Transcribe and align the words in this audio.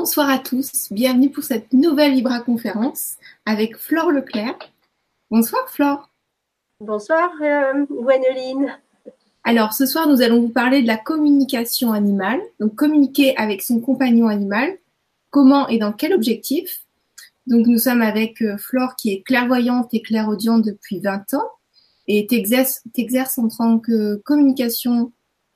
Bonsoir 0.00 0.30
à 0.30 0.38
tous, 0.38 0.92
bienvenue 0.92 1.28
pour 1.28 1.42
cette 1.42 1.72
nouvelle 1.72 2.14
Libra 2.14 2.38
conférence 2.38 3.16
avec 3.44 3.76
Flore 3.76 4.12
Leclerc. 4.12 4.56
Bonsoir 5.28 5.68
Flore. 5.68 6.08
Bonsoir 6.78 7.32
euh, 7.42 7.84
Alors 9.42 9.72
ce 9.72 9.86
soir 9.86 10.06
nous 10.06 10.22
allons 10.22 10.40
vous 10.40 10.50
parler 10.50 10.82
de 10.82 10.86
la 10.86 10.98
communication 10.98 11.92
animale, 11.92 12.40
donc 12.60 12.76
communiquer 12.76 13.36
avec 13.36 13.60
son 13.60 13.80
compagnon 13.80 14.28
animal, 14.28 14.78
comment 15.30 15.66
et 15.66 15.78
dans 15.78 15.92
quel 15.92 16.14
objectif? 16.14 16.84
Donc 17.48 17.66
nous 17.66 17.78
sommes 17.78 18.00
avec 18.00 18.40
euh, 18.40 18.56
Flore 18.56 18.94
qui 18.94 19.12
est 19.12 19.22
clairvoyante 19.22 19.92
et 19.92 20.00
clairaudiente 20.00 20.64
depuis 20.64 21.00
20 21.00 21.34
ans 21.34 21.50
et 22.06 22.28
t'exerces, 22.28 22.84
en 23.36 23.48
tant 23.48 23.80
que 23.80 24.22
communication 24.24 25.10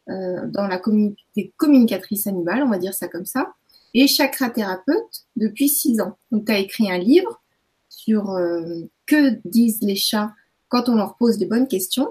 euh, 0.08 0.48
dans 0.48 0.66
la 0.66 0.78
communauté 0.78 1.52
communicatrice 1.56 2.26
animale, 2.26 2.64
on 2.64 2.70
va 2.70 2.78
dire 2.78 2.92
ça 2.92 3.06
comme 3.06 3.24
ça 3.24 3.54
et 3.94 4.06
chakra-thérapeute 4.06 5.26
depuis 5.36 5.68
six 5.68 6.00
ans. 6.00 6.16
Donc, 6.30 6.46
tu 6.46 6.52
as 6.52 6.58
écrit 6.58 6.90
un 6.90 6.98
livre 6.98 7.42
sur 7.88 8.30
euh, 8.30 8.82
que 9.06 9.38
disent 9.44 9.82
les 9.82 9.96
chats 9.96 10.32
quand 10.68 10.88
on 10.88 10.94
leur 10.96 11.16
pose 11.16 11.38
les 11.38 11.46
bonnes 11.46 11.68
questions. 11.68 12.08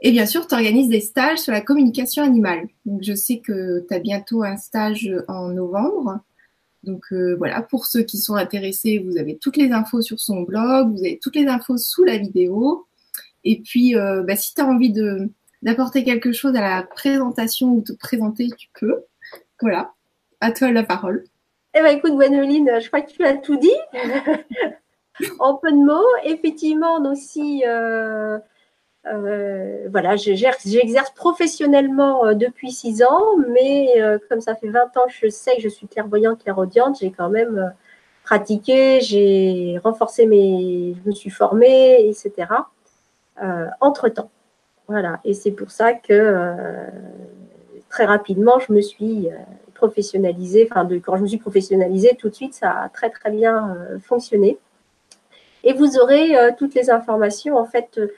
Et 0.00 0.10
bien 0.10 0.26
sûr, 0.26 0.46
tu 0.46 0.54
organises 0.54 0.88
des 0.88 1.00
stages 1.00 1.38
sur 1.38 1.52
la 1.52 1.60
communication 1.60 2.22
animale. 2.22 2.68
Donc, 2.84 3.02
je 3.02 3.14
sais 3.14 3.38
que 3.38 3.86
tu 3.88 3.94
as 3.94 4.00
bientôt 4.00 4.42
un 4.42 4.56
stage 4.56 5.10
en 5.28 5.48
novembre. 5.48 6.20
Donc 6.84 7.06
euh, 7.12 7.34
voilà, 7.36 7.62
pour 7.62 7.86
ceux 7.86 8.02
qui 8.02 8.18
sont 8.18 8.34
intéressés, 8.34 8.98
vous 8.98 9.16
avez 9.16 9.36
toutes 9.36 9.56
les 9.56 9.72
infos 9.72 10.02
sur 10.02 10.20
son 10.20 10.42
blog, 10.42 10.92
vous 10.92 11.00
avez 11.00 11.18
toutes 11.18 11.36
les 11.36 11.46
infos 11.46 11.78
sous 11.78 12.04
la 12.04 12.18
vidéo. 12.18 12.86
Et 13.42 13.60
puis, 13.60 13.96
euh, 13.96 14.22
bah, 14.22 14.36
si 14.36 14.54
tu 14.54 14.60
as 14.60 14.66
envie 14.66 14.92
d'apporter 15.62 16.04
quelque 16.04 16.32
chose 16.32 16.54
à 16.54 16.60
la 16.60 16.82
présentation 16.82 17.72
ou 17.72 17.82
te 17.82 17.92
présenter, 17.92 18.48
tu 18.56 18.68
peux. 18.78 19.02
Voilà. 19.60 19.92
À 20.44 20.52
toi 20.52 20.70
la 20.70 20.82
parole. 20.82 21.24
Eh 21.72 21.80
bien, 21.80 21.92
écoute, 21.92 22.12
Gwenoline, 22.12 22.78
je 22.78 22.88
crois 22.88 23.00
que 23.00 23.10
tu 23.10 23.24
as 23.24 23.34
tout 23.38 23.56
dit. 23.56 23.72
en 25.38 25.54
peu 25.54 25.72
de 25.72 25.82
mots, 25.82 26.04
effectivement, 26.22 26.98
aussi, 27.10 27.64
euh, 27.66 28.38
euh, 29.06 29.88
voilà, 29.90 30.16
j'exerce 30.16 31.10
professionnellement 31.12 32.26
euh, 32.26 32.34
depuis 32.34 32.72
six 32.72 33.02
ans, 33.02 33.22
mais 33.54 33.94
comme 34.28 34.42
ça 34.42 34.54
fait 34.54 34.68
20 34.68 34.94
ans 34.98 35.06
que 35.06 35.14
je 35.18 35.30
sais 35.30 35.56
que 35.56 35.62
je 35.62 35.70
suis 35.70 35.86
clairvoyante, 35.88 36.42
clairaudiente, 36.42 36.98
j'ai 37.00 37.10
quand 37.10 37.30
même 37.30 37.72
pratiqué, 38.22 39.00
j'ai 39.00 39.80
renforcé 39.82 40.26
mes. 40.26 40.94
Je 41.02 41.08
me 41.08 41.14
suis 41.14 41.30
formée, 41.30 42.06
etc. 42.06 42.48
entre 43.80 44.10
temps. 44.10 44.30
Voilà, 44.88 45.20
et 45.24 45.32
c'est 45.32 45.52
pour 45.52 45.70
ça 45.70 45.94
que 45.94 46.66
très 47.88 48.04
rapidement, 48.04 48.58
je 48.58 48.74
me 48.74 48.82
suis 48.82 49.30
professionnalisée, 49.74 50.68
enfin 50.70 50.84
de, 50.84 50.98
quand 50.98 51.16
je 51.16 51.22
me 51.22 51.26
suis 51.26 51.38
professionnalisée, 51.38 52.16
tout 52.18 52.28
de 52.28 52.34
suite, 52.34 52.54
ça 52.54 52.70
a 52.70 52.88
très 52.88 53.10
très 53.10 53.30
bien 53.30 53.76
euh, 53.76 53.98
fonctionné. 53.98 54.58
Et 55.62 55.72
vous 55.72 55.98
aurez 55.98 56.36
euh, 56.36 56.50
toutes 56.56 56.74
les 56.74 56.90
informations 56.90 57.56
en 57.56 57.64
fait 57.64 57.98
euh, 57.98 58.08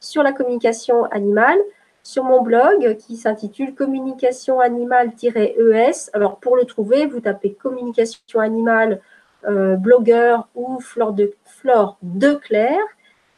sur 0.00 0.22
la 0.22 0.32
communication 0.32 1.04
animale, 1.04 1.58
sur 2.02 2.24
mon 2.24 2.42
blog 2.42 2.96
qui 2.96 3.16
s'intitule 3.16 3.74
communication 3.74 4.60
animale-es. 4.60 6.10
Alors 6.12 6.38
pour 6.38 6.56
le 6.56 6.64
trouver, 6.64 7.06
vous 7.06 7.20
tapez 7.20 7.52
communication 7.52 8.40
animale 8.40 9.00
blogueur 9.44 10.48
ou 10.54 10.78
Flore 10.78 11.12
de, 11.12 11.32
Flore 11.44 11.98
de 12.02 12.34
Claire 12.34 12.84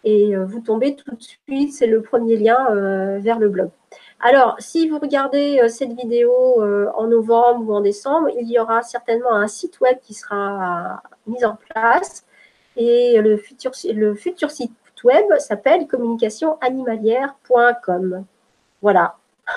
et 0.05 0.37
vous 0.37 0.61
tombez 0.61 0.97
tout 0.97 1.15
de 1.15 1.23
suite, 1.23 1.73
c'est 1.73 1.87
le 1.87 2.03
premier 2.03 2.37
lien 2.37 2.59
vers 3.21 3.39
le 3.39 3.49
blog. 3.49 3.71
Alors, 4.21 4.57
si 4.59 4.89
vous 4.89 4.99
regardez 4.99 5.61
euh, 5.61 5.69
cette 5.69 5.93
vidéo 5.93 6.63
euh, 6.63 6.91
en 6.95 7.09
novembre 7.09 7.69
ou 7.69 7.75
en 7.75 7.81
décembre, 7.81 8.29
il 8.39 8.51
y 8.51 8.59
aura 8.59 8.83
certainement 8.83 9.35
un 9.35 9.49
site 9.49 9.81
web 9.81 9.99
qui 10.03 10.15
sera 10.15 11.03
mis 11.27 11.45
en 11.45 11.57
place. 11.57 12.25
Et 12.77 13.21
le 13.21 13.37
futur, 13.37 13.73
le 13.93 14.15
futur 14.15 14.51
site 14.51 14.73
web 15.05 15.25
s'appelle 15.39 15.87
communicationanimalière.com. 15.87 18.25
Voilà. 18.83 19.17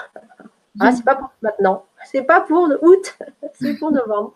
Ah, 0.79 0.91
c'est 0.91 1.03
pas 1.03 1.15
pour 1.15 1.31
maintenant. 1.41 1.85
C'est 2.05 2.21
pas 2.21 2.39
pour 2.39 2.69
août, 2.83 3.17
c'est 3.59 3.73
pour 3.79 3.91
novembre. 3.91 4.31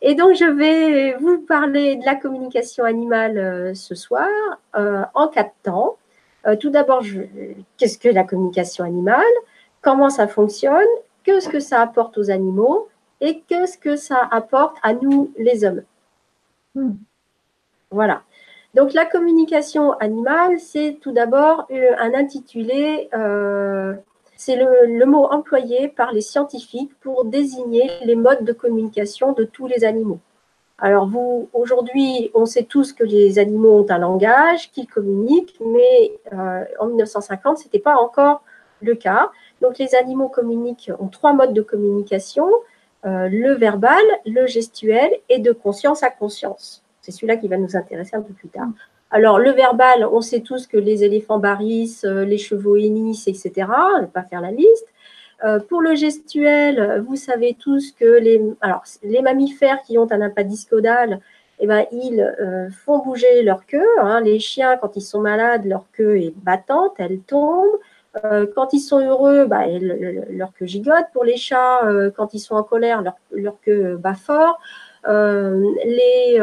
Et 0.00 0.14
donc, 0.14 0.34
je 0.34 0.46
vais 0.46 1.12
vous 1.16 1.42
parler 1.42 1.96
de 1.96 2.06
la 2.06 2.14
communication 2.14 2.84
animale 2.84 3.36
euh, 3.36 3.74
ce 3.74 3.94
soir 3.94 4.26
en 4.72 5.28
quatre 5.28 5.52
temps. 5.62 5.98
tout 6.58 6.70
d'abord, 6.70 7.02
qu'est-ce 7.76 7.98
que 7.98 8.08
la 8.08 8.24
communication 8.24 8.82
animale? 8.82 9.22
Comment 9.84 10.10
ça 10.10 10.26
fonctionne, 10.26 10.88
qu'est-ce 11.22 11.48
que 11.48 11.60
ça 11.60 11.80
apporte 11.80 12.18
aux 12.18 12.30
animaux 12.30 12.88
et 13.20 13.40
qu'est-ce 13.46 13.78
que 13.78 13.96
ça 13.96 14.28
apporte 14.30 14.76
à 14.82 14.94
nous, 14.94 15.32
les 15.36 15.64
hommes. 15.64 15.82
Hmm. 16.74 16.94
Voilà. 17.90 18.22
Donc 18.74 18.92
la 18.92 19.04
communication 19.04 19.92
animale, 19.92 20.58
c'est 20.58 20.98
tout 21.00 21.12
d'abord 21.12 21.66
euh, 21.70 21.92
un 22.00 22.12
intitulé, 22.14 23.08
euh, 23.14 23.94
c'est 24.36 24.56
le, 24.56 25.06
mot 25.06 25.26
employé 25.26 25.88
par 25.88 26.12
les 26.12 26.22
scientifiques 26.22 26.92
pour 27.00 27.24
désigner 27.24 27.88
les 28.04 28.16
modes 28.16 28.44
de 28.44 28.52
communication 28.52 29.32
de 29.32 29.44
tous 29.44 29.68
les 29.68 29.84
animaux. 29.84 30.18
Alors 30.78 31.06
vous, 31.06 31.48
aujourd'hui, 31.52 32.32
on 32.34 32.46
sait 32.46 32.64
tous 32.64 32.92
que 32.92 33.04
les 33.04 33.38
animaux 33.38 33.84
ont 33.84 33.86
un 33.90 33.98
langage, 33.98 34.72
qu'ils 34.72 34.88
communiquent, 34.88 35.56
mais 35.64 36.18
euh, 36.32 36.64
en 36.80 36.86
1950, 36.86 37.58
ce 37.58 37.64
n'était 37.64 37.78
pas 37.78 37.94
encore 37.94 38.42
le 38.80 38.96
cas. 38.96 39.30
Donc 39.64 39.78
les 39.78 39.94
animaux 39.94 40.28
communiquent, 40.28 40.92
ont 41.00 41.08
trois 41.08 41.32
modes 41.32 41.54
de 41.54 41.62
communication, 41.62 42.46
euh, 43.06 43.30
le 43.30 43.54
verbal, 43.54 44.04
le 44.26 44.46
gestuel 44.46 45.10
et 45.30 45.38
de 45.38 45.52
conscience 45.52 46.02
à 46.02 46.10
conscience. 46.10 46.84
C'est 47.00 47.12
celui-là 47.12 47.38
qui 47.38 47.48
va 47.48 47.56
nous 47.56 47.74
intéresser 47.74 48.14
un 48.14 48.20
peu 48.20 48.34
plus 48.34 48.50
tard. 48.50 48.68
Alors 49.10 49.38
le 49.38 49.52
verbal, 49.52 50.06
on 50.12 50.20
sait 50.20 50.40
tous 50.40 50.66
que 50.66 50.76
les 50.76 51.02
éléphants 51.02 51.38
barrissent, 51.38 52.04
euh, 52.04 52.26
les 52.26 52.36
chevaux 52.36 52.76
hennissent, 52.76 53.26
etc. 53.26 53.52
On 53.94 53.96
ne 53.96 54.02
va 54.02 54.08
pas 54.08 54.22
faire 54.24 54.42
la 54.42 54.50
liste. 54.50 54.86
Euh, 55.44 55.60
pour 55.60 55.80
le 55.80 55.94
gestuel, 55.94 57.02
vous 57.08 57.16
savez 57.16 57.56
tous 57.58 57.92
que 57.92 58.04
les, 58.04 59.22
mammifères 59.22 59.80
qui 59.80 59.96
ont 59.96 60.12
un 60.12 60.20
impact 60.20 60.68
caudal, 60.68 61.20
eh 61.58 61.66
ben, 61.66 61.86
ils 61.90 62.70
font 62.84 62.98
bouger 62.98 63.42
leur 63.42 63.64
queue. 63.64 63.98
Hein. 64.02 64.20
Les 64.20 64.40
chiens, 64.40 64.76
quand 64.76 64.94
ils 64.96 65.00
sont 65.00 65.20
malades, 65.20 65.64
leur 65.64 65.86
queue 65.92 66.18
est 66.18 66.34
battante, 66.36 66.96
elle 66.98 67.20
tombe. 67.20 67.78
Euh, 68.22 68.46
quand 68.54 68.72
ils 68.72 68.80
sont 68.80 69.00
heureux, 69.00 69.46
bah, 69.46 69.66
leur 69.66 70.52
queue 70.54 70.66
gigote. 70.66 71.06
Pour 71.12 71.24
les 71.24 71.36
chats, 71.36 71.84
euh, 71.86 72.10
quand 72.10 72.34
ils 72.34 72.38
sont 72.38 72.54
en 72.54 72.62
colère, 72.62 73.02
leur, 73.32 73.60
queue 73.60 73.96
bat 73.96 74.14
fort. 74.14 74.60
Euh, 75.06 75.74
les, 75.84 76.38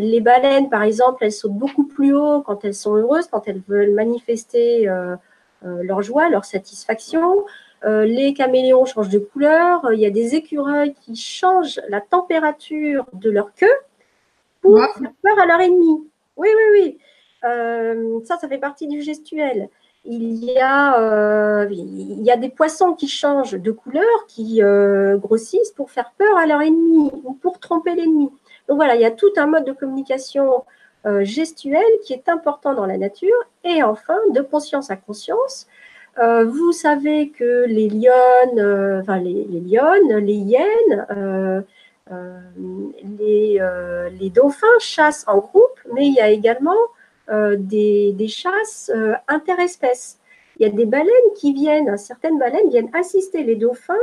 les, 0.00 0.20
baleines, 0.20 0.68
par 0.68 0.82
exemple, 0.82 1.24
elles 1.24 1.32
sautent 1.32 1.54
beaucoup 1.54 1.84
plus 1.84 2.14
haut 2.14 2.42
quand 2.42 2.64
elles 2.64 2.74
sont 2.74 2.94
heureuses, 2.94 3.26
quand 3.28 3.48
elles 3.48 3.62
veulent 3.66 3.92
manifester 3.92 4.88
leur 5.62 6.02
joie, 6.02 6.28
leur 6.28 6.44
satisfaction. 6.44 7.46
les 7.84 8.34
caméléons 8.34 8.84
changent 8.84 9.08
de 9.08 9.18
couleur. 9.18 9.92
Il 9.92 10.00
y 10.00 10.06
a 10.06 10.10
des 10.10 10.34
écureuils 10.34 10.94
qui 10.94 11.16
changent 11.16 11.80
la 11.88 12.00
température 12.00 13.06
de 13.14 13.30
leur 13.30 13.54
queue 13.54 13.66
pour 14.60 14.78
faire 14.78 15.12
peur 15.22 15.38
à 15.40 15.46
leur 15.46 15.60
ennemi. 15.60 16.06
Oui, 16.36 16.48
oui, 16.56 16.98
oui. 17.42 18.22
ça, 18.24 18.36
ça 18.38 18.48
fait 18.48 18.58
partie 18.58 18.86
du 18.86 19.00
gestuel 19.00 19.70
il 20.10 20.44
y, 20.44 20.58
a, 20.58 21.00
euh, 21.00 21.68
il 21.70 22.22
y 22.22 22.32
a 22.32 22.36
des 22.36 22.48
poissons 22.48 22.94
qui 22.94 23.06
changent 23.06 23.54
de 23.54 23.70
couleur, 23.70 24.26
qui 24.26 24.60
euh, 24.60 25.16
grossissent 25.16 25.70
pour 25.70 25.92
faire 25.92 26.12
peur 26.18 26.36
à 26.36 26.46
leur 26.46 26.62
ennemi 26.62 27.12
ou 27.22 27.34
pour 27.34 27.60
tromper 27.60 27.94
l'ennemi. 27.94 28.28
Donc 28.68 28.76
voilà, 28.76 28.96
il 28.96 29.02
y 29.02 29.04
a 29.04 29.12
tout 29.12 29.30
un 29.36 29.46
mode 29.46 29.64
de 29.64 29.72
communication 29.72 30.64
euh, 31.06 31.22
gestuelle 31.22 31.80
qui 32.04 32.12
est 32.12 32.28
important 32.28 32.74
dans 32.74 32.86
la 32.86 32.98
nature. 32.98 33.36
Et 33.62 33.84
enfin, 33.84 34.18
de 34.34 34.40
conscience 34.40 34.90
à 34.90 34.96
conscience, 34.96 35.68
vous 36.18 36.72
savez 36.72 37.30
que 37.30 37.64
les 37.66 37.88
lionnes, 37.88 39.02
les, 39.22 39.46
les, 39.48 40.34
hyènes, 40.34 41.64
les 44.20 44.30
dauphins 44.30 44.66
chassent 44.80 45.24
en 45.26 45.38
groupe, 45.38 45.80
mais 45.94 46.08
il 46.08 46.12
y 46.12 46.20
a 46.20 46.28
également 46.28 46.76
euh, 47.30 47.56
des, 47.56 48.26
chasses 48.26 48.90
euh, 48.92 49.14
interespèces. 49.28 50.18
Il 50.58 50.66
y 50.66 50.70
a 50.70 50.72
des 50.72 50.84
baleines 50.84 51.32
qui 51.36 51.52
viennent, 51.52 51.96
certaines 51.96 52.38
baleines 52.38 52.68
viennent 52.68 52.90
assister 52.92 53.44
les 53.44 53.54
dauphins 53.54 53.94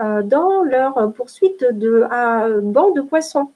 euh, 0.00 0.22
dans 0.22 0.62
leur 0.62 1.12
poursuite 1.14 1.64
de 1.64 2.04
banc 2.60 2.90
de 2.90 3.00
poissons. 3.00 3.50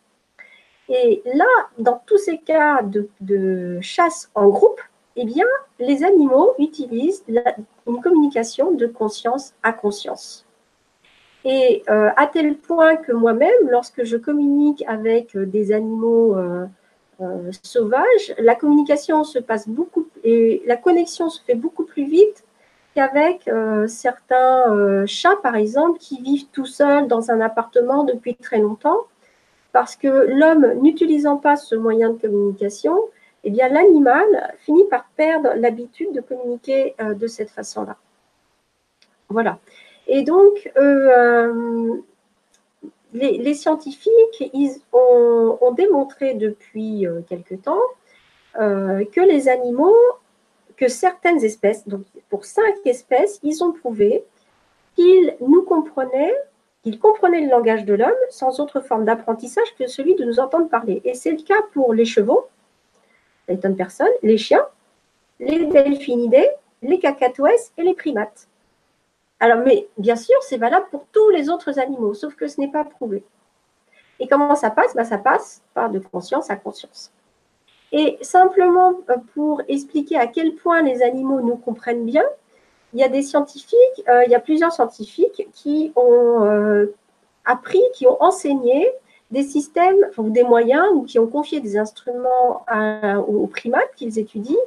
Et 0.89 1.23
là, 1.27 1.45
dans 1.79 2.03
tous 2.07 2.17
ces 2.17 2.39
cas 2.39 2.81
de, 2.83 3.79
chasse 3.83 4.31
en 4.35 4.49
groupe, 4.49 4.81
eh 5.17 5.25
bien, 5.27 5.47
les 5.79 6.05
animaux 6.05 6.55
utilisent 6.59 7.23
une 7.87 8.01
communication 8.01 8.73
de 8.73 8.87
conscience 8.87 9.53
à 9.63 9.73
conscience. 9.73 10.47
Et 11.45 11.83
à 11.87 12.27
tel 12.27 12.57
point 12.57 12.97
que 12.97 13.13
moi-même, 13.13 13.69
lorsque 13.69 14.05
je 14.05 14.17
communique 14.17 14.83
avec 14.87 15.37
des 15.37 15.73
animaux 15.73 16.37
sauvage, 17.63 18.35
la 18.39 18.55
communication 18.55 19.25
se 19.25 19.39
passe 19.39 19.69
beaucoup 19.69 20.09
et 20.25 20.63
la 20.67 20.77
connexion 20.77 21.31
se 21.31 21.43
fait 21.43 21.55
beaucoup 21.55 21.85
plus 21.85 22.05
vite 22.05 22.45
qu'avec 22.95 23.49
euh, 23.49 23.87
certains 23.87 24.71
euh, 24.73 25.07
chats, 25.07 25.37
par 25.43 25.57
exemple, 25.57 25.99
qui 25.99 26.21
vivent 26.21 26.47
tout 26.53 26.67
seuls 26.67 27.09
dans 27.09 27.31
un 27.31 27.41
appartement 27.41 28.05
depuis 28.05 28.35
très 28.35 28.59
longtemps 28.59 28.99
parce 29.73 29.97
que 29.97 30.09
l'homme 30.09 30.75
n'utilisant 30.83 31.39
pas 31.39 31.57
ce 31.57 31.75
moyen 31.75 32.11
de 32.11 32.19
communication, 32.19 32.99
eh 33.45 33.51
bien 33.51 33.69
l'animal 33.69 34.55
finit 34.61 34.85
par 34.85 35.07
perdre 35.17 35.55
l'habitude 35.57 36.13
de 36.13 36.21
communiquer 36.21 36.95
euh, 37.01 37.15
de 37.15 37.27
cette 37.27 37.51
façon-là. 37.51 37.97
Voilà. 39.31 39.59
Et 40.07 40.23
donc, 40.25 40.71
euh, 43.15 43.19
les, 43.19 43.55
scientifiques 43.55 44.51
ont, 44.93 45.73
démontré 45.73 46.35
depuis 46.35 47.07
quelque 47.29 47.55
temps 47.55 47.81
que 48.55 49.21
les 49.21 49.49
animaux, 49.49 49.97
que 50.77 50.89
certaines 50.89 51.43
espèces, 51.45 51.87
donc 51.89 52.05
pour 52.29 52.45
cinq 52.45 52.75
espèces, 52.85 53.41
ils 53.43 53.63
ont 53.65 53.73
prouvé 53.73 54.25
qu'ils 54.97 55.37
nous 55.41 55.63
comprenaient 55.63 56.35
qu'ils 56.83 56.99
comprenaient 56.99 57.41
le 57.41 57.51
langage 57.51 57.85
de 57.85 57.95
l'homme 57.95 58.11
sans 58.29 58.61
autre 58.61 58.81
forme 58.81 59.05
d'apprentissage 59.05 59.75
que 59.79 59.87
celui 59.87 60.15
de 60.17 60.25
nous 60.25 60.41
entendre 60.41 60.69
parler. 60.69 61.01
Et 61.05 61.15
c'est 61.15 61.31
le 61.31 61.43
cas 61.43 61.63
pour 61.73 61.95
les 61.95 62.05
chevaux, 62.05 62.49
les 63.49 63.59
tonnes 63.59 63.77
personnes, 63.77 64.09
les 64.23 64.37
chiens, 64.37 64.67
les 65.39 65.67
delphinidés, 65.67 66.49
les 66.83 66.99
cacatoès 66.99 67.73
et 67.79 67.83
les 67.83 67.95
primates. 67.95 68.49
Alors, 69.43 69.59
mais 69.59 69.89
bien 69.99 70.15
sûr, 70.15 70.37
c'est 70.43 70.57
valable 70.57 70.87
pour 70.93 71.05
tous 71.11 71.29
les 71.31 71.51
autres 71.51 71.81
animaux, 71.81 72.15
sauf 72.15 72.37
que 72.37 72.47
ce 72.47 72.61
n'est 72.61 72.71
pas 72.71 72.85
prouvé. 72.85 73.25
Et 74.21 74.29
comment 74.29 74.55
ça 74.55 74.71
passe? 74.71 74.95
Ben, 74.95 75.03
Ça 75.03 75.19
passe 75.19 75.63
par 75.75 75.91
de 75.91 75.99
conscience 75.99 76.49
à 76.49 76.55
conscience. 76.55 77.11
Et 77.91 78.19
simplement 78.21 79.01
euh, 79.11 79.17
pour 79.35 79.61
expliquer 79.67 80.17
à 80.17 80.29
quel 80.29 80.55
point 80.55 80.83
les 80.83 81.03
animaux 81.03 81.41
nous 81.41 81.57
comprennent 81.57 82.05
bien, 82.05 82.23
il 82.95 83.01
y 83.01 83.03
a 83.03 83.09
des 83.09 83.23
scientifiques, 83.23 84.05
euh, 84.09 84.23
il 84.25 84.31
y 84.31 84.37
a 84.37 84.39
plusieurs 84.39 84.71
scientifiques 84.71 85.49
qui 85.53 85.93
ont 85.97 86.45
euh, 86.45 86.95
appris, 87.45 87.83
qui 87.95 88.07
ont 88.07 88.23
enseigné 88.23 88.89
des 89.33 89.43
systèmes 89.43 90.09
ou 90.19 90.31
des 90.31 90.45
moyens 90.45 90.87
ou 90.95 91.03
qui 91.03 91.19
ont 91.19 91.27
confié 91.27 91.59
des 91.59 91.77
instruments 91.77 92.65
aux 93.27 93.47
primates 93.49 93.93
qu'ils 93.97 94.21
étudient 94.21 94.61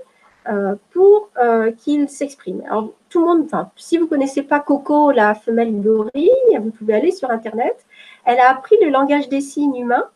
pour 0.92 1.30
qu'ils 1.78 2.10
s'expriment. 2.10 2.64
Alors, 2.70 2.92
tout 3.10 3.20
le 3.20 3.26
monde, 3.26 3.42
enfin, 3.46 3.72
si 3.76 3.98
vous 3.98 4.06
ne 4.06 4.10
connaissez 4.10 4.44
pas 4.44 4.60
Coco, 4.60 5.12
la 5.12 5.36
femelle 5.36 5.82
gorille, 5.82 6.32
vous 6.60 6.72
pouvez 6.72 6.94
aller 6.94 7.12
sur 7.12 7.30
Internet. 7.30 7.86
Elle 8.26 8.40
a 8.40 8.50
appris 8.50 8.76
le 8.82 8.90
langage 8.90 9.30
des 9.30 9.42
signes 9.42 9.76
humains 9.76 10.10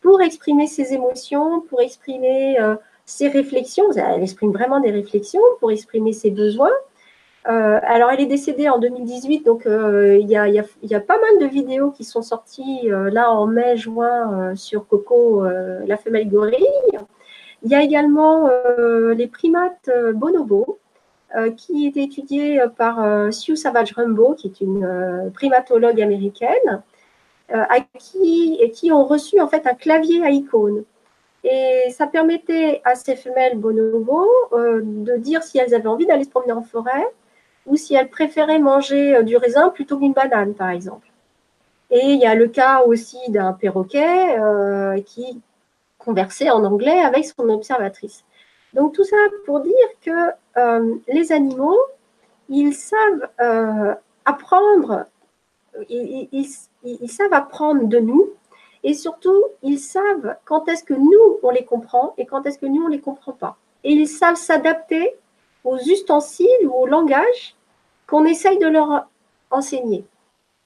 pour 0.00 0.20
exprimer 0.22 0.66
ses 0.66 0.92
émotions, 0.94 1.60
pour 1.68 1.80
exprimer 1.80 2.58
ses 3.04 3.28
réflexions. 3.28 3.90
Elle 3.92 4.22
exprime 4.22 4.52
vraiment 4.52 4.80
des 4.80 4.90
réflexions, 4.90 5.42
pour 5.60 5.70
exprimer 5.70 6.12
ses 6.12 6.30
besoins. 6.30 6.72
Euh, 7.48 7.80
alors, 7.82 8.10
elle 8.10 8.20
est 8.20 8.26
décédée 8.26 8.68
en 8.68 8.78
2018, 8.78 9.44
donc 9.44 9.66
euh, 9.66 10.18
il 10.20 10.28
y, 10.28 10.36
a, 10.36 11.00
pas 11.00 11.18
mal 11.18 11.38
de 11.40 11.46
vidéos 11.46 11.90
qui 11.90 12.04
sont 12.04 12.20
sorties 12.20 12.90
euh, 12.90 13.10
là 13.10 13.30
en 13.32 13.46
mai-juin 13.46 14.54
sur 14.54 14.86
Coco, 14.86 15.44
la 15.44 15.96
femelle 15.96 16.28
gorille. 16.28 16.66
Il 17.62 17.70
y 17.70 17.74
a 17.74 17.82
également 17.82 18.48
les 18.78 19.26
primates 19.26 19.90
bonobo, 20.14 20.78
qui 21.56 21.86
est 21.86 21.96
étudiée 21.96 22.62
par 22.76 23.32
Sue 23.32 23.56
Savage 23.56 23.92
Rumbo, 23.92 24.34
qui 24.34 24.46
est 24.46 24.60
une 24.60 25.30
primatologue 25.34 26.00
américaine, 26.00 26.82
à 27.48 27.80
qui, 27.98 28.58
et 28.60 28.70
qui 28.70 28.92
ont 28.92 29.04
reçu 29.04 29.40
en 29.40 29.48
fait 29.48 29.66
un 29.66 29.74
clavier 29.74 30.24
à 30.24 30.30
icônes. 30.30 30.84
Et 31.42 31.90
ça 31.90 32.06
permettait 32.06 32.80
à 32.84 32.94
ces 32.94 33.16
femelles 33.16 33.58
bonobo 33.58 34.28
de 34.52 35.16
dire 35.16 35.42
si 35.42 35.58
elles 35.58 35.74
avaient 35.74 35.88
envie 35.88 36.06
d'aller 36.06 36.24
se 36.24 36.30
promener 36.30 36.52
en 36.52 36.62
forêt, 36.62 37.06
ou 37.68 37.76
si 37.76 37.94
elle 37.94 38.08
préférait 38.08 38.58
manger 38.58 39.16
euh, 39.16 39.22
du 39.22 39.36
raisin 39.36 39.68
plutôt 39.68 39.98
qu'une 39.98 40.12
banane, 40.12 40.54
par 40.54 40.70
exemple. 40.70 41.06
Et 41.90 42.12
il 42.12 42.20
y 42.20 42.26
a 42.26 42.34
le 42.34 42.48
cas 42.48 42.82
aussi 42.82 43.18
d'un 43.28 43.52
perroquet 43.52 44.38
euh, 44.38 45.00
qui 45.02 45.40
conversait 46.08 46.48
en 46.48 46.64
anglais 46.64 47.00
avec 47.10 47.26
son 47.26 47.50
observatrice. 47.50 48.24
Donc 48.72 48.94
tout 48.94 49.04
ça 49.04 49.16
pour 49.44 49.60
dire 49.60 49.90
que 50.00 50.30
euh, 50.56 50.94
les 51.08 51.32
animaux, 51.32 51.78
ils 52.48 52.72
savent 52.72 53.28
apprendre, 54.24 55.04
ils, 55.90 56.48
savent 57.18 57.32
apprendre 57.32 57.84
de 57.86 57.98
nous, 57.98 58.30
et 58.84 58.94
surtout, 58.94 59.44
ils 59.62 59.78
savent 59.78 60.36
quand 60.46 60.66
est-ce 60.68 60.84
que 60.84 60.94
nous, 60.94 61.24
on 61.42 61.50
les 61.50 61.64
comprend 61.64 62.14
et 62.16 62.24
quand 62.24 62.46
est-ce 62.46 62.58
que 62.58 62.66
nous, 62.66 62.84
on 62.84 62.88
les 62.88 63.00
comprend 63.00 63.32
pas. 63.32 63.58
Et 63.84 63.92
ils 63.92 64.08
savent 64.08 64.36
s'adapter 64.36 65.14
aux 65.64 65.76
ustensiles 65.76 66.64
ou 66.64 66.72
au 66.72 66.86
langage 66.86 67.54
qu'on 68.06 68.24
essaye 68.24 68.58
de 68.58 68.68
leur 68.68 69.08
enseigner. 69.50 70.04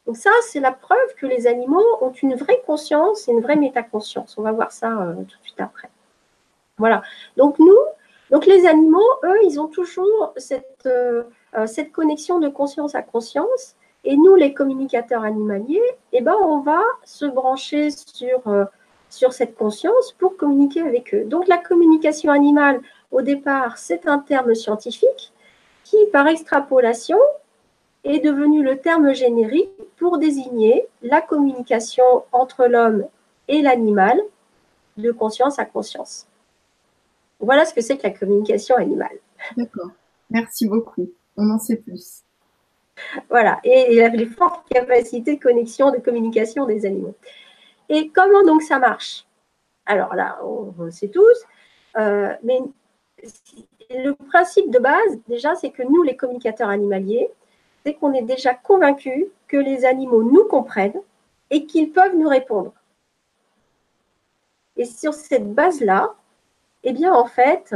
Donc 0.06 0.16
ça, 0.16 0.30
c'est 0.42 0.60
la 0.60 0.72
preuve 0.72 1.14
que 1.16 1.26
les 1.26 1.46
animaux 1.46 1.84
ont 2.00 2.10
une 2.10 2.34
vraie 2.34 2.60
conscience 2.66 3.28
et 3.28 3.32
une 3.32 3.40
vraie 3.40 3.56
métaconscience. 3.56 4.36
On 4.36 4.42
va 4.42 4.52
voir 4.52 4.72
ça 4.72 4.90
euh, 4.90 5.14
tout 5.14 5.38
de 5.38 5.44
suite 5.44 5.60
après. 5.60 5.90
Voilà. 6.78 7.02
Donc 7.36 7.58
nous, 7.58 7.78
donc 8.30 8.46
les 8.46 8.66
animaux, 8.66 9.08
eux, 9.24 9.38
ils 9.44 9.60
ont 9.60 9.68
toujours 9.68 10.32
cette, 10.36 10.86
euh, 10.86 11.22
euh, 11.54 11.66
cette 11.66 11.92
connexion 11.92 12.40
de 12.40 12.48
conscience 12.48 12.94
à 12.94 13.02
conscience. 13.02 13.76
Et 14.04 14.16
nous, 14.16 14.34
les 14.34 14.52
communicateurs 14.52 15.22
animaliers, 15.22 15.80
eh 16.12 16.20
ben, 16.22 16.34
on 16.42 16.58
va 16.58 16.82
se 17.04 17.24
brancher 17.24 17.90
sur, 17.90 18.42
sur 19.08 19.32
cette 19.32 19.54
conscience 19.54 20.12
pour 20.18 20.36
communiquer 20.36 20.80
avec 20.80 21.14
eux. 21.14 21.22
Donc 21.24 21.46
la 21.46 21.58
communication 21.58 22.32
animale, 22.32 22.80
au 23.12 23.22
départ, 23.22 23.78
c'est 23.78 24.08
un 24.08 24.18
terme 24.18 24.56
scientifique 24.56 25.32
qui, 25.84 25.96
par 26.12 26.26
extrapolation, 26.26 27.18
est 28.04 28.20
devenu 28.20 28.62
le 28.62 28.78
terme 28.78 29.14
générique 29.14 29.70
pour 29.96 30.18
désigner 30.18 30.86
la 31.02 31.20
communication 31.20 32.24
entre 32.32 32.66
l'homme 32.66 33.06
et 33.48 33.62
l'animal 33.62 34.20
de 34.96 35.12
conscience 35.12 35.58
à 35.58 35.64
conscience. 35.64 36.26
Voilà 37.40 37.64
ce 37.64 37.74
que 37.74 37.80
c'est 37.80 37.96
que 37.96 38.04
la 38.04 38.10
communication 38.10 38.76
animale. 38.76 39.18
D'accord. 39.56 39.90
Merci 40.30 40.68
beaucoup. 40.68 41.10
On 41.36 41.50
en 41.50 41.58
sait 41.58 41.76
plus. 41.76 42.22
Voilà. 43.28 43.60
Et 43.64 43.94
il 43.94 44.00
a 44.00 44.08
les 44.08 44.26
fortes 44.26 44.68
capacités 44.68 45.36
de 45.36 45.42
connexion, 45.42 45.90
de 45.90 45.98
communication 45.98 46.66
des 46.66 46.86
animaux. 46.86 47.14
Et 47.88 48.10
comment 48.10 48.44
donc 48.44 48.62
ça 48.62 48.78
marche? 48.78 49.26
Alors 49.86 50.14
là, 50.14 50.38
on, 50.44 50.72
le 50.78 50.90
sait 50.90 51.08
tous. 51.08 51.44
Euh, 51.96 52.34
mais 52.42 52.60
le 53.90 54.12
principe 54.12 54.70
de 54.70 54.78
base, 54.78 55.18
déjà, 55.28 55.54
c'est 55.54 55.70
que 55.70 55.82
nous, 55.82 56.02
les 56.02 56.16
communicateurs 56.16 56.68
animaliers, 56.68 57.28
c'est 57.84 57.94
qu'on 57.94 58.12
est 58.12 58.22
déjà 58.22 58.54
convaincu 58.54 59.28
que 59.48 59.56
les 59.56 59.84
animaux 59.84 60.22
nous 60.22 60.44
comprennent 60.44 61.00
et 61.50 61.66
qu'ils 61.66 61.92
peuvent 61.92 62.16
nous 62.16 62.28
répondre. 62.28 62.72
Et 64.76 64.84
sur 64.84 65.12
cette 65.12 65.52
base-là, 65.52 66.14
eh 66.84 66.92
bien, 66.92 67.12
en 67.12 67.26
fait, 67.26 67.74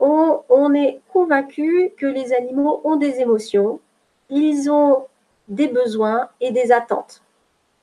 on, 0.00 0.74
est 0.74 1.00
convaincu 1.12 1.92
que 1.96 2.06
les 2.06 2.32
animaux 2.32 2.80
ont 2.84 2.96
des 2.96 3.20
émotions, 3.20 3.80
ils 4.28 4.70
ont 4.70 5.06
des 5.48 5.68
besoins 5.68 6.28
et 6.40 6.50
des 6.50 6.72
attentes, 6.72 7.22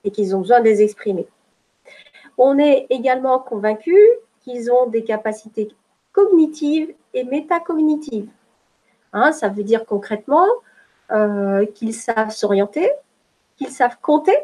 et 0.03 0.11
qu'ils 0.11 0.35
ont 0.35 0.41
besoin 0.41 0.59
de 0.59 0.65
les 0.65 0.81
exprimer. 0.81 1.27
On 2.37 2.59
est 2.59 2.87
également 2.89 3.39
convaincu 3.39 3.97
qu'ils 4.41 4.71
ont 4.71 4.87
des 4.87 5.03
capacités 5.03 5.69
cognitives 6.11 6.93
et 7.13 7.23
métacognitives. 7.23 8.29
Hein, 9.13 9.31
ça 9.31 9.49
veut 9.49 9.63
dire 9.63 9.85
concrètement 9.85 10.47
euh, 11.13 11.65
qu'ils 11.65 11.93
savent 11.93 12.31
s'orienter, 12.31 12.89
qu'ils 13.57 13.69
savent 13.69 13.97
compter, 14.01 14.37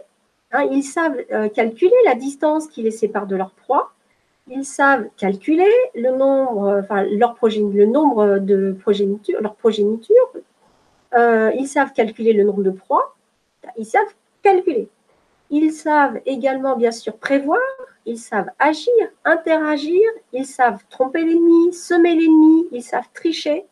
hein, 0.51 0.67
ils 0.71 0.83
savent 0.83 1.17
euh, 1.31 1.49
calculer 1.49 1.95
la 2.05 2.15
distance 2.15 2.67
qui 2.67 2.83
les 2.83 2.91
sépare 2.91 3.27
de 3.27 3.35
leur 3.35 3.51
proie, 3.51 3.93
ils 4.47 4.65
savent 4.65 5.07
calculer 5.17 5.71
le 5.95 6.11
nombre, 6.11 6.81
de 8.39 8.71
progéniture, 8.79 9.41
leur 9.41 9.55
progéniture, 9.55 10.31
euh, 11.15 11.51
ils 11.55 11.67
savent 11.67 11.93
calculer 11.93 12.33
le 12.33 12.43
nombre 12.43 12.63
de 12.63 12.71
proies, 12.71 13.15
ils 13.77 13.85
savent 13.85 14.13
calculer. 14.41 14.89
Ils 15.51 15.71
savent 15.71 16.19
également, 16.25 16.75
bien 16.75 16.91
sûr, 16.91 17.17
prévoir, 17.17 17.59
ils 18.05 18.19
savent 18.19 18.49
agir, 18.59 18.93
interagir, 19.25 20.01
ils 20.33 20.45
savent 20.45 20.83
tromper 20.89 21.23
l'ennemi, 21.23 21.73
semer 21.73 22.15
l'ennemi, 22.15 22.67
ils 22.71 22.83
savent 22.83 23.09
tricher, 23.13 23.65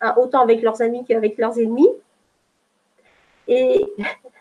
hein, 0.00 0.14
autant 0.16 0.40
avec 0.40 0.62
leurs 0.62 0.80
amis 0.80 1.04
qu'avec 1.04 1.38
leurs 1.38 1.58
ennemis. 1.58 1.88
Et 3.48 3.84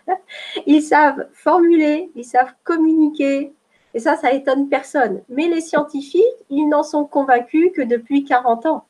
ils 0.65 0.81
savent 0.81 1.27
formuler, 1.33 2.11
ils 2.15 2.25
savent 2.25 2.53
communiquer. 2.63 3.53
Et 3.93 3.99
ça, 3.99 4.15
ça 4.17 4.31
étonne 4.31 4.69
personne. 4.69 5.21
Mais 5.29 5.47
les 5.47 5.61
scientifiques, 5.61 6.23
ils 6.49 6.67
n'en 6.67 6.83
sont 6.83 7.05
convaincus 7.05 7.71
que 7.75 7.81
depuis 7.81 8.23
40 8.23 8.65
ans. 8.65 8.85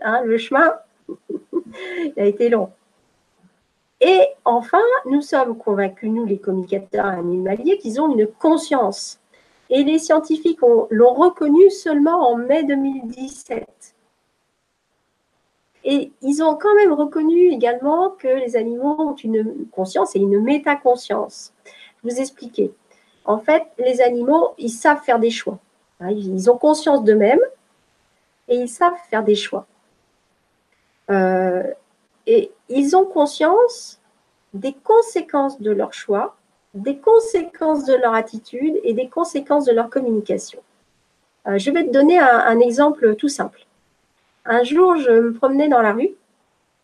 Hein, 0.00 0.22
le 0.24 0.38
chemin, 0.38 0.74
a 2.16 2.24
été 2.24 2.48
long. 2.48 2.70
Et 4.00 4.20
enfin, 4.44 4.82
nous 5.06 5.22
sommes 5.22 5.56
convaincus, 5.56 6.10
nous 6.10 6.26
les 6.26 6.38
communicateurs 6.38 7.06
animaliers, 7.06 7.78
qu'ils 7.78 8.00
ont 8.00 8.12
une 8.12 8.26
conscience. 8.26 9.18
Et 9.70 9.82
les 9.82 9.98
scientifiques 9.98 10.60
l'ont 10.90 11.14
reconnu 11.14 11.70
seulement 11.70 12.30
en 12.30 12.36
mai 12.36 12.62
2017. 12.64 13.95
Et 15.86 16.12
ils 16.20 16.42
ont 16.42 16.56
quand 16.56 16.74
même 16.74 16.92
reconnu 16.92 17.52
également 17.52 18.10
que 18.10 18.26
les 18.26 18.56
animaux 18.56 18.96
ont 18.98 19.14
une 19.14 19.66
conscience 19.70 20.14
et 20.16 20.18
une 20.18 20.42
métaconscience. 20.42 21.54
Je 22.02 22.10
vous 22.10 22.20
expliquer. 22.20 22.72
en 23.24 23.38
fait, 23.38 23.64
les 23.78 24.00
animaux, 24.00 24.50
ils 24.58 24.70
savent 24.70 25.02
faire 25.02 25.18
des 25.18 25.30
choix. 25.30 25.58
Hein, 26.00 26.10
ils 26.10 26.50
ont 26.50 26.58
conscience 26.58 27.02
d'eux-mêmes 27.02 27.40
et 28.48 28.56
ils 28.56 28.68
savent 28.68 28.98
faire 29.10 29.24
des 29.24 29.34
choix. 29.34 29.66
Euh, 31.10 31.62
et 32.26 32.50
ils 32.68 32.96
ont 32.96 33.04
conscience 33.04 34.00
des 34.54 34.72
conséquences 34.72 35.60
de 35.60 35.70
leurs 35.70 35.92
choix, 35.92 36.36
des 36.74 36.98
conséquences 36.98 37.84
de 37.84 37.94
leur 37.94 38.14
attitude 38.14 38.78
et 38.82 38.92
des 38.92 39.08
conséquences 39.08 39.64
de 39.64 39.72
leur 39.72 39.88
communication. 39.88 40.60
Euh, 41.46 41.58
je 41.58 41.70
vais 41.70 41.84
te 41.84 41.90
donner 41.90 42.18
un, 42.18 42.58
exemple 42.58 43.14
tout 43.16 43.28
simple. 43.28 43.65
Un 44.46 44.62
jour, 44.62 44.96
je 44.96 45.10
me 45.10 45.32
promenais 45.32 45.68
dans 45.68 45.82
la 45.82 45.92
rue 45.92 46.14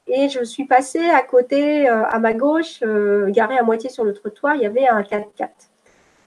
et 0.06 0.28
je 0.28 0.42
suis 0.42 0.64
passée 0.64 1.08
à 1.10 1.22
côté, 1.22 1.88
euh, 1.88 2.04
à 2.06 2.18
ma 2.18 2.32
gauche, 2.34 2.82
garé 3.28 3.56
à 3.56 3.62
moitié 3.62 3.88
sur 3.88 4.04
le 4.04 4.12
trottoir, 4.12 4.56
il 4.56 4.62
y 4.62 4.66
avait 4.66 4.86
un 4.88 5.02
4x4. 5.02 5.48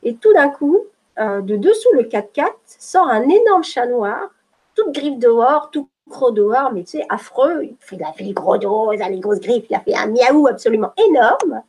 Et 0.04 0.16
tout 0.16 0.34
d'un 0.34 0.50
coup, 0.50 0.80
de 1.18 1.56
dessous 1.56 1.94
le 1.94 2.04
4x4 2.04 2.52
sort 2.66 3.08
un 3.08 3.24
énorme 3.24 3.64
chat 3.64 3.86
noir, 3.86 4.30
toute 4.76 4.94
griffe 4.94 5.18
dehors, 5.18 5.70
tout 5.72 5.90
gros 6.08 6.32
dehors, 6.32 6.72
mais 6.74 6.84
tu 6.84 7.00
sais, 7.00 7.06
affreux. 7.10 7.70
Il 7.92 8.04
a 8.04 8.14
fait 8.14 8.24
les 8.24 8.34
gros 8.34 8.58
dos, 8.58 8.92
il 8.94 9.02
a 9.02 9.10
les 9.10 9.20
grosses 9.20 9.40
griffes, 9.40 9.66
il 9.70 9.76
a 9.76 9.80
fait 9.80 9.96
un 9.96 10.08
miaou 10.08 10.48
absolument 10.48 10.94
énorme. 10.98 11.64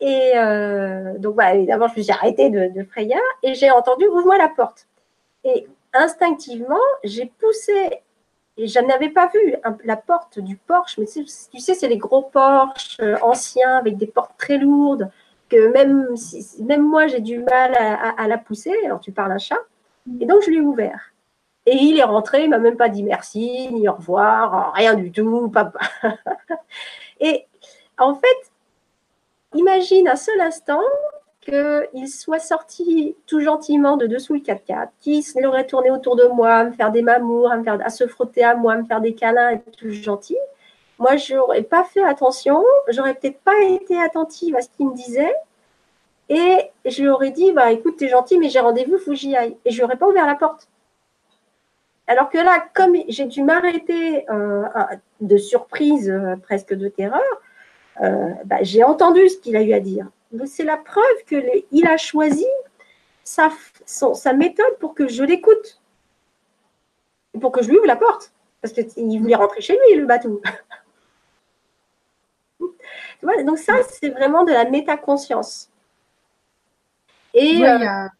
Et 0.00 0.32
euh, 0.36 1.18
donc, 1.18 1.36
bah, 1.36 1.54
évidemment, 1.54 1.88
je 1.88 1.98
me 1.98 2.02
suis 2.02 2.12
arrêtée 2.12 2.50
de, 2.50 2.68
de 2.68 2.86
et 3.42 3.54
j'ai 3.54 3.70
entendu 3.70 4.06
ouvre-moi 4.06 4.38
la 4.38 4.48
porte. 4.48 4.86
Et 5.44 5.66
instinctivement, 5.92 6.76
j'ai 7.04 7.30
poussé, 7.38 8.00
je 8.66 8.80
n'avais 8.80 9.08
pas 9.08 9.28
vu 9.28 9.54
la 9.84 9.96
porte 9.96 10.38
du 10.38 10.56
Porsche, 10.56 10.98
mais 10.98 11.06
tu 11.06 11.26
sais, 11.26 11.74
c'est 11.74 11.88
les 11.88 11.98
gros 11.98 12.22
Porsche 12.22 12.98
euh, 13.00 13.16
anciens 13.22 13.76
avec 13.76 13.96
des 13.96 14.06
portes 14.06 14.36
très 14.38 14.58
lourdes, 14.58 15.10
que 15.48 15.72
même, 15.72 16.82
moi, 16.82 17.08
j'ai 17.08 17.20
du 17.20 17.40
mal 17.40 17.74
à, 17.76 18.28
la 18.28 18.38
pousser. 18.38 18.72
Alors, 18.84 19.00
tu 19.00 19.12
parles 19.12 19.32
un 19.32 19.38
chat. 19.38 19.58
Et 20.20 20.26
donc, 20.26 20.42
je 20.42 20.50
lui 20.50 20.58
ai 20.58 20.60
ouvert. 20.60 21.12
Et 21.66 21.74
il 21.74 21.98
est 21.98 22.04
rentré, 22.04 22.44
il 22.44 22.50
m'a 22.50 22.58
même 22.58 22.76
pas 22.76 22.88
dit 22.88 23.02
merci, 23.02 23.68
ni 23.72 23.88
au 23.88 23.92
revoir, 23.92 24.72
rien 24.74 24.94
du 24.94 25.12
tout. 25.12 25.50
Papa. 25.50 25.78
Et 27.20 27.46
en 27.98 28.14
fait, 28.14 28.52
imagine 29.54 30.08
un 30.08 30.16
seul 30.16 30.40
instant 30.40 30.80
qu'il 31.40 32.08
soit 32.08 32.38
sorti 32.38 33.16
tout 33.26 33.40
gentiment 33.40 33.96
de 33.96 34.06
dessous 34.06 34.34
le 34.34 34.40
4x4, 34.40 34.88
qu'il 35.00 35.46
aurait 35.46 35.66
tourné 35.66 35.90
autour 35.90 36.16
de 36.16 36.24
moi, 36.24 36.52
à 36.54 36.64
me 36.64 36.72
faire 36.72 36.92
des 36.92 37.02
mamours, 37.02 37.50
à, 37.50 37.62
faire, 37.62 37.78
à 37.84 37.90
se 37.90 38.06
frotter 38.06 38.44
à 38.44 38.54
moi, 38.54 38.74
à 38.74 38.76
me 38.76 38.84
faire 38.84 39.00
des 39.00 39.14
câlins, 39.14 39.50
et 39.50 39.60
tout 39.70 39.90
gentil. 39.90 40.36
Moi, 40.98 41.16
je 41.16 41.34
n'aurais 41.34 41.62
pas 41.62 41.84
fait 41.84 42.04
attention, 42.04 42.62
j'aurais 42.88 43.14
peut-être 43.14 43.40
pas 43.40 43.58
été 43.62 43.98
attentive 44.00 44.54
à 44.56 44.60
ce 44.60 44.68
qu'il 44.68 44.88
me 44.88 44.94
disait, 44.94 45.34
et 46.30 46.70
je 46.84 47.02
lui 47.02 47.08
aurais 47.08 47.32
dit, 47.32 47.50
bah 47.50 47.72
écoute, 47.72 47.96
tu 47.98 48.04
es 48.04 48.08
gentil, 48.08 48.38
mais 48.38 48.48
j'ai 48.48 48.60
rendez-vous, 48.60 48.98
faut 48.98 49.10
que 49.10 49.16
j'y 49.16 49.34
aille. 49.36 49.56
Et 49.64 49.72
je 49.72 49.82
n'aurais 49.82 49.96
pas 49.96 50.06
ouvert 50.06 50.26
la 50.26 50.36
porte. 50.36 50.68
Alors 52.06 52.30
que 52.30 52.38
là, 52.38 52.64
comme 52.72 52.96
j'ai 53.08 53.26
dû 53.26 53.42
m'arrêter 53.42 54.28
euh, 54.30 54.64
de 55.20 55.36
surprise, 55.36 56.08
euh, 56.08 56.36
presque 56.36 56.72
de 56.72 56.88
terreur, 56.88 57.20
euh, 58.02 58.30
bah, 58.44 58.58
j'ai 58.62 58.84
entendu 58.84 59.28
ce 59.28 59.38
qu'il 59.38 59.56
a 59.56 59.62
eu 59.62 59.72
à 59.72 59.80
dire. 59.80 60.06
C'est 60.46 60.64
la 60.64 60.76
preuve 60.76 61.24
qu'il 61.26 61.86
a 61.86 61.96
choisi 61.96 62.46
sa, 63.24 63.50
méthode 64.34 64.78
pour 64.78 64.94
que 64.94 65.08
je 65.08 65.24
l'écoute. 65.24 65.80
Pour 67.40 67.52
que 67.52 67.62
je 67.62 67.70
lui 67.70 67.78
ouvre 67.78 67.86
la 67.86 67.96
porte. 67.96 68.32
Parce 68.60 68.74
qu'il 68.74 69.20
voulait 69.20 69.34
rentrer 69.34 69.60
chez 69.60 69.74
lui, 69.74 69.96
le 69.96 70.06
bateau. 70.06 70.40
donc 73.44 73.58
ça, 73.58 73.74
c'est 73.88 74.10
vraiment 74.10 74.44
de 74.44 74.52
la 74.52 74.68
métaconscience. 74.68 75.70
Et 77.32 77.46
il 77.46 77.60
y, 77.60 77.64
a, 77.64 78.10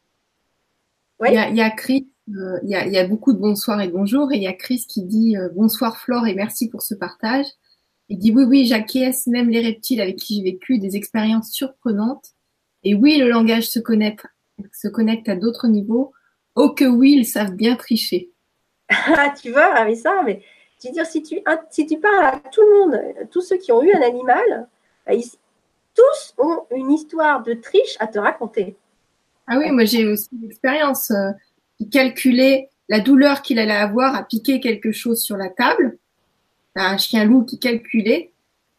il 1.21 1.57
y 1.57 1.61
a 1.61 1.71
Chris 1.71 2.11
euh, 2.37 2.59
il 2.63 2.71
y, 2.71 2.99
a, 2.99 3.07
beaucoup 3.07 3.33
de 3.33 3.39
bonsoir 3.39 3.81
et 3.81 3.89
de 3.89 3.93
bonjour. 3.93 4.33
Et 4.33 4.37
il 4.37 4.43
y 4.43 4.47
a 4.47 4.53
Chris 4.53 4.85
qui 4.89 5.03
dit 5.03 5.37
euh, 5.37 5.49
bonsoir 5.55 5.97
Flore 5.97 6.27
et 6.27 6.35
merci 6.35 6.69
pour 6.69 6.83
ce 6.83 6.95
partage. 6.95 7.47
Il 8.11 8.19
dit 8.19 8.33
oui, 8.33 8.43
oui, 8.43 8.67
j'acquiesce 8.67 9.29
même 9.29 9.49
les 9.51 9.61
reptiles 9.61 10.01
avec 10.01 10.17
qui 10.17 10.37
j'ai 10.37 10.51
vécu 10.51 10.79
des 10.79 10.97
expériences 10.97 11.53
surprenantes. 11.53 12.31
Et 12.83 12.95
oui, 12.95 13.19
le 13.19 13.29
langage 13.29 13.69
se 13.69 13.79
connecte, 13.79 14.27
se 14.73 14.89
connecte 14.89 15.29
à 15.29 15.37
d'autres 15.37 15.69
niveaux. 15.69 16.13
Oh 16.57 16.71
que 16.71 16.85
oui, 16.85 17.15
ils 17.19 17.27
savent 17.27 17.55
bien 17.55 17.77
tricher. 17.77 18.31
Ah, 18.89 19.33
tu 19.41 19.53
vois, 19.53 19.73
avec 19.77 19.97
ça, 19.97 20.23
mais 20.27 20.43
je 20.83 20.89
veux 20.89 20.95
dire, 20.95 21.07
si 21.07 21.23
tu, 21.23 21.39
si 21.71 21.87
tu 21.87 22.01
parles 22.01 22.25
à 22.25 22.43
tout 22.51 22.63
le 22.63 22.81
monde, 22.81 23.29
tous 23.31 23.43
ceux 23.43 23.57
qui 23.57 23.71
ont 23.71 23.83
eu 23.83 23.93
un 23.93 24.03
animal, 24.03 24.69
bah, 25.07 25.13
tous 25.95 26.35
ont 26.39 26.65
une 26.75 26.91
histoire 26.91 27.45
de 27.45 27.55
triche 27.55 27.97
à 28.01 28.09
te 28.09 28.19
raconter. 28.19 28.77
Ah 29.47 29.59
oui, 29.59 29.71
moi 29.71 29.85
j'ai 29.85 30.07
aussi 30.07 30.29
l'expérience. 30.43 31.13
Euh, 31.13 31.31
il 31.79 31.89
calculait 31.89 32.71
la 32.89 32.99
douleur 32.99 33.43
qu'il 33.43 33.61
allait 33.61 33.73
avoir 33.73 34.17
à 34.17 34.25
piquer 34.25 34.59
quelque 34.59 34.91
chose 34.91 35.23
sur 35.23 35.37
la 35.37 35.49
table. 35.49 35.99
Un 36.77 36.99
chien 36.99 37.25
loup 37.25 37.45
qui 37.45 37.59
calculait 37.59 38.33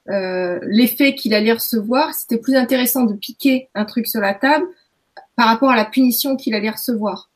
euh, 0.09 0.59
l'effet 0.63 1.15
qu'il 1.15 1.33
allait 1.33 1.53
recevoir. 1.53 2.13
C'était 2.13 2.37
plus 2.37 2.55
intéressant 2.55 3.03
de 3.03 3.13
piquer 3.13 3.69
un 3.75 3.85
truc 3.85 4.07
sur 4.07 4.21
la 4.21 4.33
table 4.33 4.65
par 5.35 5.47
rapport 5.47 5.69
à 5.71 5.75
la 5.75 5.85
punition 5.85 6.35
qu'il 6.35 6.53
allait 6.53 6.69
recevoir. 6.69 7.29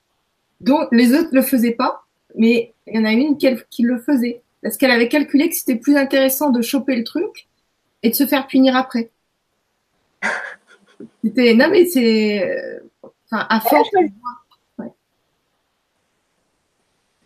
Donc 0.61 0.87
les 0.91 1.13
autres 1.13 1.29
le 1.31 1.41
faisaient 1.41 1.71
pas, 1.71 2.05
mais 2.35 2.73
il 2.87 2.95
y 2.95 2.99
en 2.99 3.05
a 3.05 3.11
une 3.11 3.37
qui, 3.37 3.47
qui 3.69 3.83
le 3.83 3.99
faisait 3.99 4.41
parce 4.61 4.77
qu'elle 4.77 4.91
avait 4.91 5.09
calculé 5.09 5.49
que 5.49 5.55
c'était 5.55 5.75
plus 5.75 5.95
intéressant 5.95 6.49
de 6.49 6.61
choper 6.61 6.95
le 6.95 7.03
truc 7.03 7.47
et 8.01 8.09
de 8.09 8.15
se 8.15 8.25
faire 8.25 8.47
punir 8.47 8.75
après. 8.75 9.11
C'était 11.23 11.53
non 11.53 11.69
mais 11.69 11.85
c'est 11.85 12.41
euh, 12.41 12.79
enfin 13.29 13.45
à 13.49 13.59
force. 13.59 13.89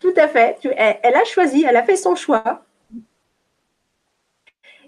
Tout 0.00 0.14
à 0.16 0.28
fait. 0.28 0.58
Elle, 0.76 1.14
a 1.14 1.24
choisi, 1.24 1.64
elle 1.66 1.76
a 1.76 1.82
fait 1.82 1.96
son 1.96 2.14
choix. 2.14 2.64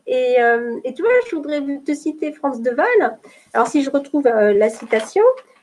Euh, 0.08 0.80
et, 0.84 0.94
tu 0.94 1.02
vois, 1.02 1.12
je 1.30 1.36
voudrais 1.36 1.60
te 1.84 1.94
citer 1.94 2.32
Franz 2.32 2.60
de 2.60 2.70
Waal. 2.70 3.18
Alors, 3.52 3.66
si 3.66 3.82
je 3.82 3.90
retrouve 3.90 4.26
euh, 4.26 4.52
la 4.52 4.68
citation, 4.68 5.22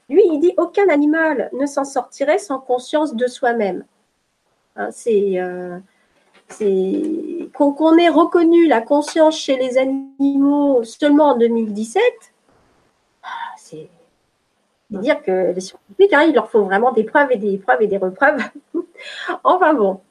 lui, 0.09 0.21
il 0.25 0.39
dit 0.39 0.53
Aucun 0.57 0.87
animal 0.89 1.49
ne 1.53 1.65
s'en 1.65 1.83
sortirait 1.83 2.37
sans 2.39 2.59
conscience 2.59 3.15
de 3.15 3.27
soi-même. 3.27 3.85
Hein, 4.75 4.89
c'est. 4.91 5.39
Euh, 5.39 5.79
qu'on 7.53 7.97
ait 7.97 8.09
reconnu 8.09 8.67
la 8.67 8.81
conscience 8.81 9.37
chez 9.37 9.55
les 9.55 9.77
animaux 9.77 10.83
seulement 10.83 11.33
en 11.33 11.37
2017, 11.37 12.01
c'est 13.55 13.87
dire 14.89 15.21
que 15.21 15.53
les 15.53 15.61
scientifiques, 15.61 16.13
hein, 16.13 16.23
il 16.27 16.33
leur 16.33 16.49
faut 16.49 16.63
vraiment 16.63 16.91
des 16.91 17.03
preuves 17.03 17.31
et 17.31 17.37
des 17.37 17.59
preuves 17.59 17.83
et 17.83 17.87
des 17.87 17.97
repreuves. 17.97 18.41
enfin 19.43 19.75
bon. 19.75 20.01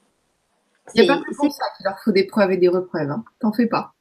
C'est 0.87 1.07
pas 1.07 1.17
pour 1.17 1.53
ça 1.53 1.65
qu'il 1.77 1.85
leur 1.85 1.99
faut 1.99 2.13
des 2.13 2.25
preuves 2.25 2.53
et 2.53 2.57
des 2.57 2.69
repreuves. 2.69 3.11
Hein. 3.11 3.25
T'en 3.41 3.53
fais 3.53 3.67
pas. 3.67 3.93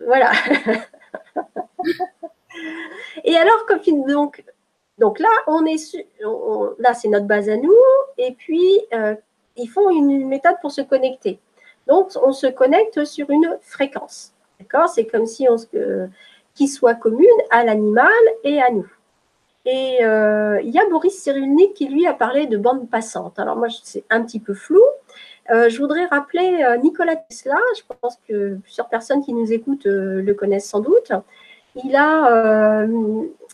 Voilà. 0.00 0.32
et 3.24 3.36
alors, 3.36 3.64
donc, 4.06 4.44
donc 4.98 5.18
là, 5.18 5.28
on 5.46 5.64
est 5.66 5.96
là, 6.78 6.94
c'est 6.94 7.08
notre 7.08 7.26
base 7.26 7.48
à 7.48 7.56
nous. 7.56 7.72
Et 8.18 8.32
puis, 8.32 8.80
euh, 8.92 9.14
ils 9.56 9.68
font 9.68 9.90
une 9.90 10.28
méthode 10.28 10.56
pour 10.60 10.70
se 10.70 10.80
connecter. 10.80 11.38
Donc, 11.86 12.10
on 12.22 12.32
se 12.32 12.46
connecte 12.46 13.04
sur 13.04 13.30
une 13.30 13.58
fréquence. 13.60 14.32
D'accord? 14.58 14.88
C'est 14.88 15.06
comme 15.06 15.26
si 15.26 15.48
on 15.48 15.58
se, 15.58 16.08
qui 16.54 16.68
soit 16.68 16.94
commune 16.94 17.26
à 17.50 17.64
l'animal 17.64 18.12
et 18.42 18.62
à 18.62 18.70
nous. 18.70 18.90
Et 19.66 20.04
euh, 20.04 20.60
il 20.62 20.70
y 20.70 20.78
a 20.78 20.86
Boris 20.88 21.22
Cyrulnik 21.22 21.74
qui, 21.74 21.88
lui, 21.88 22.06
a 22.06 22.12
parlé 22.12 22.46
de 22.46 22.58
bande 22.58 22.88
passante. 22.90 23.38
Alors, 23.38 23.56
moi, 23.56 23.68
c'est 23.82 24.04
un 24.10 24.22
petit 24.22 24.40
peu 24.40 24.54
flou. 24.54 24.82
Euh, 25.50 25.68
je 25.68 25.78
voudrais 25.78 26.06
rappeler 26.06 26.64
euh, 26.64 26.76
Nikola 26.78 27.16
Tesla. 27.16 27.56
Je 27.76 27.82
pense 28.00 28.18
que 28.28 28.56
plusieurs 28.56 28.88
personnes 28.88 29.22
qui 29.22 29.32
nous 29.32 29.52
écoutent 29.52 29.86
le 29.86 30.32
connaissent 30.32 30.68
sans 30.68 30.80
doute. 30.80 31.12
Il 31.84 31.96
a, 31.96 32.86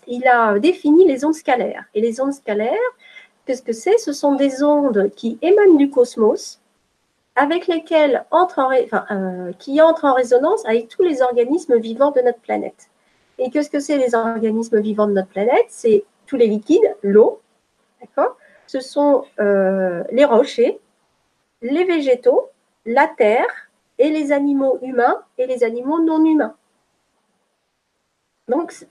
il 0.06 0.26
a 0.26 0.59
défini 0.59 1.06
les 1.06 1.25
ondes 1.25 1.35
scalaires. 1.35 1.85
Et 1.94 2.00
les 2.00 2.20
ondes 2.20 2.35
scalaires, 2.35 2.90
qu'est-ce 3.47 3.62
que 3.62 3.73
c'est? 3.73 3.97
Ce 3.99 4.12
sont 4.12 4.35
des 4.35 4.62
ondes 4.62 5.11
qui 5.16 5.38
émanent 5.40 5.76
du 5.76 5.88
cosmos, 5.88 6.61
avec 7.35 7.66
lesquelles 7.66 8.25
entrent 8.30 8.59
en, 8.59 8.70
enfin, 8.85 9.06
qui 9.59 9.80
entrent 9.80 10.04
en 10.04 10.12
résonance 10.12 10.66
avec 10.66 10.88
tous 10.88 11.02
les 11.02 11.23
organismes 11.23 11.78
vivants 11.78 12.11
de 12.11 12.20
notre 12.20 12.40
planète. 12.40 12.90
Et 13.38 13.50
qu'est-ce 13.50 13.70
que 13.70 13.80
c'est 13.80 13.97
les 13.97 14.14
organismes 14.14 14.80
vivants 14.80 15.06
de 15.06 15.12
notre 15.12 15.28
planète? 15.28 15.64
C'est 15.68 16.04
tous 16.26 16.37
les 16.37 16.47
liquides, 16.47 16.94
l'eau, 17.02 17.40
d'accord? 18.00 18.37
Ce 18.66 18.80
sont 18.80 19.25
euh, 19.40 20.04
les 20.12 20.25
rochers, 20.25 20.78
les 21.62 21.85
végétaux, 21.85 22.50
la 22.87 23.07
terre 23.07 23.71
et 23.99 24.11
les 24.11 24.33
animaux 24.33 24.79
humains 24.83 25.23
et 25.38 25.47
les 25.47 25.62
animaux 25.62 26.02
non 26.02 26.25
humains. 26.25 26.55
Donc, 28.49 28.87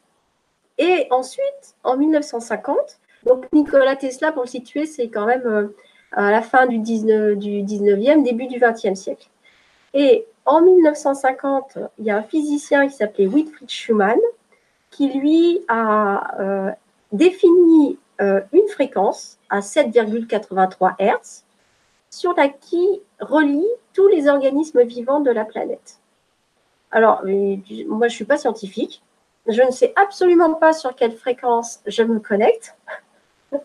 et 0.77 1.07
ensuite, 1.11 1.75
en 1.83 1.97
1950, 1.97 2.77
donc 3.25 3.51
Nikola 3.51 3.95
Tesla, 3.95 4.31
pour 4.31 4.43
le 4.43 4.47
situer, 4.47 4.85
c'est 4.85 5.09
quand 5.09 5.25
même 5.25 5.45
euh, 5.45 5.67
à 6.13 6.31
la 6.31 6.41
fin 6.41 6.67
du, 6.67 6.79
19, 6.79 7.35
du 7.37 7.63
19e, 7.63 8.23
début 8.23 8.47
du 8.47 8.59
20e 8.59 8.95
siècle. 8.95 9.27
Et 9.93 10.25
en 10.45 10.61
1950, 10.61 11.77
il 11.97 12.05
y 12.05 12.11
a 12.11 12.17
un 12.17 12.23
physicien 12.23 12.87
qui 12.87 12.95
s'appelait 12.95 13.27
Wilfried 13.27 13.69
Schumann 13.69 14.19
qui 14.91 15.11
lui 15.11 15.63
a 15.67 16.39
euh, 16.39 16.71
défini 17.11 17.97
une 18.19 18.67
fréquence 18.67 19.37
à 19.49 19.61
7,83 19.61 20.95
Hz 20.99 21.45
sur 22.09 22.33
la 22.35 22.49
qui 22.49 23.01
relie 23.19 23.67
tous 23.93 24.07
les 24.07 24.27
organismes 24.27 24.83
vivants 24.83 25.19
de 25.19 25.31
la 25.31 25.45
planète. 25.45 25.99
Alors, 26.91 27.21
moi, 27.23 27.27
je 27.27 27.85
ne 28.05 28.09
suis 28.09 28.25
pas 28.25 28.37
scientifique. 28.37 29.03
Je 29.47 29.61
ne 29.61 29.71
sais 29.71 29.93
absolument 29.95 30.53
pas 30.53 30.73
sur 30.73 30.95
quelle 30.95 31.13
fréquence 31.13 31.81
je 31.85 32.03
me 32.03 32.19
connecte. 32.19 32.75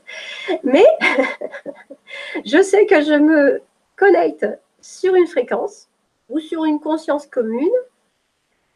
Mais 0.65 0.85
je 2.45 2.63
sais 2.63 2.87
que 2.87 3.03
je 3.03 3.15
me 3.15 3.63
connecte 3.97 4.47
sur 4.81 5.15
une 5.15 5.27
fréquence 5.27 5.89
ou 6.29 6.39
sur 6.39 6.65
une 6.65 6.81
conscience 6.81 7.27
commune 7.27 7.69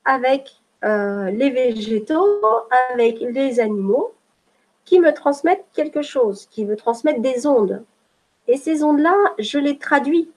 avec 0.04 0.60
euh, 0.84 1.30
les 1.30 1.50
végétaux, 1.50 2.40
avec 2.94 3.20
les 3.20 3.60
animaux, 3.60 4.14
qui 4.84 5.00
me 5.00 5.12
transmettent 5.12 5.66
quelque 5.74 6.02
chose, 6.02 6.46
qui 6.46 6.64
me 6.64 6.76
transmettent 6.76 7.20
des 7.20 7.46
ondes. 7.46 7.84
Et 8.48 8.56
ces 8.56 8.82
ondes-là, 8.82 9.14
je 9.38 9.58
les 9.58 9.78
traduis, 9.78 10.30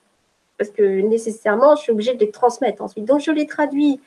parce 0.58 0.70
que 0.70 1.00
nécessairement, 1.00 1.74
je 1.76 1.82
suis 1.82 1.92
obligée 1.92 2.14
de 2.14 2.20
les 2.20 2.30
transmettre 2.30 2.82
ensuite. 2.82 3.06
Donc, 3.06 3.20
je 3.20 3.32
les 3.32 3.46
traduis 3.46 4.00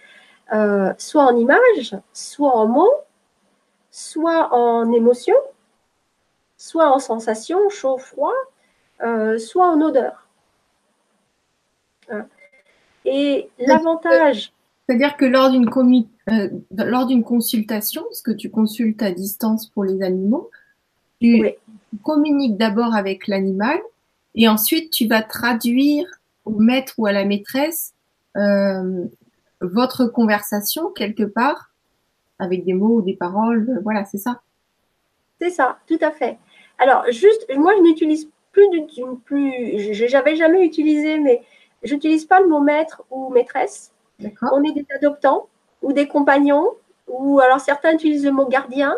euh, 0.53 0.93
soit 0.99 1.23
en 1.23 1.35
images, 1.35 1.97
soit 2.13 2.55
en 2.55 2.67
mots, 2.67 2.93
soit 3.89 4.53
en 4.53 4.91
émotions, 4.91 5.33
soit 6.55 6.91
en 6.91 6.99
sensations, 6.99 7.67
chaud, 7.69 7.97
froid, 7.97 8.33
euh, 9.01 9.39
soit 9.39 9.67
en 9.67 9.81
odeur. 9.81 10.27
Hein. 12.11 12.27
Et 13.05 13.49
l'avantage. 13.57 14.53
C'est-à-dire 14.87 15.17
que 15.17 15.25
lors 15.25 15.49
d'une 15.49 15.67
euh, 16.29 16.49
lors 16.77 17.07
d'une 17.07 17.23
consultation, 17.23 18.03
parce 18.03 18.21
que 18.21 18.31
tu 18.31 18.51
consultes 18.51 19.01
à 19.01 19.11
distance 19.11 19.67
pour 19.67 19.83
les 19.83 20.03
animaux, 20.03 20.51
tu 21.19 21.55
communiques 22.03 22.57
d'abord 22.57 22.93
avec 22.93 23.27
l'animal 23.27 23.79
et 24.35 24.47
ensuite 24.47 24.91
tu 24.91 25.07
vas 25.07 25.23
traduire 25.23 26.05
au 26.45 26.51
maître 26.51 26.93
ou 26.97 27.05
à 27.05 27.11
la 27.11 27.25
maîtresse 27.25 27.93
euh, 28.37 29.05
votre 29.61 30.05
conversation 30.05 30.91
quelque 30.91 31.23
part 31.23 31.71
avec 32.39 32.65
des 32.65 32.73
mots 32.73 32.97
ou 32.97 33.01
des 33.01 33.15
paroles. 33.15 33.79
Voilà, 33.83 34.05
c'est 34.05 34.17
ça. 34.17 34.41
C'est 35.39 35.49
ça, 35.49 35.79
tout 35.87 35.99
à 36.01 36.11
fait. 36.11 36.37
Alors, 36.77 37.05
juste, 37.09 37.45
moi, 37.55 37.73
je 37.77 37.81
n'utilise 37.81 38.29
plus 38.51 38.69
du 38.69 38.85
plus, 39.25 39.93
j'avais 40.07 40.35
jamais 40.35 40.65
utilisé, 40.65 41.19
mais 41.19 41.41
j'utilise 41.83 42.25
pas 42.25 42.39
le 42.39 42.47
mot 42.47 42.61
maître 42.61 43.03
ou 43.11 43.29
maîtresse. 43.29 43.91
On 44.51 44.63
est 44.63 44.71
des 44.71 44.85
adoptants 44.95 45.47
ou 45.81 45.91
des 45.91 46.07
compagnons, 46.07 46.69
ou 47.07 47.39
alors 47.41 47.59
certains 47.59 47.93
utilisent 47.93 48.25
le 48.25 48.31
mot 48.31 48.47
gardien. 48.47 48.95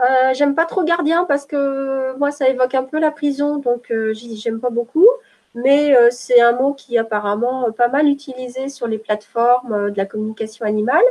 Euh, 0.00 0.32
j'aime 0.34 0.54
pas 0.54 0.64
trop 0.64 0.82
gardien 0.82 1.24
parce 1.24 1.46
que 1.46 2.16
moi, 2.18 2.30
ça 2.30 2.48
évoque 2.48 2.74
un 2.74 2.84
peu 2.84 2.98
la 2.98 3.10
prison, 3.10 3.58
donc 3.58 3.90
euh, 3.90 4.14
j'aime 4.14 4.60
pas 4.60 4.70
beaucoup. 4.70 5.06
Mais 5.54 5.96
euh, 5.96 6.08
c'est 6.10 6.40
un 6.40 6.52
mot 6.52 6.74
qui 6.74 6.94
est 6.94 6.98
apparemment 6.98 7.72
pas 7.72 7.88
mal 7.88 8.06
utilisé 8.08 8.68
sur 8.68 8.86
les 8.86 8.98
plateformes 8.98 9.90
de 9.90 9.96
la 9.96 10.06
communication 10.06 10.64
animale. 10.64 11.04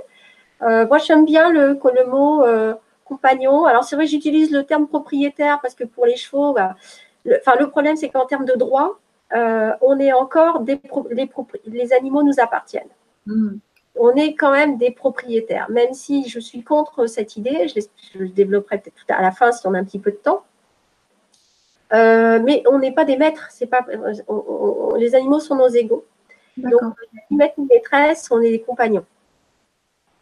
moi, 0.61 0.97
j'aime 0.97 1.25
bien 1.25 1.51
le, 1.51 1.77
mot 2.07 2.43
compagnon. 3.05 3.65
Alors 3.65 3.83
c'est 3.83 3.95
vrai, 3.95 4.07
j'utilise 4.07 4.51
le 4.51 4.63
terme 4.63 4.87
propriétaire 4.87 5.59
parce 5.61 5.75
que 5.75 5.83
pour 5.83 6.05
les 6.05 6.15
chevaux, 6.15 6.53
bah, 6.53 6.75
le, 7.25 7.65
problème 7.67 7.95
c'est 7.97 8.09
qu'en 8.09 8.25
termes 8.25 8.45
de 8.45 8.55
droit, 8.55 8.99
on 9.33 9.99
est 9.99 10.13
encore 10.13 10.61
des 10.61 10.79
les, 11.11 11.29
les, 11.65 11.93
animaux 11.93 12.23
nous 12.23 12.39
appartiennent. 12.39 12.89
Hmm. 13.25 13.57
On 13.95 14.15
est 14.15 14.33
quand 14.35 14.51
même 14.51 14.77
des 14.77 14.91
propriétaires, 14.91 15.69
même 15.69 15.93
si 15.93 16.27
je 16.29 16.39
suis 16.39 16.63
contre 16.63 17.07
cette 17.07 17.35
idée. 17.37 17.67
Je, 17.67 18.19
le 18.19 18.29
développerai 18.29 18.77
peut-être 18.77 18.95
tout 18.95 19.13
à 19.13 19.21
la 19.21 19.31
fin 19.31 19.51
si 19.51 19.65
on 19.67 19.73
a 19.73 19.79
un 19.79 19.83
petit 19.83 19.99
peu 19.99 20.11
de 20.11 20.17
temps. 20.17 20.43
Euh, 21.91 22.39
mais 22.43 22.63
on 22.67 22.79
n'est 22.79 22.93
pas 22.93 23.05
des 23.05 23.17
maîtres. 23.17 23.47
C'est 23.51 23.67
pas. 23.67 23.85
les 24.97 25.15
animaux 25.15 25.39
sont 25.39 25.55
nos 25.55 25.69
égaux. 25.69 26.05
Donc, 26.57 26.81
ni 27.31 27.37
maître 27.37 27.55
ni 27.57 27.65
maîtresse, 27.65 28.27
on 28.31 28.41
est 28.41 28.51
des 28.51 28.61
compagnons. 28.61 29.05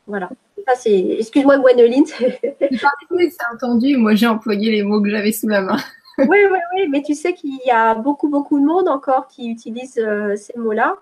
Voilà. 0.06 0.30
Excuse-moi, 0.86 1.60
Gwenoline. 1.60 2.06
c'est 2.06 3.54
entendu. 3.54 3.98
Moi, 3.98 4.16
j'ai 4.16 4.28
employé 4.28 4.72
les 4.72 4.84
mots 4.84 5.02
que 5.02 5.10
j'avais 5.10 5.32
sous 5.32 5.48
la 5.48 5.62
main. 5.62 5.78
oui, 6.18 6.28
oui, 6.30 6.60
oui. 6.76 6.88
Mais 6.90 7.02
tu 7.02 7.14
sais 7.14 7.34
qu'il 7.34 7.58
y 7.66 7.72
a 7.72 7.96
beaucoup, 7.96 8.30
beaucoup 8.30 8.60
de 8.60 8.66
monde 8.66 8.88
encore 8.88 9.28
qui 9.28 9.50
utilise 9.50 9.98
euh, 9.98 10.36
ces 10.36 10.58
mots-là. 10.58 10.96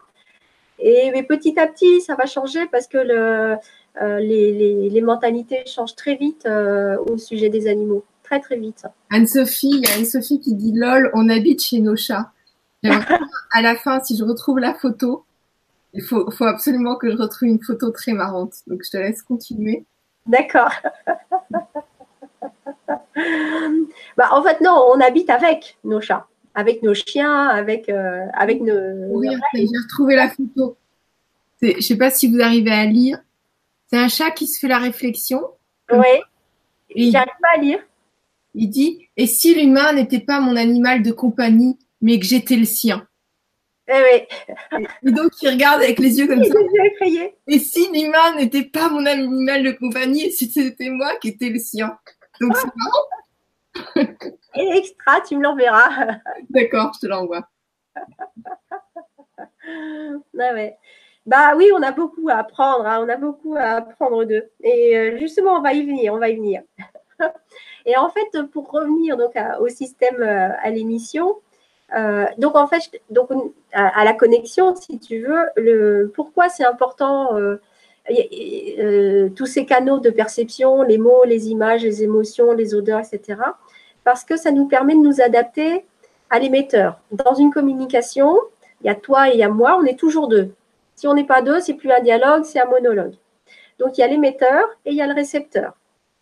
Et 0.79 1.11
mais 1.11 1.23
petit 1.23 1.59
à 1.59 1.67
petit, 1.67 2.01
ça 2.01 2.15
va 2.15 2.25
changer 2.25 2.65
parce 2.67 2.88
que 2.88 2.97
le, 2.97 3.57
euh, 4.01 4.19
les, 4.19 5.01
mentalités 5.01 5.63
changent 5.65 5.95
très 5.95 6.15
vite 6.15 6.45
euh, 6.45 6.97
au 7.07 7.17
sujet 7.17 7.49
des 7.49 7.67
animaux. 7.67 8.03
Très, 8.23 8.39
très 8.39 8.57
vite. 8.57 8.85
Anne-Sophie, 9.11 9.69
il 9.71 9.88
y 9.88 9.91
a 9.91 9.95
Anne-Sophie 9.95 10.39
qui 10.39 10.55
dit 10.55 10.73
lol, 10.73 11.11
on 11.13 11.29
habite 11.29 11.63
chez 11.63 11.79
nos 11.79 11.95
chats. 11.95 12.31
à 12.83 13.61
la 13.61 13.75
fin, 13.75 14.01
si 14.01 14.17
je 14.17 14.23
retrouve 14.23 14.59
la 14.59 14.73
photo, 14.73 15.23
il 15.93 16.03
faut, 16.03 16.27
absolument 16.41 16.97
que 16.97 17.09
je 17.09 17.17
retrouve 17.17 17.47
une 17.47 17.63
photo 17.63 17.89
très 17.91 18.11
marrante. 18.11 18.55
Donc, 18.67 18.81
je 18.83 18.91
te 18.91 18.97
laisse 18.97 19.21
continuer. 19.21 19.85
D'accord. 20.25 20.73
bah, 24.17 24.29
en 24.31 24.43
fait, 24.43 24.59
non, 24.61 24.88
on 24.93 24.99
habite 24.99 25.29
avec 25.29 25.77
nos 25.83 26.01
chats, 26.01 26.27
avec 26.56 26.82
nos 26.82 26.94
chiens, 26.94 27.48
avec, 27.50 27.89
euh, 27.89 28.26
avec 28.34 28.62
nos. 28.62 28.74
Oui, 29.10 29.28
j'ai 29.54 29.65
retrouvé 29.84 30.15
la 30.15 30.30
photo. 30.30 30.78
Je 31.62 31.76
ne 31.76 31.82
sais 31.82 31.98
pas 31.98 32.10
si 32.10 32.28
vous 32.28 32.41
arrivez 32.41 32.72
à 32.72 32.86
lire. 32.86 33.20
C'est 33.88 33.98
un 33.98 34.08
chat 34.08 34.32
qui 34.32 34.48
se 34.48 34.60
fait 34.60 34.68
la 34.68 34.80
réflexion. 34.80 35.44
Oui. 35.91 37.12
J'arrive 37.12 37.34
pas 37.41 37.50
à 37.56 37.58
lire. 37.58 37.80
Il 38.56 38.70
dit 38.70 39.08
Et 39.18 39.28
si 39.28 39.54
l'humain 39.54 39.94
n'était 39.94 40.22
pas 40.22 40.39
mon 40.39 40.56
animal 40.56 41.04
de 41.04 41.12
compagnie, 41.12 41.78
mais 42.02 42.20
que 42.20 42.26
j'étais 42.26 42.56
le 42.56 42.65
sien? 42.65 43.06
Eh 43.88 44.28
Et 45.04 45.12
donc, 45.12 45.32
il 45.41 45.50
regarde 45.50 45.84
avec 45.84 46.00
les 46.00 46.18
yeux 46.18 46.28
comme 46.28 46.44
ça. 46.44 46.58
Et 47.48 47.60
si 47.60 47.88
l'humain 47.91 48.36
n'était 48.38 48.63
pas 48.63 48.89
mon 48.89 49.06
animal 49.06 49.63
de 49.63 49.72
compagnie, 49.72 50.32
si 50.32 50.50
c'était 50.50 50.89
moi 50.89 51.15
qui 51.22 51.30
étais 51.30 51.50
le 51.50 51.60
sien? 51.60 51.98
Donc, 52.41 52.56
c'est 52.56 52.65
marrant. 52.65 53.06
Et 54.55 54.77
extra, 54.77 55.21
tu 55.21 55.38
me 55.38 55.43
l'enverras. 55.43 56.17
D'accord, 56.49 56.91
je 56.95 56.99
te 57.01 57.07
l'envoie. 57.07 57.47
ah 59.38 59.41
ouais. 60.33 60.77
Bah 61.25 61.55
oui, 61.55 61.71
on 61.73 61.81
a 61.81 61.91
beaucoup 61.91 62.29
à 62.29 62.35
apprendre, 62.35 62.85
hein. 62.85 63.03
on 63.03 63.09
a 63.09 63.17
beaucoup 63.17 63.55
à 63.55 63.77
apprendre 63.77 64.25
d'eux. 64.25 64.51
Et 64.61 64.95
euh, 64.95 65.17
justement, 65.17 65.53
on 65.53 65.61
va 65.61 65.73
y 65.73 65.85
venir, 65.85 66.13
on 66.13 66.19
va 66.19 66.29
y 66.29 66.35
venir. 66.35 66.61
Et 67.85 67.97
en 67.97 68.09
fait, 68.09 68.43
pour 68.51 68.69
revenir 68.71 69.17
donc 69.17 69.33
au 69.59 69.69
système, 69.69 70.21
euh, 70.21 70.49
à 70.61 70.69
l'émission, 70.69 71.38
euh, 71.95 72.25
donc 72.38 72.55
en 72.55 72.67
fait, 72.67 73.01
donc 73.09 73.29
à, 73.73 74.03
la 74.03 74.13
connexion, 74.13 74.75
si 74.75 74.99
tu 74.99 75.19
veux, 75.19 75.45
le, 75.55 76.11
pourquoi 76.13 76.49
c'est 76.49 76.65
important 76.65 77.38
euh, 77.38 77.61
euh, 78.10 79.30
tous 79.30 79.46
ces 79.46 79.65
canaux 79.65 80.00
de 80.00 80.10
perception, 80.10 80.84
les 80.84 80.98
mots, 80.98 81.24
les 81.24 81.50
images, 81.50 81.84
les 81.84 82.04
émotions, 82.04 82.52
les 82.52 82.76
odeurs, 82.76 83.00
etc. 83.00 83.39
Parce 84.04 84.24
que 84.24 84.38
ça 84.38 84.52
nous 84.52 84.68
permet 84.68 84.94
de 84.94 85.00
nous 85.00 85.22
adapter 85.22 85.86
à 86.30 86.39
l'émetteur. 86.39 87.00
Dans 87.12 87.34
une 87.34 87.52
communication, 87.52 88.38
il 88.82 88.88
y 88.88 88.89
a 88.89 88.96
toi 88.96 89.30
et 89.30 89.34
il 89.34 89.39
y 89.39 89.44
a 89.44 89.50
moi, 89.50 89.78
on 89.80 89.86
est 89.86 89.98
toujours 89.98 90.28
deux. 90.28 90.54
Si 90.96 91.08
on 91.08 91.13
n'est 91.13 91.26
pas 91.26 91.41
deux, 91.41 91.60
c'est 91.60 91.74
plus 91.74 91.91
un 91.91 92.02
dialogue, 92.02 92.44
c'est 92.44 92.60
un 92.60 92.70
monologue. 92.70 93.15
Donc 93.80 93.98
il 93.98 94.02
y 94.02 94.04
a 94.04 94.08
l'émetteur 94.08 94.68
et 94.86 94.91
il 94.91 94.96
y 94.96 95.02
a 95.02 95.08
le 95.08 95.13
récepteur. 95.13 95.74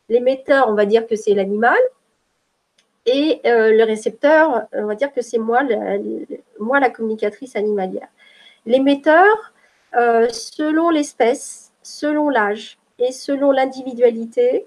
L'émetteur, 0.10 0.70
on 0.70 0.74
va 0.74 0.86
dire 0.86 1.06
que 1.08 1.16
c'est 1.16 1.34
l'animal, 1.34 1.78
et 3.06 3.42
euh, 3.46 3.74
le 3.74 3.84
récepteur, 3.84 4.68
on 4.72 4.86
va 4.86 4.96
dire 4.96 5.12
que 5.12 5.22
c'est 5.22 5.38
moi, 5.38 5.62
moi 6.60 6.80
la 6.80 6.90
communicatrice 6.90 7.56
animalière. 7.56 8.08
L'émetteur, 8.66 9.54
euh, 9.96 10.30
selon 10.30 10.90
l'espèce, 10.90 11.63
selon 11.84 12.30
l'âge 12.30 12.78
et 13.00 13.12
selon 13.12 13.52
l'individualité, 13.52 14.66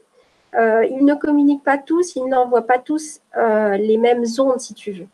euh, 0.55 0.85
ils 0.87 1.05
ne 1.05 1.15
communiquent 1.15 1.65
pas 1.65 1.79
tous, 1.79 2.17
ils 2.17 2.27
n'envoient 2.27 2.67
pas 2.67 2.79
tous 2.79 3.21
les 3.35 3.99
mêmes 3.99 4.25
ondes, 4.39 4.61
si 4.61 4.75
tu 4.75 4.93
veux. 4.93 5.09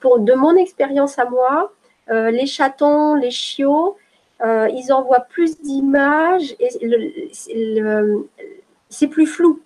pour, 0.00 0.18
de 0.18 0.32
mon 0.32 0.56
expérience 0.56 1.18
à 1.18 1.26
moi, 1.26 1.72
les 2.08 2.46
chatons, 2.46 3.14
les 3.14 3.30
chiots, 3.30 3.96
ils 4.42 4.92
envoient 4.92 5.26
plus 5.28 5.60
d'images 5.60 6.56
et 6.58 6.68
c'est 8.88 9.08
plus 9.08 9.26
flou 9.26 9.60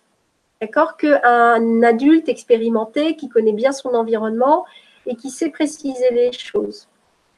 d'accord, 0.60 0.96
qu'un 0.96 1.82
adulte 1.82 2.28
expérimenté 2.28 3.16
qui 3.16 3.28
connaît 3.28 3.52
bien 3.52 3.72
son 3.72 3.90
environnement 3.90 4.64
et 5.06 5.16
qui 5.16 5.30
sait 5.30 5.50
préciser 5.50 6.10
les 6.10 6.32
choses. 6.32 6.88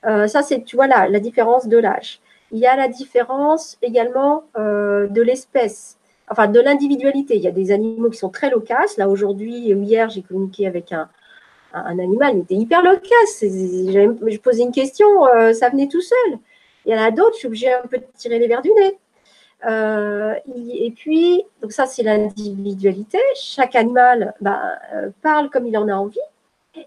Euh, 0.04 0.26
ça, 0.26 0.42
c'est, 0.42 0.62
tu 0.64 0.76
vois, 0.76 0.86
là, 0.86 1.08
la 1.08 1.20
différence 1.20 1.66
de 1.66 1.76
l'âge. 1.76 2.20
Il 2.50 2.58
y 2.58 2.66
a 2.66 2.76
la 2.76 2.88
différence 2.88 3.76
également 3.82 4.44
euh, 4.56 5.06
de 5.08 5.20
l'espèce, 5.20 5.98
enfin 6.30 6.48
de 6.48 6.60
l'individualité. 6.60 7.36
Il 7.36 7.42
y 7.42 7.48
a 7.48 7.52
des 7.52 7.72
animaux 7.72 8.08
qui 8.10 8.18
sont 8.18 8.30
très 8.30 8.50
loquaces. 8.50 8.96
Là, 8.96 9.08
aujourd'hui 9.08 9.74
ou 9.74 9.82
hier, 9.82 10.08
j'ai 10.08 10.22
communiqué 10.22 10.66
avec 10.66 10.92
un, 10.92 11.08
animal, 11.74 12.36
il 12.36 12.40
était 12.40 12.54
hyper 12.54 12.82
loquace. 12.82 13.42
Je 13.42 14.38
posais 14.38 14.62
une 14.62 14.72
question, 14.72 15.26
euh, 15.26 15.52
ça 15.52 15.68
venait 15.68 15.88
tout 15.88 16.00
seul. 16.00 16.38
Il 16.86 16.92
y 16.92 16.98
en 16.98 17.02
a 17.02 17.10
d'autres, 17.10 17.34
je 17.34 17.38
suis 17.38 17.48
obligée 17.48 17.72
un 17.72 17.86
peu 17.86 17.98
de 17.98 18.06
tirer 18.16 18.38
les 18.38 18.48
verres 18.48 18.62
du 18.62 18.70
nez. 18.72 18.96
et 20.74 20.90
puis, 20.96 21.44
donc 21.60 21.72
ça 21.72 21.84
c'est 21.84 22.02
l'individualité. 22.02 23.18
Chaque 23.34 23.76
animal 23.76 24.34
bah, 24.40 24.78
parle 25.22 25.50
comme 25.50 25.66
il 25.66 25.76
en 25.76 25.88
a 25.88 25.94
envie. 25.94 26.18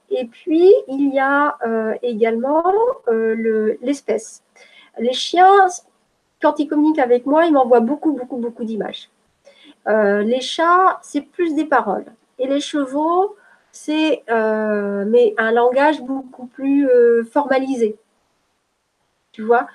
Et 0.10 0.26
puis, 0.26 0.74
il 0.88 1.14
y 1.14 1.20
a 1.20 1.58
également 2.02 2.64
l'espèce. 3.82 4.42
Les 5.00 5.14
chiens, 5.14 5.68
quand 6.42 6.60
ils 6.60 6.68
communiquent 6.68 7.00
avec 7.00 7.26
moi, 7.26 7.46
ils 7.46 7.54
m'envoient 7.54 7.80
beaucoup, 7.80 8.14
beaucoup, 8.14 8.38
beaucoup 8.38 8.64
d'images. 8.64 9.10
les 9.88 10.42
chats, 10.42 11.00
c'est 11.02 11.22
plus 11.22 11.56
des 11.56 11.66
paroles. 11.66 12.06
Et 12.40 12.48
les 12.48 12.60
chevaux, 12.60 13.36
c'est 13.72 14.24
euh, 14.30 15.30
un 15.38 15.52
langage 15.52 16.02
beaucoup 16.02 16.48
plus 16.48 16.90
euh, 16.90 17.24
formalisé. 17.24 17.98
Tu 19.32 19.44
vois, 19.44 19.68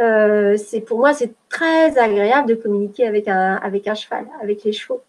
euh, 0.00 0.56
c'est 0.56 0.80
pour 0.80 0.98
moi 0.98 1.12
c'est 1.12 1.34
très 1.48 1.98
agréable 1.98 2.48
de 2.48 2.54
communiquer 2.54 3.06
avec 3.06 3.28
un 3.28 3.56
avec 3.56 3.86
un 3.88 3.94
cheval, 3.94 4.26
avec 4.40 4.64
les 4.64 4.72
chevaux. 4.72 5.02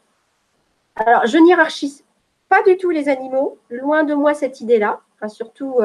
Alors 0.95 1.25
je 1.25 1.37
n'hierarchise 1.37 2.03
pas 2.49 2.61
du 2.63 2.77
tout 2.77 2.89
les 2.89 3.09
animaux, 3.09 3.57
loin 3.69 4.03
de 4.03 4.13
moi 4.13 4.33
cette 4.33 4.61
idée-là. 4.61 4.99
surtout 5.29 5.79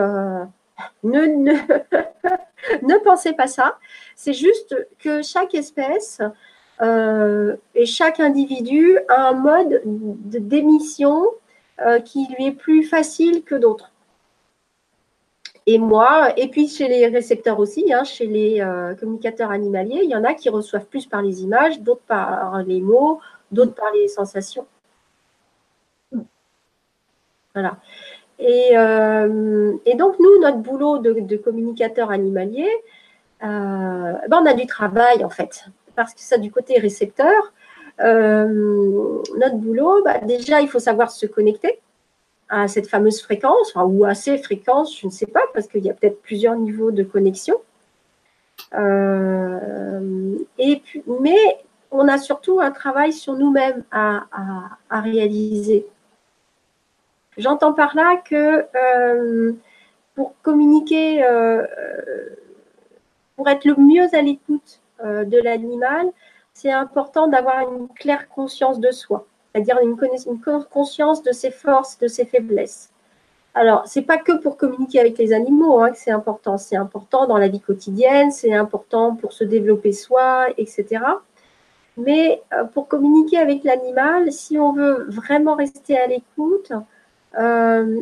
ne, 1.03 1.55
pensez 3.05 3.33
pas 3.33 3.47
ça. 3.47 3.79
C'est 4.17 4.33
juste 4.33 4.77
que 4.99 5.23
chaque 5.23 5.55
espèce 5.55 6.21
et 6.81 7.87
chaque 7.87 8.21
individu 8.21 8.99
a 9.09 9.29
un 9.31 9.33
mode 9.33 9.83
d'émission 9.85 11.27
euh, 11.81 12.01
qui 12.01 12.27
lui 12.37 12.47
est 12.47 12.53
plus 12.53 12.83
facile 12.83 13.45
que 13.45 13.55
d'autres. 13.55 13.93
Et 15.67 15.79
moi, 15.79 16.33
et 16.37 16.49
puis 16.49 16.67
chez 16.67 16.88
les 16.88 17.07
récepteurs 17.07 17.61
aussi, 17.61 17.93
hein, 17.93 18.03
chez 18.03 18.27
les 18.27 18.61
euh, 18.61 18.97
communicateurs 18.97 19.53
animaliers, 19.53 20.01
il 20.03 20.11
y 20.11 20.17
en 20.17 20.25
a 20.25 20.35
qui 20.35 20.49
reçoivent 20.49 20.87
plus 20.87 21.07
par 21.07 21.23
les 21.23 21.43
images, 21.45 21.81
d'autres 21.81 22.03
par 22.03 22.64
les 22.64 22.81
mots, 22.81 23.21
d'autres 23.53 23.75
par 23.75 23.93
les 23.93 24.09
sensations. 24.09 24.67
Voilà. 27.55 27.79
Et, 28.38 28.70
euh, 28.77 29.72
donc, 29.96 30.18
nous, 30.20 30.40
notre 30.40 30.59
boulot 30.59 30.98
de, 30.98 31.37
communicateur 31.37 32.11
animalier, 32.11 32.68
ben, 33.40 34.20
on 34.31 34.46
a 34.46 34.55
du 34.55 34.66
travail 34.66 35.24
en 35.24 35.31
fait, 35.31 35.66
parce 35.96 36.14
que 36.14 36.20
ça, 36.20 36.38
du 36.38 36.51
côté 36.51 36.79
récepteur, 36.79 37.53
euh, 38.01 39.22
notre 39.38 39.57
boulot, 39.57 40.03
bah, 40.05 40.18
déjà, 40.18 40.61
il 40.61 40.68
faut 40.68 40.79
savoir 40.79 41.11
se 41.11 41.27
connecter 41.27 41.81
à 42.48 42.68
cette 42.68 42.88
fameuse 42.88 43.20
fréquence, 43.20 43.74
ou 43.77 44.05
à 44.05 44.14
ces 44.14 44.38
fréquences, 44.38 44.98
je 44.98 45.07
ne 45.07 45.11
sais 45.11 45.27
pas, 45.27 45.42
parce 45.53 45.66
qu'il 45.66 45.85
y 45.85 45.90
a 45.90 45.94
peut-être 45.94 46.22
plusieurs 46.22 46.57
niveaux 46.57 46.90
de 46.90 47.03
connexion. 47.03 47.57
Euh, 48.74 50.38
et 50.59 50.83
mais 51.20 51.59
on 51.90 52.09
a 52.09 52.18
surtout 52.18 52.61
un 52.61 52.70
travail 52.70 53.12
sur 53.12 53.35
nous-mêmes 53.35 53.85
à, 53.90 54.24
réaliser. 54.90 55.87
J'entends 57.38 57.72
par 57.72 57.96
là 57.96 58.20
que 58.24 58.66
euh, 58.77 59.53
pour 60.14 60.35
communiquer, 60.42 61.24
pour 63.37 63.48
être 63.48 63.64
le 63.64 63.77
mieux 63.77 64.12
à 64.12 64.20
l'écoute 64.20 64.81
de 65.05 65.40
l'animal, 65.40 66.11
c'est 66.53 66.72
important 66.72 67.29
d'avoir 67.29 67.61
une 67.61 67.87
claire 67.88 68.29
conscience 68.29 68.81
de 68.81 68.90
soi, 68.90 69.27
c'est-à-dire 69.53 69.79
une, 69.81 69.96
conscience 70.68 71.22
de 71.22 71.31
ses 71.31 71.53
forces, 71.53 71.98
de 71.98 72.09
ses 72.09 72.24
faiblesses. 72.24 72.90
Alors, 73.55 73.83
c'est 73.87 74.03
pas 74.03 74.18
que 74.18 74.33
pour 74.33 74.57
communiquer 74.57 75.01
avec 75.01 75.18
les 75.18 75.33
animaux 75.33 75.81
hein, 75.81 75.90
que 75.90 75.98
c'est 75.98 76.11
important. 76.11 76.59
C'est 76.59 76.77
important 76.77 77.27
dans 77.27 77.38
la 77.38 77.48
vie 77.48 77.61
quotidienne, 77.61 78.31
c'est 78.31 78.55
important 78.55 79.16
pour 79.16 79.33
se 79.33 79.44
développer 79.44 79.92
soi, 79.92 80.46
etc. 80.57 81.01
Mais 81.96 82.42
euh, 82.53 82.64
pour 82.64 82.88
communiquer 82.88 83.38
avec 83.38 83.64
l'animal, 83.64 84.31
si 84.33 84.59
on 84.59 84.72
veut 84.72 85.07
vraiment 85.09 85.55
rester 85.55 85.98
à 85.98 86.07
l'écoute, 86.07 86.70
euh, 86.70 86.81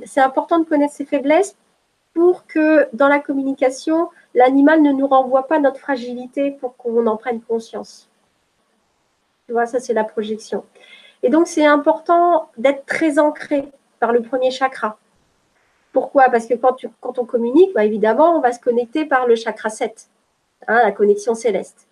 c'est 0.04 0.20
important 0.20 0.58
de 0.58 0.64
connaître 0.64 0.94
ses 0.94 1.04
faiblesses 1.04 1.56
pour 2.14 2.46
que 2.46 2.88
dans 2.94 3.08
la 3.08 3.18
communication, 3.18 4.08
l'animal 4.34 4.80
ne 4.80 4.90
nous 4.90 5.06
renvoie 5.06 5.46
pas 5.46 5.58
notre 5.58 5.78
fragilité 5.78 6.50
pour 6.50 6.76
qu'on 6.76 7.06
en 7.06 7.16
prenne 7.18 7.42
conscience. 7.42 8.08
Tu 9.46 9.52
vois, 9.52 9.66
ça, 9.66 9.80
c'est 9.80 9.92
la 9.92 10.04
projection. 10.04 10.64
Et 11.22 11.28
donc, 11.28 11.46
c'est 11.46 11.66
important 11.66 12.48
d'être 12.56 12.86
très 12.86 13.18
ancré 13.18 13.68
par 14.00 14.12
le 14.12 14.22
premier 14.22 14.50
chakra. 14.50 14.98
Pourquoi? 15.92 16.30
Parce 16.30 16.46
que 16.46 16.54
quand, 16.54 16.76
quand 17.00 17.18
on 17.18 17.24
communique, 17.24 17.72
bah, 17.74 17.84
évidemment, 17.84 18.36
on 18.36 18.40
va 18.40 18.52
se 18.52 18.60
connecter 18.60 19.04
par 19.04 19.26
le 19.26 19.36
chakra 19.36 19.70
7, 19.70 20.08
hein, 20.68 20.82
la 20.82 20.92
connexion 20.92 21.34
céleste. 21.34 21.86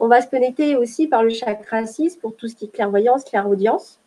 On 0.00 0.08
va 0.08 0.20
se 0.20 0.28
connecter 0.28 0.76
aussi 0.76 1.06
par 1.06 1.22
le 1.22 1.30
chakra 1.30 1.86
6 1.86 2.16
pour 2.16 2.34
tout 2.34 2.48
ce 2.48 2.56
qui 2.56 2.64
est 2.64 2.74
clairvoyance, 2.74 3.24
clairaudience. 3.24 4.00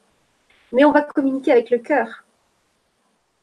Mais 0.71 0.83
on 0.83 0.91
va 0.91 1.01
communiquer 1.01 1.51
avec 1.51 1.69
le 1.69 1.77
cœur. 1.77 2.24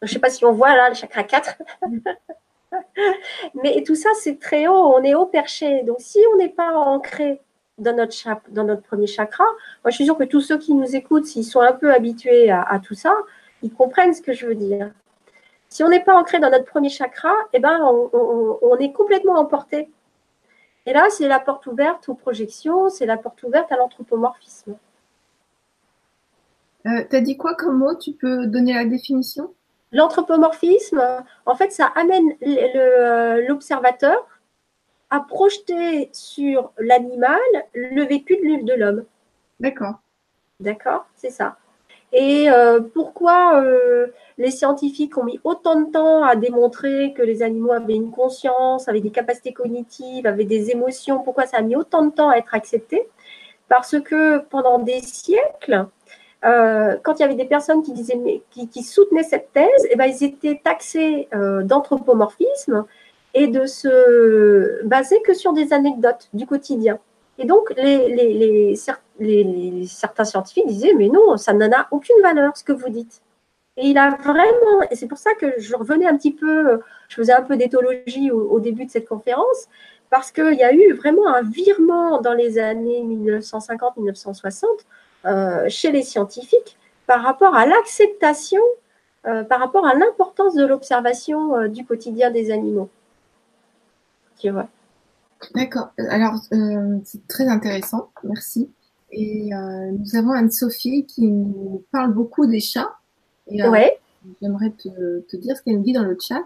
Je 0.02 0.08
ne 0.08 0.14
sais 0.14 0.18
pas 0.18 0.30
si 0.30 0.44
on 0.44 0.52
voit 0.52 0.74
là 0.74 0.88
le 0.88 0.94
chakra 0.94 1.22
4. 1.22 1.62
Mais 3.62 3.82
tout 3.84 3.94
ça, 3.94 4.10
c'est 4.20 4.38
très 4.38 4.66
haut. 4.66 4.94
On 4.96 5.02
est 5.02 5.14
haut 5.14 5.26
perché. 5.26 5.82
Donc, 5.84 5.96
si 6.00 6.18
on 6.32 6.36
n'est 6.36 6.48
pas 6.48 6.72
ancré 6.74 7.40
dans 7.78 7.94
notre, 7.94 8.14
dans 8.50 8.64
notre 8.64 8.82
premier 8.82 9.06
chakra. 9.06 9.44
Moi, 9.84 9.90
je 9.90 9.96
suis 9.96 10.04
sûre 10.04 10.16
que 10.16 10.24
tous 10.24 10.40
ceux 10.40 10.58
qui 10.58 10.74
nous 10.74 10.96
écoutent, 10.96 11.26
s'ils 11.26 11.44
sont 11.44 11.60
un 11.60 11.72
peu 11.72 11.92
habitués 11.92 12.50
à, 12.50 12.80
tout 12.82 12.94
ça, 12.94 13.14
ils 13.62 13.72
comprennent 13.72 14.14
ce 14.14 14.22
que 14.22 14.32
je 14.32 14.46
veux 14.46 14.54
dire. 14.54 14.90
Si 15.68 15.82
on 15.82 15.88
n'est 15.88 16.02
pas 16.04 16.14
ancré 16.14 16.38
dans 16.38 16.50
notre 16.50 16.66
premier 16.66 16.90
chakra, 16.90 17.32
eh 17.52 17.58
ben, 17.58 17.80
on, 17.82 18.76
est 18.78 18.92
complètement 18.92 19.38
emporté. 19.38 19.88
Et 20.84 20.92
là, 20.92 21.06
c'est 21.10 21.28
la 21.28 21.38
porte 21.38 21.66
ouverte 21.66 22.08
aux 22.08 22.14
projections, 22.14 22.90
c'est 22.90 23.06
la 23.06 23.16
porte 23.16 23.42
ouverte 23.42 23.70
à 23.72 23.76
l'anthropomorphisme. 23.76 24.76
Euh, 26.86 27.04
tu 27.08 27.16
as 27.16 27.20
dit 27.20 27.36
quoi 27.36 27.54
comme 27.54 27.78
mot? 27.78 27.94
Tu 27.94 28.12
peux 28.12 28.46
donner 28.46 28.74
la 28.74 28.84
définition? 28.84 29.54
L'anthropomorphisme, 29.92 31.02
en 31.46 31.54
fait, 31.54 31.70
ça 31.70 31.86
amène 31.94 32.34
euh, 32.42 33.46
l'observateur 33.46 34.26
à 35.10 35.20
projeter 35.20 36.08
sur 36.12 36.72
l'animal 36.78 37.38
le 37.74 38.02
vécu 38.04 38.36
de 38.36 38.72
l'homme. 38.72 39.04
D'accord. 39.60 39.96
D'accord, 40.60 41.06
c'est 41.14 41.30
ça. 41.30 41.56
Et 42.12 42.50
euh, 42.50 42.80
pourquoi 42.80 43.62
euh, 43.62 44.08
les 44.36 44.50
scientifiques 44.50 45.16
ont 45.16 45.24
mis 45.24 45.40
autant 45.44 45.80
de 45.80 45.90
temps 45.90 46.22
à 46.22 46.36
démontrer 46.36 47.14
que 47.14 47.22
les 47.22 47.42
animaux 47.42 47.72
avaient 47.72 47.94
une 47.94 48.10
conscience, 48.10 48.88
avaient 48.88 49.00
des 49.00 49.10
capacités 49.10 49.52
cognitives, 49.52 50.26
avaient 50.26 50.44
des 50.44 50.70
émotions? 50.70 51.20
Pourquoi 51.20 51.46
ça 51.46 51.58
a 51.58 51.62
mis 51.62 51.76
autant 51.76 52.04
de 52.04 52.10
temps 52.10 52.28
à 52.28 52.36
être 52.36 52.54
accepté? 52.54 53.08
Parce 53.68 53.98
que 54.00 54.38
pendant 54.38 54.78
des 54.78 55.00
siècles, 55.00 55.86
euh, 56.44 56.96
quand 57.02 57.18
il 57.18 57.22
y 57.22 57.24
avait 57.24 57.34
des 57.34 57.44
personnes 57.44 57.82
qui, 57.82 57.92
disaient, 57.92 58.42
qui, 58.50 58.82
soutenaient 58.82 59.22
cette 59.22 59.52
thèse, 59.52 59.86
eh 59.90 59.96
ben, 59.96 60.06
ils 60.06 60.24
étaient 60.24 60.60
taxés 60.62 61.28
d'anthropomorphisme 61.32 62.84
et 63.34 63.46
de 63.46 63.66
se 63.66 64.84
baser 64.84 65.20
que 65.22 65.34
sur 65.34 65.52
des 65.52 65.72
anecdotes 65.72 66.28
du 66.32 66.46
quotidien. 66.46 66.98
Et 67.38 67.46
donc, 67.46 67.72
certains 69.86 70.24
scientifiques 70.24 70.66
disaient, 70.66 70.94
mais 70.94 71.08
non, 71.08 71.36
ça 71.36 71.52
n'en 71.52 71.70
a 71.72 71.88
aucune 71.90 72.20
valeur, 72.22 72.56
ce 72.56 72.64
que 72.64 72.72
vous 72.72 72.90
dites. 72.90 73.22
Et 73.78 73.86
il 73.88 73.98
a 73.98 74.10
vraiment, 74.10 74.82
et 74.90 74.96
c'est 74.96 75.06
pour 75.06 75.18
ça 75.18 75.34
que 75.34 75.58
je 75.58 75.74
revenais 75.74 76.06
un 76.06 76.16
petit 76.16 76.32
peu, 76.32 76.80
je 77.08 77.16
faisais 77.16 77.32
un 77.32 77.40
peu 77.42 77.56
d'éthologie 77.56 78.30
au, 78.30 78.60
début 78.60 78.84
de 78.84 78.90
cette 78.90 79.08
conférence, 79.08 79.68
parce 80.10 80.30
qu'il 80.30 80.54
y 80.54 80.62
a 80.62 80.74
eu 80.74 80.92
vraiment 80.92 81.26
un 81.26 81.42
virement 81.42 82.20
dans 82.20 82.34
les 82.34 82.58
années 82.58 83.02
1950-1960 83.02 84.66
euh, 85.24 85.68
chez 85.68 85.92
les 85.92 86.02
scientifiques 86.02 86.76
par 87.06 87.22
rapport 87.22 87.54
à 87.54 87.66
l'acceptation, 87.66 88.62
euh, 89.26 89.44
par 89.44 89.60
rapport 89.60 89.86
à 89.86 89.94
l'importance 89.94 90.54
de 90.54 90.64
l'observation 90.64 91.56
euh, 91.56 91.68
du 91.68 91.84
quotidien 91.84 92.30
des 92.30 92.50
animaux. 92.50 92.88
D'accord. 95.54 95.90
Alors, 96.10 96.34
euh, 96.52 96.98
c'est 97.04 97.26
très 97.26 97.48
intéressant. 97.48 98.10
Merci. 98.24 98.70
Et 99.10 99.54
euh, 99.54 99.90
nous 99.92 100.16
avons 100.16 100.32
Anne-Sophie 100.32 101.04
qui 101.06 101.28
nous 101.28 101.84
parle 101.92 102.12
beaucoup 102.12 102.46
des 102.46 102.60
chats. 102.60 102.96
Et, 103.48 103.62
euh, 103.62 103.70
J'aimerais 104.40 104.70
te, 104.70 105.36
dire 105.36 105.56
ce 105.56 105.62
qu'elle 105.62 105.78
nous 105.78 105.82
dit 105.82 105.92
dans 105.92 106.04
le 106.04 106.16
chat. 106.20 106.42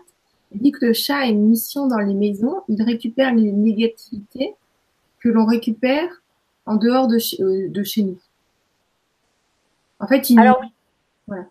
Elle 0.53 0.61
dit 0.61 0.73
que 0.73 0.87
le 0.87 0.93
chat 0.93 1.17
a 1.17 1.27
une 1.27 1.47
mission 1.47 1.87
dans 1.87 1.99
les 1.99 2.15
maisons. 2.15 2.63
Il 2.69 2.83
récupère 2.83 3.35
les 3.35 3.53
négativités 3.53 4.55
que 5.21 5.29
l'on 5.29 5.45
récupère 5.45 6.23
en 6.65 6.77
dehors 6.77 7.07
de 7.07 7.19
chez, 7.19 7.37
de 7.39 7.83
chez 7.83 8.03
nous. 8.03 8.19
En 10.01 10.07
fait, 10.07 10.31
il. 10.31 10.39
Alors, 10.39 10.63
voilà. 11.27 11.45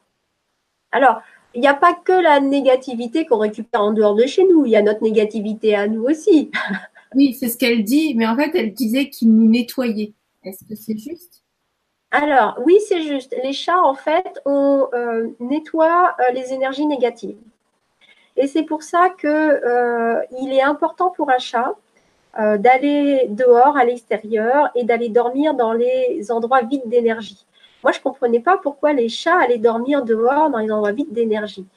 Alors, 0.91 1.21
il 1.55 1.61
n'y 1.61 1.67
a 1.67 1.73
pas 1.73 1.93
que 1.93 2.11
la 2.11 2.39
négativité 2.39 3.25
qu'on 3.25 3.37
récupère 3.37 3.81
en 3.81 3.93
dehors 3.93 4.15
de 4.15 4.25
chez 4.25 4.45
nous, 4.45 4.65
il 4.65 4.71
y 4.71 4.75
a 4.75 4.81
notre 4.81 5.01
négativité 5.01 5.75
à 5.75 5.87
nous 5.87 6.03
aussi. 6.03 6.51
oui, 7.15 7.33
c'est 7.33 7.49
ce 7.49 7.57
qu'elle 7.57 7.83
dit, 7.83 8.13
mais 8.15 8.27
en 8.27 8.35
fait, 8.35 8.51
elle 8.53 8.73
disait 8.73 9.09
qu'il 9.09 9.33
nous 9.33 9.47
nettoyait. 9.47 10.13
Est-ce 10.43 10.65
que 10.65 10.75
c'est 10.75 10.97
juste? 10.97 11.43
Alors, 12.11 12.59
oui, 12.63 12.77
c'est 12.87 13.01
juste. 13.01 13.35
Les 13.43 13.53
chats, 13.53 13.81
en 13.81 13.95
fait, 13.95 14.39
on 14.45 14.87
euh, 14.93 15.29
nettoie 15.39 16.15
euh, 16.19 16.33
les 16.33 16.53
énergies 16.53 16.85
négatives. 16.85 17.37
Et 18.37 18.47
c'est 18.47 18.63
pour 18.63 18.83
ça 18.83 19.09
qu'il 19.09 19.29
euh, 19.29 20.21
est 20.31 20.61
important 20.61 21.09
pour 21.09 21.29
un 21.29 21.39
chat 21.39 21.73
d'aller 22.37 23.27
dehors, 23.29 23.77
à 23.77 23.85
l'extérieur, 23.85 24.69
et 24.75 24.83
d'aller 24.83 25.07
dormir 25.07 25.53
dans 25.53 25.71
les 25.71 26.33
endroits 26.33 26.63
vides 26.63 26.81
d'énergie. 26.85 27.45
Moi, 27.85 27.91
je 27.91 27.99
ne 27.99 28.03
comprenais 28.03 28.39
pas 28.39 28.57
pourquoi 28.57 28.93
les 28.93 29.09
chats 29.09 29.39
allaient 29.39 29.59
dormir 29.59 30.03
dehors 30.03 30.49
dans 30.49 30.57
les 30.57 30.71
endroits 30.71 30.91
vides 30.91 31.13
d'énergie. 31.13 31.67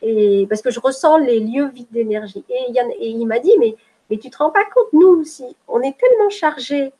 Et 0.00 0.46
parce 0.48 0.62
que 0.62 0.70
je 0.70 0.78
ressens 0.78 1.16
les 1.16 1.40
lieux 1.40 1.66
vides 1.66 1.90
d'énergie. 1.90 2.44
Et, 2.48 2.72
il 3.00 3.26
m'a 3.26 3.40
dit, 3.40 3.50
mais, 3.58 3.74
mais 4.08 4.16
tu 4.16 4.30
te 4.30 4.38
rends 4.38 4.52
pas 4.52 4.64
compte, 4.72 4.92
nous 4.92 5.08
aussi, 5.08 5.56
on 5.66 5.80
est 5.80 5.98
tellement 5.98 6.30
chargés 6.30 6.92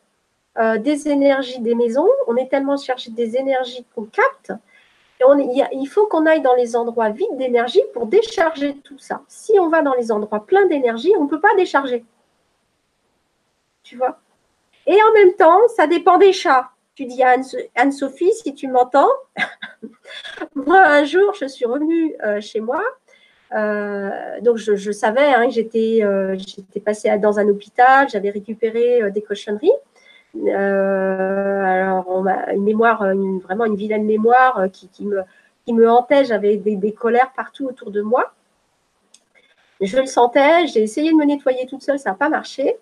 euh, 0.59 0.79
des 0.79 1.07
énergies 1.07 1.61
des 1.61 1.77
maisons, 1.77 2.09
on 2.27 2.35
est 2.35 2.49
tellement 2.49 2.77
chargé 2.77 3.13
des 3.13 3.37
énergies 3.37 3.87
qu'on 3.95 4.07
capte, 4.07 4.53
et 5.21 5.25
il 5.73 5.87
faut 5.87 6.09
qu'on 6.09 6.27
aille 6.27 6.43
dans 6.43 6.57
les 6.57 6.75
endroits 6.75 7.11
vides 7.11 7.37
d'énergie 7.37 7.83
pour 7.95 8.07
décharger 8.07 8.79
tout 8.83 8.99
ça. 8.99 9.23
Si 9.29 9.61
on 9.61 9.69
va 9.69 9.83
dans 9.83 9.95
les 9.95 10.11
endroits 10.11 10.45
pleins 10.45 10.67
d'énergie, 10.67 11.13
on 11.17 11.25
ne 11.25 11.29
peut 11.29 11.41
pas 11.41 11.55
décharger. 11.57 12.05
Tu 13.85 13.97
vois? 13.97 14.19
Et 14.89 15.01
en 15.01 15.13
même 15.13 15.35
temps, 15.35 15.61
ça 15.77 15.87
dépend 15.87 16.19
des 16.19 16.33
chats 16.33 16.73
tu 16.97 17.05
dis 17.05 17.23
à 17.23 17.37
Anne-Sophie, 17.75 18.33
si 18.33 18.55
tu 18.55 18.69
m'entends, 18.69 19.11
moi, 20.55 20.83
un 20.83 21.05
jour, 21.05 21.35
je 21.39 21.47
suis 21.47 21.67
revenue 21.67 22.17
euh, 22.25 22.41
chez 22.41 22.61
moi. 22.61 22.83
Euh, 23.55 24.41
donc, 24.41 24.57
je, 24.57 24.91
savais 24.93 25.27
hein, 25.35 25.47
que 25.47 25.53
j'étais 25.53 26.01
euh, 26.03 26.37
passée 26.85 27.17
dans 27.19 27.39
un 27.39 27.49
hôpital, 27.49 28.09
j'avais 28.09 28.31
récupéré 28.31 29.11
des 29.11 29.21
cochonneries. 29.21 29.71
alors, 30.49 32.07
on 32.09 32.27
a 32.27 32.55
une 32.55 32.65
mémoire, 32.65 33.05
vraiment 33.43 33.67
une 33.67 33.77
vilaine 33.77 34.07
mémoire 34.07 34.67
qui, 34.73 35.05
me, 35.05 35.91
hantait. 35.91 36.25
J'avais 36.25 36.57
des, 36.57 36.93
colères 36.93 37.33
partout 37.37 37.67
autour 37.67 37.91
de 37.91 38.01
moi. 38.01 38.33
Je 39.83 39.99
le 39.99 40.07
sentais, 40.07 40.67
j'ai 40.69 40.83
essayé 40.83 41.11
de 41.11 41.17
me 41.17 41.27
nettoyer 41.27 41.67
toute 41.67 41.83
seule, 41.83 41.99
ça 41.99 42.11
n'a 42.11 42.17
pas 42.17 42.31
marché. 42.31 42.79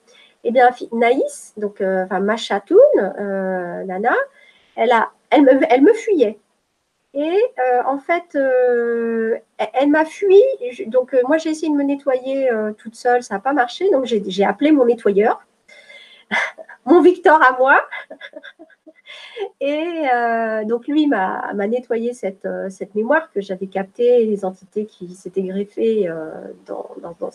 Eh 0.47 0.51
bien, 0.51 0.69
Naïs, 0.93 1.55
donc 1.57 1.81
euh, 1.81 2.07
ma 2.21 2.37
chatoune, 2.37 2.79
euh, 2.99 3.83
Nana, 3.85 4.15
elle, 4.77 4.93
me, 5.43 5.93
fuyait. 5.95 6.39
Et 7.15 7.43
euh, 7.59 7.83
en 7.87 7.99
fait, 7.99 8.37
elle 9.73 9.89
m'a 9.89 10.05
fui. 10.05 10.43
Donc, 10.87 11.17
moi, 11.27 11.39
j'ai 11.39 11.51
essayé 11.51 11.73
de 11.73 11.77
me 11.77 11.83
nettoyer 11.83 12.51
toute 12.77 12.95
seule. 12.95 13.23
Ça 13.23 13.35
n'a 13.35 13.41
pas 13.41 13.55
marché. 13.55 13.91
Donc, 13.91 14.05
j'ai 14.05 14.45
appelé 14.45 14.71
mon 14.71 14.85
nettoyeur, 14.85 15.41
mon 16.85 17.01
Victor 17.01 17.43
à 17.43 17.57
moi. 17.57 17.81
Et 19.61 20.05
donc, 20.67 20.89
lui 20.89 21.07
m'a 21.07 21.55
nettoyé 21.55 22.13
cette, 22.13 22.47
cette, 22.69 22.95
mémoire 22.95 23.31
que 23.33 23.41
j'avais 23.41 23.67
captée, 23.67 24.27
les 24.27 24.45
entités 24.45 24.85
qui 24.85 25.15
s'étaient 25.15 25.43
greffées 25.43 26.11
dans, 26.67 26.91
dans, 27.01 27.17
dans, 27.19 27.31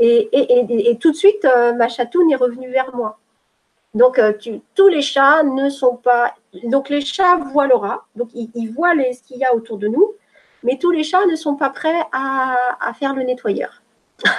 et, 0.00 0.98
tout 1.00 1.12
de 1.12 1.16
suite, 1.16 1.44
euh, 1.44 1.72
ma 1.74 1.88
chatoune 1.88 2.30
est 2.30 2.36
revenue 2.36 2.70
vers 2.70 2.94
moi. 2.94 3.18
Donc, 3.94 4.18
euh, 4.18 4.32
tous 4.74 4.88
les 4.88 5.02
chats 5.02 5.42
ne 5.42 5.68
sont 5.68 5.96
pas. 5.96 6.34
Donc, 6.64 6.88
les 6.88 7.00
chats 7.00 7.36
voient 7.36 7.66
l'aura, 7.66 8.06
donc 8.16 8.30
ils, 8.34 8.72
voient 8.72 8.94
les, 8.94 9.12
ce 9.12 9.22
qu'il 9.22 9.38
y 9.38 9.44
a 9.44 9.54
autour 9.54 9.78
de 9.78 9.88
nous, 9.88 10.12
mais 10.62 10.78
tous 10.78 10.90
les 10.90 11.02
chats 11.02 11.26
ne 11.26 11.36
sont 11.36 11.56
pas 11.56 11.70
prêts 11.70 12.02
à, 12.12 12.92
faire 12.98 13.14
le 13.14 13.22
nettoyeur. 13.22 13.82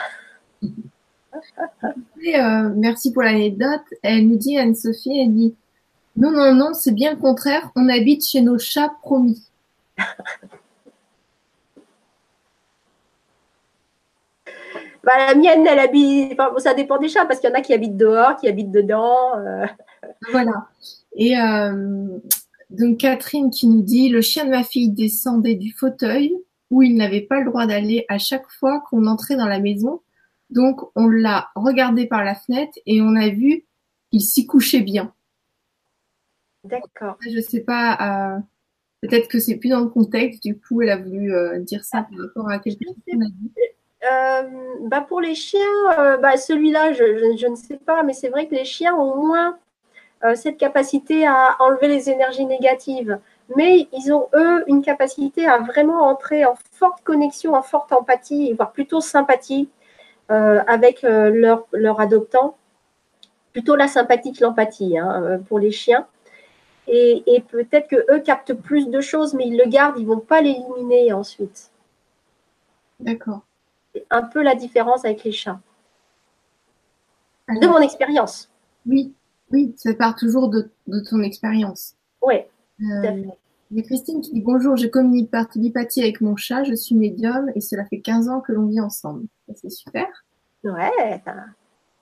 Euh, 2.36 2.70
merci 2.76 3.12
pour 3.12 3.24
l'anecdote. 3.24 3.82
Elle 4.04 4.28
nous 4.28 4.38
dit, 4.38 4.60
Anne-Sophie, 4.60 5.22
elle 5.22 5.34
dit 5.34 5.56
Non, 6.18 6.30
non, 6.30 6.54
non, 6.54 6.74
c'est 6.74 6.92
bien 6.92 7.12
le 7.12 7.18
contraire. 7.18 7.72
On 7.76 7.90
habite 7.90 8.24
chez 8.24 8.42
nos 8.42 8.60
chats 8.60 8.94
promis. 9.02 9.42
Bah, 15.04 15.14
la 15.18 15.36
mienne, 15.36 15.66
elle 15.66 15.80
habite. 15.80 16.40
ça 16.58 16.74
dépend 16.74 17.00
des 17.00 17.10
chats 17.10 17.26
parce 17.26 17.40
qu'il 17.40 17.50
y 17.50 17.54
en 17.54 17.56
a 17.56 17.62
qui 17.62 17.74
habitent 17.74 17.98
dehors, 17.98 18.36
qui 18.36 18.48
habitent 18.48 18.72
dedans. 18.72 19.36
Euh. 19.38 19.66
Voilà. 20.32 20.68
Et 21.16 21.38
euh, 21.40 22.20
donc 22.70 23.00
Catherine 23.00 23.50
qui 23.50 23.68
nous 23.68 23.82
dit 23.82 24.10
le 24.10 24.22
chien 24.22 24.46
de 24.46 24.52
ma 24.52 24.64
fille 24.64 24.92
descendait 24.92 25.56
du 25.56 25.72
fauteuil 25.74 26.36
où 26.70 26.82
il 26.82 26.96
n'avait 26.96 27.22
pas 27.22 27.40
le 27.40 27.46
droit 27.46 27.66
d'aller 27.66 28.06
à 28.08 28.18
chaque 28.18 28.50
fois 28.50 28.82
qu'on 28.90 29.08
entrait 29.08 29.36
dans 29.36 29.48
la 29.48 29.60
maison. 29.60 30.02
Donc 30.50 30.82
on 30.96 31.08
l'a 31.08 31.50
regardé 31.56 32.06
par 32.06 32.24
la 32.24 32.36
fenêtre 32.36 32.78
et 32.86 33.02
on 33.02 33.16
a 33.16 33.30
vu 33.30 33.66
qu'il 34.12 34.22
s'y 34.22 34.46
couchait 34.46 34.82
bien. 34.82 35.14
D'accord. 36.64 37.18
Je 37.22 37.40
sais 37.42 37.62
pas. 37.62 38.36
Euh, 38.36 38.40
peut-être 39.02 39.28
que 39.28 39.40
c'est 39.40 39.56
plus 39.56 39.70
dans 39.70 39.82
le 39.82 39.90
contexte. 39.90 40.44
Du 40.44 40.60
coup, 40.60 40.82
elle 40.82 40.92
a 40.92 40.98
voulu 40.98 41.34
dire 41.62 41.84
ça 41.84 42.04
par 42.04 42.20
rapport 42.20 42.50
à 42.50 42.60
quelque 42.60 42.86
Euh, 44.04 44.44
bah 44.82 45.02
pour 45.02 45.22
les 45.22 45.36
chiens, 45.36 45.62
euh, 46.00 46.18
bah 46.18 46.36
celui-là, 46.38 46.94
je, 46.94 47.48
ne 47.48 47.56
sais 47.56 47.78
pas, 47.78 48.04
mais 48.04 48.14
c'est 48.14 48.30
vrai 48.30 48.48
que 48.48 48.56
les 48.56 48.66
chiens 48.66 48.96
ont 48.96 49.16
moins 49.16 49.60
euh, 50.24 50.34
cette 50.36 50.58
capacité 50.58 51.28
à 51.28 51.56
enlever 51.60 51.88
les 51.88 52.10
énergies 52.10 52.46
négatives. 52.46 53.20
Mais 53.56 53.88
ils 53.94 54.12
ont, 54.14 54.28
eux, 54.34 54.64
une 54.68 54.82
capacité 54.82 55.46
à 55.46 55.60
vraiment 55.60 56.02
entrer 56.08 56.46
en 56.46 56.56
forte 56.72 57.04
connexion, 57.04 57.54
en 57.54 57.62
forte 57.62 57.92
empathie, 57.92 58.54
voire 58.54 58.72
plutôt 58.72 59.02
sympathie 59.02 59.70
avec 60.30 61.02
leur, 61.02 61.68
leur 61.74 62.00
adoptant. 62.00 62.56
Plutôt 63.52 63.76
la 63.76 63.90
sympathie 63.90 64.32
que 64.32 64.46
l'empathie 64.46 64.98
hein, 64.98 65.42
pour 65.50 65.60
les 65.60 65.72
chiens. 65.72 66.08
Et, 66.88 67.24
et 67.28 67.42
peut-être 67.42 67.90
que 67.90 68.06
eux 68.14 68.20
captent 68.22 68.54
plus 68.54 68.90
de 68.90 69.02
choses, 69.02 69.34
mais 69.34 69.46
ils 69.48 69.58
le 69.58 69.70
gardent, 69.70 70.00
ils 70.00 70.08
ne 70.08 70.14
vont 70.14 70.22
pas 70.22 70.42
l'éliminer 70.42 71.12
ensuite. 71.12 71.72
D'accord 73.02 73.42
un 74.10 74.24
peu 74.24 74.42
la 74.42 74.56
différence 74.56 75.06
avec 75.06 75.24
les 75.24 75.32
chats. 75.32 75.60
de 77.50 77.68
mon 77.68 77.80
expérience. 77.80 78.50
Oui, 78.86 79.14
oui, 79.52 79.74
ça 79.78 79.94
part 79.94 80.16
toujours 80.16 80.50
de, 80.50 80.72
ton 81.10 81.22
expérience. 81.22 81.96
Oui. 82.22 82.36
Euh, 82.82 83.24
il 83.70 83.78
y 83.78 83.80
a 83.80 83.84
Christine 83.84 84.22
qui 84.22 84.32
dit 84.34 84.42
Bonjour, 84.42 84.76
je 84.76 84.88
communique 84.88 85.30
par 85.30 85.48
télépathie 85.48 86.02
avec 86.02 86.22
mon 86.22 86.36
chat, 86.36 86.64
je 86.64 86.74
suis 86.74 86.96
médium 86.96 87.52
et 87.56 87.62
cela 87.62 87.86
fait 87.86 88.00
15 88.00 88.30
ans 88.30 88.42
que 88.42 88.52
l'on 88.52 88.66
vit 88.66 88.82
ensemble. 88.82 89.28
C'est 89.56 89.70
super. 89.70 90.08
Ouais. 90.64 91.22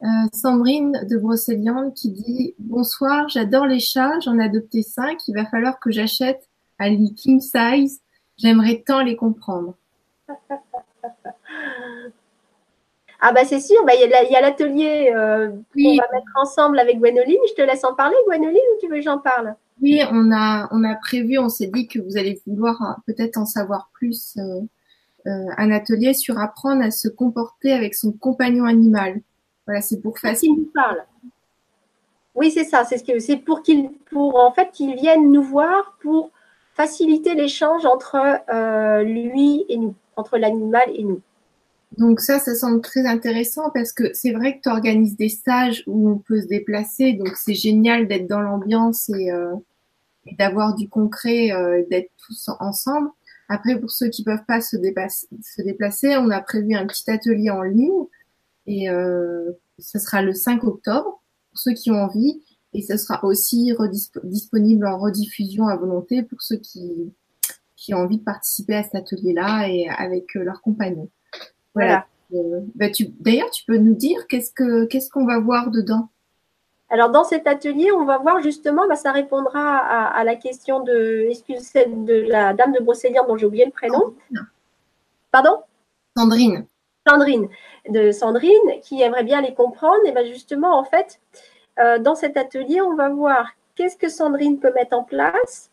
Euh, 0.02 0.08
Sandrine 0.34 0.94
de 1.10 1.18
Brocéliande 1.18 1.94
qui 1.94 2.10
dit 2.12 2.56
Bonsoir, 2.60 3.28
j'adore 3.30 3.66
les 3.66 3.80
chats, 3.80 4.20
j'en 4.22 4.40
ai 4.40 4.46
adopté 4.46 4.82
5, 4.82 5.28
il 5.28 5.36
va 5.36 5.46
falloir 5.46 5.80
que 5.80 5.92
j'achète 5.92 6.48
un 6.80 6.90
lit 6.90 7.14
king 7.14 7.42
size, 7.42 8.02
j'aimerais 8.38 8.84
tant 8.86 9.02
les 9.02 9.16
comprendre. 9.16 9.76
Ah 13.22 13.34
bah 13.34 13.44
c'est 13.44 13.60
sûr, 13.60 13.84
bah, 13.86 13.94
il 13.96 14.10
y 14.10 14.36
a 14.36 14.42
l'atelier 14.42 15.12
euh, 15.14 15.50
qu'on 15.50 15.96
va 15.98 16.08
mettre 16.14 16.32
ensemble 16.42 16.80
avec 16.80 17.00
Gwénoline. 17.00 17.38
Je 17.50 17.54
te 17.54 17.62
laisse 17.62 17.84
en 17.84 17.94
parler, 17.94 18.16
Gwénoline, 18.26 18.56
ou 18.56 18.80
tu 18.80 18.88
veux 18.88 18.96
que 18.96 19.02
j'en 19.02 19.20
parle? 19.20 19.56
Oui, 19.82 20.02
on 20.10 20.32
a, 20.32 20.70
on 20.72 20.84
a 20.86 20.96
prévu, 20.96 21.38
on 21.38 21.50
s'est 21.50 21.68
dit 21.68 21.88
que 21.88 22.00
vous 22.00 22.18
allez 22.18 22.42
vouloir 22.48 22.82
hein, 22.82 22.98
peut-être 23.06 23.38
en 23.38 23.46
savoir 23.46 23.90
plus. 23.94 24.38
Euh, 24.38 24.62
euh, 25.28 25.46
un 25.58 25.70
atelier 25.72 26.14
sur 26.14 26.40
apprendre 26.40 26.82
à 26.82 26.92
se 26.92 27.10
comporter 27.10 27.74
avec 27.74 27.94
son 27.94 28.14
compagnon 28.14 28.64
animal. 28.64 29.20
Voilà, 29.66 29.82
c'est 29.82 30.00
pour 30.00 30.18
faciliter. 30.18 30.62
nous 30.62 30.72
parle. 30.74 31.04
Oui, 32.36 32.52
c'est 32.52 32.64
ça. 32.64 32.86
C'est 32.86 33.00
ce 33.00 33.04
que 33.04 33.20
c'est 33.20 33.36
pour 33.36 33.62
qu'il, 33.62 33.90
pour 34.12 34.38
en 34.38 34.54
fait, 34.54 34.72
qu'ils 34.72 34.96
viennent 34.96 35.30
nous 35.30 35.44
voir 35.44 35.98
pour 36.02 36.32
faciliter 36.74 37.36
l'échange 37.36 37.86
entre 37.86 38.16
lui 39.04 39.66
et 39.68 39.78
nous, 39.78 39.94
entre 40.16 40.38
l'animal 40.38 40.90
et 40.94 41.04
nous. 41.04 41.22
Donc 41.98 42.20
ça, 42.20 42.40
ça 42.40 42.56
semble 42.56 42.82
très 42.82 43.06
intéressant 43.06 43.72
parce 43.74 43.92
que 43.92 44.14
c'est 44.14 44.32
vrai 44.32 44.58
que 44.58 44.64
tu 44.64 44.70
organises 44.70 45.18
des 45.18 45.30
stages 45.30 45.84
où 45.88 46.10
on 46.10 46.18
peut 46.18 46.42
se 46.42 46.48
déplacer, 46.48 47.14
donc 47.14 47.36
c'est 47.36 47.56
génial 47.56 48.08
d'être 48.08 48.28
dans 48.28 48.42
l'ambiance 48.42 49.10
et, 49.10 49.32
euh, 49.32 49.56
d'avoir 50.38 50.76
du 50.76 50.88
concret, 50.88 51.52
euh, 51.52 51.84
d'être 51.90 52.12
tous 52.18 52.50
ensemble. 52.60 53.10
Après, 53.50 53.80
pour 53.80 53.90
ceux 53.90 54.10
qui 54.10 54.24
peuvent 54.24 54.46
pas 54.48 54.62
se, 54.62 54.78
se, 54.78 55.62
déplacer, 55.64 56.16
on 56.18 56.30
a 56.30 56.40
prévu 56.42 56.76
un 56.76 56.86
petit 56.86 57.10
atelier 57.10 57.50
en 57.50 57.64
ligne 57.64 58.06
et 58.68 58.90
euh, 58.90 59.52
ce 59.80 59.98
sera 59.98 60.22
le 60.22 60.34
5 60.34 60.64
octobre 60.64 61.24
pour 61.50 61.60
ceux 61.60 61.74
qui 61.74 61.90
ont 61.90 62.04
envie 62.04 62.44
et 62.74 62.84
ce 62.84 62.98
sera 62.98 63.24
aussi 63.26 63.74
disponible 64.24 64.86
en 64.86 65.00
rediffusion 65.00 65.68
à 65.68 65.76
volonté 65.76 66.22
pour 66.22 66.44
ceux 66.44 66.58
qui, 66.58 67.12
qui 67.80 67.94
ont 67.94 68.00
envie 68.00 68.20
de 68.20 68.24
participer 68.24 68.76
à 68.76 68.84
cet 68.84 68.96
atelier-là 68.96 69.68
et 69.70 69.88
avec 69.90 70.36
euh, 70.36 70.44
leurs 70.44 70.62
compagnons. 70.62 71.10
Voilà. 71.76 72.06
Euh, 72.34 72.62
bah, 72.76 72.88
d'ailleurs, 73.20 73.50
tu 73.52 73.66
peux 73.66 73.78
nous 73.78 73.96
dire 73.96 74.28
qu'est-ce 74.28 74.52
que 74.52 74.86
qu'est-ce 74.86 75.10
qu'on 75.10 75.26
va 75.26 75.40
voir 75.40 75.72
dedans? 75.72 76.10
Alors 76.92 77.12
dans 77.12 77.24
cet 77.24 77.48
atelier, 77.48 77.92
on 77.92 78.06
va 78.06 78.18
voir 78.18 78.42
justement, 78.42 78.88
bah, 78.88 78.96
ça 78.96 79.12
répondra 79.12 79.78
à, 79.78 80.24
la 80.24 80.36
question 80.36 80.82
de, 80.82 81.28
excuse, 81.30 81.72
de 81.74 82.28
la 82.28 82.54
dame 82.54 82.72
de 82.72 82.80
Brocéliande 82.80 83.28
dont 83.28 83.38
j'ai 83.38 83.46
oublié 83.46 83.66
le 83.66 83.72
prénom? 83.72 84.16
Pardon? 85.32 85.62
Sandrine. 86.18 86.66
Sandrine, 87.08 87.48
de 87.90 88.12
Sandrine, 88.12 88.82
qui 88.82 89.02
aimerait 89.02 89.24
bien 89.24 89.42
les 89.42 89.54
comprendre. 89.54 90.00
Et 90.06 90.12
bien 90.12 90.26
justement, 90.26 90.78
en 90.78 90.84
fait, 90.84 91.20
euh, 91.80 92.00
dans 92.00 92.16
cet 92.16 92.38
atelier, 92.38 92.82
on 92.82 92.96
va 92.96 93.10
voir 93.10 93.52
qu'est-ce 93.76 93.96
que 93.96 94.10
Sandrine 94.10 94.60
peut 94.60 94.74
mettre 94.74 94.98
en 94.98 95.04
place 95.04 95.70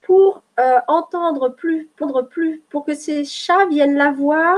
pour 0.00 0.42
euh, 0.58 0.78
entendre 0.88 1.50
plus, 1.50 1.88
pour, 1.96 2.26
plus, 2.28 2.62
pour 2.70 2.84
que 2.84 2.94
ces 2.94 3.24
chats 3.24 3.66
viennent 3.66 3.96
la 3.96 4.10
voir 4.10 4.56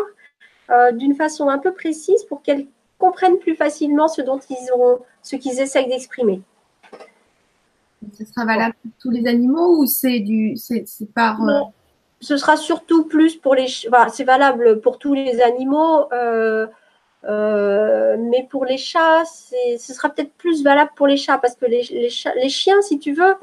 euh, 0.70 0.92
d'une 0.92 1.14
façon 1.14 1.48
un 1.48 1.58
peu 1.58 1.72
précise 1.72 2.24
pour 2.24 2.42
qu'elle 2.42 2.66
comprennent 2.98 3.38
plus 3.38 3.54
facilement 3.54 4.08
ce 4.08 4.20
dont 4.20 4.38
ils 4.50 4.72
ont, 4.74 4.98
ce 5.22 5.36
qu'ils 5.36 5.60
essayent 5.60 5.88
d'exprimer. 5.88 6.42
Ce 8.12 8.24
sera 8.24 8.44
valable 8.44 8.74
pour 8.82 8.92
tous 9.00 9.10
les 9.10 9.26
animaux 9.26 9.78
ou 9.78 9.86
c'est 9.86 10.20
du, 10.20 10.56
c'est 10.56 10.84
par. 11.14 11.42
Euh, 11.42 11.60
ce 12.20 12.36
sera 12.36 12.56
surtout 12.56 13.04
plus 13.04 13.36
pour 13.36 13.54
les. 13.54 13.66
c'est 14.12 14.24
valable 14.24 14.80
pour 14.80 14.98
tous 14.98 15.14
les 15.14 15.40
animaux, 15.40 16.12
euh, 16.12 16.66
euh, 17.24 18.16
mais 18.18 18.46
pour 18.48 18.64
les 18.64 18.78
chats, 18.78 19.24
ce 19.24 19.92
sera 19.92 20.08
peut-être 20.08 20.32
plus 20.34 20.62
valable 20.62 20.90
pour 20.96 21.06
les 21.06 21.16
chats 21.16 21.38
parce 21.38 21.56
que 21.56 21.66
les, 21.66 21.82
les, 21.90 22.10
les 22.36 22.48
chiens, 22.48 22.80
si 22.80 22.98
tu 22.98 23.12
veux, 23.12 23.34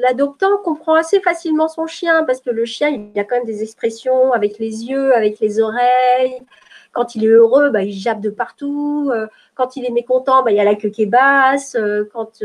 l'adoptant 0.00 0.58
comprend 0.64 0.94
assez 0.94 1.20
facilement 1.20 1.68
son 1.68 1.86
chien 1.86 2.24
parce 2.24 2.40
que 2.40 2.50
le 2.50 2.64
chien, 2.64 2.88
il 2.88 3.10
y 3.14 3.20
a 3.20 3.24
quand 3.24 3.36
même 3.36 3.44
des 3.44 3.62
expressions 3.62 4.32
avec 4.32 4.58
les 4.58 4.86
yeux, 4.86 5.14
avec 5.14 5.40
les 5.40 5.60
oreilles. 5.60 6.40
Quand 6.92 7.14
il 7.16 7.24
est 7.24 7.28
heureux, 7.28 7.70
bah, 7.70 7.82
il 7.82 7.92
jappe 7.92 8.20
de 8.20 8.30
partout. 8.30 9.12
quand 9.54 9.76
il 9.76 9.84
est 9.84 9.90
mécontent, 9.90 10.42
bah, 10.42 10.52
il 10.52 10.56
y 10.56 10.60
a 10.60 10.64
la 10.64 10.74
queue 10.74 10.90
qui 10.90 11.02
est 11.02 11.06
basse. 11.06 11.76
quand 12.12 12.42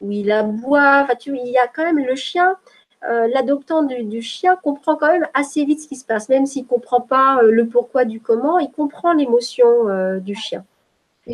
où 0.00 0.10
il 0.10 0.30
aboie, 0.30 1.02
enfin, 1.02 1.14
tu, 1.16 1.36
il 1.36 1.48
y 1.48 1.58
a 1.58 1.66
quand 1.66 1.84
même 1.84 1.98
le 1.98 2.14
chien 2.14 2.56
euh, 3.04 3.28
l'adoptant 3.32 3.84
du, 3.84 4.22
chien 4.22 4.56
comprend 4.56 4.96
quand 4.96 5.06
même 5.06 5.26
assez 5.32 5.64
vite 5.64 5.80
ce 5.80 5.88
qui 5.88 5.94
se 5.94 6.04
passe, 6.04 6.28
même 6.28 6.46
s'il 6.46 6.64
ne 6.64 6.68
comprend 6.68 7.00
pas 7.00 7.38
euh, 7.42 7.50
le 7.52 7.68
pourquoi 7.68 8.04
du 8.04 8.20
comment, 8.20 8.58
il 8.58 8.70
comprend 8.72 9.12
l'émotion 9.12 9.88
euh, 9.88 10.18
du 10.18 10.34
chien. 10.34 10.64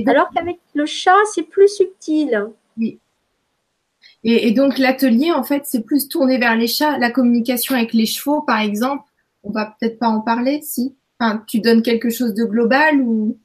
Alors 0.07 0.29
qu'avec 0.31 0.59
le 0.75 0.85
chat, 0.87 1.17
c'est 1.33 1.45
plus 1.45 1.69
subtil. 1.69 2.49
Oui. 2.77 2.99
Et, 4.25 4.51
donc 4.51 4.79
l'atelier, 4.79 5.33
en 5.33 5.43
fait, 5.43 5.63
c'est 5.65 5.83
plus 5.83 6.09
tourné 6.09 6.37
vers 6.37 6.57
les 6.57 6.67
chats. 6.67 6.99
La 6.99 7.11
communication 7.11 7.77
avec 7.77 7.93
les 7.93 8.07
chevaux, 8.07 8.43
par 8.43 8.61
exemple, 8.61 9.05
on 9.43 9.51
va 9.51 9.67
peut-être 9.67 9.99
pas 9.99 10.09
en 10.09 10.21
parler, 10.21 10.61
si. 10.63 10.95
Enfin, 11.19 11.45
tu 11.47 11.61
donnes 11.61 11.83
quelque 11.83 12.11
chose 12.11 12.35
de 12.35 12.45
global 12.45 13.01
ou? 13.01 13.39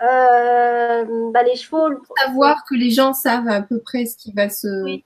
Bah, 0.00 1.42
les 1.44 1.54
chevaux. 1.54 1.88
Savoir 2.26 2.64
que 2.68 2.74
les 2.74 2.90
gens 2.90 3.14
savent 3.14 3.48
à 3.48 3.62
peu 3.62 3.78
près 3.78 4.04
ce 4.04 4.16
qui 4.16 4.32
va 4.32 4.50
se. 4.50 4.82
Oui 4.82 5.04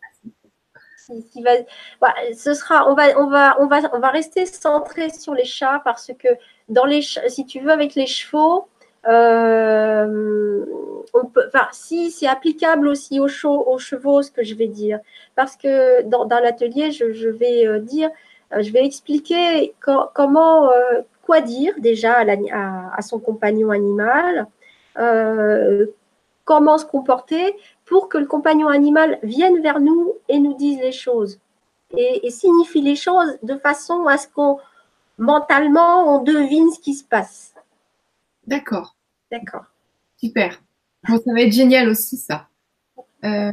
bah, 2.01 2.15
ce 2.37 2.55
sera, 2.55 2.89
on 2.91 2.95
va, 2.95 3.19
on 3.19 3.29
va, 3.29 3.57
on 3.61 3.67
va, 3.67 3.81
on 3.93 3.99
va 4.01 4.11
rester 4.11 4.47
centré 4.47 5.11
sur 5.11 5.35
les 5.35 5.45
chats 5.45 5.81
parce 5.85 6.11
que 6.19 6.29
dans 6.69 6.85
les, 6.85 7.03
si 7.03 7.47
tu 7.47 7.61
veux, 7.61 7.71
avec 7.71 7.95
les 7.95 8.07
chevaux, 8.07 8.69
euh, 9.09 10.65
on 11.15 11.27
peut, 11.27 11.45
enfin, 11.47 11.69
si 11.73 12.11
c'est 12.11 12.27
applicable 12.27 12.89
aussi 12.89 13.21
aux, 13.21 13.29
aux, 13.45 13.79
chevaux, 13.79 14.23
ce 14.23 14.31
que 14.31 14.43
je 14.43 14.55
vais 14.55 14.67
dire, 14.67 14.99
parce 15.37 15.57
que 15.57 16.03
dans, 16.03 16.25
dans 16.25 16.41
l'atelier, 16.41 16.91
je, 16.91 17.13
je, 17.13 17.29
vais 17.29 17.67
euh, 17.67 17.79
dire, 17.79 18.11
euh, 18.53 18.63
je 18.63 18.73
vais 18.73 18.85
expliquer 18.85 19.75
comment, 19.81 20.71
quoi 21.23 21.41
dire 21.41 21.75
déjà 21.79 22.15
à, 22.15 22.25
à, 22.53 22.97
à, 22.97 23.03
son 23.03 23.21
compagnon 23.21 23.71
animal, 23.71 24.49
comment 26.45 26.79
se 26.79 26.87
comporter 26.87 27.55
pour 27.87 28.09
que 28.09 28.19
le 28.19 28.27
compagnon 28.27 28.69
animal 28.69 29.19
vienne 29.23 29.63
vers 29.63 29.81
nous 29.81 30.15
et 30.29 30.39
nous 30.39 30.55
dise 30.55 30.79
les 30.79 30.93
choses 30.93 31.39
et, 31.97 32.31
signifie 32.31 32.83
les 32.83 32.97
choses 32.97 33.39
de 33.43 33.57
façon 33.57 34.07
à 34.07 34.19
ce 34.19 34.29
qu'on 34.29 34.59
mentalement 35.19 36.17
on 36.17 36.23
devine 36.23 36.71
ce 36.73 36.81
qui 36.81 36.95
se 36.95 37.05
passe. 37.05 37.55
D'accord. 38.47 38.97
D'accord. 39.31 39.65
Super. 40.19 40.61
Bon, 41.09 41.17
ça 41.17 41.33
va 41.33 41.43
être 41.43 41.53
génial 41.53 41.89
aussi 41.89 42.17
ça. 42.17 42.49
Euh, 43.25 43.53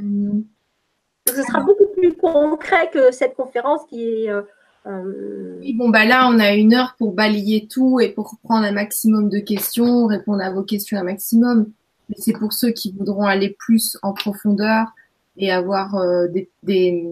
ce 1.27 1.41
sera 1.43 1.61
beaucoup 1.61 1.87
plus 1.95 2.13
concret 2.13 2.89
que 2.91 3.11
cette 3.11 3.35
conférence 3.35 3.81
qui 3.89 4.03
est. 4.03 4.29
Euh, 4.29 4.41
euh, 4.85 5.59
oui, 5.61 5.73
bon, 5.73 5.89
bah 5.89 6.05
là, 6.05 6.27
on 6.29 6.39
a 6.39 6.53
une 6.53 6.73
heure 6.73 6.95
pour 6.97 7.13
balayer 7.13 7.67
tout 7.67 8.01
et 8.01 8.09
pour 8.09 8.37
prendre 8.43 8.65
un 8.65 8.73
maximum 8.73 9.29
de 9.29 9.39
questions, 9.39 10.07
répondre 10.07 10.43
à 10.43 10.51
vos 10.51 10.63
questions 10.63 10.97
un 10.97 11.03
maximum 11.03 11.71
mais 12.09 12.15
c'est 12.17 12.33
pour 12.33 12.53
ceux 12.53 12.71
qui 12.71 12.91
voudront 12.91 13.25
aller 13.25 13.55
plus 13.57 13.97
en 14.01 14.13
profondeur 14.13 14.87
et 15.37 15.51
avoir 15.51 15.95
euh, 15.95 16.27
des, 16.63 17.09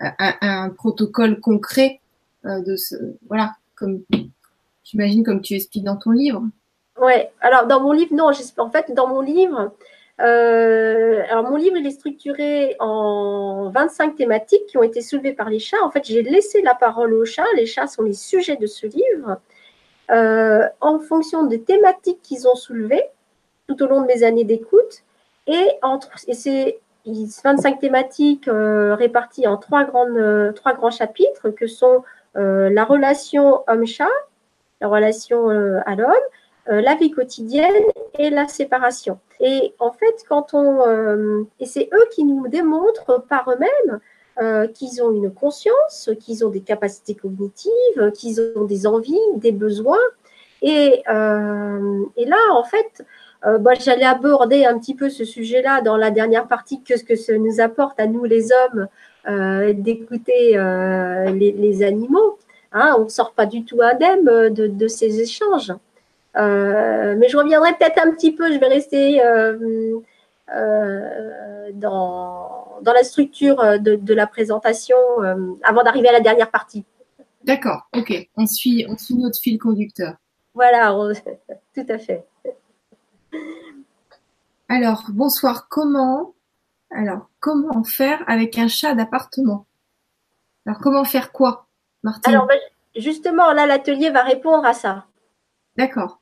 un, 0.00 0.70
protocole 0.70 1.40
concret 1.40 2.00
euh, 2.44 2.60
de 2.60 2.76
ce, 2.76 2.96
voilà, 3.28 3.54
comme 3.74 4.02
j'imagine 4.84 5.24
comme 5.24 5.40
tu 5.40 5.54
expliques 5.54 5.84
dans 5.84 5.96
ton 5.96 6.10
livre. 6.10 6.42
Ouais. 7.00 7.30
Alors 7.40 7.66
dans 7.66 7.80
mon 7.80 7.92
livre, 7.92 8.14
non, 8.14 8.30
en 8.58 8.70
fait 8.70 8.92
dans 8.92 9.08
mon 9.08 9.20
livre, 9.20 9.72
euh, 10.20 11.22
alors 11.30 11.50
mon 11.50 11.56
livre 11.56 11.76
il 11.78 11.86
est 11.86 11.92
structuré 11.92 12.76
en 12.78 13.70
25 13.70 14.16
thématiques 14.16 14.66
qui 14.66 14.76
ont 14.76 14.82
été 14.82 15.00
soulevées 15.00 15.32
par 15.32 15.48
les 15.48 15.58
chats. 15.58 15.82
En 15.82 15.90
fait, 15.90 16.04
j'ai 16.04 16.22
laissé 16.22 16.60
la 16.60 16.74
parole 16.74 17.14
aux 17.14 17.24
chats. 17.24 17.44
Les 17.56 17.66
chats 17.66 17.86
sont 17.86 18.02
les 18.02 18.12
sujets 18.12 18.56
de 18.56 18.66
ce 18.66 18.86
livre. 18.86 19.40
en 20.10 20.98
fonction 20.98 21.44
des 21.44 21.62
thématiques 21.62 22.20
qu'ils 22.22 22.46
ont 22.48 22.56
soulevées, 22.56 23.04
tout 23.70 23.82
au 23.84 23.86
long 23.86 24.00
de 24.00 24.06
mes 24.06 24.24
années 24.24 24.44
d'écoute. 24.44 25.02
Et, 25.46 25.66
entre, 25.82 26.10
et 26.26 26.34
c'est 26.34 26.80
25 27.06 27.80
thématiques 27.80 28.48
euh, 28.48 28.94
réparties 28.94 29.46
en 29.46 29.56
trois, 29.56 29.84
grandes, 29.84 30.16
euh, 30.16 30.52
trois 30.52 30.74
grands 30.74 30.90
chapitres 30.90 31.50
que 31.50 31.66
sont 31.66 32.02
euh, 32.36 32.70
la 32.70 32.84
relation 32.84 33.62
homme-chat, 33.68 34.08
la 34.80 34.88
relation 34.88 35.48
à 35.84 35.94
l'homme, 35.94 36.14
la 36.66 36.94
vie 36.94 37.10
quotidienne 37.10 37.84
et 38.18 38.30
la 38.30 38.48
séparation. 38.48 39.18
Et 39.40 39.74
en 39.78 39.92
fait, 39.92 40.24
quand 40.26 40.54
on 40.54 41.44
et 41.58 41.66
c'est 41.66 41.90
eux 41.92 42.06
qui 42.12 42.24
nous 42.24 42.48
démontrent 42.48 43.22
par 43.28 43.50
eux-mêmes 43.50 44.70
qu'ils 44.72 45.02
ont 45.02 45.12
une 45.12 45.30
conscience, 45.34 46.08
qu'ils 46.18 46.46
ont 46.46 46.48
des 46.48 46.62
capacités 46.62 47.14
cognitives, 47.14 48.12
qu'ils 48.14 48.40
ont 48.56 48.64
des 48.64 48.86
envies, 48.86 49.18
des 49.36 49.52
besoins. 49.52 49.98
Et, 50.62 51.02
et 51.06 52.24
là, 52.24 52.38
en 52.52 52.64
fait, 52.64 53.04
euh, 53.46 53.58
j'allais 53.80 54.04
aborder 54.04 54.64
un 54.64 54.78
petit 54.78 54.94
peu 54.94 55.08
ce 55.08 55.24
sujet-là 55.24 55.80
dans 55.80 55.96
la 55.96 56.10
dernière 56.10 56.46
partie, 56.46 56.82
que 56.82 56.96
ce 56.96 57.04
que 57.04 57.16
ça 57.16 57.36
nous 57.38 57.60
apporte 57.60 57.98
à 57.98 58.06
nous 58.06 58.24
les 58.24 58.48
hommes 58.52 58.86
euh, 59.28 59.72
d'écouter 59.72 60.58
euh, 60.58 61.30
les, 61.30 61.82
animaux. 61.82 62.38
Hein, 62.72 62.96
on 62.98 63.04
ne 63.04 63.08
sort 63.08 63.32
pas 63.32 63.46
du 63.46 63.64
tout 63.64 63.80
indemne 63.82 64.52
de, 64.52 64.88
ces 64.88 65.20
échanges. 65.20 65.72
mais 66.34 67.28
je 67.28 67.36
reviendrai 67.36 67.72
peut-être 67.72 67.98
un 68.04 68.10
petit 68.12 68.32
peu, 68.32 68.52
je 68.52 68.58
vais 68.58 68.68
rester 68.68 69.20
dans, 71.74 72.78
dans, 72.82 72.92
la 72.92 73.04
structure 73.04 73.56
de, 73.80 74.14
la 74.14 74.26
présentation 74.26 74.96
avant 75.62 75.82
d'arriver 75.82 76.08
à 76.08 76.12
la 76.12 76.20
dernière 76.20 76.50
partie. 76.50 76.84
D'accord, 77.42 77.88
ok. 77.96 78.12
On 78.36 78.46
suit, 78.46 78.84
on 78.86 78.98
suit 78.98 79.16
notre 79.16 79.40
fil 79.40 79.58
conducteur. 79.58 80.16
Voilà, 80.54 80.94
tout 81.74 81.86
à 81.88 81.98
fait. 81.98 82.24
Alors, 84.68 85.04
bonsoir. 85.10 85.68
Comment 85.68 86.34
alors 86.90 87.28
comment 87.38 87.84
faire 87.84 88.22
avec 88.26 88.58
un 88.58 88.68
chat 88.68 88.94
d'appartement? 88.94 89.66
Alors 90.66 90.80
comment 90.80 91.04
faire 91.04 91.32
quoi, 91.32 91.66
Martine? 92.02 92.34
Alors 92.34 92.46
ben, 92.46 92.58
justement, 92.96 93.52
là 93.52 93.66
l'atelier 93.66 94.10
va 94.10 94.22
répondre 94.22 94.64
à 94.64 94.72
ça. 94.72 95.04
D'accord. 95.76 96.18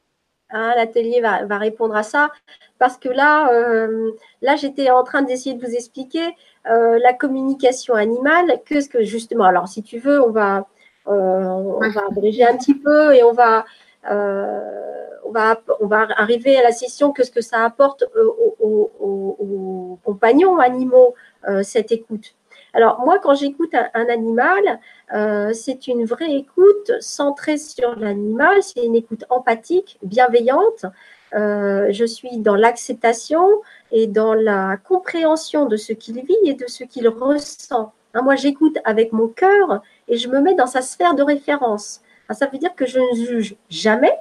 Hein, 0.51 0.73
l'atelier 0.77 1.21
va, 1.21 1.59
répondre 1.59 1.95
à 1.95 2.03
ça 2.03 2.31
parce 2.79 2.97
que 2.97 3.09
là, 3.09 3.53
euh, 3.53 4.13
là 4.41 4.57
j'étais 4.57 4.91
en 4.91 5.05
train 5.05 5.21
d'essayer 5.23 5.55
de 5.55 5.65
vous 5.65 5.75
expliquer 5.75 6.35
euh, 6.71 6.99
la 7.03 7.13
communication 7.13 7.95
animale. 7.95 8.61
Que 8.65 8.81
ce 8.81 8.89
que 8.89 9.03
justement, 9.03 9.45
alors 9.45 9.69
si 9.69 9.83
tu 9.83 9.99
veux, 9.99 10.23
on 10.23 10.31
va, 10.31 10.67
euh, 11.07 11.11
on 11.11 11.91
va 11.91 12.03
abréger 12.11 12.47
un 12.47 12.57
petit 12.57 12.75
peu 12.75 13.15
et 13.15 13.23
on 13.23 13.33
va 13.33 13.65
on 15.29 15.33
va, 15.33 15.61
on 15.81 15.87
va 15.87 16.09
arriver 16.17 16.57
à 16.57 16.63
la 16.63 16.73
session 16.73 17.13
que 17.13 17.23
ce 17.23 17.31
que 17.31 17.41
ça 17.41 17.65
apporte 17.65 18.05
aux, 18.15 19.99
compagnons 20.05 20.59
animaux, 20.59 21.15
euh, 21.49 21.63
cette 21.63 21.93
écoute? 21.93 22.35
Alors 22.73 23.01
moi, 23.01 23.19
quand 23.19 23.35
j'écoute 23.35 23.75
un, 23.75 24.09
animal, 24.09 24.81
euh, 25.15 25.53
c'est 25.53 25.87
une 25.87 26.05
vraie 26.05 26.33
écoute 26.33 26.93
centrée 27.01 27.59
sur 27.59 27.97
l'animal, 27.97 28.63
c'est 28.63 28.85
une 28.85 28.95
écoute 28.95 29.25
empathique, 29.31 29.99
bienveillante. 30.03 30.87
Euh, 31.35 31.89
je 31.91 32.05
suis 32.05 32.39
dans 32.39 32.55
l'acceptation 32.55 33.61
et 33.93 34.07
dans 34.07 34.35
la 34.35 34.77
compréhension 34.77 35.67
de 35.67 35.77
ce 35.77 35.93
qu'il 35.93 36.23
vit 36.25 36.37
et 36.45 36.55
de 36.55 36.67
ce 36.67 36.85
qu'il 36.85 37.09
ressent. 37.09 37.93
Hein, 38.15 38.23
moi, 38.23 38.37
j'écoute 38.37 38.79
avec 38.85 39.13
mon 39.13 39.29
cœur 39.29 39.83
et 40.09 40.17
je 40.17 40.29
me 40.29 40.41
mets 40.41 40.55
dans 40.55 40.67
sa 40.67 40.81
sphère 40.81 41.15
de 41.15 41.23
référence. 41.23 42.01
ça 42.31 42.47
veut 42.47 42.59
dire 42.59 42.75
que 42.75 42.87
je 42.87 42.99
ne 42.99 43.27
juge 43.27 43.57
jamais, 43.69 44.15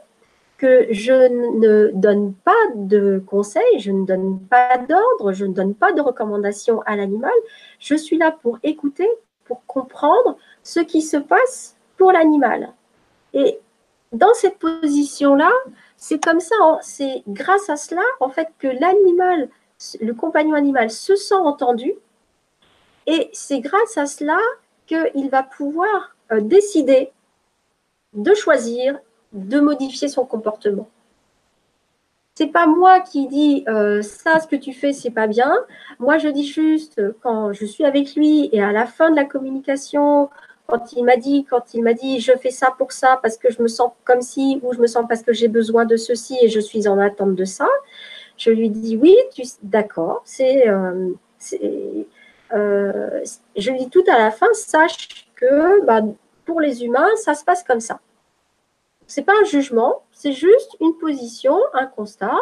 que 0.58 0.88
je 0.92 1.14
ne 1.14 1.92
donne 1.94 2.34
pas 2.34 2.52
de 2.76 3.22
conseils, 3.26 3.80
je 3.80 3.92
ne 3.92 4.06
donne 4.06 4.40
pas 4.40 4.78
d'ordre, 4.78 5.32
je 5.32 5.46
ne 5.46 5.54
donne 5.54 5.76
pas 5.76 5.94
de 5.94 6.02
recommandations 6.02 6.82
à 6.82 6.96
l'animal. 6.96 7.34
Je 7.80 7.96
suis 7.96 8.18
là 8.18 8.32
pour 8.32 8.58
écouter, 8.64 9.08
pour 9.46 9.66
comprendre 9.66 10.38
ce 10.64 10.80
qui 10.80 11.02
se 11.02 11.18
passe 11.18 11.76
pour 11.98 12.12
l'animal. 12.12 12.74
Et 13.34 13.60
dans 14.14 14.34
cette 14.34 14.58
position-là, 14.58 15.52
c'est 15.96 16.24
comme 16.24 16.40
ça, 16.40 16.56
c'est 16.82 17.24
grâce 17.28 17.70
à 17.70 17.76
cela, 17.76 18.04
en 18.20 18.30
fait, 18.30 18.48
que 18.60 18.68
l'animal, 18.68 19.50
le 20.02 20.14
compagnon 20.14 20.56
animal 20.56 20.90
se 20.90 21.16
sent 21.16 21.36
entendu. 21.36 21.94
Et 23.06 23.30
c'est 23.34 23.60
grâce 23.60 23.98
à 23.98 24.06
cela 24.06 24.40
qu'il 24.86 25.30
va 25.30 25.44
pouvoir 25.44 26.16
euh, 26.32 26.42
décider 26.42 27.12
de 28.14 28.34
choisir 28.34 29.00
de 29.34 29.60
modifier 29.60 30.08
son 30.08 30.26
comportement. 30.26 30.90
c'est 32.36 32.48
pas 32.48 32.68
moi 32.68 33.00
qui 33.02 33.28
dis 33.28 33.64
euh, 33.68 34.02
ça, 34.04 34.40
ce 34.40 34.48
que 34.48 34.56
tu 34.56 34.74
fais, 34.74 34.94
c'est 34.94 35.12
pas 35.12 35.28
bien. 35.28 35.52
Moi, 36.00 36.18
je 36.20 36.30
dis 36.30 36.46
juste 36.46 37.02
quand 37.22 37.52
je 37.54 37.66
suis 37.66 37.84
avec 37.84 38.16
lui 38.16 38.50
et 38.52 38.62
à 38.62 38.72
la 38.72 38.86
fin 38.86 39.10
de 39.10 39.16
la 39.16 39.26
communication, 39.26 40.30
quand 40.68 40.94
il 40.94 41.04
m'a 41.04 41.18
dit, 41.18 41.46
quand 41.50 41.74
il 41.74 41.84
m'a 41.84 41.94
dit, 41.94 42.20
je 42.20 42.34
fais 42.34 42.52
ça 42.52 42.74
pour 42.78 42.92
ça 42.92 43.20
parce 43.24 43.38
que 43.38 43.52
je 43.52 43.62
me 43.62 43.68
sens 43.68 43.92
comme 44.04 44.22
si, 44.22 44.60
ou 44.64 44.74
je 44.74 44.80
me 44.80 44.88
sens 44.88 45.06
parce 45.08 45.24
que 45.24 45.34
j'ai 45.34 45.48
besoin 45.48 45.86
de 45.86 45.96
ceci 45.96 46.38
et 46.42 46.50
je 46.50 46.60
suis 46.60 46.88
en 46.88 47.00
attente 47.00 47.36
de 47.36 47.46
ça. 47.46 47.68
Je 48.38 48.52
lui 48.52 48.70
dis 48.70 48.98
oui, 48.98 49.16
d'accord, 49.64 50.22
c'est, 50.26 50.68
euh, 50.68 51.10
euh, 52.54 53.24
je 53.56 53.72
lui 53.72 53.80
dis 53.80 53.90
tout 53.90 54.04
à 54.12 54.18
la 54.20 54.32
fin, 54.32 54.48
sache 54.54 55.28
que 55.36 55.84
bah, 55.86 56.02
pour 56.46 56.62
les 56.62 56.84
humains, 56.84 57.10
ça 57.16 57.34
se 57.34 57.44
passe 57.44 57.64
comme 57.64 57.80
ça. 57.80 58.00
C'est 59.08 59.24
pas 59.24 59.34
un 59.42 59.46
jugement, 59.46 60.04
c'est 60.12 60.34
juste 60.34 60.76
une 60.82 60.94
position, 60.98 61.58
un 61.74 61.86
constat, 61.86 62.38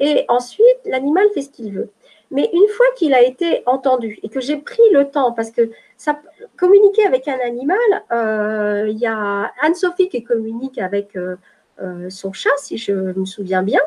et 0.00 0.24
ensuite 0.28 0.78
l'animal 0.84 1.26
fait 1.34 1.42
ce 1.42 1.50
qu'il 1.50 1.72
veut. 1.72 1.90
Mais 2.30 2.50
une 2.52 2.68
fois 2.68 2.86
qu'il 2.96 3.14
a 3.14 3.22
été 3.22 3.62
entendu 3.66 4.18
et 4.22 4.28
que 4.28 4.40
j'ai 4.40 4.58
pris 4.58 4.82
le 4.92 5.10
temps, 5.10 5.32
parce 5.32 5.50
que 5.50 5.70
ça, 5.96 6.20
communiquer 6.56 7.06
avec 7.06 7.26
un 7.26 7.38
animal, 7.42 7.78
euh, 8.12 8.86
il 8.88 8.98
y 8.98 9.06
a 9.06 9.50
Anne-Sophie 9.62 10.08
qui 10.08 10.22
communique 10.22 10.78
avec 10.78 11.16
euh, 11.16 11.36
euh, 11.80 12.10
son 12.10 12.32
chat, 12.32 12.50
si 12.58 12.76
je 12.76 12.92
me 12.92 13.24
souviens 13.24 13.62
bien, 13.62 13.80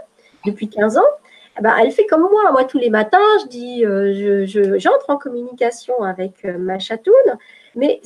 depuis 0.45 0.69
15 0.69 0.97
ans. 0.97 1.03
Eh 1.59 1.61
ben, 1.61 1.75
elle 1.79 1.91
fait 1.91 2.07
comme 2.07 2.21
moi. 2.21 2.51
Moi, 2.51 2.63
tous 2.63 2.79
les 2.79 2.89
matins, 2.89 3.19
je 3.43 3.47
dis, 3.47 3.81
je, 3.83 4.77
j'entre 4.79 5.09
en 5.09 5.17
communication 5.17 6.01
avec 6.01 6.45
ma 6.45 6.79
chatoune, 6.79 7.13
mais 7.75 8.01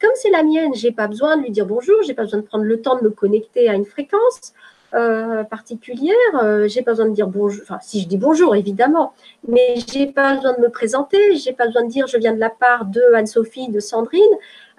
comme 0.00 0.10
c'est 0.14 0.30
la 0.30 0.42
mienne, 0.42 0.74
j'ai 0.74 0.92
pas 0.92 1.08
besoin 1.08 1.36
de 1.36 1.42
lui 1.42 1.50
dire 1.50 1.66
bonjour, 1.66 2.02
j'ai 2.02 2.14
pas 2.14 2.22
besoin 2.22 2.40
de 2.40 2.44
prendre 2.44 2.64
le 2.64 2.80
temps 2.80 2.96
de 2.96 3.02
me 3.04 3.10
connecter 3.10 3.68
à 3.68 3.74
une 3.74 3.86
fréquence. 3.86 4.52
Euh, 4.92 5.44
particulière. 5.44 6.16
Euh, 6.42 6.66
j'ai 6.66 6.82
pas 6.82 6.90
besoin 6.90 7.06
de 7.06 7.14
dire 7.14 7.28
bonjour. 7.28 7.62
Enfin, 7.62 7.78
si 7.80 8.00
je 8.00 8.08
dis 8.08 8.16
bonjour, 8.18 8.56
évidemment, 8.56 9.12
mais 9.46 9.76
j'ai 9.92 10.08
pas 10.08 10.34
besoin 10.34 10.52
de 10.54 10.60
me 10.62 10.68
présenter. 10.68 11.36
J'ai 11.36 11.52
pas 11.52 11.66
besoin 11.66 11.84
de 11.84 11.90
dire 11.90 12.08
je 12.08 12.18
viens 12.18 12.34
de 12.34 12.40
la 12.40 12.50
part 12.50 12.86
de 12.86 13.00
Anne-Sophie, 13.14 13.68
de 13.68 13.78
Sandrine. 13.78 14.20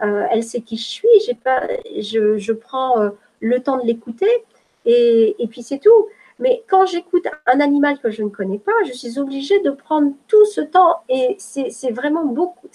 Euh, 0.03 0.25
elle 0.29 0.43
sait 0.43 0.59
qui 0.59 0.75
je 0.75 0.83
suis. 0.83 1.07
J'ai 1.25 1.33
pas. 1.33 1.61
Je, 1.97 2.37
je 2.37 2.51
prends 2.51 3.09
le 3.39 3.59
temps 3.61 3.77
de 3.77 3.85
l'écouter 3.85 4.43
et, 4.85 5.37
et 5.39 5.47
puis 5.47 5.63
c'est 5.63 5.79
tout. 5.79 6.07
Mais 6.41 6.63
quand 6.67 6.85
j'écoute 6.85 7.27
un 7.45 7.59
animal 7.59 7.99
que 7.99 8.11
je 8.11 8.23
ne 8.23 8.29
connais 8.29 8.59
pas, 8.59 8.71
je 8.85 8.93
suis 8.93 9.19
obligée 9.19 9.59
de 9.61 9.71
prendre 9.71 10.11
tout 10.27 10.45
ce 10.45 10.59
temps 10.59 11.03
et 11.07 11.37
c'est 11.39 11.91
vraiment 11.91 12.25
beaucoup 12.25 12.67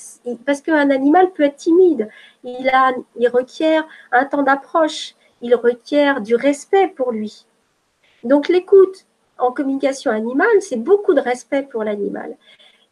parce 0.46 0.60
qu'un 0.60 0.90
animal 0.90 1.32
peut 1.32 1.42
être 1.42 1.56
timide. 1.56 2.08
Il 2.44 2.68
a, 2.68 2.92
requiert 3.32 3.86
un 4.12 4.24
temps 4.24 4.42
d'approche 4.42 5.14
il 5.42 5.54
requiert 5.54 6.20
du 6.20 6.34
respect 6.34 6.88
pour 6.88 7.12
lui. 7.12 7.46
Donc 8.24 8.48
l'écoute 8.48 9.06
en 9.38 9.52
communication 9.52 10.10
animale, 10.10 10.60
c'est 10.60 10.76
beaucoup 10.76 11.14
de 11.14 11.20
respect 11.20 11.62
pour 11.62 11.84
l'animal. 11.84 12.36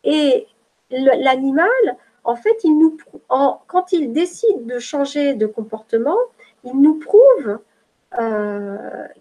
Et 0.05 0.47
l'animal, 0.91 1.97
en 2.25 2.37
fait, 2.37 2.57
il 2.65 2.79
nous, 2.79 2.97
quand 3.29 3.93
il 3.93 4.13
décide 4.13 4.67
de 4.67 4.79
changer 4.79 5.35
de 5.35 5.47
comportement, 5.47 6.19
il 6.65 6.79
nous 6.81 6.99
prouve 6.99 7.59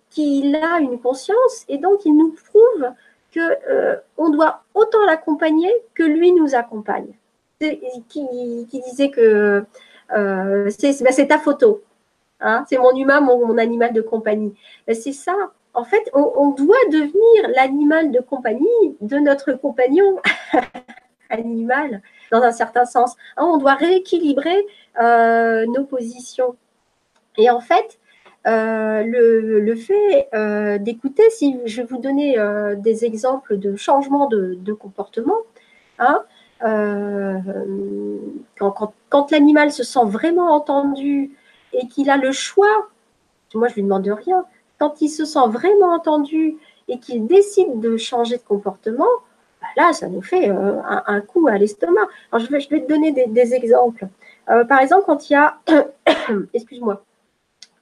qu'il 0.09 0.55
a 0.55 0.79
une 0.79 0.99
conscience 0.99 1.65
et 1.67 1.77
donc 1.77 2.05
il 2.05 2.15
nous 2.15 2.31
prouve 2.31 2.93
que 3.33 3.39
euh, 3.69 3.97
on 4.17 4.29
doit 4.29 4.63
autant 4.73 5.03
l'accompagner 5.05 5.71
que 5.95 6.03
lui 6.03 6.31
nous 6.31 6.55
accompagne. 6.55 7.13
Qui, 8.09 8.67
disait 8.71 9.09
que 9.09 9.63
euh, 10.13 10.69
ben, 10.81 11.11
c'est 11.11 11.27
ta 11.27 11.39
photo. 11.39 11.81
Hein, 12.41 12.65
c'est 12.67 12.77
mon 12.77 12.93
humain, 12.93 13.21
mon, 13.21 13.57
animal 13.57 13.93
de 13.93 14.01
compagnie. 14.01 14.53
Ben, 14.85 14.95
c'est 14.95 15.13
ça. 15.13 15.33
En 15.73 15.85
fait, 15.85 16.11
on, 16.13 16.51
doit 16.51 16.75
devenir 16.91 17.49
l'animal 17.55 18.11
de 18.11 18.19
compagnie 18.19 18.97
de 19.01 19.17
notre 19.17 19.53
compagnon 19.53 20.19
animal, 21.29 22.01
dans 22.31 22.41
un 22.43 22.51
certain 22.51 22.85
sens. 22.85 23.15
Hein, 23.37 23.45
on 23.45 23.57
doit 23.57 23.75
rééquilibrer 23.75 24.67
euh, 25.01 25.65
nos 25.67 25.85
positions. 25.85 26.55
Et 27.37 27.49
en 27.49 27.61
fait, 27.61 27.97
euh, 28.45 29.03
le, 29.03 29.75
fait 29.75 30.29
euh, 30.33 30.77
d'écouter, 30.77 31.23
si 31.29 31.59
je 31.65 31.81
vais 31.81 31.87
vous 31.87 31.99
donner 31.99 32.37
des 32.77 33.05
exemples 33.05 33.57
de 33.57 33.75
changement 33.75 34.27
de, 34.27 34.73
comportement, 34.73 35.37
hein, 35.99 36.23
quand 39.09 39.31
l'animal 39.31 39.71
se 39.71 39.83
sent 39.83 40.05
vraiment 40.05 40.53
entendu, 40.53 41.31
et 41.73 41.87
qu'il 41.87 42.09
a 42.09 42.17
le 42.17 42.31
choix, 42.31 42.87
moi 43.55 43.67
je 43.67 43.75
lui 43.75 43.83
demande 43.83 44.07
rien, 44.07 44.45
quand 44.79 45.01
il 45.01 45.09
se 45.09 45.25
sent 45.25 45.47
vraiment 45.47 45.93
entendu 45.93 46.57
et 46.87 46.99
qu'il 46.99 47.25
décide 47.25 47.79
de 47.79 47.97
changer 47.97 48.37
de 48.37 48.43
comportement, 48.43 49.07
bah 49.61 49.67
là, 49.77 49.93
ça 49.93 50.07
nous 50.07 50.21
fait 50.21 50.49
euh, 50.49 50.81
un, 50.83 51.21
coup 51.21 51.47
à 51.47 51.57
l'estomac. 51.57 52.07
Je 52.37 52.47
vais, 52.47 52.59
je 52.59 52.69
vais 52.69 52.81
te 52.81 52.87
donner 52.87 53.11
des, 53.11 53.53
exemples. 53.53 54.07
Euh, 54.49 54.65
par 54.65 54.79
exemple, 54.79 55.03
quand 55.05 55.29
il 55.29 55.33
y 55.33 55.35
a, 55.37 55.57
excuse-moi, 56.53 57.01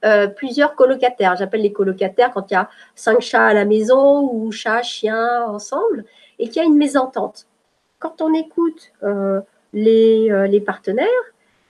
euh, 0.05 0.27
plusieurs 0.27 0.75
colocataires, 0.75 1.35
j'appelle 1.35 1.61
les 1.61 1.73
colocataires 1.73 2.31
quand 2.33 2.49
il 2.51 2.53
y 2.53 2.57
a 2.57 2.69
cinq 2.95 3.21
chats 3.21 3.45
à 3.45 3.53
la 3.53 3.65
maison 3.65 4.29
ou 4.33 4.51
chats, 4.51 4.81
chiens 4.81 5.45
ensemble, 5.45 6.05
et 6.39 6.47
qu'il 6.47 6.57
y 6.57 6.65
a 6.65 6.67
une 6.67 6.77
mésentente. 6.77 7.47
Quand 7.99 8.21
on 8.21 8.33
écoute 8.33 8.91
les, 9.73 10.47
les, 10.49 10.61
partenaires, 10.61 11.07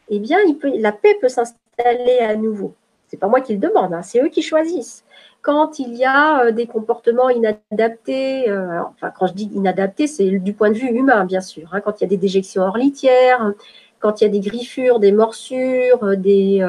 eh 0.07 0.19
bien, 0.19 0.39
la 0.77 0.93
paix 0.93 1.17
peut 1.19 1.27
s'installer 1.27 1.61
aller 1.85 2.19
à 2.19 2.35
nouveau. 2.35 2.73
C'est 3.07 3.17
pas 3.17 3.27
moi 3.27 3.41
qui 3.41 3.53
le 3.53 3.59
demande, 3.59 3.93
hein, 3.93 4.01
c'est 4.03 4.21
eux 4.21 4.29
qui 4.29 4.41
choisissent. 4.41 5.03
Quand 5.41 5.79
il 5.79 5.95
y 5.95 6.05
a 6.05 6.45
euh, 6.45 6.51
des 6.51 6.65
comportements 6.65 7.29
inadaptés, 7.29 8.49
euh, 8.49 8.81
enfin 8.83 9.11
quand 9.17 9.27
je 9.27 9.33
dis 9.33 9.51
inadaptés, 9.53 10.07
c'est 10.07 10.39
du 10.39 10.53
point 10.53 10.69
de 10.69 10.77
vue 10.77 10.89
humain 10.89 11.25
bien 11.25 11.41
sûr. 11.41 11.69
Hein, 11.73 11.81
quand 11.81 11.99
il 11.99 12.03
y 12.03 12.07
a 12.07 12.09
des 12.09 12.17
déjections 12.17 12.63
hors 12.63 12.77
litière, 12.77 13.53
quand 13.99 14.21
il 14.21 14.23
y 14.23 14.27
a 14.27 14.29
des 14.29 14.39
griffures, 14.39 14.99
des 14.99 15.11
morsures, 15.11 16.15
des 16.17 16.61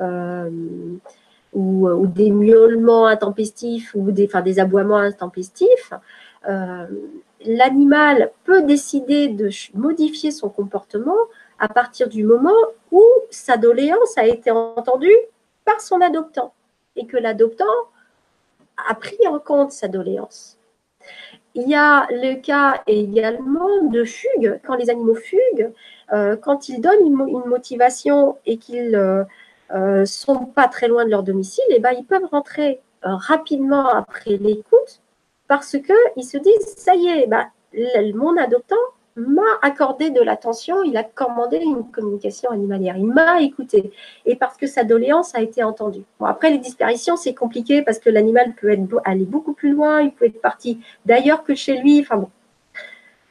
euh, 0.00 0.50
ou, 1.52 2.06
des 2.06 2.30
miaulements 2.30 3.06
intempestifs 3.06 3.94
ou 3.94 4.10
des, 4.12 4.28
aboiements 4.60 4.98
intempestifs, 4.98 5.92
l'animal 7.44 8.30
peut 8.44 8.62
décider 8.62 9.28
de 9.28 9.50
modifier 9.74 10.30
son 10.30 10.48
comportement 10.48 11.16
à 11.58 11.68
partir 11.68 12.08
du 12.08 12.24
moment 12.24 12.54
où 12.90 13.02
sa 13.30 13.56
doléance 13.56 14.16
a 14.16 14.26
été 14.26 14.50
entendue 14.50 15.16
par 15.64 15.80
son 15.80 16.00
adoptant 16.00 16.52
et 16.96 17.06
que 17.06 17.16
l'adoptant 17.16 17.64
a 18.88 18.94
pris 18.94 19.18
en 19.28 19.38
compte 19.38 19.72
sa 19.72 19.88
doléance. 19.88 20.56
Il 21.54 21.68
y 21.68 21.74
a 21.74 22.06
le 22.10 22.40
cas 22.40 22.82
également 22.86 23.82
de 23.82 24.04
fugue, 24.04 24.60
quand 24.64 24.76
les 24.76 24.88
animaux 24.88 25.16
fuguent, 25.16 25.72
euh, 26.12 26.36
quand 26.36 26.68
ils 26.68 26.80
donnent 26.80 27.06
une, 27.06 27.44
motivation 27.46 28.38
et 28.46 28.56
qu'ils 28.56 28.94
euh, 28.94 29.24
euh, 29.74 30.04
sont 30.04 30.46
pas 30.46 30.68
très 30.68 30.88
loin 30.88 31.04
de 31.04 31.10
leur 31.10 31.22
domicile, 31.22 31.64
et 31.70 31.76
eh 31.76 31.80
ben, 31.80 31.92
ils 31.96 32.04
peuvent 32.04 32.26
rentrer 32.30 32.80
rapidement 33.02 33.88
après 33.88 34.36
l'écoute 34.36 35.00
parce 35.48 35.72
qu'ils 35.72 36.24
se 36.24 36.38
disent, 36.38 36.74
ça 36.76 36.94
y 36.94 37.08
est, 37.08 37.26
ben, 37.26 37.46
mon 38.14 38.36
adoptant 38.36 38.76
m'a 39.16 39.58
accordé 39.62 40.10
de 40.10 40.20
l'attention, 40.20 40.82
il 40.84 40.96
a 40.96 41.02
commandé 41.02 41.58
une 41.58 41.90
communication 41.90 42.50
animalière, 42.50 42.96
il 42.96 43.06
m'a 43.06 43.40
écouté, 43.42 43.92
et 44.26 44.36
parce 44.36 44.56
que 44.56 44.66
sa 44.66 44.84
doléance 44.84 45.34
a 45.34 45.42
été 45.42 45.62
entendue. 45.62 46.04
Bon, 46.18 46.26
après, 46.26 46.50
les 46.50 46.58
disparitions, 46.58 47.16
c'est 47.16 47.34
compliqué 47.34 47.82
parce 47.82 47.98
que 47.98 48.10
l'animal 48.10 48.54
peut 48.54 48.70
être, 48.70 49.00
aller 49.04 49.24
beaucoup 49.24 49.52
plus 49.52 49.72
loin, 49.72 50.02
il 50.02 50.12
peut 50.12 50.26
être 50.26 50.40
parti 50.40 50.80
d'ailleurs 51.04 51.42
que 51.42 51.54
chez 51.54 51.76
lui. 51.78 52.00
Enfin 52.00 52.16
bon, 52.18 52.30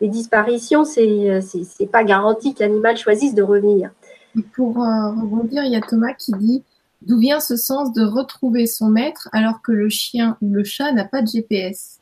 les 0.02 0.08
disparitions, 0.08 0.86
c'est 0.86 1.40
c'est 1.42 1.88
pas 1.88 2.04
garanti 2.04 2.54
que 2.54 2.62
l'animal 2.62 2.98
choisisse 2.98 3.34
de 3.34 3.44
revenir. 3.44 3.92
Pour 4.44 4.84
euh, 4.84 5.10
rebondir, 5.12 5.64
il 5.64 5.72
y 5.72 5.76
a 5.76 5.82
Thomas 5.82 6.14
qui 6.14 6.32
dit 6.34 6.64
D'où 7.02 7.18
vient 7.18 7.40
ce 7.40 7.56
sens 7.56 7.94
de 7.94 8.04
retrouver 8.04 8.68
son 8.68 8.90
maître 8.90 9.30
alors 9.32 9.62
que 9.62 9.72
le 9.72 9.88
chien 9.88 10.38
ou 10.42 10.54
le 10.54 10.66
chat 10.66 10.92
n'a 10.92 11.06
pas 11.06 11.22
de 11.22 11.28
GPS 11.28 12.00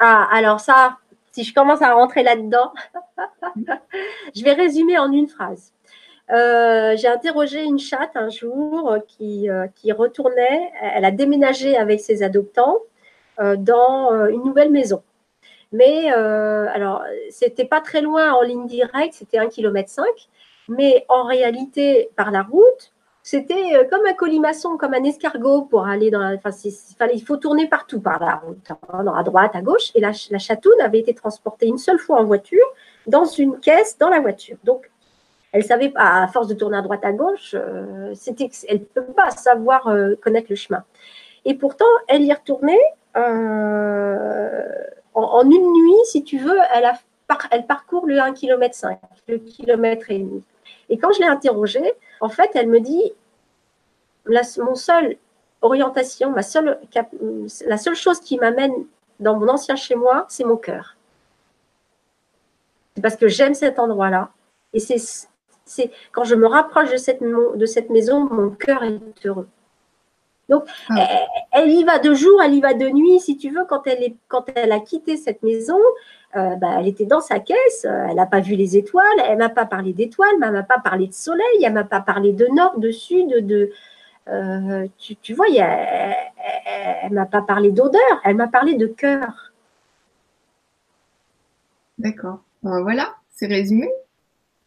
Ah, 0.00 0.28
alors 0.32 0.58
ça, 0.58 0.96
si 1.30 1.44
je 1.44 1.54
commence 1.54 1.80
à 1.80 1.94
rentrer 1.94 2.24
là-dedans, 2.24 2.72
je 4.34 4.42
vais 4.42 4.52
résumer 4.52 4.98
en 4.98 5.12
une 5.12 5.28
phrase. 5.28 5.72
Euh, 6.32 6.96
j'ai 6.96 7.06
interrogé 7.06 7.62
une 7.62 7.78
chatte 7.78 8.16
un 8.16 8.30
jour 8.30 8.96
qui, 9.06 9.48
euh, 9.48 9.68
qui, 9.76 9.92
retournait, 9.92 10.72
elle 10.82 11.04
a 11.04 11.12
déménagé 11.12 11.76
avec 11.76 12.00
ses 12.00 12.22
adoptants 12.22 12.78
dans 13.38 14.26
une 14.26 14.42
nouvelle 14.42 14.70
maison. 14.70 15.02
Mais 15.72 16.10
alors, 16.10 17.02
c'était 17.30 17.64
pas 17.64 17.80
très 17.80 18.02
loin 18.02 18.32
en 18.32 18.42
ligne 18.42 18.66
directe, 18.66 19.14
c'était 19.14 19.38
1,5 19.38 19.48
km. 19.48 20.02
Mais 20.70 21.04
en 21.08 21.24
réalité, 21.24 22.10
par 22.16 22.30
la 22.30 22.42
route, 22.42 22.92
c'était 23.24 23.74
euh, 23.74 23.84
comme 23.90 24.06
un 24.06 24.14
colimaçon, 24.14 24.76
comme 24.78 24.94
un 24.94 25.02
escargot 25.02 25.62
pour 25.62 25.84
aller 25.86 26.10
dans 26.10 26.20
la. 26.20 26.36
Enfin, 26.36 26.50
il 27.12 27.22
faut 27.24 27.36
tourner 27.36 27.66
partout 27.66 28.00
par 28.00 28.20
la 28.20 28.36
route, 28.36 28.70
hein, 28.70 29.04
à 29.14 29.22
droite, 29.24 29.50
à 29.54 29.62
gauche. 29.62 29.90
Et 29.96 30.00
la, 30.00 30.12
chatoune 30.12 30.80
avait 30.80 31.00
été 31.00 31.12
transportée 31.12 31.66
une 31.66 31.78
seule 31.78 31.98
fois 31.98 32.20
en 32.20 32.24
voiture 32.24 32.64
dans 33.08 33.24
une 33.24 33.58
caisse 33.58 33.98
dans 33.98 34.08
la 34.08 34.20
voiture. 34.20 34.56
Donc, 34.62 34.88
elle 35.52 35.64
savait 35.64 35.88
pas, 35.88 36.22
à 36.22 36.28
force 36.28 36.46
de 36.46 36.54
tourner 36.54 36.78
à 36.78 36.82
droite, 36.82 37.04
à 37.04 37.12
gauche, 37.12 37.54
euh, 37.54 38.14
elle 38.68 38.78
ne 38.78 38.84
peut 38.84 39.02
pas 39.04 39.32
savoir 39.32 39.88
euh, 39.88 40.14
connaître 40.22 40.46
le 40.50 40.56
chemin. 40.56 40.84
Et 41.44 41.54
pourtant, 41.54 41.84
elle 42.06 42.22
y 42.22 42.32
retournait 42.32 42.78
en, 45.14 45.50
une 45.50 45.72
nuit, 45.72 46.04
si 46.04 46.22
tu 46.22 46.38
veux, 46.38 46.58
elle, 46.72 46.84
a, 46.84 46.94
elle 47.50 47.66
parcourt 47.66 48.06
le 48.06 48.20
1 48.20 48.34
km 48.34 48.72
5, 48.72 48.98
le 49.26 49.38
kilomètre 49.38 50.12
et 50.12 50.18
demi. 50.18 50.44
Et 50.88 50.98
quand 50.98 51.12
je 51.12 51.20
l'ai 51.20 51.26
interrogée, 51.26 51.92
en 52.20 52.28
fait, 52.28 52.50
elle 52.54 52.68
me 52.68 52.80
dit, 52.80 53.12
la, 54.26 54.42
mon 54.58 54.74
seul 54.74 55.16
orientation, 55.62 56.30
ma 56.30 56.42
seule, 56.42 56.78
la 57.66 57.76
seule 57.78 57.94
chose 57.94 58.20
qui 58.20 58.38
m'amène 58.38 58.72
dans 59.18 59.38
mon 59.38 59.48
ancien 59.48 59.76
chez 59.76 59.94
moi, 59.94 60.26
c'est 60.28 60.44
mon 60.44 60.56
cœur. 60.56 60.96
C'est 62.94 63.02
parce 63.02 63.16
que 63.16 63.28
j'aime 63.28 63.54
cet 63.54 63.78
endroit-là. 63.78 64.30
Et 64.72 64.80
c'est 64.80 65.90
quand 66.12 66.24
je 66.24 66.34
me 66.34 66.46
rapproche 66.46 66.90
de 66.90 66.96
cette, 66.96 67.22
de 67.22 67.66
cette 67.66 67.90
maison, 67.90 68.24
mon 68.24 68.50
cœur 68.50 68.82
est 68.82 69.00
heureux. 69.24 69.48
Donc, 70.50 70.64
ah. 70.90 71.06
elle, 71.52 71.70
y 71.70 71.84
va 71.84 71.98
de 71.98 72.12
jour, 72.12 72.42
elle 72.42 72.54
y 72.54 72.60
va 72.60 72.74
de 72.74 72.88
nuit, 72.88 73.20
si 73.20 73.38
tu 73.38 73.50
veux. 73.50 73.64
Quand 73.66 73.86
elle, 73.86 74.02
est, 74.02 74.16
quand 74.28 74.44
elle 74.54 74.72
a 74.72 74.80
quitté 74.80 75.16
cette 75.16 75.42
maison, 75.42 75.78
euh, 76.36 76.56
bah, 76.56 76.76
elle 76.78 76.88
était 76.88 77.06
dans 77.06 77.20
sa 77.20 77.38
caisse, 77.38 77.84
elle 77.84 78.16
n'a 78.16 78.26
pas 78.26 78.40
vu 78.40 78.56
les 78.56 78.76
étoiles, 78.76 79.06
elle 79.24 79.38
m'a 79.38 79.48
pas 79.48 79.64
parlé 79.64 79.92
d'étoiles, 79.92 80.34
elle 80.42 80.52
m'a 80.52 80.62
pas 80.62 80.80
parlé 80.80 81.06
de 81.06 81.14
soleil, 81.14 81.64
elle 81.64 81.72
m'a 81.72 81.84
pas 81.84 82.00
parlé 82.00 82.32
de 82.32 82.46
nord, 82.52 82.78
de 82.78 82.90
sud, 82.90 83.46
de, 83.46 83.70
euh, 84.28 84.86
tu, 84.98 85.34
vois, 85.34 85.46
elle, 85.48 87.10
ne 87.10 87.14
m'a 87.14 87.26
pas 87.26 87.42
parlé 87.42 87.72
d'odeur, 87.72 88.00
elle 88.24 88.36
m'a 88.36 88.48
parlé 88.48 88.74
de 88.74 88.86
cœur. 88.86 89.52
D'accord. 91.98 92.40
voilà, 92.62 93.14
c'est 93.30 93.46
résumé. 93.46 93.90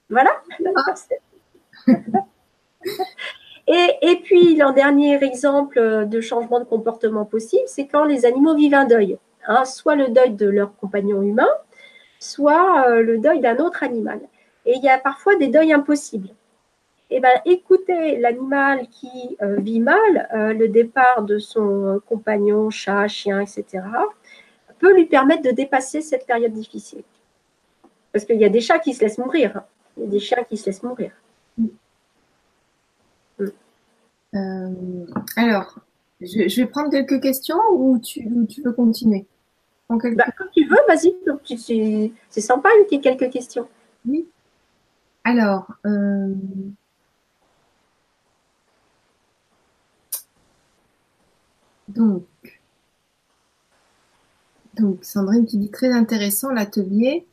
Voilà. 0.10 0.32
et, 3.68 4.20
puis, 4.24 4.56
le 4.56 4.74
dernier 4.74 5.24
exemple 5.24 6.06
de 6.06 6.22
changement 6.22 6.60
de 6.60 6.66
comportement 6.66 7.26
possible, 7.26 7.64
c'est 7.66 7.88
quand 7.88 8.04
les 8.04 8.26
animaux 8.26 8.56
vivent 8.56 8.74
un 8.74 8.86
deuil. 8.86 9.18
Hein, 9.46 9.66
soit 9.66 9.96
le 9.96 10.10
deuil 10.10 10.32
de 10.32 10.48
leur 10.48 10.76
compagnon 10.78 11.22
humain, 11.22 11.50
soit 12.20 12.88
euh, 12.88 13.02
le 13.02 13.18
deuil 13.20 13.42
d'un 13.42 13.58
autre 13.58 13.84
animal. 13.84 14.22
Et 14.66 14.76
il 14.76 14.84
y 14.84 14.90
a 14.90 14.98
parfois 14.98 15.36
des 15.36 15.48
deuils 15.48 15.74
impossibles 15.74 16.30
eh 17.16 17.20
ben, 17.20 17.42
écouter 17.46 18.18
l'animal 18.18 18.88
qui 18.88 19.38
euh, 19.42 19.58
vit 19.60 19.80
mal 19.80 20.30
euh, 20.34 20.54
le 20.54 20.68
départ 20.68 21.22
de 21.22 21.38
son 21.38 22.02
compagnon, 22.08 22.72
chat, 22.72 23.08
chien, 23.08 23.40
etc., 23.42 23.84
peut 24.80 24.96
lui 24.96 25.06
permettre 25.06 25.44
de 25.44 25.52
dépasser 25.52 26.02
cette 26.02 26.26
période 26.26 26.54
difficile. 26.54 27.04
Parce 28.12 28.26
qu'il 28.26 28.38
y 28.38 28.46
a 28.46 28.50
des 28.50 28.62
chats 28.62 28.80
qui 28.80 28.94
se 28.94 29.02
laissent 29.02 29.20
mourir. 29.20 29.58
Hein. 29.58 29.66
Il 29.98 30.04
y 30.04 30.08
a 30.08 30.10
des 30.10 30.20
chiens 30.20 30.44
qui 30.50 30.58
se 30.58 30.66
laissent 30.66 30.82
mourir. 30.82 31.12
Mm. 31.58 31.68
Euh, 34.36 35.06
alors, 35.36 35.80
je, 36.22 36.62
vais 36.62 36.68
prendre 36.68 36.90
quelques 36.90 37.22
questions 37.22 37.60
ou 37.72 38.00
tu, 38.00 38.28
veux 38.64 38.72
continuer? 38.72 39.26
Bah, 39.90 40.26
Comme 40.38 40.48
tu 40.56 40.66
veux, 40.68 40.78
vas-y. 40.88 41.14
C'est 42.30 42.42
sympa 42.42 42.70
qu'il 42.88 42.98
y 42.98 43.00
ait 43.00 43.02
quelques 43.02 43.32
questions. 43.32 43.68
Oui. 44.08 44.28
Alors, 45.24 45.68
Donc, 51.96 52.26
donc 54.76 55.04
Sandrine 55.04 55.46
qui 55.46 55.58
dit 55.58 55.70
très 55.70 55.92
intéressant 55.92 56.52
l'atelier. 56.52 57.28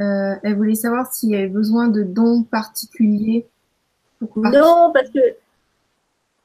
Euh, 0.00 0.34
elle 0.42 0.56
voulait 0.56 0.74
savoir 0.74 1.12
s'il 1.12 1.30
y 1.30 1.36
avait 1.36 1.48
besoin 1.48 1.88
de 1.88 2.02
dons 2.02 2.42
particuliers. 2.42 3.46
Non, 4.20 4.90
parce 4.92 5.10
que 5.10 5.20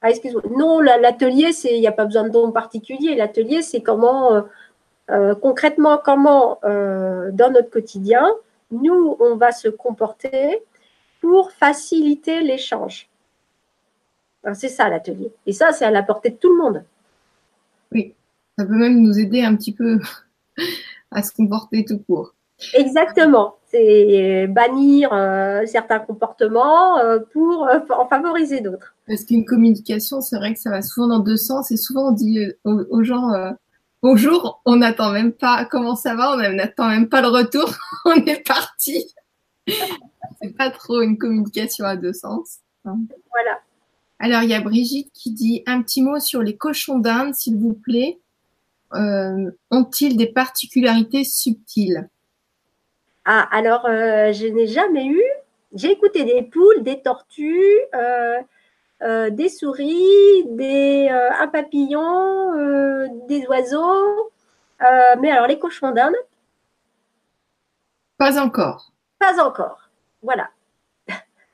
ah, 0.02 0.10
excuse-moi. 0.10 0.42
Non, 0.58 0.80
l'atelier, 0.80 1.52
c'est 1.54 1.76
il 1.76 1.80
n'y 1.80 1.88
a 1.88 1.92
pas 1.92 2.06
besoin 2.06 2.24
de 2.24 2.30
dons 2.30 2.52
particuliers. 2.52 3.16
L'atelier, 3.16 3.62
c'est 3.62 3.82
comment 3.82 4.34
euh, 4.34 4.42
euh, 5.12 5.36
concrètement 5.36 6.00
comment 6.04 6.60
dans 6.64 7.52
notre 7.52 7.70
quotidien, 7.70 8.28
nous 8.72 9.16
on 9.20 9.36
va 9.36 9.52
se 9.52 9.68
comporter 9.68 10.64
pour 11.20 11.52
faciliter 11.52 12.42
l'échange. 12.42 13.10
C'est 14.54 14.70
ça 14.70 14.90
l'atelier. 14.90 15.32
Et 15.46 15.54
ça, 15.54 15.72
c'est 15.72 15.86
à 15.86 15.92
la 15.92 16.02
portée 16.02 16.32
de 16.32 16.36
tout 16.36 16.52
le 16.52 16.64
monde. 16.64 16.84
Oui, 17.92 18.16
ça 18.58 18.66
peut 18.66 18.76
même 18.76 19.00
nous 19.02 19.20
aider 19.20 19.44
un 19.44 19.56
petit 19.56 19.74
peu 19.74 20.00
à 21.12 21.22
se 21.22 21.32
comporter 21.32 21.86
tout 21.86 22.00
court. 22.00 22.34
Exactement, 22.74 23.56
c'est 23.72 24.48
bannir 24.48 25.14
euh, 25.14 25.66
certains 25.66 26.00
comportements 26.00 27.00
euh, 27.00 27.20
pour 27.32 27.68
euh, 27.68 27.80
en 27.90 28.08
favoriser 28.08 28.62
d'autres. 28.62 28.94
Parce 29.08 29.24
qu'une 29.24 29.46
communication, 29.46 30.22
c'est 30.22 30.38
vrai 30.38 30.54
que 30.54 30.60
ça 30.60 30.70
va 30.70 30.82
souvent 30.82 31.08
dans 31.08 31.20
deux 31.20 31.38
sens 31.38 31.72
et 31.72 31.78
souvent 31.78 32.10
on 32.10 32.12
dit 32.12 32.52
aux, 32.64 33.04
gens 33.04 33.32
bonjour, 34.04 34.62
on 34.66 34.78
n'attend 34.78 35.12
même 35.12 35.32
pas 35.32 35.66
comment 35.66 35.96
ça 35.96 36.16
va, 36.16 36.34
on 36.34 36.38
n'attend 36.38 36.90
même 36.90 37.10
pas 37.10 37.22
le 37.22 37.30
retour, 37.30 37.74
on 38.06 38.14
est 38.14 38.46
parti. 38.46 39.14
c'est 40.42 40.56
pas 40.58 40.70
trop 40.70 41.02
une 41.02 41.18
communication 41.18 41.86
à 41.86 41.96
deux 41.96 42.14
sens. 42.14 42.58
Hein. 42.86 42.98
Voilà. 43.32 43.60
Alors, 44.20 44.44
il 44.44 44.50
y 44.50 44.54
a 44.54 44.62
Brigitte 44.62 45.12
qui 45.14 45.32
dit 45.32 45.64
un 45.66 45.82
petit 45.82 46.04
mot 46.04 46.20
sur 46.20 46.44
les 46.44 46.56
cochons 46.56 47.00
d'Inde, 47.00 47.34
s'il 47.34 47.58
vous 47.58 47.74
plaît. 47.74 48.20
Euh, 48.94 49.50
ont-ils 49.72 50.16
des 50.16 50.28
particularités 50.28 51.24
subtiles? 51.24 52.08
Ah, 53.26 53.48
alors, 53.52 53.86
euh, 53.86 54.32
je 54.34 54.48
n'ai 54.48 54.68
jamais 54.68 55.06
eu. 55.06 55.24
J'ai 55.74 55.92
écouté 55.92 56.24
des 56.24 56.42
poules, 56.44 56.84
des 56.84 57.02
tortues, 57.02 57.80
euh, 57.96 59.30
des 59.30 59.50
souris, 59.50 60.44
des, 60.48 61.10
un 61.10 61.48
papillon, 61.48 63.08
des 63.28 63.46
oiseaux. 63.48 64.32
mais 65.20 65.32
alors, 65.32 65.48
les 65.48 65.60
cochons 65.60 65.92
d'Inde? 65.92 66.16
Pas 68.18 68.40
encore. 68.42 68.92
Pas 69.20 69.44
encore. 69.44 69.90
Voilà. 70.22 70.50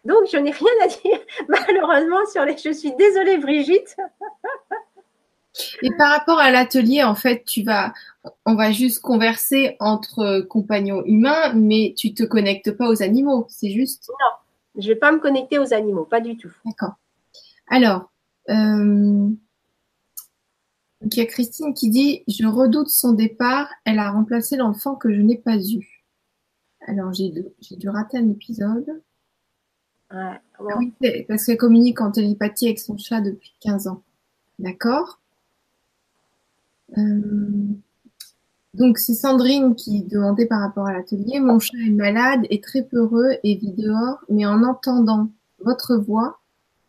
Donc, 0.07 0.27
je 0.31 0.37
n'ai 0.37 0.51
rien 0.51 0.67
à 0.83 0.87
dire, 0.87 1.19
malheureusement, 1.49 2.25
sur 2.31 2.45
les. 2.45 2.57
Je 2.57 2.71
suis 2.71 2.93
désolée, 2.95 3.37
Brigitte. 3.37 3.95
Et 5.81 5.89
par 5.97 6.11
rapport 6.11 6.39
à 6.39 6.49
l'atelier, 6.51 7.03
en 7.03 7.15
fait, 7.15 7.43
tu 7.43 7.63
vas, 7.63 7.91
on 8.45 8.55
va 8.55 8.71
juste 8.71 9.01
converser 9.01 9.75
entre 9.79 10.41
compagnons 10.41 11.03
humains, 11.05 11.53
mais 11.53 11.93
tu 11.97 12.13
te 12.13 12.23
connectes 12.23 12.71
pas 12.71 12.89
aux 12.89 13.03
animaux, 13.03 13.45
c'est 13.49 13.71
juste? 13.71 14.09
Non, 14.09 14.81
je 14.81 14.87
vais 14.87 14.95
pas 14.95 15.11
me 15.11 15.19
connecter 15.19 15.59
aux 15.59 15.73
animaux, 15.73 16.05
pas 16.05 16.21
du 16.21 16.37
tout. 16.37 16.51
D'accord. 16.65 16.95
Alors, 17.67 18.11
euh, 18.49 19.29
il 21.01 21.17
y 21.17 21.21
a 21.21 21.25
Christine 21.25 21.73
qui 21.73 21.89
dit 21.89 22.23
Je 22.27 22.45
redoute 22.45 22.89
son 22.89 23.13
départ, 23.13 23.69
elle 23.85 23.99
a 23.99 24.11
remplacé 24.11 24.57
l'enfant 24.57 24.95
que 24.95 25.13
je 25.13 25.21
n'ai 25.21 25.37
pas 25.37 25.57
eu. 25.57 26.03
Alors, 26.87 27.11
j'ai 27.13 27.31
dû 27.71 27.89
rater 27.89 28.17
un 28.17 28.29
épisode. 28.29 29.01
Ah 30.09 30.39
oui, 30.61 30.93
parce 31.27 31.45
qu'elle 31.45 31.57
communique 31.57 31.99
en 31.99 32.11
télépathie 32.11 32.67
avec 32.67 32.79
son 32.79 32.97
chat 32.97 33.19
depuis 33.19 33.53
15 33.59 33.87
ans. 33.87 34.03
D'accord 34.57 35.19
euh, 36.97 37.75
Donc, 38.77 38.99
c'est 38.99 39.15
Sandrine 39.15 39.73
qui 39.73 40.03
demandait 40.03 40.45
par 40.45 40.61
rapport 40.61 40.85
à 40.85 40.93
l'atelier. 40.93 41.39
Mon 41.39 41.57
chat 41.57 41.77
est 41.83 41.89
malade 41.89 42.45
et 42.51 42.61
très 42.61 42.83
peureux 42.83 43.31
et 43.43 43.55
vit 43.55 43.73
dehors, 43.73 44.19
mais 44.29 44.45
en 44.45 44.63
entendant 44.63 45.29
votre 45.65 45.95
voix, 45.95 46.37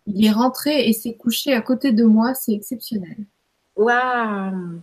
il 0.06 0.26
est 0.26 0.30
rentré 0.30 0.86
et 0.86 0.92
s'est 0.92 1.14
couché 1.14 1.54
à 1.54 1.62
côté 1.62 1.92
de 1.92 2.04
moi. 2.04 2.34
C'est 2.34 2.52
exceptionnel. 2.52 3.16
Waouh 3.76 4.80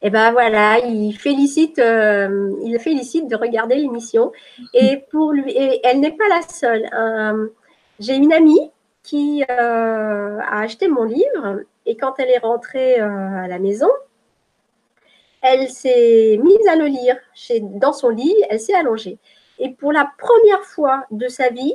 eh 0.00 0.10
ben 0.10 0.30
voilà, 0.30 0.78
il 0.78 1.12
félicite, 1.12 1.80
euh, 1.80 2.54
il 2.64 2.78
félicite 2.78 3.28
de 3.28 3.34
regarder 3.34 3.74
l'émission. 3.74 4.30
Et 4.72 5.02
pour 5.10 5.32
lui, 5.32 5.52
elle 5.82 5.98
n'est 5.98 6.12
pas 6.12 6.28
la 6.28 6.42
seule. 6.42 6.88
Euh, 6.94 7.48
j'ai 7.98 8.14
une 8.14 8.32
amie 8.32 8.70
qui 9.02 9.42
euh, 9.50 10.38
a 10.38 10.60
acheté 10.60 10.86
mon 10.86 11.02
livre 11.02 11.62
et 11.84 11.96
quand 11.96 12.14
elle 12.18 12.30
est 12.30 12.38
rentrée 12.38 13.00
à 13.00 13.48
la 13.48 13.58
maison, 13.58 13.88
elle 15.42 15.68
s'est 15.70 16.38
mise 16.42 16.68
à 16.68 16.76
le 16.76 16.86
lire 16.86 17.16
chez, 17.34 17.60
dans 17.60 17.92
son 17.92 18.08
lit, 18.08 18.34
elle 18.50 18.60
s'est 18.60 18.74
allongée. 18.74 19.18
Et 19.58 19.70
pour 19.70 19.92
la 19.92 20.10
première 20.18 20.64
fois 20.64 21.04
de 21.10 21.28
sa 21.28 21.50
vie, 21.50 21.74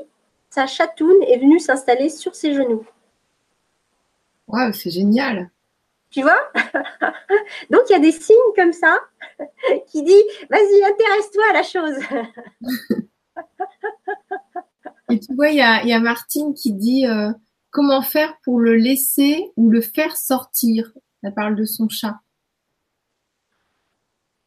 sa 0.50 0.68
chatoune 0.68 1.22
est 1.24 1.38
venue 1.38 1.60
s'installer 1.60 2.10
sur 2.10 2.36
ses 2.36 2.54
genoux. 2.54 2.86
Waouh, 4.48 4.74
c'est 4.74 4.92
génial. 4.92 5.50
Tu 6.10 6.22
vois? 6.22 6.40
Donc, 7.72 7.82
il 7.90 7.94
y 7.94 7.96
a 7.96 8.00
des 8.00 8.12
signes 8.12 8.38
comme 8.56 8.72
ça 8.74 9.00
qui 9.88 10.04
dit 10.04 10.24
vas-y, 10.50 10.84
intéresse-toi 10.84 11.44
à 11.50 11.54
la 11.54 11.64
chose. 11.64 11.96
Et 15.10 15.20
tu 15.20 15.34
vois, 15.34 15.50
il 15.50 15.58
y 15.58 15.62
a, 15.94 16.00
Martine 16.00 16.54
qui 16.54 16.74
dit 16.74 17.08
euh, 17.08 17.32
comment 17.72 18.02
faire 18.02 18.38
pour 18.44 18.60
le 18.60 18.76
laisser 18.76 19.52
ou 19.58 19.70
le 19.70 19.82
faire 19.82 20.16
sortir? 20.18 20.94
Elle 21.24 21.34
parle 21.34 21.56
de 21.56 21.66
son 21.66 21.90
chat. 21.90 22.20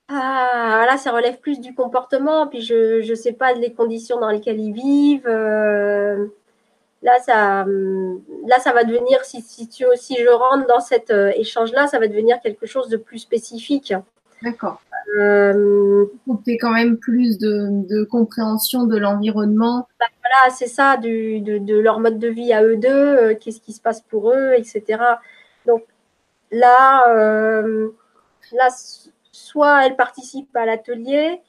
Ah, 0.08 0.74
voilà, 0.76 0.96
ça 0.96 1.10
relève 1.10 1.38
plus 1.38 1.60
du 1.60 1.74
comportement. 1.74 2.46
Puis 2.46 2.62
je 2.62 3.08
ne 3.08 3.14
sais 3.14 3.32
pas 3.32 3.52
les 3.52 3.72
conditions 3.72 4.20
dans 4.20 4.30
lesquelles 4.30 4.60
ils 4.60 4.72
vivent. 4.72 5.26
Euh, 5.26 6.26
là, 7.02 7.18
ça, 7.20 7.62
hum, 7.62 8.22
là, 8.46 8.58
ça 8.60 8.72
va 8.72 8.84
devenir, 8.84 9.24
si, 9.24 9.42
si, 9.42 9.68
tu, 9.68 9.84
si 9.96 10.16
je 10.16 10.28
rentre 10.28 10.66
dans 10.66 10.80
cet 10.80 11.10
euh, 11.10 11.32
échange-là, 11.36 11.86
ça 11.86 11.98
va 11.98 12.08
devenir 12.08 12.40
quelque 12.40 12.66
chose 12.66 12.88
de 12.88 12.96
plus 12.96 13.18
spécifique. 13.18 13.94
D'accord. 14.42 14.80
Euh, 15.18 16.06
Il 16.46 16.58
quand 16.58 16.72
même 16.72 16.98
plus 16.98 17.38
de, 17.38 18.04
compréhension 18.04 18.84
de 18.84 18.96
l'environnement. 18.96 19.88
Bah, 20.00 20.06
voilà, 20.20 20.54
c'est 20.54 20.66
ça, 20.66 20.96
de, 20.96 21.80
leur 21.80 22.00
mode 22.00 22.18
de 22.18 22.28
vie 22.28 22.52
à 22.52 22.62
eux 22.62 22.76
deux, 22.76 22.88
euh, 22.88 23.34
qu'est-ce 23.34 23.60
qui 23.60 23.72
se 23.72 23.80
passe 23.80 24.00
pour 24.00 24.32
eux, 24.32 24.52
etc. 24.56 25.02
Donc 25.66 25.84
là, 26.50 27.08
euh, 27.16 27.90
là 28.52 28.68
soit 29.36 29.86
elle 29.86 29.96
participe 29.96 30.54
à 30.56 30.66
l'atelier. 30.66 31.40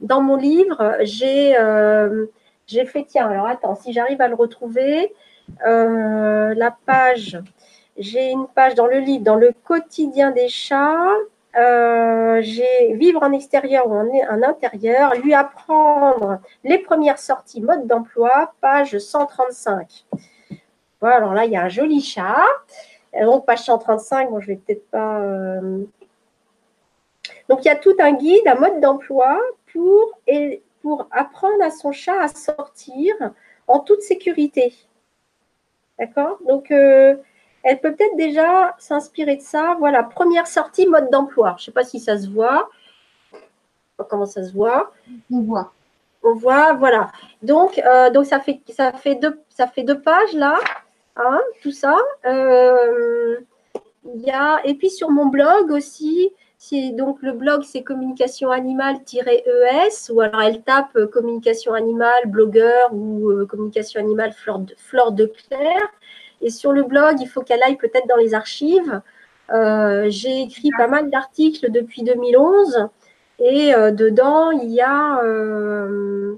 dans, 0.00 0.22
mon 0.22 0.36
livre, 0.36 0.96
j'ai 1.02 1.56
j'ai 2.66 2.86
fait, 2.86 3.04
tiens, 3.06 3.28
alors 3.28 3.46
attends, 3.46 3.74
si 3.74 3.92
j'arrive 3.92 4.20
à 4.20 4.28
le 4.28 4.34
retrouver, 4.34 5.12
la 5.64 6.76
page 6.86 7.42
j'ai 7.96 8.30
une 8.30 8.46
page 8.46 8.74
dans 8.74 8.86
le 8.86 8.98
livre, 8.98 9.24
dans 9.24 9.36
le 9.36 9.52
quotidien 9.64 10.30
des 10.30 10.48
chats. 10.48 11.10
Euh, 11.54 12.40
j'ai 12.40 12.94
vivre 12.94 13.22
en 13.22 13.32
extérieur 13.32 13.86
ou 13.86 13.94
en, 13.94 14.06
en, 14.06 14.42
intérieur, 14.42 15.14
lui 15.22 15.34
apprendre 15.34 16.38
les 16.64 16.78
premières 16.78 17.18
sorties 17.18 17.60
mode 17.60 17.86
d'emploi, 17.86 18.54
page 18.62 18.96
135. 18.96 20.06
Voilà, 21.00 21.16
alors 21.16 21.34
là, 21.34 21.44
il 21.44 21.52
y 21.52 21.56
a 21.56 21.64
un 21.64 21.68
joli 21.68 22.00
chat. 22.00 22.42
Donc, 23.20 23.44
page 23.46 23.60
135, 23.64 24.30
bon, 24.30 24.40
je 24.40 24.48
vais 24.48 24.56
peut-être 24.56 24.88
pas. 24.90 25.20
Euh, 25.20 25.84
donc, 27.48 27.64
il 27.64 27.66
y 27.66 27.70
a 27.70 27.76
tout 27.76 27.94
un 27.98 28.12
guide 28.12 28.46
à 28.46 28.54
mode 28.54 28.80
d'emploi 28.80 29.38
pour, 29.72 30.18
et, 30.26 30.62
pour 30.80 31.06
apprendre 31.10 31.62
à 31.62 31.70
son 31.70 31.92
chat 31.92 32.18
à 32.20 32.28
sortir 32.28 33.14
en 33.68 33.80
toute 33.80 34.02
sécurité. 34.02 34.74
D'accord? 35.98 36.38
Donc, 36.46 36.70
euh, 36.70 37.16
elle 37.62 37.80
peut 37.80 37.94
peut-être 37.94 38.16
déjà 38.16 38.74
s'inspirer 38.78 39.36
de 39.36 39.42
ça. 39.42 39.76
Voilà, 39.78 40.02
première 40.02 40.46
sortie, 40.46 40.86
mode 40.86 41.10
d'emploi. 41.10 41.54
Je 41.58 41.62
ne 41.62 41.64
sais 41.66 41.72
pas 41.72 41.84
si 41.84 42.00
ça 42.00 42.18
se 42.18 42.28
voit. 42.28 42.70
Comment 44.08 44.26
ça 44.26 44.42
se 44.42 44.52
voit? 44.52 44.92
On 45.30 45.42
voit. 45.42 45.72
On 46.24 46.34
voit, 46.34 46.72
voilà. 46.72 47.12
Donc, 47.42 47.78
euh, 47.78 48.10
donc 48.10 48.26
ça, 48.26 48.40
fait, 48.40 48.60
ça, 48.68 48.92
fait 48.92 49.16
deux, 49.16 49.40
ça 49.48 49.66
fait 49.66 49.82
deux 49.82 50.00
pages 50.00 50.32
là, 50.32 50.58
hein, 51.16 51.40
tout 51.62 51.70
ça. 51.70 51.96
Euh, 52.26 53.36
y 54.04 54.30
a, 54.30 54.60
et 54.64 54.74
puis 54.74 54.90
sur 54.90 55.10
mon 55.10 55.26
blog 55.26 55.70
aussi, 55.70 56.32
donc 56.92 57.18
le 57.22 57.32
blog 57.32 57.62
c'est 57.64 57.82
communication 57.82 58.50
animale-es 58.50 60.10
ou 60.10 60.20
alors 60.20 60.42
elle 60.42 60.62
tape 60.62 60.94
euh, 60.96 61.06
communication 61.06 61.74
animale 61.74 62.26
blogueur 62.26 62.92
ou 62.92 63.44
communication 63.46 64.00
animale 64.00 64.32
fleur 64.32 64.58
de, 64.60 64.74
fleur 64.76 65.12
de 65.12 65.26
clair. 65.26 65.80
Et 66.40 66.50
sur 66.50 66.72
le 66.72 66.82
blog, 66.82 67.20
il 67.20 67.28
faut 67.28 67.42
qu'elle 67.42 67.62
aille 67.62 67.76
peut-être 67.76 68.08
dans 68.08 68.16
les 68.16 68.34
archives. 68.34 69.00
Euh, 69.50 70.06
j'ai 70.08 70.42
écrit 70.42 70.70
pas 70.76 70.88
mal 70.88 71.10
d'articles 71.10 71.70
depuis 71.70 72.02
2011 72.02 72.88
et 73.38 73.74
euh, 73.74 73.90
dedans, 73.90 74.50
il 74.50 74.70
y, 74.70 74.80
a, 74.80 75.20
euh, 75.24 76.36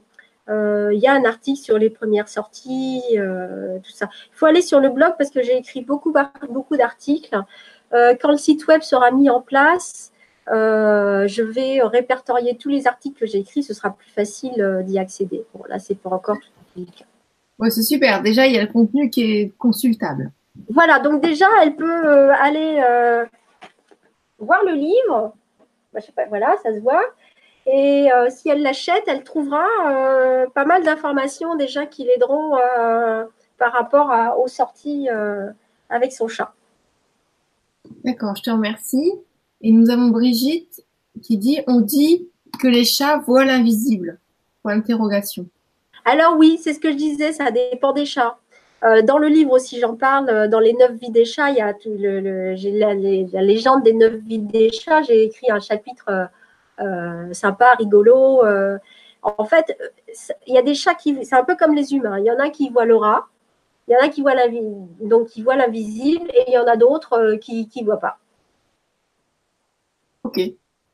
il 0.48 0.98
y 0.98 1.06
a 1.06 1.12
un 1.12 1.24
article 1.24 1.60
sur 1.60 1.78
les 1.78 1.90
premières 1.90 2.28
sorties, 2.28 3.02
tout 3.12 3.92
ça. 3.92 4.08
Il 4.32 4.36
faut 4.36 4.46
aller 4.46 4.62
sur 4.62 4.80
le 4.80 4.90
blog 4.90 5.14
parce 5.18 5.30
que 5.30 5.42
j'ai 5.42 5.56
écrit 5.56 5.82
beaucoup, 5.82 6.12
beaucoup 6.50 6.76
d'articles. 6.76 7.36
quand 7.92 8.30
le 8.30 8.36
site 8.36 8.66
web 8.66 8.82
sera 8.82 9.10
mis 9.10 9.30
en 9.30 9.40
place, 9.40 10.12
je 10.48 11.42
vais 11.42 11.80
répertorier 11.82 12.56
tous 12.56 12.68
les 12.68 12.86
articles 12.86 13.18
que 13.18 13.26
j'ai 13.26 13.38
écrits, 13.38 13.62
ce 13.62 13.74
sera 13.74 13.90
plus 13.90 14.10
facile 14.10 14.82
d'y 14.84 14.98
accéder. 14.98 15.44
Bon, 15.54 15.64
là, 15.68 15.78
c'est 15.78 15.94
pas 15.94 16.10
encore 16.10 16.38
tout 16.38 16.48
fait 16.74 17.04
Ouais, 17.58 17.70
c'est 17.70 17.82
super. 17.82 18.22
Déjà, 18.22 18.46
il 18.46 18.54
y 18.54 18.58
a 18.58 18.62
le 18.62 18.72
contenu 18.72 19.10
qui 19.10 19.22
est 19.22 19.52
consultable. 19.58 20.32
Voilà, 20.68 20.98
donc 20.98 21.22
déjà, 21.22 21.46
elle 21.62 21.76
peut 21.76 22.06
euh, 22.06 22.32
aller 22.34 22.82
euh, 22.84 23.24
voir 24.38 24.64
le 24.64 24.72
livre. 24.72 25.34
Bah, 25.92 26.00
je 26.00 26.06
sais 26.06 26.12
pas, 26.12 26.26
voilà, 26.26 26.56
ça 26.62 26.74
se 26.74 26.80
voit. 26.80 27.02
Et 27.66 28.12
euh, 28.12 28.28
si 28.30 28.48
elle 28.48 28.62
l'achète, 28.62 29.04
elle 29.06 29.24
trouvera 29.24 29.64
pas 30.54 30.64
mal 30.64 30.84
d'informations 30.84 31.56
déjà 31.56 31.86
qui 31.86 32.04
l'aideront 32.04 32.52
par 33.58 33.72
rapport 33.72 34.38
aux 34.38 34.48
sorties 34.48 35.08
avec 35.88 36.12
son 36.12 36.28
chat. 36.28 36.52
D'accord, 38.04 38.36
je 38.36 38.42
te 38.42 38.50
remercie. 38.50 39.12
Et 39.60 39.72
nous 39.72 39.90
avons 39.90 40.08
Brigitte 40.08 40.84
qui 41.22 41.38
dit 41.38 41.60
on 41.66 41.80
dit 41.80 42.28
que 42.60 42.68
les 42.68 42.84
chats 42.84 43.18
voient 43.18 43.44
l'invisible. 43.44 44.18
Point 44.62 44.76
d'interrogation. 44.76 45.46
Alors 46.04 46.36
oui, 46.36 46.58
c'est 46.62 46.74
ce 46.74 46.80
que 46.80 46.90
je 46.90 46.96
disais, 46.96 47.32
ça 47.32 47.50
dépend 47.50 47.92
des 47.92 48.04
chats. 48.04 48.38
Euh, 48.84 49.00
dans 49.00 49.16
le 49.16 49.28
livre 49.28 49.52
aussi, 49.52 49.80
j'en 49.80 49.96
parle, 49.96 50.28
euh, 50.28 50.48
dans 50.48 50.60
les 50.60 50.74
neuf 50.74 50.92
vies 51.00 51.10
des 51.10 51.24
chats, 51.24 51.50
il 51.50 51.56
y 51.56 51.60
a 51.60 51.72
tout 51.72 51.94
le, 51.98 52.20
la, 52.20 53.42
légende 53.42 53.82
des 53.82 53.94
neuf 53.94 54.14
vies 54.26 54.38
des 54.38 54.70
chats. 54.70 55.02
J'ai 55.02 55.24
écrit 55.24 55.50
un 55.50 55.60
chapitre 55.60 56.04
euh, 56.08 56.24
sympa, 57.32 57.74
rigolo. 57.78 58.42
en 59.22 59.44
fait, 59.44 59.76
il 60.46 60.54
y 60.54 60.58
a 60.58 60.62
des 60.62 60.74
chats 60.74 60.94
qui, 60.94 61.24
c'est 61.24 61.36
un 61.36 61.44
peu 61.44 61.56
comme 61.56 61.74
les 61.74 61.94
humains. 61.94 62.18
Il 62.18 62.24
y 62.24 62.30
en 62.30 62.38
a 62.38 62.50
qui 62.50 62.70
voient 62.70 62.84
l'aura, 62.84 63.28
il 63.88 63.92
y 63.92 63.96
en 63.96 64.00
a 64.00 64.08
qui 64.08 64.22
voient 64.22 64.34
donc 65.00 65.28
qui 65.28 65.42
voient 65.42 65.56
l'invisible, 65.56 66.28
et 66.34 66.44
il 66.48 66.54
y 66.54 66.58
en 66.58 66.66
a 66.66 66.76
d'autres 66.76 67.36
qui 67.36 67.68
ne 67.76 67.84
voient 67.84 68.00
pas. 68.00 68.18
Ok. 70.24 70.40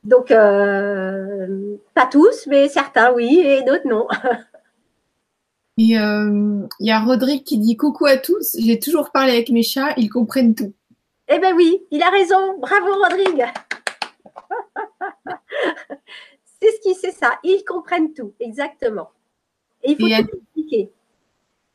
Donc, 0.03 0.27
pas 0.29 2.05
tous, 2.11 2.47
mais 2.47 2.67
certains 2.67 3.13
oui, 3.13 3.39
et 3.39 3.63
d'autres 3.63 3.87
non. 3.87 4.07
Et 5.77 5.97
euh, 5.97 6.67
il 6.79 6.87
y 6.87 6.91
a 6.91 6.99
Rodrigue 6.99 7.43
qui 7.43 7.57
dit 7.57 7.77
coucou 7.77 8.05
à 8.05 8.17
tous. 8.17 8.55
J'ai 8.59 8.79
toujours 8.79 9.11
parlé 9.11 9.31
avec 9.31 9.49
mes 9.49 9.63
chats, 9.63 9.93
ils 9.97 10.09
comprennent 10.09 10.53
tout. 10.53 10.73
Eh 11.27 11.39
ben 11.39 11.55
oui, 11.55 11.81
il 11.91 12.03
a 12.03 12.09
raison. 12.09 12.59
Bravo 12.59 12.93
Rodrigue. 13.01 13.45
c'est 16.61 16.71
ce 16.71 16.81
qui 16.81 16.95
c'est 16.95 17.11
ça. 17.11 17.39
Ils 17.43 17.63
comprennent 17.65 18.13
tout, 18.13 18.33
exactement. 18.39 19.11
Et 19.83 19.91
il 19.91 19.97
faut 19.97 20.07
tout 20.07 20.37
expliquer. 20.37 20.91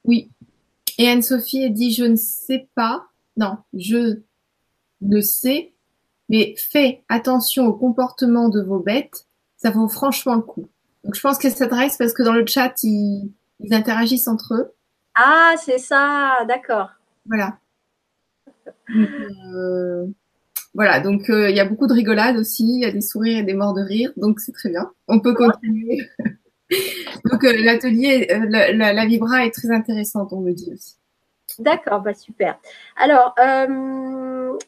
Oui. 0.04 0.30
Et 0.98 1.08
Anne-Sophie 1.08 1.70
dit 1.70 1.92
je 1.92 2.04
ne 2.04 2.16
sais 2.16 2.68
pas. 2.74 3.06
Non, 3.36 3.58
je 3.74 4.20
ne 5.02 5.20
sais, 5.20 5.72
mais 6.28 6.54
fais 6.56 7.02
attention 7.08 7.66
au 7.66 7.74
comportement 7.74 8.48
de 8.48 8.62
vos 8.62 8.78
bêtes. 8.78 9.26
Ça 9.56 9.70
vaut 9.70 9.88
franchement 9.88 10.36
le 10.36 10.42
coup. 10.42 10.68
Donc 11.04 11.14
je 11.14 11.20
pense 11.20 11.38
qu'elle 11.38 11.54
s'adresse 11.54 11.96
parce 11.96 12.12
que 12.12 12.22
dans 12.22 12.32
le 12.32 12.46
chat, 12.46 12.82
il 12.82 13.30
ils 13.60 13.74
interagissent 13.74 14.28
entre 14.28 14.54
eux. 14.54 14.72
Ah, 15.14 15.54
c'est 15.58 15.78
ça, 15.78 16.44
d'accord. 16.46 16.90
Voilà. 17.26 17.58
Euh, 18.88 20.06
voilà, 20.76 21.00
donc 21.00 21.28
euh, 21.30 21.50
il 21.50 21.56
y 21.56 21.60
a 21.60 21.64
beaucoup 21.64 21.86
de 21.86 21.92
rigolade 21.92 22.36
aussi, 22.36 22.64
il 22.64 22.80
y 22.80 22.84
a 22.84 22.92
des 22.92 23.00
sourires 23.00 23.38
et 23.38 23.42
des 23.42 23.54
morts 23.54 23.74
de 23.74 23.82
rire, 23.82 24.12
donc 24.16 24.40
c'est 24.40 24.52
très 24.52 24.68
bien. 24.68 24.90
On 25.08 25.18
peut 25.20 25.34
continuer. 25.34 25.98
donc 27.24 27.44
euh, 27.44 27.56
l'atelier, 27.64 28.28
la, 28.48 28.92
la, 28.92 29.06
Vibra 29.06 29.44
est 29.44 29.50
très 29.54 29.70
intéressante, 29.70 30.32
on 30.32 30.40
me 30.40 30.52
dit 30.52 30.70
aussi. 30.72 30.96
D'accord, 31.58 32.00
bah 32.00 32.14
super. 32.14 32.58
Alors, 32.96 33.34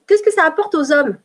qu'est-ce 0.06 0.22
que 0.22 0.32
ça 0.32 0.44
apporte 0.46 0.74
aux 0.74 0.90
hommes? 0.92 1.18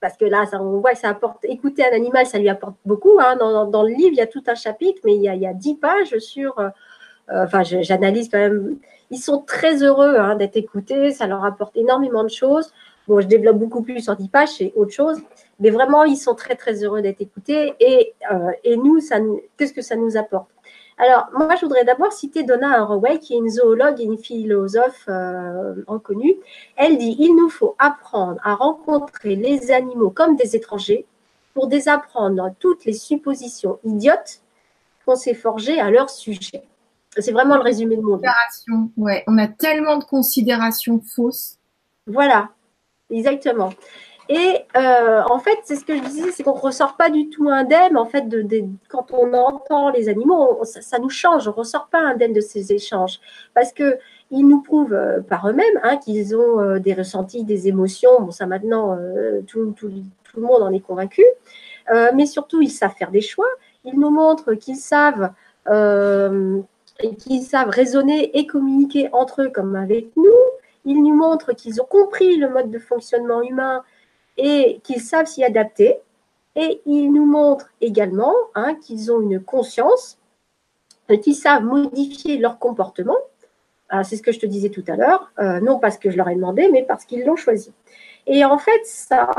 Parce 0.00 0.16
que 0.16 0.24
là, 0.24 0.44
on 0.54 0.80
voit 0.80 0.92
que 0.92 0.98
ça 0.98 1.10
apporte, 1.10 1.44
écouter 1.44 1.84
un 1.84 1.94
animal, 1.94 2.26
ça 2.26 2.38
lui 2.38 2.48
apporte 2.48 2.76
beaucoup. 2.84 3.18
Hein. 3.20 3.36
Dans, 3.36 3.82
le 3.82 3.90
livre, 3.90 4.10
il 4.12 4.16
y 4.16 4.20
a 4.20 4.26
tout 4.26 4.42
un 4.46 4.54
chapitre, 4.54 5.00
mais 5.04 5.14
il 5.14 5.22
y 5.22 5.28
a, 5.28 5.34
il 5.34 5.58
10 5.58 5.74
pages 5.76 6.18
sur 6.18 6.58
euh, 7.30 7.44
enfin, 7.44 7.62
j'analyse 7.62 8.28
quand 8.30 8.38
même. 8.38 8.78
Ils 9.10 9.18
sont 9.18 9.40
très 9.40 9.82
heureux 9.82 10.16
hein, 10.16 10.36
d'être 10.36 10.56
écoutés, 10.56 11.12
ça 11.12 11.26
leur 11.26 11.44
apporte 11.44 11.76
énormément 11.76 12.24
de 12.24 12.28
choses. 12.28 12.72
Bon, 13.08 13.20
je 13.22 13.26
développe 13.26 13.56
beaucoup 13.56 13.82
plus 13.82 14.02
sur 14.02 14.14
10 14.14 14.28
pages, 14.28 14.56
c'est 14.58 14.72
autre 14.76 14.92
chose. 14.92 15.18
Mais 15.60 15.70
vraiment, 15.70 16.04
ils 16.04 16.18
sont 16.18 16.34
très, 16.34 16.54
très 16.54 16.84
heureux 16.84 17.00
d'être 17.00 17.22
écoutés. 17.22 17.74
Et, 17.80 18.14
euh, 18.30 18.50
et 18.64 18.76
nous, 18.76 19.00
qu'est-ce 19.56 19.72
que 19.72 19.82
ça 19.82 19.96
nous 19.96 20.16
apporte? 20.18 20.50
Alors, 20.98 21.28
moi, 21.32 21.54
je 21.54 21.64
voudrais 21.64 21.84
d'abord 21.84 22.12
citer 22.12 22.42
Donna 22.42 22.80
Haraway, 22.80 23.18
qui 23.18 23.34
est 23.34 23.38
une 23.38 23.48
zoologue 23.48 24.00
et 24.00 24.04
une 24.04 24.18
philosophe 24.18 25.04
euh, 25.08 25.74
reconnue. 25.86 26.34
Elle 26.76 26.98
dit 26.98 27.16
Il 27.18 27.34
nous 27.34 27.48
faut 27.48 27.76
apprendre 27.78 28.40
à 28.44 28.54
rencontrer 28.54 29.36
les 29.36 29.70
animaux 29.70 30.10
comme 30.10 30.36
des 30.36 30.54
étrangers 30.54 31.06
pour 31.54 31.68
désapprendre 31.68 32.50
toutes 32.58 32.84
les 32.84 32.92
suppositions 32.92 33.78
idiotes 33.84 34.40
qu'on 35.06 35.16
s'est 35.16 35.34
forgées 35.34 35.80
à 35.80 35.90
leur 35.90 36.10
sujet. 36.10 36.62
C'est 37.16 37.32
vraiment 37.32 37.56
le 37.56 37.62
résumé 37.62 37.96
de 37.96 38.02
mon 38.02 38.20
Ouais, 38.96 39.24
on 39.26 39.38
a 39.38 39.48
tellement 39.48 39.96
de 39.96 40.04
considérations 40.04 41.00
fausses. 41.00 41.58
Voilà, 42.06 42.50
exactement. 43.10 43.70
Et 44.28 44.66
euh, 44.76 45.22
en 45.30 45.38
fait, 45.38 45.58
c'est 45.64 45.76
ce 45.76 45.84
que 45.86 45.96
je 45.96 46.02
disais, 46.02 46.32
c'est 46.32 46.42
qu'on 46.42 46.54
ne 46.54 46.60
ressort 46.60 46.96
pas 46.96 47.08
du 47.08 47.30
tout 47.30 47.48
indemne. 47.48 47.96
En 47.96 48.04
fait, 48.04 48.24
quand 48.88 49.06
on 49.12 49.32
entend 49.32 49.88
les 49.90 50.10
animaux, 50.10 50.60
ça, 50.64 50.98
nous 50.98 51.08
change. 51.08 51.48
On 51.48 51.52
ne 51.52 51.56
ressort 51.56 51.88
pas 51.90 52.00
indemne 52.00 52.34
de 52.34 52.42
ces 52.42 52.72
échanges. 52.72 53.20
Parce 53.54 53.72
qu'ils 53.72 54.46
nous 54.46 54.60
prouvent 54.60 54.92
euh, 54.92 55.20
par 55.20 55.48
eux-mêmes 55.48 55.80
hein, 55.82 55.96
qu'ils 55.96 56.36
ont 56.36 56.60
euh, 56.60 56.78
des 56.78 56.92
ressentis, 56.92 57.44
des 57.44 57.68
émotions. 57.68 58.20
Bon, 58.20 58.30
ça 58.30 58.44
maintenant, 58.44 58.98
tout, 59.46 59.72
tout, 59.72 59.90
le 60.36 60.42
monde 60.42 60.62
en 60.62 60.72
est 60.72 60.80
convaincu. 60.80 61.24
mais 62.14 62.26
surtout, 62.26 62.60
ils 62.60 62.70
savent 62.70 62.94
faire 62.98 63.10
des 63.10 63.22
choix. 63.22 63.48
Ils 63.84 63.98
nous 63.98 64.10
montrent 64.10 64.52
qu'ils 64.52 64.76
savent 64.76 65.32
et 67.00 67.14
qui 67.16 67.42
savent 67.42 67.70
raisonner 67.70 68.38
et 68.38 68.46
communiquer 68.46 69.08
entre 69.12 69.42
eux 69.42 69.48
comme 69.48 69.74
avec 69.74 70.14
nous. 70.16 70.24
Ils 70.88 71.02
nous 71.02 71.14
montrent 71.14 71.52
qu'ils 71.52 71.82
ont 71.82 71.84
compris 71.84 72.38
le 72.38 72.48
mode 72.48 72.70
de 72.70 72.78
fonctionnement 72.78 73.42
humain 73.42 73.84
et 74.38 74.80
qu'ils 74.82 75.02
savent 75.02 75.26
s'y 75.26 75.44
adapter. 75.44 75.98
Et 76.56 76.80
ils 76.86 77.12
nous 77.12 77.26
montrent 77.26 77.68
également 77.82 78.34
hein, 78.54 78.74
qu'ils 78.74 79.12
ont 79.12 79.20
une 79.20 79.38
conscience, 79.38 80.18
qu'ils 81.22 81.34
savent 81.34 81.62
modifier 81.62 82.38
leur 82.38 82.58
comportement. 82.58 83.18
Ah, 83.90 84.02
c'est 84.02 84.16
ce 84.16 84.22
que 84.22 84.32
je 84.32 84.40
te 84.40 84.46
disais 84.46 84.70
tout 84.70 84.84
à 84.88 84.96
l'heure, 84.96 85.30
euh, 85.38 85.60
non 85.60 85.78
parce 85.78 85.98
que 85.98 86.08
je 86.10 86.16
leur 86.16 86.30
ai 86.30 86.34
demandé, 86.34 86.70
mais 86.72 86.82
parce 86.82 87.04
qu'ils 87.04 87.24
l'ont 87.24 87.36
choisi. 87.36 87.70
Et 88.26 88.46
en 88.46 88.56
fait, 88.56 88.80
ça, 88.84 89.30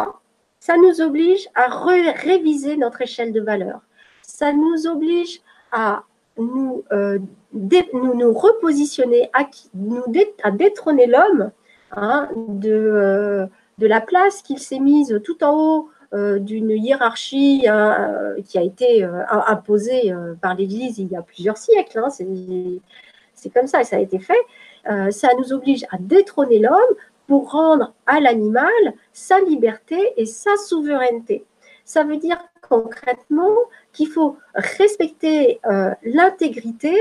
ça 0.60 0.78
nous 0.78 1.02
oblige 1.02 1.50
à 1.56 1.68
réviser 1.68 2.78
notre 2.78 3.02
échelle 3.02 3.34
de 3.34 3.42
valeur. 3.42 3.82
Ça 4.22 4.54
nous 4.54 4.86
oblige 4.86 5.42
à 5.72 6.04
nous, 6.38 6.84
euh, 6.92 7.18
nous, 7.54 8.14
nous, 8.16 8.34
repositionner, 8.34 9.30
à, 9.34 9.46
nous 9.74 10.04
à 10.44 10.52
détrôner 10.52 11.08
l'homme 11.08 11.52
hein, 11.92 12.30
de, 12.36 12.72
euh, 12.72 13.46
de 13.78 13.88
la 13.88 14.02
place 14.02 14.42
qu'il 14.42 14.60
s'est 14.60 14.80
mise 14.80 15.20
tout 15.24 15.44
en 15.44 15.58
haut 15.58 15.90
euh, 16.14 16.40
d'une 16.40 16.72
hiérarchie 16.72 17.66
hein, 17.68 18.36
qui 18.48 18.58
a 18.58 18.64
été 18.64 19.04
imposée 19.30 20.14
par 20.42 20.56
l'Église 20.56 21.00
il 21.00 21.08
y 21.08 21.16
a 21.16 21.22
plusieurs 21.22 21.58
siècles. 21.58 22.00
Hein, 22.00 22.10
c'est 22.10 23.50
comme 23.54 23.68
ça, 23.68 23.82
et 23.82 23.86
ça 23.86 23.96
a 23.96 24.00
été 24.00 24.20
fait. 24.20 25.12
ça 25.12 25.30
nous 25.38 25.54
oblige 25.54 25.86
à 25.92 25.98
détrôner 26.00 26.60
l'homme 26.60 26.96
pour 27.30 27.52
rendre 27.52 27.94
à 28.08 28.20
l'animal 28.20 28.94
sa 29.14 29.40
liberté 29.40 30.14
et 30.18 30.26
sa 30.26 30.58
souveraineté. 30.58 31.46
Ça 31.86 32.04
veut 32.04 32.18
dire 32.18 32.38
concrètement 32.68 33.56
qu'il 33.94 34.08
faut 34.08 34.38
respecter 34.54 35.60
euh, 35.66 35.92
l'intégrité 36.04 36.96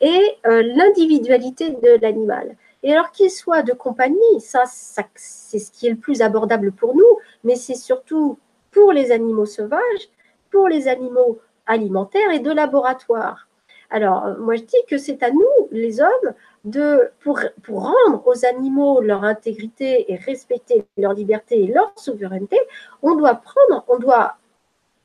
et 0.00 0.36
euh, 0.46 0.62
l'individualité 0.62 1.70
de 1.70 1.98
l'animal. 2.00 2.56
Et 2.82 2.92
alors 2.92 3.10
qu'il 3.10 3.30
soit 3.30 3.62
de 3.62 3.72
compagnie, 3.72 4.40
ça, 4.40 4.64
c'est 4.66 5.58
ce 5.58 5.70
qui 5.70 5.86
est 5.86 5.90
le 5.90 5.96
plus 5.96 6.22
abordable 6.22 6.72
pour 6.72 6.94
nous, 6.94 7.18
mais 7.44 7.56
c'est 7.56 7.74
surtout 7.74 8.38
pour 8.70 8.92
les 8.92 9.12
animaux 9.12 9.46
sauvages, 9.46 10.08
pour 10.50 10.68
les 10.68 10.88
animaux 10.88 11.38
alimentaires 11.66 12.30
et 12.32 12.38
de 12.38 12.50
laboratoire. 12.50 13.46
Alors, 13.90 14.38
moi, 14.38 14.54
je 14.54 14.62
dis 14.62 14.76
que 14.88 14.98
c'est 14.98 15.22
à 15.22 15.30
nous, 15.30 15.68
les 15.72 16.00
hommes, 16.00 16.34
de, 16.64 17.10
pour, 17.20 17.40
pour 17.62 17.82
rendre 17.82 18.22
aux 18.26 18.44
animaux 18.44 19.00
leur 19.00 19.24
intégrité 19.24 20.12
et 20.12 20.16
respecter 20.16 20.84
leur 20.96 21.12
liberté 21.12 21.64
et 21.64 21.66
leur 21.66 21.92
souveraineté, 21.96 22.58
on 23.02 23.14
doit 23.16 23.34
prendre, 23.34 23.84
on 23.88 23.98
doit 23.98 24.36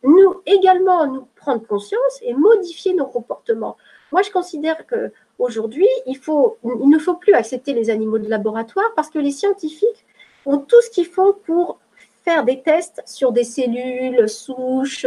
nous 0.04 0.42
également 0.46 1.08
nous 1.08 1.28
prendre 1.36 1.66
conscience 1.66 2.20
et 2.22 2.34
modifier 2.34 2.94
nos 2.94 3.08
comportements. 3.08 3.76
Moi, 4.16 4.22
je 4.22 4.32
considère 4.32 4.88
que 4.88 5.12
aujourd'hui, 5.40 5.90
il, 6.06 6.14
ne 6.14 7.00
faut 7.00 7.16
plus 7.16 7.34
accepter 7.34 7.74
les 7.74 7.90
animaux 7.90 8.18
de 8.18 8.30
laboratoire 8.30 8.94
parce 8.96 9.10
que 9.10 9.20
les 9.20 9.32
scientifiques 9.32 10.06
ont 10.46 10.58
tout 10.58 10.82
ce 10.84 10.90
qu'il 10.90 11.06
faut 11.06 11.34
pour 11.34 11.80
faire 12.24 12.46
des 12.46 12.62
tests 12.62 13.04
sur 13.06 13.34
des 13.34 13.44
cellules, 13.44 14.30
souches, 14.30 15.06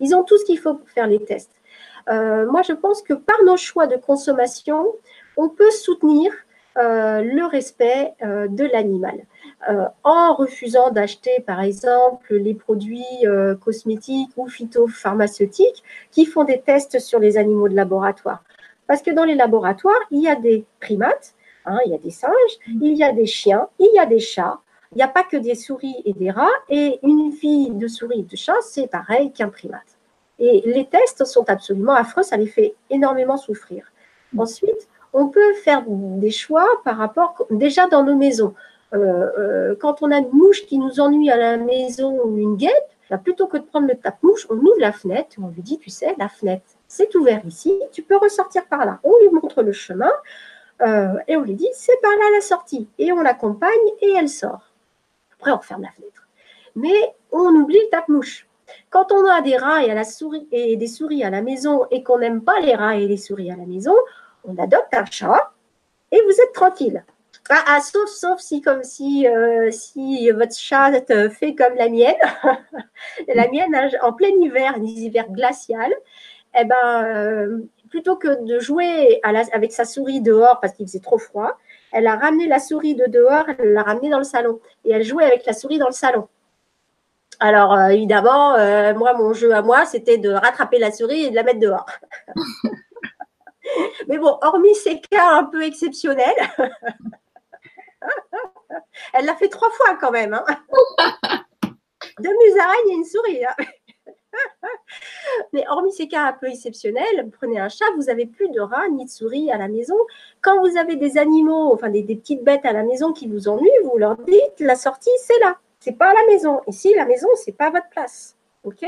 ils 0.00 0.12
ont 0.16 0.24
tout 0.24 0.36
ce 0.38 0.44
qu'il 0.44 0.58
faut 0.58 0.74
pour 0.74 0.88
faire 0.90 1.06
les 1.06 1.24
tests. 1.24 1.52
Euh, 2.10 2.50
moi, 2.50 2.62
je 2.62 2.72
pense 2.72 3.00
que 3.00 3.14
par 3.14 3.40
nos 3.44 3.56
choix 3.56 3.86
de 3.86 3.94
consommation, 3.94 4.88
on 5.36 5.48
peut 5.48 5.70
soutenir 5.70 6.32
euh, 6.78 7.22
le 7.22 7.44
respect 7.46 8.14
euh, 8.24 8.48
de 8.48 8.64
l'animal. 8.64 9.20
En 10.02 10.34
refusant 10.34 10.90
d'acheter, 10.90 11.40
par 11.46 11.60
exemple, 11.60 12.34
les 12.34 12.54
produits 12.54 13.24
cosmétiques 13.60 14.30
ou 14.36 14.48
phytopharmaceutiques 14.48 15.82
qui 16.12 16.26
font 16.26 16.44
des 16.44 16.60
tests 16.60 17.00
sur 17.00 17.18
les 17.18 17.36
animaux 17.36 17.68
de 17.68 17.74
laboratoire. 17.74 18.42
Parce 18.88 19.02
que 19.02 19.12
dans 19.12 19.24
les 19.24 19.36
laboratoires, 19.36 20.00
il 20.10 20.22
y 20.22 20.28
a 20.28 20.34
des 20.34 20.64
primates, 20.80 21.34
hein, 21.66 21.78
il 21.84 21.92
y 21.92 21.94
a 21.94 21.98
des 21.98 22.10
singes, 22.10 22.32
il 22.66 22.96
y 22.96 23.04
a 23.04 23.12
des 23.12 23.26
chiens, 23.26 23.68
il 23.78 23.90
y 23.94 23.98
a 23.98 24.06
des 24.06 24.18
chats, 24.18 24.58
il 24.92 24.96
n'y 24.96 25.02
a 25.02 25.08
pas 25.08 25.22
que 25.22 25.36
des 25.36 25.54
souris 25.54 25.96
et 26.06 26.14
des 26.14 26.30
rats, 26.30 26.48
et 26.70 26.98
une 27.02 27.30
vie 27.30 27.70
de 27.70 27.86
souris 27.86 28.20
et 28.20 28.22
de 28.22 28.36
chat, 28.36 28.56
c'est 28.62 28.88
pareil 28.88 29.30
qu'un 29.30 29.50
primate. 29.50 29.98
Et 30.38 30.62
les 30.64 30.86
tests 30.86 31.26
sont 31.26 31.48
absolument 31.50 31.94
affreux, 31.94 32.22
ça 32.22 32.38
les 32.38 32.46
fait 32.46 32.74
énormément 32.88 33.36
souffrir. 33.36 33.92
Ensuite, 34.36 34.88
on 35.12 35.28
peut 35.28 35.52
faire 35.64 35.84
des 35.86 36.30
choix 36.30 36.66
par 36.82 36.96
rapport, 36.96 37.46
déjà 37.50 37.88
dans 37.88 38.02
nos 38.02 38.16
maisons. 38.16 38.54
Euh, 38.94 39.28
euh, 39.38 39.74
quand 39.78 40.02
on 40.02 40.10
a 40.10 40.18
une 40.18 40.30
mouche 40.32 40.64
qui 40.64 40.78
nous 40.78 40.98
ennuie 40.98 41.30
à 41.30 41.36
la 41.36 41.58
maison 41.58 42.18
ou 42.24 42.38
une 42.38 42.56
guêpe, 42.56 42.72
bah, 43.10 43.18
plutôt 43.18 43.46
que 43.46 43.58
de 43.58 43.64
prendre 43.64 43.86
le 43.86 43.96
tape-mouche, 43.96 44.46
on 44.48 44.56
ouvre 44.56 44.78
la 44.78 44.92
fenêtre, 44.92 45.36
on 45.42 45.48
lui 45.48 45.62
dit, 45.62 45.78
tu 45.78 45.90
sais, 45.90 46.14
la 46.18 46.28
fenêtre, 46.28 46.77
c'est 46.88 47.14
ouvert 47.14 47.42
ici, 47.46 47.78
tu 47.92 48.02
peux 48.02 48.16
ressortir 48.16 48.66
par 48.66 48.84
là. 48.86 48.98
On 49.04 49.12
lui 49.20 49.28
montre 49.30 49.62
le 49.62 49.72
chemin 49.72 50.10
euh, 50.80 51.14
et 51.28 51.36
on 51.36 51.42
lui 51.42 51.54
dit, 51.54 51.68
c'est 51.74 52.00
par 52.00 52.10
là 52.10 52.24
la 52.34 52.40
sortie. 52.40 52.88
Et 52.98 53.12
on 53.12 53.20
l'accompagne 53.20 53.70
et 54.00 54.12
elle 54.16 54.28
sort. 54.28 54.72
Après, 55.38 55.52
on 55.52 55.60
ferme 55.60 55.82
la 55.82 55.90
fenêtre. 55.90 56.26
Mais 56.74 57.14
on 57.30 57.50
oublie 57.50 57.78
le 57.78 57.90
tape-mouche. 57.90 58.46
Quand 58.90 59.12
on 59.12 59.24
a 59.26 59.42
des 59.42 59.56
rats 59.56 59.84
et, 59.84 59.90
à 59.90 59.94
la 59.94 60.04
souris, 60.04 60.48
et 60.50 60.76
des 60.76 60.86
souris 60.86 61.22
à 61.24 61.30
la 61.30 61.42
maison 61.42 61.86
et 61.90 62.02
qu'on 62.02 62.18
n'aime 62.18 62.42
pas 62.42 62.58
les 62.60 62.74
rats 62.74 62.96
et 62.96 63.06
les 63.06 63.16
souris 63.16 63.50
à 63.50 63.56
la 63.56 63.66
maison, 63.66 63.94
on 64.44 64.56
adopte 64.56 64.94
un 64.94 65.04
chat 65.04 65.52
et 66.10 66.20
vous 66.22 66.40
êtes 66.40 66.52
tranquille. 66.52 67.04
Ah, 67.50 67.64
ah, 67.66 67.80
sauf, 67.80 68.10
sauf 68.10 68.40
si, 68.40 68.60
comme 68.60 68.82
si, 68.82 69.26
euh, 69.26 69.70
si 69.70 70.30
votre 70.30 70.54
chat 70.54 70.92
fait 71.30 71.54
comme 71.54 71.74
la 71.76 71.88
mienne, 71.88 72.14
la 73.34 73.48
mienne 73.48 73.74
en 74.02 74.12
plein 74.12 74.28
hiver, 74.28 74.74
un 74.76 74.84
hiver 74.84 75.30
glacial, 75.30 75.94
eh 76.54 76.64
ben, 76.64 77.04
euh, 77.04 77.58
plutôt 77.90 78.16
que 78.16 78.44
de 78.44 78.58
jouer 78.58 79.20
avec 79.22 79.72
sa 79.72 79.84
souris 79.84 80.20
dehors 80.20 80.60
parce 80.60 80.74
qu'il 80.74 80.86
faisait 80.86 81.00
trop 81.00 81.18
froid, 81.18 81.58
elle 81.92 82.06
a 82.06 82.16
ramené 82.16 82.46
la 82.46 82.58
souris 82.58 82.94
de 82.94 83.06
dehors, 83.06 83.46
elle 83.58 83.72
l'a 83.72 83.82
ramenée 83.82 84.10
dans 84.10 84.18
le 84.18 84.24
salon 84.24 84.60
et 84.84 84.92
elle 84.92 85.04
jouait 85.04 85.24
avec 85.24 85.46
la 85.46 85.52
souris 85.52 85.78
dans 85.78 85.86
le 85.86 85.92
salon. 85.92 86.28
Alors 87.40 87.72
euh, 87.72 87.88
évidemment, 87.88 88.52
moi, 88.94 89.14
mon 89.14 89.32
jeu 89.32 89.54
à 89.54 89.62
moi, 89.62 89.86
c'était 89.86 90.18
de 90.18 90.30
rattraper 90.30 90.78
la 90.78 90.92
souris 90.92 91.24
et 91.24 91.30
de 91.30 91.34
la 91.36 91.44
mettre 91.44 91.60
dehors. 91.60 91.86
Mais 94.08 94.18
bon, 94.18 94.38
hormis 94.42 94.74
ces 94.74 95.00
cas 95.00 95.36
un 95.38 95.44
peu 95.44 95.62
exceptionnels, 95.62 96.36
elle 99.12 99.24
l'a 99.24 99.34
fait 99.36 99.48
trois 99.48 99.70
fois 99.70 99.96
quand 100.00 100.10
même. 100.10 100.34
Hein. 100.34 100.44
Deux 102.20 102.34
musaraignes 102.44 102.90
et 102.90 102.94
une 102.94 103.04
souris. 103.04 103.44
Hein. 103.44 103.54
Mais 105.52 105.64
hormis 105.68 105.92
ces 105.92 106.08
cas 106.08 106.26
un 106.26 106.32
peu 106.32 106.46
exceptionnels, 106.46 107.30
prenez 107.38 107.58
un 107.58 107.68
chat, 107.68 107.84
vous 107.96 108.04
n'avez 108.04 108.26
plus 108.26 108.48
de 108.50 108.60
rats 108.60 108.88
ni 108.88 109.04
de 109.04 109.10
souris 109.10 109.50
à 109.50 109.58
la 109.58 109.68
maison. 109.68 109.96
Quand 110.40 110.60
vous 110.60 110.76
avez 110.76 110.96
des 110.96 111.18
animaux, 111.18 111.72
enfin 111.72 111.90
des, 111.90 112.02
petites 112.02 112.44
bêtes 112.44 112.64
à 112.64 112.72
la 112.72 112.82
maison 112.82 113.12
qui 113.12 113.28
vous 113.28 113.48
ennuient, 113.48 113.70
vous 113.84 113.98
leur 113.98 114.16
dites 114.16 114.60
la 114.60 114.76
sortie, 114.76 115.10
c'est 115.18 115.38
là. 115.40 115.58
C'est 115.80 115.96
pas 115.96 116.10
à 116.10 116.14
la 116.14 116.26
maison. 116.26 116.60
Ici, 116.66 116.92
la 116.94 117.04
maison, 117.04 117.28
c'est 117.36 117.56
pas 117.56 117.70
votre 117.70 117.88
place. 117.90 118.36
OK? 118.64 118.84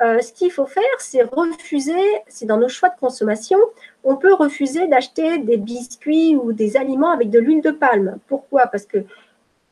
Euh, 0.00 0.20
ce 0.20 0.32
qu'il 0.32 0.52
faut 0.52 0.66
faire, 0.66 0.84
c'est 0.98 1.22
refuser, 1.22 2.00
c'est 2.28 2.46
dans 2.46 2.58
nos 2.58 2.68
choix 2.68 2.88
de 2.88 2.98
consommation, 3.00 3.58
on 4.04 4.16
peut 4.16 4.32
refuser 4.32 4.86
d'acheter 4.86 5.38
des 5.38 5.56
biscuits 5.56 6.36
ou 6.36 6.52
des 6.52 6.76
aliments 6.76 7.10
avec 7.10 7.30
de 7.30 7.40
l'huile 7.40 7.62
de 7.62 7.72
palme. 7.72 8.18
Pourquoi? 8.28 8.68
Parce 8.68 8.86
que 8.86 8.98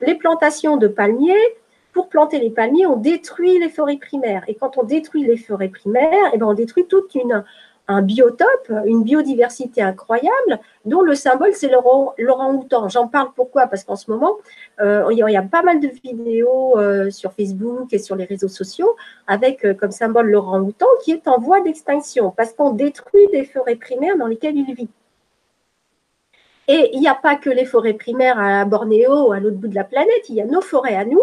les 0.00 0.16
plantations 0.16 0.76
de 0.76 0.88
palmiers, 0.88 1.56
pour 1.96 2.10
planter 2.10 2.38
les 2.38 2.50
palmiers, 2.50 2.84
on 2.84 2.98
détruit 2.98 3.58
les 3.58 3.70
forêts 3.70 3.96
primaires. 3.96 4.44
Et 4.48 4.54
quand 4.54 4.76
on 4.76 4.82
détruit 4.82 5.24
les 5.24 5.38
forêts 5.38 5.70
primaires, 5.70 6.30
eh 6.34 6.36
ben 6.36 6.44
on 6.44 6.52
détruit 6.52 6.84
toute 6.84 7.14
une, 7.14 7.42
un 7.88 8.02
biotope, 8.02 8.70
une 8.84 9.02
biodiversité 9.02 9.80
incroyable, 9.80 10.60
dont 10.84 11.00
le 11.00 11.14
symbole, 11.14 11.54
c'est 11.54 11.70
l'orang-outan. 11.70 12.90
J'en 12.90 13.08
parle 13.08 13.30
pourquoi? 13.34 13.66
Parce 13.66 13.82
qu'en 13.82 13.96
ce 13.96 14.10
moment, 14.10 14.36
euh, 14.82 15.06
il 15.10 15.16
y 15.16 15.36
a 15.36 15.42
pas 15.42 15.62
mal 15.62 15.80
de 15.80 15.88
vidéos 15.88 16.78
euh, 16.78 17.08
sur 17.10 17.32
Facebook 17.32 17.90
et 17.94 17.98
sur 17.98 18.14
les 18.14 18.26
réseaux 18.26 18.48
sociaux 18.48 18.94
avec 19.26 19.64
euh, 19.64 19.72
comme 19.72 19.90
symbole 19.90 20.28
l'orang-outan 20.28 20.86
qui 21.02 21.12
est 21.12 21.26
en 21.26 21.38
voie 21.38 21.62
d'extinction 21.62 22.30
parce 22.30 22.52
qu'on 22.52 22.72
détruit 22.72 23.26
des 23.32 23.46
forêts 23.46 23.76
primaires 23.76 24.18
dans 24.18 24.26
lesquelles 24.26 24.56
il 24.56 24.74
vit. 24.74 24.90
Et 26.68 26.90
il 26.92 27.00
n'y 27.00 27.08
a 27.08 27.14
pas 27.14 27.36
que 27.36 27.48
les 27.48 27.64
forêts 27.64 27.94
primaires 27.94 28.38
à 28.38 28.66
Bornéo, 28.66 29.32
à 29.32 29.40
l'autre 29.40 29.56
bout 29.56 29.68
de 29.68 29.74
la 29.74 29.84
planète, 29.84 30.28
il 30.28 30.34
y 30.34 30.42
a 30.42 30.44
nos 30.44 30.60
forêts 30.60 30.96
à 30.96 31.06
nous, 31.06 31.22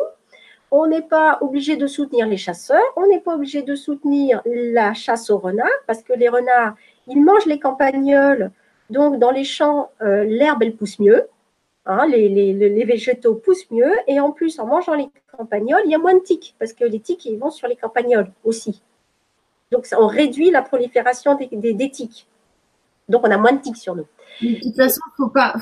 on 0.75 0.87
n'est 0.87 1.03
pas 1.03 1.37
obligé 1.41 1.77
de 1.77 1.85
soutenir 1.85 2.27
les 2.27 2.35
chasseurs, 2.35 2.81
on 2.95 3.05
n'est 3.05 3.19
pas 3.19 3.35
obligé 3.35 3.61
de 3.61 3.75
soutenir 3.75 4.41
la 4.43 4.95
chasse 4.95 5.29
aux 5.29 5.37
renards, 5.37 5.69
parce 5.85 6.01
que 6.01 6.13
les 6.13 6.27
renards, 6.27 6.73
ils 7.07 7.23
mangent 7.23 7.45
les 7.45 7.59
campagnols, 7.59 8.49
donc 8.89 9.19
dans 9.19 9.29
les 9.29 9.43
champs, 9.43 9.91
euh, 10.01 10.23
l'herbe, 10.23 10.63
elle 10.63 10.75
pousse 10.75 10.97
mieux, 10.97 11.27
hein, 11.85 12.07
les, 12.07 12.85
végétaux 12.85 13.35
poussent 13.35 13.69
mieux, 13.69 13.93
et 14.07 14.19
en 14.19 14.31
plus, 14.31 14.57
en 14.57 14.65
mangeant 14.65 14.95
les 14.95 15.09
campagnols, 15.37 15.83
il 15.85 15.91
y 15.91 15.95
a 15.95 15.99
moins 15.99 16.15
de 16.15 16.23
tiques, 16.23 16.55
parce 16.57 16.73
que 16.73 16.85
les 16.85 16.99
tiques, 16.99 17.25
ils 17.27 17.37
vont 17.37 17.51
sur 17.51 17.67
les 17.67 17.75
campagnols 17.75 18.31
aussi. 18.43 18.81
Donc, 19.71 19.85
on 19.95 20.07
réduit 20.07 20.49
la 20.49 20.63
prolifération 20.63 21.35
des, 21.35 21.73
des 21.73 21.89
tiques. 21.91 22.27
Donc, 23.09 23.25
on 23.27 23.31
a 23.31 23.37
moins 23.37 23.53
de 23.53 23.61
tiques 23.61 23.77
sur 23.77 23.95
nous. 23.95 24.07
De 24.41 24.59
toute 24.61 24.75
façon, 24.75 25.01
faut 25.17 25.29
pas, 25.29 25.55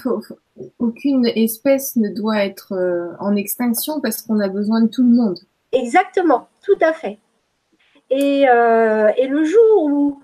aucune 0.79 1.25
espèce 1.25 1.95
ne 1.95 2.09
doit 2.09 2.43
être 2.45 2.73
euh, 2.73 3.13
en 3.19 3.35
extinction 3.35 3.99
parce 3.99 4.21
qu'on 4.21 4.39
a 4.39 4.47
besoin 4.47 4.81
de 4.81 4.87
tout 4.87 5.03
le 5.03 5.09
monde. 5.09 5.39
Exactement, 5.71 6.47
tout 6.63 6.77
à 6.81 6.93
fait. 6.93 7.17
Et, 8.09 8.47
euh, 8.49 9.11
le 9.17 9.43
jour 9.43 9.83
où 9.83 10.21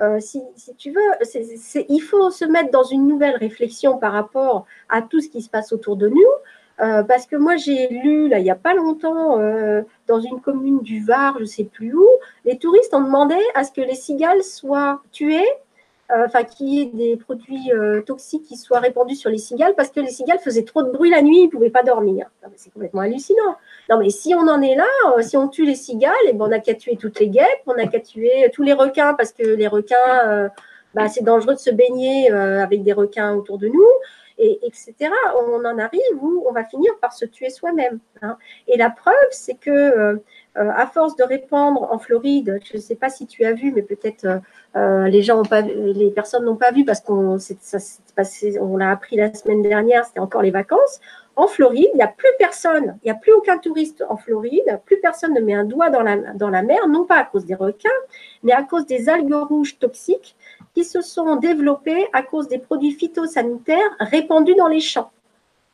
euh, 0.00 0.20
si, 0.20 0.42
tu 0.76 0.92
veux, 0.92 1.00
il 1.88 2.00
faut 2.00 2.30
se 2.30 2.44
mettre 2.44 2.70
dans 2.70 2.84
une 2.84 3.06
nouvelle 3.06 3.36
réflexion 3.36 3.98
par 3.98 4.12
rapport 4.12 4.66
à 4.88 5.02
tout 5.02 5.20
ce 5.20 5.28
qui 5.28 5.42
se 5.42 5.50
passe 5.50 5.72
autour 5.72 5.96
de 5.96 6.08
nous. 6.08 6.32
Parce 7.08 7.26
que 7.26 7.34
moi, 7.34 7.56
j'ai 7.56 7.88
lu, 7.88 8.28
là, 8.28 8.38
il 8.38 8.44
n'y 8.44 8.52
a 8.52 8.54
pas 8.54 8.72
longtemps, 8.72 9.36
dans 10.06 10.20
une 10.20 10.40
commune 10.40 10.78
du 10.80 11.04
Var, 11.04 11.34
je 11.38 11.42
ne 11.42 11.46
sais 11.46 11.64
plus 11.64 11.92
où, 11.92 12.06
les 12.44 12.56
touristes 12.56 12.94
ont 12.94 13.00
demandé 13.00 13.34
à 13.56 13.64
ce 13.64 13.72
que 13.72 13.80
les 13.80 13.96
cigales 13.96 14.44
soient 14.44 15.02
tuées 15.10 15.48
enfin 16.10 16.44
qu'il 16.44 16.68
y 16.68 16.80
ait 16.80 16.86
des 16.86 17.16
produits 17.16 17.72
euh, 17.72 18.00
toxiques 18.02 18.44
qui 18.44 18.56
soient 18.56 18.80
répandus 18.80 19.16
sur 19.16 19.30
les 19.30 19.38
cigales 19.38 19.74
parce 19.76 19.90
que 19.90 20.00
les 20.00 20.10
cigales 20.10 20.38
faisaient 20.38 20.64
trop 20.64 20.82
de 20.82 20.90
bruit 20.90 21.10
la 21.10 21.22
nuit, 21.22 21.40
ils 21.40 21.46
ne 21.46 21.50
pouvaient 21.50 21.70
pas 21.70 21.82
dormir. 21.82 22.30
C'est 22.56 22.72
complètement 22.72 23.02
hallucinant. 23.02 23.56
Non, 23.90 23.98
mais 23.98 24.10
si 24.10 24.34
on 24.34 24.48
en 24.48 24.62
est 24.62 24.74
là, 24.74 24.88
euh, 25.16 25.22
si 25.22 25.36
on 25.36 25.48
tue 25.48 25.66
les 25.66 25.74
cigales, 25.74 26.12
et 26.24 26.30
eh 26.30 26.32
ben, 26.32 26.46
on 26.46 26.48
n'a 26.48 26.60
qu'à 26.60 26.74
tuer 26.74 26.96
toutes 26.96 27.20
les 27.20 27.28
guêpes, 27.28 27.62
on 27.66 27.74
n'a 27.74 27.86
qu'à 27.86 28.00
tuer 28.00 28.50
tous 28.52 28.62
les 28.62 28.72
requins 28.72 29.14
parce 29.14 29.32
que 29.32 29.42
les 29.42 29.68
requins, 29.68 30.50
bah, 30.94 31.08
c'est 31.08 31.24
dangereux 31.24 31.54
de 31.54 31.60
se 31.60 31.70
baigner 31.70 32.30
avec 32.30 32.82
des 32.82 32.92
requins 32.92 33.34
autour 33.34 33.58
de 33.58 33.68
nous. 33.68 33.86
Et, 34.40 34.60
etc. 34.62 34.94
On 35.36 35.64
en 35.64 35.78
arrive 35.78 36.00
où 36.22 36.44
on 36.48 36.52
va 36.52 36.64
finir 36.64 36.92
par 37.00 37.12
se 37.12 37.24
tuer 37.24 37.50
soi-même. 37.50 37.98
Hein. 38.22 38.38
Et 38.68 38.76
la 38.76 38.88
preuve, 38.88 39.14
c'est 39.32 39.56
que 39.56 40.20
euh, 40.58 40.70
à 40.74 40.86
force 40.86 41.14
de 41.14 41.22
répandre 41.22 41.86
en 41.92 41.98
Floride, 41.98 42.58
je 42.64 42.76
ne 42.76 42.82
sais 42.82 42.96
pas 42.96 43.10
si 43.10 43.26
tu 43.26 43.44
as 43.44 43.52
vu, 43.52 43.72
mais 43.72 43.82
peut-être 43.82 44.24
euh, 44.24 44.38
euh, 44.76 45.08
les 45.08 45.22
gens 45.22 45.38
ont 45.40 45.44
pas, 45.44 45.60
les 45.60 46.10
personnes 46.10 46.44
n'ont 46.44 46.56
pas 46.56 46.72
vu 46.72 46.84
parce 46.84 47.00
qu'on 47.00 47.38
on 47.38 48.76
l'a 48.76 48.90
appris 48.90 49.16
la 49.16 49.32
semaine 49.32 49.62
dernière, 49.62 50.04
c'était 50.04 50.18
encore 50.18 50.42
les 50.42 50.50
vacances. 50.50 51.00
En 51.36 51.46
Floride, 51.46 51.90
il 51.94 51.96
n'y 51.96 52.02
a 52.02 52.08
plus 52.08 52.30
personne, 52.40 52.98
il 53.04 53.06
n'y 53.06 53.12
a 53.12 53.14
plus 53.14 53.32
aucun 53.32 53.58
touriste 53.58 54.04
en 54.08 54.16
Floride, 54.16 54.80
plus 54.84 54.98
personne 55.00 55.32
ne 55.32 55.40
met 55.40 55.54
un 55.54 55.64
doigt 55.64 55.90
dans 55.90 56.02
la 56.02 56.62
mer, 56.62 56.88
non 56.88 57.04
pas 57.04 57.18
à 57.18 57.24
cause 57.24 57.44
des 57.44 57.54
requins, 57.54 57.88
mais 58.42 58.52
à 58.52 58.64
cause 58.64 58.86
des 58.86 59.08
algues 59.08 59.32
rouges 59.32 59.78
toxiques 59.78 60.36
qui 60.74 60.82
se 60.82 61.00
sont 61.00 61.36
développées 61.36 62.08
à 62.12 62.22
cause 62.22 62.48
des 62.48 62.58
produits 62.58 62.92
phytosanitaires 62.92 63.96
répandus 64.00 64.56
dans 64.56 64.66
les 64.66 64.80
champs. 64.80 65.12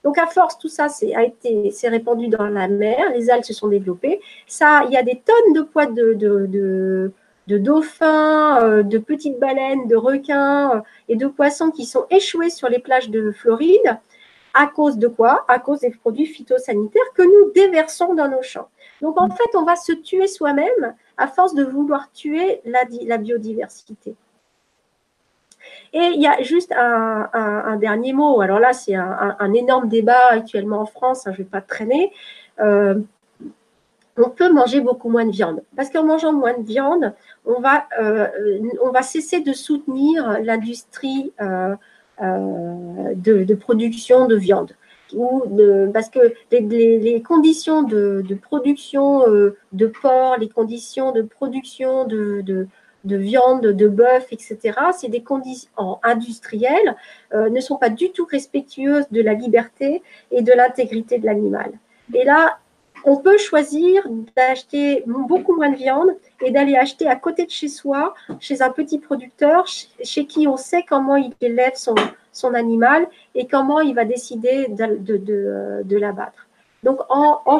Donc, 0.04 0.18
à 0.18 0.26
force, 0.26 0.58
tout 0.58 0.68
ça 0.68 0.88
a 1.16 1.22
été, 1.22 1.70
s'est 1.70 1.88
répandu 1.88 2.28
dans 2.28 2.44
la 2.44 2.68
mer, 2.68 3.10
les 3.14 3.30
algues 3.30 3.44
se 3.44 3.54
sont 3.54 3.68
développées. 3.68 4.20
Ça, 4.46 4.82
il 4.86 4.92
y 4.92 4.98
a 4.98 5.02
des 5.02 5.20
tonnes 5.24 5.54
de 5.54 5.62
poids 5.62 5.86
de, 5.86 6.12
de, 6.12 7.58
dauphins, 7.58 8.62
euh, 8.62 8.82
de 8.82 8.98
petites 8.98 9.40
baleines, 9.40 9.88
de 9.88 9.96
requins 9.96 10.76
euh, 10.76 10.80
et 11.08 11.16
de 11.16 11.26
poissons 11.26 11.70
qui 11.70 11.86
sont 11.86 12.04
échoués 12.10 12.50
sur 12.50 12.68
les 12.68 12.80
plages 12.80 13.08
de 13.08 13.30
Floride. 13.30 13.98
À 14.52 14.66
cause 14.66 14.98
de 14.98 15.08
quoi? 15.08 15.44
À 15.48 15.58
cause 15.58 15.80
des 15.80 15.90
produits 15.90 16.26
phytosanitaires 16.26 17.12
que 17.14 17.22
nous 17.22 17.52
déversons 17.52 18.14
dans 18.14 18.28
nos 18.28 18.42
champs. 18.42 18.68
Donc, 19.00 19.18
en 19.18 19.30
fait, 19.30 19.56
on 19.56 19.64
va 19.64 19.74
se 19.74 19.92
tuer 19.92 20.26
soi-même 20.26 20.94
à 21.16 21.28
force 21.28 21.54
de 21.54 21.64
vouloir 21.64 22.12
tuer 22.12 22.60
la 22.64 23.16
biodiversité. 23.16 24.16
Et 25.92 26.10
il 26.14 26.20
y 26.20 26.26
a 26.26 26.42
juste 26.42 26.72
un, 26.76 27.76
dernier 27.76 28.12
mot. 28.12 28.40
Alors 28.40 28.58
là, 28.58 28.72
c'est 28.72 28.94
un, 28.94 29.52
énorme 29.54 29.88
débat 29.88 30.30
actuellement 30.30 30.80
en 30.80 30.86
France. 30.86 31.26
Hein, 31.26 31.32
je 31.32 31.40
ne 31.40 31.44
vais 31.44 31.50
pas 31.50 31.60
traîner. 31.60 32.12
Euh, 32.60 32.96
on 34.16 34.28
peut 34.28 34.52
manger 34.52 34.80
beaucoup 34.80 35.08
moins 35.08 35.24
de 35.24 35.30
viande. 35.30 35.62
Parce 35.76 35.90
qu'en 35.90 36.04
mangeant 36.04 36.32
moins 36.32 36.58
de 36.58 36.64
viande, 36.64 37.14
on 37.44 37.60
va, 37.60 37.86
euh, 38.00 38.26
on 38.82 38.90
va 38.90 39.02
cesser 39.02 39.40
de 39.40 39.52
soutenir 39.52 40.40
l'industrie 40.42 41.32
euh, 41.40 41.74
de, 42.20 43.54
production 43.54 44.26
de 44.26 44.36
viande. 44.36 44.72
Ou 45.14 45.44
parce 45.92 46.08
que 46.08 46.34
les, 46.50 47.22
conditions 47.22 47.82
de, 47.84 48.24
production 48.40 49.24
de 49.72 49.86
porc, 49.86 50.38
les 50.38 50.48
conditions 50.48 51.12
de 51.12 51.22
production 51.22 52.04
de, 52.04 52.66
de 53.04 53.16
viande, 53.16 53.66
de 53.66 53.88
bœuf, 53.88 54.26
etc., 54.32 54.78
c'est 54.96 55.08
des 55.08 55.22
conditions 55.22 55.98
industrielles, 56.02 56.96
euh, 57.34 57.50
ne 57.50 57.60
sont 57.60 57.76
pas 57.76 57.90
du 57.90 58.10
tout 58.10 58.26
respectueuses 58.26 59.06
de 59.10 59.22
la 59.22 59.34
liberté 59.34 60.02
et 60.30 60.42
de 60.42 60.52
l'intégrité 60.52 61.18
de 61.18 61.26
l'animal. 61.26 61.72
Et 62.12 62.24
là, 62.24 62.58
on 63.04 63.18
peut 63.18 63.36
choisir 63.36 64.06
d'acheter 64.36 65.04
beaucoup 65.06 65.54
moins 65.54 65.70
de 65.70 65.76
viande 65.76 66.16
et 66.40 66.50
d'aller 66.50 66.76
acheter 66.76 67.06
à 67.06 67.16
côté 67.16 67.44
de 67.44 67.50
chez 67.50 67.68
soi, 67.68 68.14
chez 68.40 68.62
un 68.62 68.70
petit 68.70 68.98
producteur, 68.98 69.66
chez 69.66 70.26
qui 70.26 70.48
on 70.48 70.56
sait 70.56 70.84
comment 70.88 71.16
il 71.16 71.32
élève 71.40 71.74
son, 71.74 71.94
son 72.32 72.54
animal 72.54 73.06
et 73.34 73.46
comment 73.46 73.80
il 73.80 73.94
va 73.94 74.06
décider 74.06 74.68
de, 74.68 74.96
de, 74.96 75.82
de, 75.84 75.96
l'abattre. 75.98 76.46
Donc, 76.82 77.00
en, 77.10 77.40
en 77.44 77.58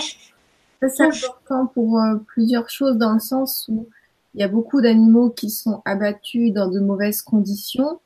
c'est 0.88 1.02
important 1.02 1.66
pour 1.66 1.98
euh, 1.98 2.16
plusieurs 2.26 2.68
choses 2.68 2.96
dans 2.96 3.14
le 3.14 3.20
sens 3.20 3.66
où 3.70 3.88
il 4.34 4.40
y 4.40 4.44
a 4.44 4.48
beaucoup 4.48 4.80
d'animaux 4.80 5.30
qui 5.30 5.50
sont 5.50 5.82
abattus 5.84 6.52
dans 6.52 6.68
de 6.68 6.80
mauvaises 6.80 7.22
conditions, 7.22 8.00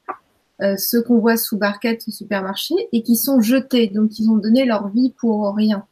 euh, 0.60 0.76
ceux 0.76 1.02
qu'on 1.02 1.18
voit 1.18 1.36
sous 1.36 1.56
barquette 1.56 2.04
au 2.06 2.10
supermarché, 2.10 2.74
et 2.92 3.02
qui 3.02 3.16
sont 3.16 3.40
jetés. 3.40 3.88
Donc, 3.88 4.18
ils 4.18 4.28
ont 4.28 4.36
donné 4.36 4.64
leur 4.64 4.88
vie 4.88 5.14
pour 5.18 5.54
rien. 5.54 5.86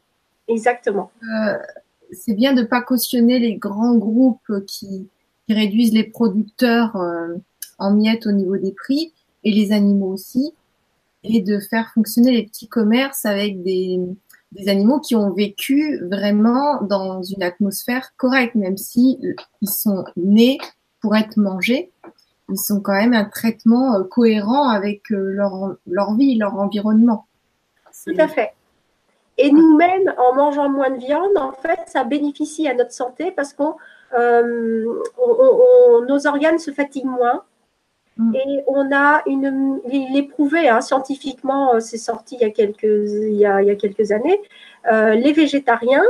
Exactement. 0.47 1.11
Euh, 1.23 1.57
c'est 2.11 2.33
bien 2.33 2.53
de 2.53 2.63
pas 2.63 2.81
cautionner 2.81 3.39
les 3.39 3.55
grands 3.55 3.95
groupes 3.95 4.65
qui, 4.67 5.07
qui 5.47 5.53
réduisent 5.53 5.93
les 5.93 6.03
producteurs 6.03 6.95
euh, 6.97 7.35
en 7.79 7.93
miettes 7.93 8.27
au 8.27 8.31
niveau 8.31 8.57
des 8.57 8.71
prix, 8.71 9.13
et 9.43 9.51
les 9.51 9.71
animaux 9.71 10.11
aussi, 10.11 10.53
et 11.23 11.41
de 11.41 11.59
faire 11.59 11.91
fonctionner 11.93 12.31
les 12.31 12.43
petits 12.43 12.67
commerces 12.67 13.25
avec 13.25 13.63
des, 13.63 13.99
des 14.51 14.69
animaux 14.69 14.99
qui 14.99 15.15
ont 15.15 15.31
vécu 15.31 15.99
vraiment 16.05 16.81
dans 16.81 17.21
une 17.21 17.43
atmosphère 17.43 18.13
correcte, 18.17 18.55
même 18.55 18.77
si 18.77 19.19
euh, 19.23 19.33
ils 19.61 19.69
sont 19.69 20.05
nés 20.15 20.57
pour 21.01 21.15
être 21.15 21.37
mangés, 21.37 21.91
ils 22.49 22.57
sont 22.57 22.79
quand 22.79 22.93
même 22.93 23.13
un 23.13 23.25
traitement 23.25 23.95
euh, 23.95 24.03
cohérent 24.03 24.69
avec 24.69 25.11
euh, 25.11 25.31
leur, 25.31 25.75
leur 25.85 26.15
vie, 26.15 26.37
leur 26.37 26.55
environnement. 26.55 27.25
Tout 28.05 28.13
à 28.17 28.27
fait. 28.27 28.53
Et 29.37 29.51
nous-mêmes, 29.51 30.13
en 30.17 30.33
mangeant 30.33 30.69
moins 30.69 30.89
de 30.89 30.97
viande, 30.97 31.37
en 31.37 31.51
fait, 31.51 31.79
ça 31.87 32.03
bénéficie 32.03 32.67
à 32.67 32.73
notre 32.73 32.91
santé 32.91 33.31
parce 33.31 33.53
qu'on 33.53 33.75
nos 36.07 36.27
organes 36.27 36.57
se 36.57 36.71
fatiguent 36.71 37.05
moins. 37.05 37.43
Mm. 38.17 38.35
Et 38.35 38.63
on 38.67 38.91
a 38.91 39.21
une, 39.27 39.79
il 39.91 40.17
est 40.17 40.23
prouvé 40.23 40.69
hein, 40.69 40.81
scientifiquement, 40.81 41.75
euh, 41.75 41.79
c'est 41.79 41.97
sorti 41.97 42.35
il 42.35 42.41
y 42.41 42.45
a 42.45 42.49
quelques, 42.49 42.83
il 42.83 43.35
y 43.35 43.45
a, 43.45 43.61
il 43.61 43.67
y 43.67 43.71
a 43.71 43.75
quelques 43.75 44.11
années, 44.11 44.41
euh, 44.91 45.13
les 45.13 45.33
végétariens 45.33 46.03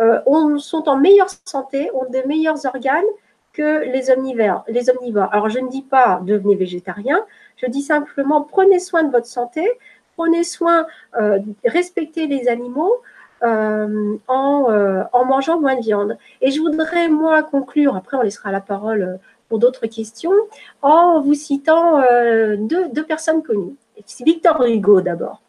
euh, 0.00 0.20
ont, 0.26 0.58
sont 0.58 0.88
en 0.88 0.96
meilleure 0.96 1.30
santé, 1.44 1.90
ont 1.94 2.08
des 2.10 2.24
meilleurs 2.24 2.64
organes 2.64 3.04
que 3.52 3.84
les 3.92 4.10
omnivores, 4.10 4.64
les 4.68 4.88
omnivores. 4.88 5.28
Alors 5.32 5.48
je 5.48 5.58
ne 5.58 5.68
dis 5.68 5.82
pas 5.82 6.20
devenez 6.22 6.54
végétarien, 6.54 7.24
je 7.56 7.66
dis 7.66 7.82
simplement 7.82 8.42
prenez 8.42 8.78
soin 8.78 9.02
de 9.02 9.10
votre 9.10 9.26
santé, 9.26 9.68
prenez 10.16 10.44
soin, 10.44 10.86
euh, 11.20 11.40
respectez 11.64 12.26
les 12.26 12.48
animaux. 12.48 12.92
En, 13.40 14.12
en, 14.26 15.24
mangeant 15.26 15.60
moins 15.60 15.76
de 15.76 15.80
viande. 15.80 16.18
Et 16.40 16.50
je 16.50 16.60
voudrais, 16.60 17.08
moi, 17.08 17.44
conclure, 17.44 17.94
après 17.94 18.16
on 18.16 18.22
laissera 18.22 18.50
la 18.50 18.60
parole 18.60 19.20
d'autres 19.56 19.86
questions 19.86 20.34
en 20.82 21.22
vous 21.22 21.34
citant 21.34 22.00
euh, 22.00 22.56
deux, 22.58 23.06
personnes 23.06 23.42
connues. 23.42 23.76
C'est 24.04 24.24
Victor 24.24 24.62
Hugo 24.66 25.00
d'abord. 25.00 25.40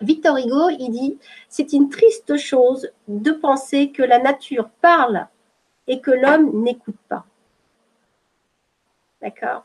Victor 0.00 0.36
Hugo, 0.38 0.70
il 0.70 0.90
dit 0.90 1.18
C'est 1.48 1.72
une 1.72 1.88
triste 1.88 2.36
chose 2.36 2.90
de 3.06 3.30
penser 3.30 3.92
que 3.92 4.02
la 4.02 4.18
nature 4.18 4.68
parle 4.80 5.28
et 5.86 6.00
que 6.00 6.10
l'homme 6.10 6.62
n'écoute 6.64 6.96
pas. 7.08 7.24
D'accord 9.22 9.64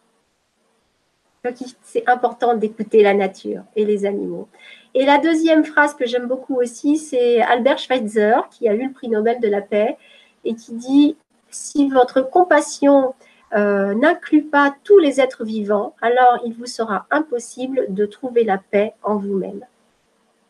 c'est 1.82 2.08
important 2.10 2.56
d'écouter 2.56 3.04
la 3.04 3.14
nature 3.14 3.64
et 3.76 3.86
les 3.86 4.06
animaux. 4.06 4.48
Et 4.94 5.06
la 5.06 5.18
deuxième 5.18 5.66
phrase 5.66 5.94
que 5.94 6.06
j'aime 6.06 6.28
beaucoup 6.28 6.56
aussi, 6.56 6.98
c'est 6.98 7.42
Albert 7.42 7.80
Schweitzer, 7.80 8.48
qui 8.52 8.68
a 8.68 8.74
eu 8.74 8.88
le 8.88 8.94
prix 8.94 9.10
Nobel 9.10 9.40
de 9.40 9.48
la 9.48 9.62
paix, 9.62 9.98
et 10.44 10.56
qui 10.56 10.74
dit 10.74 11.18
Si 11.50 11.90
votre 11.90 12.22
compassion 12.22 13.14
euh, 13.54 13.94
n'inclut 13.94 14.44
pas 14.44 14.76
tous 14.84 14.98
les 14.98 15.22
êtres 15.22 15.46
vivants, 15.46 15.96
alors 16.02 16.40
il 16.46 16.54
vous 16.54 16.66
sera 16.66 17.06
impossible 17.12 17.86
de 17.90 18.06
trouver 18.06 18.44
la 18.44 18.58
paix 18.58 18.94
en 19.04 19.18
vous-même. 19.18 19.66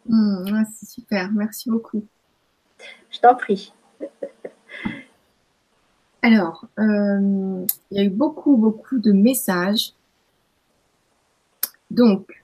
Hmm, 0.08 0.64
c'est 0.74 0.88
super, 0.88 1.32
merci 1.32 1.70
beaucoup. 1.70 2.06
Je 3.12 3.20
t'en 3.20 3.36
prie. 3.36 3.74
Alors, 6.22 6.66
euh, 6.80 7.66
il 7.92 7.98
y 7.98 8.00
a 8.00 8.04
eu 8.04 8.10
beaucoup, 8.10 8.58
beaucoup 8.58 8.98
de 8.98 9.12
messages. 9.12 9.94
Donc, 11.92 12.44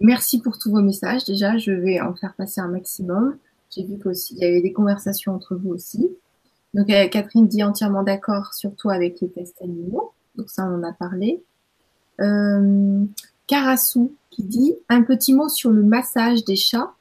merci 0.00 0.40
pour 0.40 0.58
tous 0.58 0.70
vos 0.70 0.82
messages. 0.82 1.24
Déjà, 1.24 1.56
je 1.56 1.72
vais 1.72 1.98
en 2.00 2.14
faire 2.14 2.34
passer 2.34 2.60
un 2.60 2.68
maximum. 2.68 3.38
J'ai 3.70 3.84
vu 3.84 3.98
qu'il 3.98 4.38
y 4.38 4.44
avait 4.44 4.60
des 4.60 4.74
conversations 4.74 5.34
entre 5.34 5.56
vous 5.56 5.70
aussi. 5.70 6.10
Donc 6.74 6.90
euh, 6.90 7.08
Catherine 7.08 7.46
dit 7.46 7.62
entièrement 7.62 8.02
d'accord, 8.02 8.54
surtout 8.54 8.90
avec 8.90 9.20
les 9.20 9.30
tests 9.30 9.60
animaux. 9.62 10.12
Donc 10.36 10.48
ça, 10.50 10.64
on 10.64 10.78
en 10.78 10.82
a 10.82 10.92
parlé. 10.92 11.42
Euh, 12.20 13.04
Karasu 13.46 14.10
qui 14.30 14.42
dit 14.42 14.74
un 14.88 15.02
petit 15.02 15.34
mot 15.34 15.48
sur 15.48 15.70
le 15.70 15.82
massage 15.82 16.44
des 16.44 16.56
chats 16.56 16.92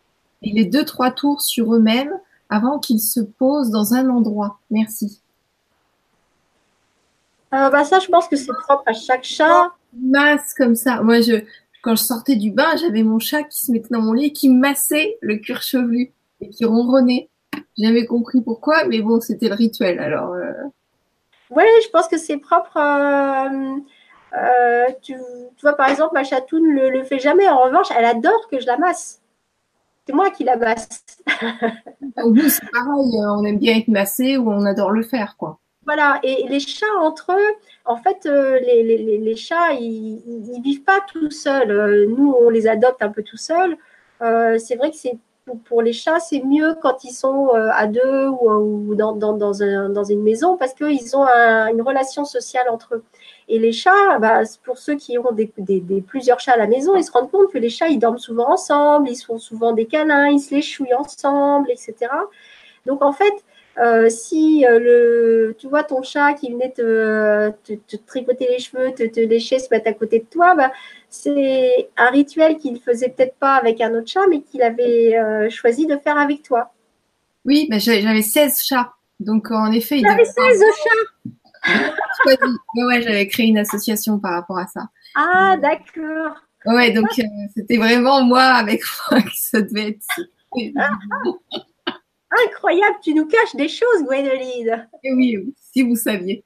et 0.41 0.51
les 0.51 0.65
deux 0.65 0.83
trois 0.83 1.11
tours 1.11 1.41
sur 1.41 1.73
eux-mêmes 1.73 2.13
avant 2.49 2.79
qu'ils 2.79 2.99
se 2.99 3.21
posent 3.21 3.69
dans 3.69 3.93
un 3.93 4.09
endroit. 4.09 4.59
Merci. 4.69 5.21
bah 7.51 7.83
Ça, 7.85 7.99
je 7.99 8.07
pense 8.07 8.27
que 8.27 8.35
c'est 8.35 8.51
propre 8.51 8.83
à 8.85 8.93
chaque 8.93 9.23
chat. 9.23 9.71
Masse 9.93 10.53
comme 10.53 10.75
ça. 10.75 11.01
Moi, 11.01 11.21
je, 11.21 11.43
quand 11.81 11.95
je 11.95 12.03
sortais 12.03 12.35
du 12.35 12.51
bain, 12.51 12.75
j'avais 12.77 13.03
mon 13.03 13.19
chat 13.19 13.43
qui 13.43 13.65
se 13.65 13.71
mettait 13.71 13.89
dans 13.91 14.01
mon 14.01 14.13
lit 14.13 14.27
et 14.27 14.33
qui 14.33 14.49
massait 14.49 15.17
le 15.21 15.37
cuir 15.37 15.61
chevelu 15.61 16.11
et 16.41 16.49
qui 16.49 16.65
ronronnait. 16.65 17.29
J'avais 17.81 18.05
compris 18.05 18.41
pourquoi, 18.41 18.85
mais 18.85 19.01
bon, 19.01 19.19
c'était 19.19 19.49
le 19.49 19.55
rituel. 19.55 19.99
Alors. 19.99 20.33
Euh... 20.33 20.51
Oui, 21.49 21.63
je 21.83 21.89
pense 21.89 22.07
que 22.07 22.17
c'est 22.17 22.37
propre. 22.37 22.77
Euh, 22.77 23.75
euh, 24.37 24.85
tu, 25.01 25.15
vois, 25.61 25.73
par 25.73 25.89
exemple, 25.89 26.13
ma 26.13 26.23
chatoune 26.23 26.75
ne 26.75 26.89
le, 26.89 27.03
fait 27.03 27.19
jamais. 27.19 27.49
En 27.49 27.63
revanche, 27.63 27.87
elle 27.97 28.05
adore 28.05 28.47
que 28.49 28.59
je 28.59 28.67
la 28.67 28.77
masse. 28.77 29.21
C'est 30.05 30.13
moi 30.13 30.29
qui 30.29 30.43
la 30.43 30.57
masse. 30.57 31.03
C'est 31.27 32.71
pareil. 32.71 33.11
On 33.29 33.43
aime 33.45 33.59
bien 33.59 33.77
être 33.77 33.87
massé 33.87 34.37
ou 34.37 34.51
on 34.51 34.65
adore 34.65 34.91
le 34.91 35.03
faire, 35.03 35.35
quoi. 35.37 35.59
Voilà, 35.83 36.19
et 36.21 36.45
les 36.47 36.59
chats 36.59 36.85
entre 36.99 37.31
eux, 37.31 37.55
en 37.85 37.97
fait, 37.97 38.27
euh, 38.27 38.59
les, 38.59 39.35
chats, 39.35 39.73
ils 39.73 40.21
ne 40.55 40.61
vivent 40.61 40.83
pas 40.83 40.99
tout 41.11 41.31
seuls. 41.31 42.07
Nous, 42.07 42.35
on 42.39 42.49
les 42.49 42.67
adopte 42.67 43.01
un 43.01 43.09
peu 43.09 43.23
tout 43.23 43.37
seuls. 43.37 43.75
c'est 44.19 44.75
vrai 44.75 44.91
que 44.91 44.95
c'est 44.95 45.17
pour, 45.65 45.81
les 45.81 45.93
chats, 45.93 46.19
c'est 46.19 46.43
mieux 46.43 46.75
quand 46.81 47.03
ils 47.03 47.13
sont 47.13 47.49
euh, 47.55 47.69
à 47.73 47.87
deux 47.87 48.27
ou, 48.27 48.95
dans, 48.95 49.53
une 50.03 50.21
maison 50.21 50.57
parce 50.57 50.73
qu'ils 50.73 51.15
ont 51.15 51.25
une 51.25 51.81
relation 51.81 52.25
sociale 52.25 52.69
entre 52.69 52.95
eux. 52.95 53.03
Et 53.47 53.59
les 53.59 53.71
chats, 53.71 54.19
bah, 54.19 54.41
pour 54.63 54.77
ceux 54.77 54.95
qui 54.95 55.17
ont 55.17 55.35
plusieurs 56.05 56.39
chats 56.39 56.53
à 56.53 56.57
la 56.57 56.67
maison, 56.67 56.95
ils 56.95 57.03
se 57.03 57.11
rendent 57.11 57.31
compte 57.31 57.51
que 57.51 57.57
les 57.57 57.69
chats, 57.69 57.89
ils 57.89 57.99
dorment 57.99 58.19
souvent 58.19 58.51
ensemble, 58.51 59.09
ils 59.09 59.15
font 59.15 59.39
souvent 59.39 59.73
des 59.73 59.85
câlins, 59.85 60.29
ils 60.29 60.39
se 60.39 60.53
les 60.55 60.61
chouillent 60.61 60.93
ensemble, 60.93 61.69
etc. 61.71 62.11
Donc 62.85 63.01
en 63.03 63.11
fait, 63.11 63.33
euh, 63.77 64.09
si 64.09 64.65
euh, 64.67 65.53
tu 65.57 65.67
vois 65.67 65.83
ton 65.83 66.03
chat 66.03 66.33
qui 66.33 66.51
venait 66.51 66.71
te, 66.71 67.51
te, 67.63 67.95
tripoter 68.05 68.47
les 68.49 68.59
cheveux, 68.59 68.91
te, 68.93 69.03
te, 69.03 69.19
lécher, 69.21 69.59
se 69.59 69.67
mettre 69.71 69.87
à 69.87 69.93
côté 69.93 70.19
de 70.19 70.25
toi, 70.25 70.55
bah, 70.55 70.71
c'est 71.11 71.89
un 71.97 72.09
rituel 72.09 72.57
qu'il 72.57 72.73
ne 72.73 72.79
faisait 72.79 73.09
peut-être 73.09 73.35
pas 73.35 73.55
avec 73.55 73.81
un 73.81 73.93
autre 73.93 74.07
chat, 74.07 74.25
mais 74.29 74.41
qu'il 74.41 74.63
avait 74.63 75.17
euh, 75.17 75.49
choisi 75.49 75.85
de 75.85 75.97
faire 75.97 76.17
avec 76.17 76.41
toi. 76.41 76.73
Oui, 77.43 77.67
mais 77.69 77.79
j'avais 77.79 78.21
16 78.21 78.61
chats. 78.63 78.93
Donc 79.19 79.51
en 79.51 79.71
effet, 79.71 79.99
il 79.99 80.07
avait 80.07 80.25
16 80.25 80.63
chats 80.83 81.31
Ouais, 82.25 83.01
j'avais 83.01 83.27
créé 83.27 83.47
une 83.47 83.57
association 83.57 84.19
par 84.19 84.31
rapport 84.31 84.57
à 84.57 84.67
ça. 84.67 84.87
Ah, 85.15 85.57
d'accord. 85.61 86.37
Ouais, 86.65 86.91
donc 86.91 87.07
c'était 87.55 87.77
vraiment 87.77 88.23
moi 88.23 88.43
avec 88.43 88.81
moi 89.11 89.21
que 89.21 89.29
ça 89.35 89.61
devait 89.61 89.89
être. 89.89 90.05
Incroyable, 92.47 92.95
tu 93.03 93.13
nous 93.13 93.25
caches 93.25 93.55
des 93.55 93.67
choses, 93.67 94.03
Gwendoline. 94.03 94.87
Eh 95.03 95.13
oui, 95.13 95.53
si 95.73 95.83
vous 95.83 95.97
saviez. 95.97 96.45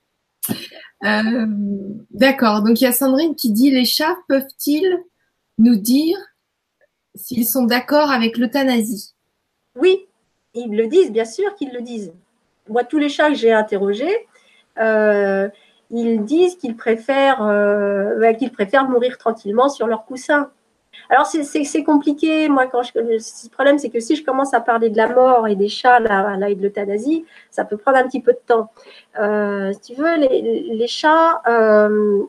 Euh, 1.04 1.46
d'accord, 2.12 2.64
donc 2.64 2.82
il 2.82 2.86
y 2.86 2.88
a 2.88 2.92
Sandrine 2.92 3.36
qui 3.36 3.52
dit 3.52 3.70
les 3.70 3.86
chats 3.86 4.16
peuvent-ils 4.28 4.98
nous 5.58 5.76
dire 5.76 6.18
s'ils 7.16 7.46
sont 7.46 7.64
d'accord 7.64 8.12
avec 8.12 8.38
l'euthanasie? 8.38 9.14
Oui, 9.76 10.06
ils 10.54 10.76
le 10.76 10.88
disent, 10.88 11.12
bien 11.12 11.26
sûr 11.26 11.54
qu'ils 11.56 11.74
le 11.74 11.82
disent. 11.82 12.14
Moi, 12.68 12.84
tous 12.84 12.98
les 12.98 13.10
chats 13.10 13.30
que 13.30 13.36
j'ai 13.36 13.52
interrogés, 13.52 14.28
euh, 14.80 15.50
ils 15.92 16.24
disent 16.24 16.56
qu'ils 16.56 16.76
préfèrent, 16.76 17.44
euh, 17.44 18.34
qu'ils 18.34 18.52
préfèrent 18.52 18.90
mourir 18.90 19.18
tranquillement 19.18 19.70
sur 19.70 19.88
leur 19.88 20.06
coussin. 20.06 20.50
Alors, 21.10 21.26
c'est 21.26 21.84
compliqué. 21.84 22.50
Moi, 22.50 22.68
quand 22.68 22.84
je, 22.84 22.92
le 22.96 23.50
problème, 23.50 23.78
c'est 23.78 23.90
que 23.90 24.00
si 24.00 24.16
je 24.16 24.24
commence 24.24 24.54
à 24.54 24.62
parler 24.62 24.90
de 24.90 24.98
la 24.98 25.08
mort 25.08 25.48
et 25.48 25.56
des 25.56 25.70
chats 25.70 26.00
là, 26.00 26.50
et 26.50 26.56
de 26.56 26.64
l'euthanasie, 26.64 27.26
ça 27.52 27.66
peut 27.66 27.78
prendre 27.78 27.98
un 27.98 28.04
petit 28.04 28.22
peu 28.22 28.34
de 28.34 28.40
temps. 28.46 28.72
Euh, 29.20 29.72
si 29.74 29.94
tu 29.94 30.02
veux, 30.02 30.16
les, 30.18 30.88
chats, 30.88 31.42
euh, 31.48 32.24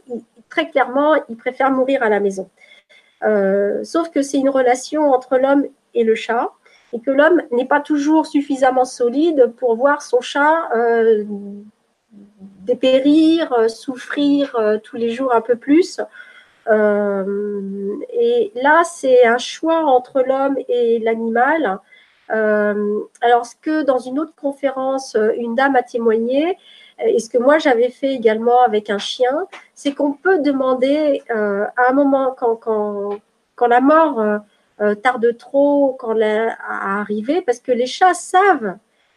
très 0.48 0.68
clairement, 0.70 1.14
ils 1.28 1.36
préfèrent 1.36 1.70
mourir 1.70 2.02
à 2.02 2.08
la 2.08 2.20
maison. 2.20 2.48
Euh, 3.22 3.82
sauf 3.82 4.10
que 4.10 4.22
c'est 4.22 4.38
une 4.38 4.50
relation 4.50 5.10
entre 5.12 5.38
l'homme 5.38 5.66
et 5.94 6.04
le 6.04 6.14
chat 6.14 6.50
et 6.92 7.00
que 7.00 7.10
l'homme 7.10 7.42
n'est 7.50 7.64
pas 7.64 7.80
toujours 7.80 8.26
suffisamment 8.26 8.84
solide 8.84 9.52
pour 9.56 9.74
voir 9.76 10.02
son 10.02 10.20
chat 10.20 10.68
dépérir, 12.64 13.70
souffrir 13.70 14.56
tous 14.82 14.96
les 14.96 15.10
jours 15.10 15.34
un 15.34 15.40
peu 15.40 15.56
plus. 15.56 16.00
Euh, 16.70 17.96
et 18.12 18.52
là, 18.56 18.82
c'est 18.84 19.24
un 19.26 19.38
choix 19.38 19.84
entre 19.84 20.22
l'homme 20.22 20.56
et 20.68 20.98
l'animal. 20.98 21.78
Euh, 22.30 23.00
alors, 23.20 23.46
ce 23.46 23.54
que 23.56 23.82
dans 23.82 23.98
une 23.98 24.18
autre 24.18 24.34
conférence, 24.34 25.16
une 25.36 25.54
dame 25.54 25.76
a 25.76 25.82
témoigné, 25.82 26.58
et 26.98 27.18
ce 27.18 27.28
que 27.28 27.38
moi 27.38 27.58
j'avais 27.58 27.90
fait 27.90 28.12
également 28.12 28.62
avec 28.62 28.90
un 28.90 28.98
chien, 28.98 29.46
c'est 29.74 29.92
qu'on 29.94 30.12
peut 30.12 30.40
demander 30.40 31.22
euh, 31.30 31.66
à 31.76 31.90
un 31.90 31.92
moment 31.92 32.34
quand, 32.36 32.56
quand, 32.56 33.18
quand 33.54 33.66
la 33.66 33.80
mort 33.80 34.22
tarde 35.02 35.36
trop, 35.38 35.96
quand 35.98 36.14
elle 36.16 36.54
a 36.68 37.00
arrivé, 37.00 37.42
parce 37.42 37.60
que 37.60 37.72
les 37.72 37.86
chats 37.86 38.14
savent 38.14 38.76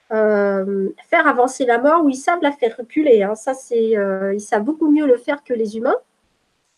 faire 0.10 1.28
avancer 1.28 1.66
la 1.66 1.78
mort 1.80 2.04
ou 2.04 2.10
ils 2.10 2.16
savent 2.16 2.42
la 2.42 2.52
faire 2.52 2.76
reculer. 2.78 3.24
Hein. 3.24 3.36
Ça, 3.36 3.54
c'est, 3.54 3.96
ils 4.34 4.42
savent 4.42 4.64
beaucoup 4.64 4.92
mieux 4.92 5.08
le 5.08 5.18
faire 5.18 5.44
que 5.44 5.54
les 5.54 5.78
humains 5.78 5.98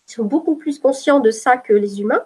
sont 0.05 0.25
beaucoup 0.25 0.55
plus 0.55 0.79
conscients 0.79 1.19
de 1.19 1.31
ça 1.31 1.57
que 1.57 1.73
les 1.73 2.01
humains. 2.01 2.25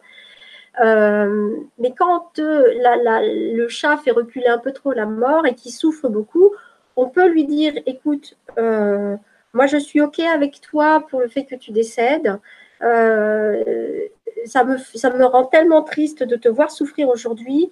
Euh, 0.83 1.55
mais 1.77 1.93
quand 1.97 2.39
euh, 2.39 2.73
le 2.75 3.67
chat 3.69 3.97
fait 3.97 4.11
reculer 4.11 4.47
un 4.47 4.57
peu 4.57 4.71
trop 4.71 4.91
la 4.91 5.05
mort 5.05 5.45
et 5.45 5.55
qu'il 5.55 5.71
souffre 5.71 6.09
beaucoup, 6.09 6.51
on 6.95 7.07
peut 7.09 7.27
lui 7.27 7.45
dire, 7.45 7.73
écoute, 7.85 8.37
euh, 8.57 9.15
moi 9.53 9.67
je 9.67 9.77
suis 9.77 10.01
OK 10.01 10.19
avec 10.19 10.59
toi 10.61 11.05
pour 11.09 11.21
le 11.21 11.27
fait 11.27 11.45
que 11.45 11.55
tu 11.55 11.71
décèdes. 11.71 12.39
ça, 12.81 14.63
me, 14.63 14.77
ça 14.77 15.09
me 15.11 15.25
rend 15.25 15.45
tellement 15.45 15.83
triste 15.83 16.23
de 16.23 16.35
te 16.35 16.49
voir 16.49 16.71
souffrir 16.71 17.07
aujourd'hui. 17.09 17.71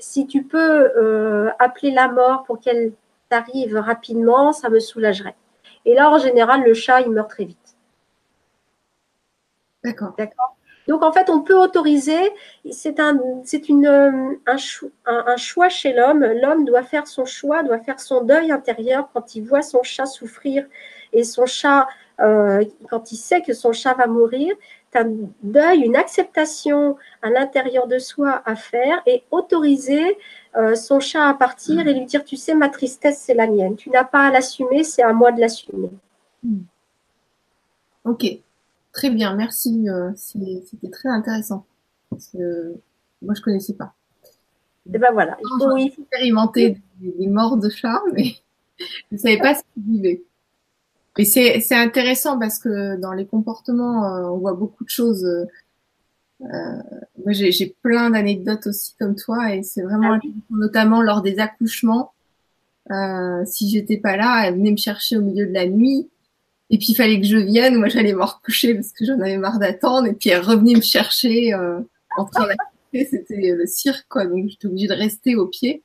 si 0.00 0.26
tu 0.26 0.42
peux 0.44 1.50
appeler 1.58 1.92
la 1.92 2.08
mort 2.08 2.44
pour 2.44 2.60
qu'elle 2.60 2.92
t'arrive 3.28 3.76
rapidement, 3.76 4.52
ça 4.52 4.68
me 4.70 4.80
soulagerait. 4.80 5.36
Et 5.84 5.94
là, 5.94 6.10
en 6.10 6.18
général, 6.18 6.64
le 6.64 6.74
chat, 6.74 7.00
il 7.02 7.10
meurt 7.10 7.30
très 7.30 7.44
vite. 7.44 7.67
D'accord. 10.16 10.56
Donc 10.88 11.02
en 11.02 11.12
fait, 11.12 11.28
on 11.28 11.40
peut 11.40 11.54
autoriser, 11.54 12.32
c'est 12.70 12.98
un, 12.98 13.20
c'est 13.44 13.68
une, 13.68 13.86
euh, 13.86 14.32
un, 14.46 14.56
un, 15.04 15.36
choix 15.36 15.68
chez 15.68 15.92
l'homme. 15.92 16.24
L'homme 16.24 16.64
doit 16.64 16.82
faire 16.82 17.06
son 17.06 17.26
choix, 17.26 17.62
doit 17.62 17.78
faire 17.78 18.00
son 18.00 18.24
deuil 18.24 18.50
intérieur 18.50 19.10
quand 19.12 19.34
il 19.34 19.42
voit 19.42 19.60
son 19.60 19.82
chat 19.82 20.06
souffrir 20.06 20.64
et 21.12 21.24
son 21.24 21.44
chat, 21.44 21.86
euh, 22.20 22.64
quand 22.88 23.12
il 23.12 23.16
sait 23.16 23.42
que 23.42 23.52
son 23.52 23.72
chat 23.72 23.92
va 23.94 24.06
mourir, 24.06 24.54
c'est 24.90 25.00
un 25.00 25.10
deuil, 25.42 25.80
une 25.80 25.96
acceptation 25.96 26.96
à 27.20 27.28
l'intérieur 27.28 27.86
de 27.86 27.98
soi 27.98 28.42
à 28.46 28.56
faire 28.56 29.02
et 29.04 29.24
autoriser 29.30 30.16
euh, 30.56 30.74
son 30.74 31.00
chat 31.00 31.28
à 31.28 31.34
partir 31.34 31.86
et 31.86 31.92
lui 31.92 32.06
dire, 32.06 32.24
tu 32.24 32.36
sais, 32.36 32.54
ma 32.54 32.70
tristesse, 32.70 33.18
c'est 33.18 33.34
la 33.34 33.46
mienne. 33.46 33.76
Tu 33.76 33.90
n'as 33.90 34.04
pas 34.04 34.28
à 34.28 34.30
l'assumer, 34.30 34.84
c'est 34.84 35.02
à 35.02 35.12
moi 35.12 35.32
de 35.32 35.40
l'assumer. 35.40 35.90
Hmm. 36.42 36.60
Ok. 38.04 38.24
Très 38.92 39.10
bien, 39.10 39.34
merci. 39.34 39.88
Euh, 39.88 40.10
c'était 40.14 40.90
très 40.90 41.08
intéressant. 41.08 41.66
moi, 42.10 43.34
je 43.34 43.40
connaissais 43.42 43.74
pas. 43.74 43.94
Et 44.86 44.92
eh 44.94 44.98
ben 44.98 45.10
voilà. 45.12 45.36
Il 45.40 45.58
faut 45.58 45.76
expérimenter 45.76 46.78
des, 47.00 47.26
morts 47.26 47.58
de 47.58 47.68
chats, 47.68 48.02
mais 48.14 48.24
je 48.78 48.84
ne 49.12 49.18
savais 49.18 49.38
pas 49.38 49.54
ce 49.54 49.60
qu'ils 49.74 49.82
vivaient. 49.84 50.22
Et 51.18 51.24
c'est 51.24 51.74
intéressant 51.74 52.38
parce 52.38 52.58
que 52.58 52.96
dans 52.96 53.12
les 53.12 53.26
comportements, 53.26 54.04
euh, 54.04 54.28
on 54.28 54.38
voit 54.38 54.54
beaucoup 54.54 54.84
de 54.84 54.88
choses. 54.88 55.24
Euh, 55.24 56.82
moi, 57.24 57.32
j'ai 57.32 57.76
plein 57.82 58.10
d'anecdotes 58.10 58.68
aussi 58.68 58.94
comme 58.98 59.16
toi, 59.16 59.54
et 59.54 59.62
c'est 59.62 59.82
vraiment 59.82 60.14
ah 60.14 60.26
notamment 60.50 61.02
lors 61.02 61.20
des 61.20 61.38
accouchements. 61.38 62.12
si 63.44 63.68
j'étais 63.68 63.98
pas 63.98 64.16
là, 64.16 64.44
elle 64.46 64.54
venait 64.54 64.70
me 64.70 64.76
chercher 64.76 65.18
au 65.18 65.22
milieu 65.22 65.46
de 65.46 65.52
la 65.52 65.66
nuit. 65.66 66.08
Et 66.70 66.78
puis 66.78 66.88
il 66.90 66.94
fallait 66.94 67.20
que 67.20 67.26
je 67.26 67.36
vienne, 67.38 67.76
moi 67.76 67.88
j'allais 67.88 68.12
me 68.12 68.22
recoucher 68.22 68.74
parce 68.74 68.92
que 68.92 69.04
j'en 69.04 69.18
avais 69.20 69.38
marre 69.38 69.58
d'attendre. 69.58 70.06
Et 70.06 70.12
puis 70.12 70.30
elle 70.30 70.42
revenait 70.42 70.74
me 70.74 70.82
chercher 70.82 71.54
euh, 71.54 71.80
en 72.16 72.26
train 72.26 72.46
d'accoucher, 72.46 73.08
c'était 73.10 73.52
le 73.52 73.66
cirque 73.66 74.06
quoi. 74.08 74.26
Donc 74.26 74.48
j'étais 74.48 74.66
obligée 74.66 74.88
de 74.88 74.94
rester 74.94 75.34
au 75.36 75.46
pied. 75.46 75.82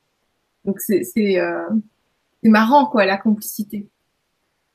Donc 0.64 0.80
c'est 0.80 1.04
c'est 1.04 1.38
euh, 1.38 1.68
marrant 2.42 2.86
quoi 2.86 3.06
la 3.06 3.16
complicité. 3.16 3.86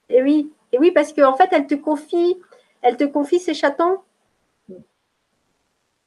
Et 0.09 0.23
oui, 0.23 0.51
et 0.73 0.79
oui 0.79 0.91
parce 0.91 1.13
qu'en 1.13 1.33
en 1.33 1.37
fait 1.37 1.49
elle 1.51 1.67
te 1.67 1.75
confie, 1.75 2.35
elle 2.81 2.97
te 2.97 3.03
confie 3.03 3.39
ses 3.39 3.53
chatons 3.53 3.99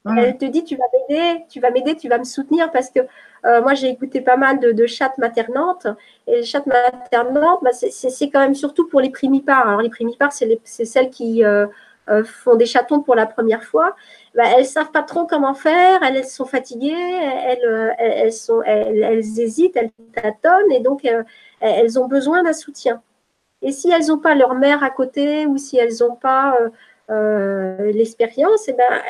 elle 0.05 0.37
te 0.37 0.45
dit 0.45 0.65
tu 0.65 0.77
vas 0.77 0.85
m'aider, 0.93 1.45
tu 1.49 1.61
vas 1.61 1.71
m'aider, 1.71 1.97
tu 1.97 2.09
vas 2.09 2.19
me 2.19 2.25
soutenir 2.25 2.71
parce 2.73 2.91
que 2.91 3.01
euh, 3.45 3.63
moi 3.63 3.75
j'ai 3.75 3.89
écouté 3.89 4.21
pas 4.21 4.37
mal 4.37 4.59
de, 4.59 4.73
de 4.73 4.87
chattes 4.87 5.19
maternantes 5.19 5.87
et 6.27 6.37
les 6.37 6.45
chattes 6.45 6.67
maternantes, 6.67 7.61
bah, 7.63 7.71
c'est 7.73 8.31
quand 8.31 8.41
même 8.41 8.55
surtout 8.55 8.89
pour 8.89 9.01
les 9.01 9.11
primipares. 9.11 9.69
Alors 9.69 9.81
les 9.81 9.91
primipares, 9.91 10.33
c'est 10.33 10.85
celles 10.85 11.11
qui 11.11 11.45
euh, 11.45 11.67
euh, 12.11 12.25
font 12.25 12.57
des 12.57 12.67
chatons 12.67 13.01
pour 13.01 13.15
la 13.15 13.27
première 13.27 13.63
fois. 13.63 13.95
Bah, 14.35 14.45
elles 14.57 14.67
savent 14.67 14.91
pas 14.91 15.03
trop 15.03 15.27
comment 15.27 15.55
faire, 15.55 16.03
elles, 16.03 16.25
sont 16.25 16.47
fatiguées, 16.47 16.93
elles, 17.47 17.95
elles, 17.99 18.33
sont, 18.33 18.63
elles, 18.63 19.23
hésitent, 19.39 19.77
elles 19.77 19.93
tâtonnent 20.15 20.73
et 20.73 20.81
donc 20.81 21.07
elles 21.61 21.99
ont 21.99 22.09
besoin 22.09 22.43
d'un 22.43 22.53
soutien. 22.53 23.03
Et 23.65 23.71
si 23.71 23.91
elles 23.91 24.07
n'ont 24.09 24.19
pas 24.19 24.35
leur 24.35 24.55
mère 24.57 24.83
à 24.83 24.91
côté 24.91 25.47
ou 25.47 25.59
si 25.59 25.77
elles 25.79 25.93
n'ont 26.01 26.17
pas 26.17 26.59
euh, 27.13 27.93
l'expérience, 27.93 28.69
eh 28.69 28.73
ben, 28.73 29.03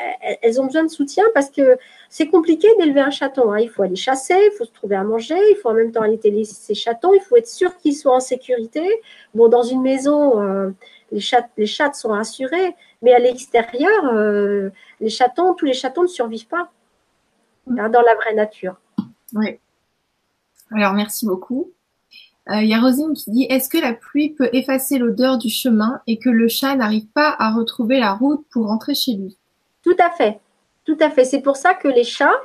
elles 0.42 0.61
ont 0.61 0.66
besoin 0.66 0.82
de 0.82 0.90
soutien 0.90 1.24
parce 1.34 1.50
que 1.50 1.78
c'est 2.09 2.26
compliqué 2.26 2.68
d'élever 2.78 3.00
un 3.00 3.11
chaton. 3.11 3.53
Hein. 3.53 3.61
Il 3.61 3.70
faut 3.70 3.82
aller 3.82 3.96
chasser, 3.96 4.34
il 4.34 4.53
faut 4.59 4.64
se 4.64 4.72
trouver 4.72 4.96
à 4.96 5.05
manger, 5.05 5.36
il 5.50 5.57
faut 5.57 5.68
en 5.68 5.74
même 5.74 5.92
temps 5.92 6.03
aller 6.03 6.18
télé 6.18 6.44
ses 6.44 6.74
chatons, 6.74 7.14
il 7.14 7.20
faut 7.20 7.36
être 7.36 7.48
sûr 7.48 7.76
qu'ils 7.76 7.94
soient 7.94 8.16
en 8.16 8.20
sécurité. 8.20 8.82
Bon, 9.34 9.48
dans 9.48 9.62
une 9.62 9.82
maison, 9.82 10.40
euh, 10.40 10.70
les, 11.12 11.20
chats, 11.20 11.48
les 11.57 11.66
chattes 11.66 11.94
sont 11.94 12.09
rassurées, 12.09 12.74
mais 13.03 13.12
à 13.12 13.18
l'extérieur, 13.18 14.05
euh, 14.12 14.70
les 15.00 15.11
chatons, 15.11 15.55
tous 15.55 15.66
les 15.66 15.74
chatons 15.74 16.03
ne 16.03 16.09
survivent 16.09 16.48
pas 16.48 16.70
hein, 17.78 17.88
dans 17.88 18.03
la 18.03 18.14
vraie 18.16 18.34
nature. 18.34 18.76
Oui. 19.34 19.61
Alors, 20.72 20.94
merci 20.94 21.26
beaucoup. 21.26 21.70
Il 22.49 22.55
euh, 22.55 22.62
y 22.62 22.74
a 22.74 22.80
Rosine 22.80 23.14
qui 23.14 23.30
dit 23.30 23.47
Est-ce 23.49 23.68
que 23.68 23.78
la 23.78 23.93
pluie 23.93 24.30
peut 24.30 24.49
effacer 24.53 24.99
l'odeur 24.99 25.38
du 25.38 25.49
chemin 25.49 26.01
et 26.07 26.18
que 26.18 26.28
le 26.28 26.49
chat 26.49 26.74
n'arrive 26.74 27.07
pas 27.07 27.34
à 27.38 27.53
retrouver 27.53 28.01
la 28.01 28.12
route 28.12 28.45
pour 28.51 28.66
rentrer 28.66 28.95
chez 28.95 29.12
lui? 29.12 29.38
Tout 29.84 29.97
à 29.99 30.11
fait. 30.11 30.40
Tout 30.84 30.97
à 31.01 31.11
fait. 31.11 31.24
C'est 31.24 31.40
pour 31.40 31.57
ça 31.57 31.74
que 31.74 31.86
les 31.86 32.03
chats, 32.05 32.40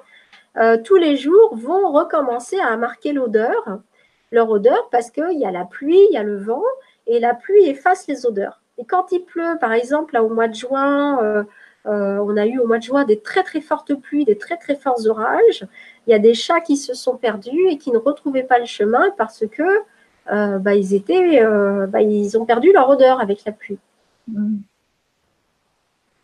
euh, 0.57 0.77
tous 0.83 0.97
les 0.97 1.17
jours, 1.17 1.55
vont 1.55 1.91
recommencer 1.91 2.59
à 2.59 2.77
marquer 2.77 3.11
l'odeur, 3.11 3.79
leur 4.31 4.49
odeur, 4.49 4.87
parce 4.91 5.09
qu'il 5.09 5.39
y 5.39 5.45
a 5.45 5.51
la 5.51 5.65
pluie, 5.65 5.99
il 6.11 6.13
y 6.13 6.17
a 6.17 6.23
le 6.23 6.37
vent, 6.37 6.63
et 7.07 7.19
la 7.19 7.33
pluie 7.33 7.65
efface 7.65 8.07
les 8.07 8.27
odeurs. 8.27 8.61
Et 8.77 8.85
quand 8.85 9.11
il 9.11 9.21
pleut, 9.21 9.57
par 9.59 9.73
exemple, 9.73 10.13
là, 10.13 10.23
au 10.23 10.29
mois 10.29 10.47
de 10.47 10.53
juin, 10.53 11.19
euh, 11.23 11.43
on 11.85 12.37
a 12.37 12.45
eu 12.45 12.59
au 12.59 12.67
mois 12.67 12.77
de 12.77 12.83
juin 12.83 13.05
des 13.05 13.19
très 13.19 13.41
très 13.41 13.61
fortes 13.61 13.95
pluies, 13.95 14.25
des 14.25 14.37
très 14.37 14.57
très 14.57 14.75
forts 14.75 15.07
orages 15.07 15.65
il 16.07 16.11
y 16.11 16.13
a 16.13 16.19
des 16.19 16.33
chats 16.33 16.61
qui 16.61 16.77
se 16.77 16.93
sont 16.93 17.17
perdus 17.17 17.67
et 17.69 17.77
qui 17.77 17.91
ne 17.91 17.97
retrouvaient 17.97 18.43
pas 18.43 18.59
le 18.59 18.65
chemin 18.65 19.11
parce 19.17 19.45
que 19.45 19.63
euh, 20.31 20.57
bah, 20.57 20.73
ils 20.73 20.93
étaient, 20.93 21.41
euh, 21.41 21.85
bah, 21.85 22.01
ils 22.01 22.37
ont 22.37 22.45
perdu 22.45 22.71
leur 22.71 22.89
odeur 22.89 23.19
avec 23.19 23.43
la 23.45 23.51
pluie. 23.51 23.77
Mm. 24.27 24.57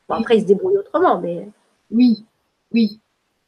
après, 0.10 0.38
ils 0.38 0.42
se 0.42 0.48
débrouillent 0.48 0.78
autrement, 0.78 1.20
mais. 1.20 1.50
Oui, 1.92 2.26
oui. 2.72 3.00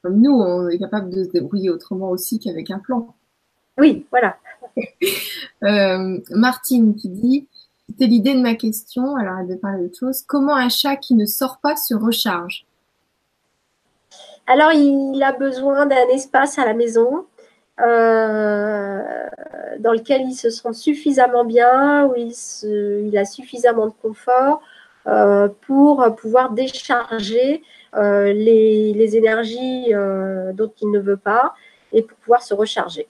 Comme 0.02 0.22
nous, 0.22 0.34
on 0.34 0.70
est 0.70 0.78
capable 0.78 1.10
de 1.10 1.24
se 1.24 1.30
débrouiller 1.30 1.70
autrement 1.70 2.10
aussi 2.10 2.38
qu'avec 2.38 2.70
un 2.70 2.80
plan. 2.80 3.16
Oui, 3.78 4.06
voilà. 4.12 4.38
Euh, 5.64 6.20
Martine 6.32 6.96
qui 6.96 7.10
dit 7.10 7.48
C'était 7.88 8.08
l'idée 8.08 8.36
de 8.36 8.42
ma 8.42 8.56
question, 8.56 9.16
alors 9.16 9.38
elle 9.40 9.58
parler 9.58 9.84
d'autre 9.84 9.98
chose. 9.98 10.22
Comment 10.28 10.56
un 10.56 10.70
chat 10.70 10.96
qui 10.98 11.16
ne 11.16 11.26
sort 11.26 11.60
pas 11.60 11.76
se 11.76 11.96
recharge? 11.96 12.66
Alors, 14.48 14.72
il 14.74 15.22
a 15.24 15.32
besoin 15.32 15.86
d'un 15.86 16.08
espace 16.10 16.60
à 16.60 16.66
la 16.66 16.74
maison 16.74 17.26
euh, 17.82 19.02
dans 19.80 19.92
lequel 19.92 20.22
il 20.22 20.36
se 20.36 20.50
sent 20.50 20.74
suffisamment 20.74 21.44
bien, 21.46 22.06
où 22.06 22.14
il, 22.16 23.18
a 23.18 23.26
suffisamment 23.26 23.88
de 23.88 23.94
confort 24.02 24.62
euh, 25.08 25.50
pour 25.66 26.16
pouvoir 26.16 26.52
décharger 26.52 27.64
euh, 27.96 28.34
les, 28.34 29.18
énergies 29.18 29.92
dont 30.54 30.72
il 30.82 30.92
ne 30.92 31.00
veut 31.00 31.18
pas 31.18 31.54
et 31.92 32.04
pour 32.04 32.18
pouvoir 32.20 32.44
se 32.44 32.54
recharger. 32.54 33.08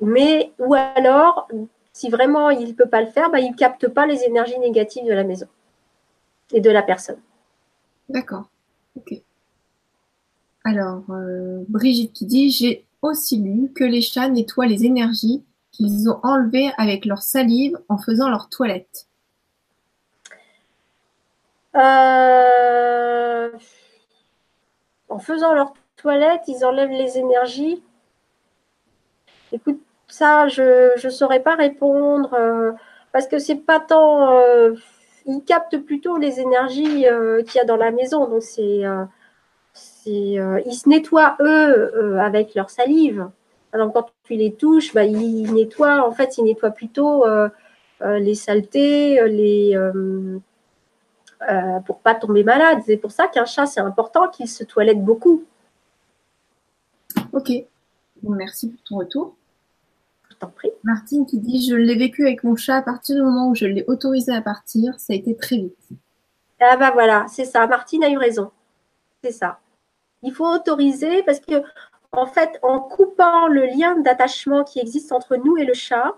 Mais, 0.00 0.52
ou 0.58 0.74
alors, 0.74 1.48
si 1.92 2.10
vraiment 2.10 2.50
il 2.50 2.68
ne 2.68 2.72
peut 2.72 2.88
pas 2.88 3.02
le 3.02 3.08
faire, 3.08 3.30
bah, 3.30 3.40
il 3.40 3.50
ne 3.50 3.56
capte 3.56 3.88
pas 3.88 4.06
les 4.06 4.24
énergies 4.24 4.58
négatives 4.58 5.06
de 5.06 5.12
la 5.12 5.24
maison 5.24 5.48
et 6.52 6.60
de 6.60 6.70
la 6.70 6.82
personne. 6.82 7.20
D'accord. 8.08 8.44
Alors, 10.66 11.04
euh, 11.10 11.62
Brigitte 11.68 12.12
qui 12.12 12.26
dit 12.26 12.50
J'ai 12.50 12.84
aussi 13.00 13.38
lu 13.38 13.72
que 13.72 13.84
les 13.84 14.00
chats 14.00 14.28
nettoient 14.28 14.66
les 14.66 14.84
énergies 14.84 15.44
qu'ils 15.70 16.10
ont 16.10 16.18
enlevées 16.24 16.72
avec 16.76 17.04
leur 17.04 17.22
salive 17.22 17.78
en 17.88 17.98
faisant 17.98 18.28
leur 18.28 18.48
toilette. 18.48 19.06
Euh, 21.76 23.48
en 25.08 25.18
faisant 25.20 25.54
leur 25.54 25.72
toilette, 25.96 26.42
ils 26.48 26.64
enlèvent 26.64 26.90
les 26.90 27.16
énergies. 27.16 27.80
Écoute, 29.52 29.80
ça, 30.08 30.48
je 30.48 31.00
ne 31.06 31.10
saurais 31.10 31.44
pas 31.44 31.54
répondre 31.54 32.34
euh, 32.34 32.72
parce 33.12 33.28
que 33.28 33.38
c'est 33.38 33.54
pas 33.54 33.78
tant. 33.78 34.36
ils 35.26 35.44
captent 35.44 35.78
plutôt 35.78 36.16
les 36.16 36.40
énergies 36.40 37.04
qu'il 37.46 37.54
y 37.54 37.60
a 37.60 37.64
dans 37.64 37.76
la 37.76 37.92
maison. 37.92 38.26
Donc, 38.26 38.42
c'est 38.42 38.82
ils 40.06 40.74
se 40.74 40.88
nettoient 40.88 41.36
eux 41.40 41.44
euh, 41.44 42.18
avec 42.18 42.54
leur 42.54 42.70
salive. 42.70 43.28
Alors 43.72 43.92
quand 43.92 44.06
tu 44.24 44.34
les 44.34 44.52
touches, 44.52 44.94
bah, 44.94 45.04
ils 45.04 45.52
nettoient, 45.52 46.06
en 46.06 46.12
fait, 46.12 46.38
ils 46.38 46.44
nettoient 46.44 46.70
plutôt 46.70 47.26
euh, 47.26 47.48
les 48.00 48.34
saletés, 48.34 49.26
les, 49.28 49.78
pour 51.86 52.00
pas 52.00 52.14
tomber 52.14 52.44
malade. 52.44 52.78
C'est 52.86 52.96
pour 52.96 53.12
ça 53.12 53.26
qu'un 53.26 53.44
chat, 53.44 53.66
c'est 53.66 53.80
important 53.80 54.28
qu'il 54.28 54.48
se 54.48 54.64
toilette 54.64 55.04
beaucoup. 55.04 55.44
Ok. 57.32 57.52
merci 58.22 58.70
pour 58.70 58.82
ton 58.82 58.96
retour. 58.96 59.36
Je 60.30 60.36
t'en 60.36 60.48
prie. 60.48 60.70
Martine 60.84 61.26
qui 61.26 61.38
dit 61.38 61.68
Je 61.68 61.74
l'ai 61.74 61.96
vécu 61.96 62.26
avec 62.26 62.44
mon 62.44 62.56
chat 62.56 62.76
à 62.76 62.82
partir 62.82 63.16
du 63.16 63.22
moment 63.22 63.50
où 63.50 63.54
je 63.54 63.66
l'ai 63.66 63.84
autorisé 63.86 64.32
à 64.34 64.42
partir, 64.42 64.98
ça 64.98 65.12
a 65.12 65.16
été 65.16 65.34
très 65.36 65.56
vite. 65.56 65.88
Ah 66.60 66.76
bah 66.76 66.90
voilà, 66.92 67.26
c'est 67.28 67.44
ça. 67.44 67.66
Martine 67.66 68.04
a 68.04 68.10
eu 68.10 68.16
raison. 68.16 68.50
C'est 69.22 69.32
ça. 69.32 69.58
Il 70.22 70.32
faut 70.32 70.46
autoriser 70.46 71.22
parce 71.22 71.40
que, 71.40 71.62
en 72.12 72.26
fait, 72.26 72.58
en 72.62 72.80
coupant 72.80 73.48
le 73.48 73.66
lien 73.66 73.96
d'attachement 74.00 74.64
qui 74.64 74.80
existe 74.80 75.12
entre 75.12 75.36
nous 75.36 75.56
et 75.56 75.64
le 75.64 75.74
chat, 75.74 76.14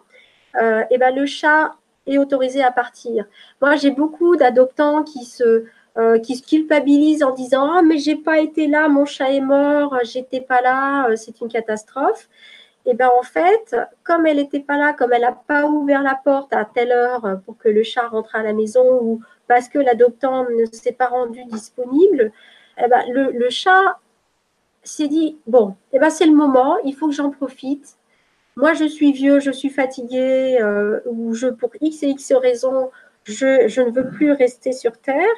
euh, 0.56 0.80
et 0.82 0.86
eh 0.92 0.98
ben, 0.98 1.14
le 1.14 1.26
chat 1.26 1.72
est 2.06 2.18
autorisé 2.18 2.62
à 2.62 2.72
partir. 2.72 3.26
Moi, 3.60 3.76
j'ai 3.76 3.90
beaucoup 3.90 4.36
d'adoptants 4.36 5.02
qui 5.02 5.24
se, 5.24 5.64
euh, 5.98 6.18
qui 6.20 6.36
se 6.36 6.42
culpabilisent 6.46 7.22
en 7.22 7.32
disant 7.32 7.70
Ah, 7.72 7.82
mais 7.82 7.98
j'ai 7.98 8.16
pas 8.16 8.38
été 8.38 8.66
là, 8.66 8.88
mon 8.88 9.04
chat 9.04 9.30
est 9.32 9.40
mort, 9.40 9.96
j'étais 10.04 10.40
pas 10.40 10.60
là, 10.62 11.08
euh, 11.08 11.16
c'est 11.16 11.40
une 11.40 11.48
catastrophe. 11.48 12.28
Et 12.86 12.92
eh 12.92 12.94
bien 12.94 13.10
en 13.18 13.22
fait, 13.22 13.76
comme 14.02 14.26
elle 14.26 14.38
n'était 14.38 14.60
pas 14.60 14.78
là, 14.78 14.94
comme 14.94 15.12
elle 15.12 15.22
n'a 15.22 15.32
pas 15.32 15.66
ouvert 15.66 16.02
la 16.02 16.14
porte 16.14 16.54
à 16.54 16.64
telle 16.64 16.92
heure 16.92 17.40
pour 17.44 17.58
que 17.58 17.68
le 17.68 17.82
chat 17.82 18.08
rentre 18.08 18.34
à 18.34 18.42
la 18.42 18.54
maison 18.54 19.00
ou 19.02 19.20
parce 19.46 19.68
que 19.68 19.78
l'adoptant 19.78 20.44
ne 20.48 20.64
s'est 20.66 20.92
pas 20.92 21.08
rendu 21.08 21.44
disponible, 21.46 22.32
eh 22.84 22.88
ben, 22.88 23.04
le, 23.10 23.50
chat 23.50 23.98
s'est 24.82 25.08
dit 25.08 25.38
bon, 25.46 25.76
eh 25.92 25.98
ben, 25.98 26.10
c'est 26.10 26.26
le 26.26 26.34
moment, 26.34 26.78
il 26.84 26.94
faut 26.94 27.08
que 27.08 27.14
j'en 27.14 27.30
profite. 27.30 27.96
Moi, 28.56 28.74
je 28.74 28.84
suis 28.84 29.12
vieux, 29.12 29.40
je 29.40 29.50
suis 29.50 29.70
fatigué, 29.70 30.58
euh, 30.60 31.00
ou 31.06 31.34
je, 31.34 31.48
pour 31.48 31.70
X 31.80 32.02
et 32.02 32.08
X 32.08 32.32
raisons, 32.32 32.90
je, 33.24 33.68
je, 33.68 33.80
ne 33.82 33.90
veux 33.90 34.10
plus 34.10 34.32
rester 34.32 34.72
sur 34.72 34.98
Terre. 34.98 35.36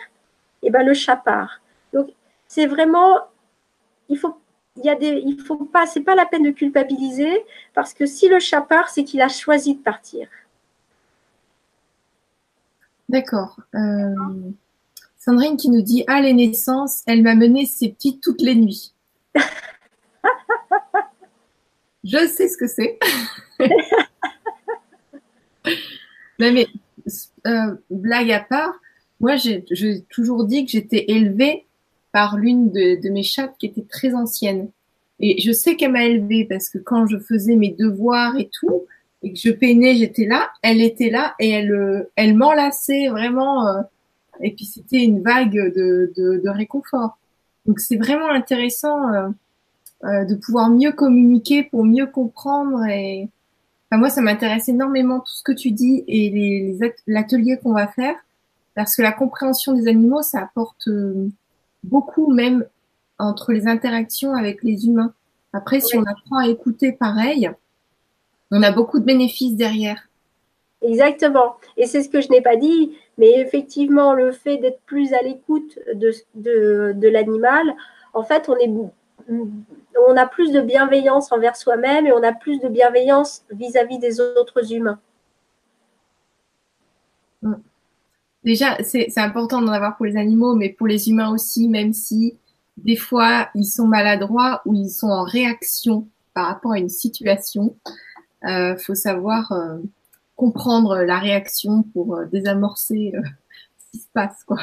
Eh 0.62 0.70
ben, 0.70 0.84
le 0.84 0.94
chat 0.94 1.16
part. 1.16 1.60
Donc, 1.92 2.10
c'est 2.48 2.66
vraiment, 2.66 3.18
il 4.08 4.18
faut, 4.18 4.36
il 4.76 4.84
y 4.84 4.90
a 4.90 4.94
des, 4.94 5.22
il 5.24 5.38
faut 5.40 5.56
pas, 5.56 5.86
c'est 5.86 6.00
pas 6.00 6.14
la 6.14 6.26
peine 6.26 6.42
de 6.44 6.50
culpabiliser, 6.50 7.44
parce 7.74 7.94
que 7.94 8.06
si 8.06 8.28
le 8.28 8.38
chat 8.38 8.62
part, 8.62 8.88
c'est 8.88 9.04
qu'il 9.04 9.20
a 9.20 9.28
choisi 9.28 9.74
de 9.74 9.82
partir. 9.82 10.28
D'accord. 13.08 13.56
Euh, 13.74 14.14
Sandrine 15.20 15.56
qui 15.58 15.70
nous 15.70 15.82
dit 15.82 16.02
Ah, 16.06 16.22
les 16.22 16.32
naissances, 16.32 17.02
elle 17.06 17.22
m'a 17.22 17.34
mené 17.34 17.66
ses 17.66 17.90
petites 17.90 18.22
toutes 18.22 18.40
les 18.40 18.54
nuits. 18.54 18.94
Je 22.04 22.26
sais 22.26 22.48
ce 22.48 22.56
que 22.56 22.66
c'est. 22.66 22.98
mais 26.38 26.66
euh, 27.46 27.74
blague 27.90 28.32
à 28.32 28.40
part, 28.40 28.72
moi 29.20 29.36
j'ai 29.36 29.62
toujours 30.08 30.44
dit 30.44 30.64
que 30.64 30.70
j'étais 30.70 31.04
élevée 31.08 31.66
par 32.12 32.38
l'une 32.38 32.70
de, 32.72 33.08
mes 33.10 33.22
chattes 33.22 33.54
qui 33.58 33.66
était 33.66 33.84
très 33.84 34.14
ancienne. 34.14 34.70
Et 35.18 35.38
je 35.42 35.52
sais 35.52 35.76
qu'elle 35.76 35.92
m'a 35.92 36.06
élevée 36.06 36.46
parce 36.46 36.70
que 36.70 36.78
quand 36.78 37.06
je 37.06 37.18
faisais 37.18 37.56
mes 37.56 37.72
devoirs 37.78 38.38
et 38.38 38.48
tout, 38.48 38.86
et 39.22 39.34
que 39.34 39.38
je 39.38 39.50
peinais, 39.50 39.96
j'étais 39.96 40.24
là, 40.24 40.50
elle 40.62 40.80
était 40.80 41.10
là 41.10 41.34
et 41.38 41.50
elle, 41.50 41.72
euh, 41.72 42.10
elle 42.16 42.34
m'enlaçait 42.34 43.08
vraiment. 43.08 43.68
Euh, 43.68 43.82
et 44.42 44.52
puis 44.54 44.64
c'était 44.64 45.02
une 45.04 45.22
vague 45.22 45.72
de, 45.74 46.12
de, 46.16 46.48
réconfort. 46.48 47.18
Donc 47.66 47.80
c'est 47.80 47.96
vraiment 47.96 48.30
intéressant 48.30 49.12
euh, 49.12 49.28
euh, 50.04 50.24
de 50.24 50.34
pouvoir 50.34 50.70
mieux 50.70 50.92
communiquer 50.92 51.62
pour 51.62 51.84
mieux 51.84 52.06
comprendre. 52.06 52.84
Et 52.86 53.28
enfin, 53.90 53.98
moi, 53.98 54.10
ça 54.10 54.22
m'intéresse 54.22 54.68
énormément 54.68 55.20
tout 55.20 55.32
ce 55.32 55.42
que 55.42 55.52
tu 55.52 55.72
dis 55.72 56.04
et 56.08 56.30
les, 56.30 56.78
l'atelier 57.06 57.58
qu'on 57.62 57.74
va 57.74 57.86
faire 57.86 58.16
parce 58.74 58.96
que 58.96 59.02
la 59.02 59.12
compréhension 59.12 59.74
des 59.74 59.88
animaux, 59.88 60.22
ça 60.22 60.40
apporte 60.40 60.88
euh, 60.88 61.28
beaucoup 61.84 62.32
même 62.32 62.64
entre 63.18 63.52
les 63.52 63.66
interactions 63.66 64.34
avec 64.34 64.62
les 64.62 64.86
humains. 64.86 65.12
Après, 65.52 65.80
si 65.80 65.96
on 65.96 66.04
apprend 66.04 66.38
à 66.38 66.48
écouter 66.48 66.92
pareil, 66.92 67.50
on 68.50 68.62
a 68.62 68.72
beaucoup 68.72 68.98
de 69.00 69.04
bénéfices 69.04 69.56
derrière. 69.56 70.08
Exactement. 70.82 71.56
Et 71.76 71.86
c'est 71.86 72.02
ce 72.02 72.08
que 72.08 72.20
je 72.20 72.28
n'ai 72.28 72.40
pas 72.40 72.56
dit, 72.56 72.96
mais 73.18 73.38
effectivement, 73.40 74.14
le 74.14 74.32
fait 74.32 74.56
d'être 74.56 74.80
plus 74.86 75.12
à 75.12 75.22
l'écoute 75.22 75.78
de, 75.94 76.12
de, 76.34 77.08
l'animal, 77.08 77.74
en 78.14 78.22
fait, 78.22 78.48
on, 78.48 78.56
est, 78.56 78.70
on 79.28 80.16
a 80.16 80.26
plus 80.26 80.52
de 80.52 80.60
bienveillance 80.60 81.30
envers 81.32 81.56
soi-même 81.56 82.06
et 82.06 82.12
on 82.12 82.22
a 82.22 82.32
plus 82.32 82.60
de 82.60 82.68
bienveillance 82.68 83.44
vis-à-vis 83.50 83.98
des 83.98 84.20
autres 84.20 84.72
humains. 84.72 84.98
Mm. 87.42 87.54
Déjà, 88.42 88.78
c'est 88.82 89.18
important 89.18 89.60
d'en 89.60 89.72
avoir 89.72 89.98
pour 89.98 90.06
les 90.06 90.16
animaux, 90.16 90.54
mais 90.54 90.70
pour 90.70 90.86
les 90.86 91.10
humains 91.10 91.30
aussi, 91.30 91.68
même 91.68 91.92
si 91.92 92.38
des 92.78 92.96
fois 92.96 93.50
ils 93.54 93.66
sont 93.66 93.86
maladroits 93.86 94.62
ou 94.64 94.72
ils 94.74 94.88
sont 94.88 95.08
en 95.08 95.24
réaction 95.24 96.08
par 96.32 96.46
rapport 96.46 96.72
à 96.72 96.78
une 96.78 96.88
situation. 96.88 97.76
Euh, 98.44 98.78
faut 98.78 98.94
savoir 98.94 99.52
euh, 99.52 99.76
comprendre 100.40 101.02
la 101.12 101.18
réaction 101.18 101.84
pour 101.92 102.16
euh, 102.16 102.24
désamorcer 102.32 103.12
euh, 103.14 103.20
ce 103.78 103.90
qui 103.90 103.98
se 103.98 104.08
passe, 104.14 104.42
quoi. 104.44 104.58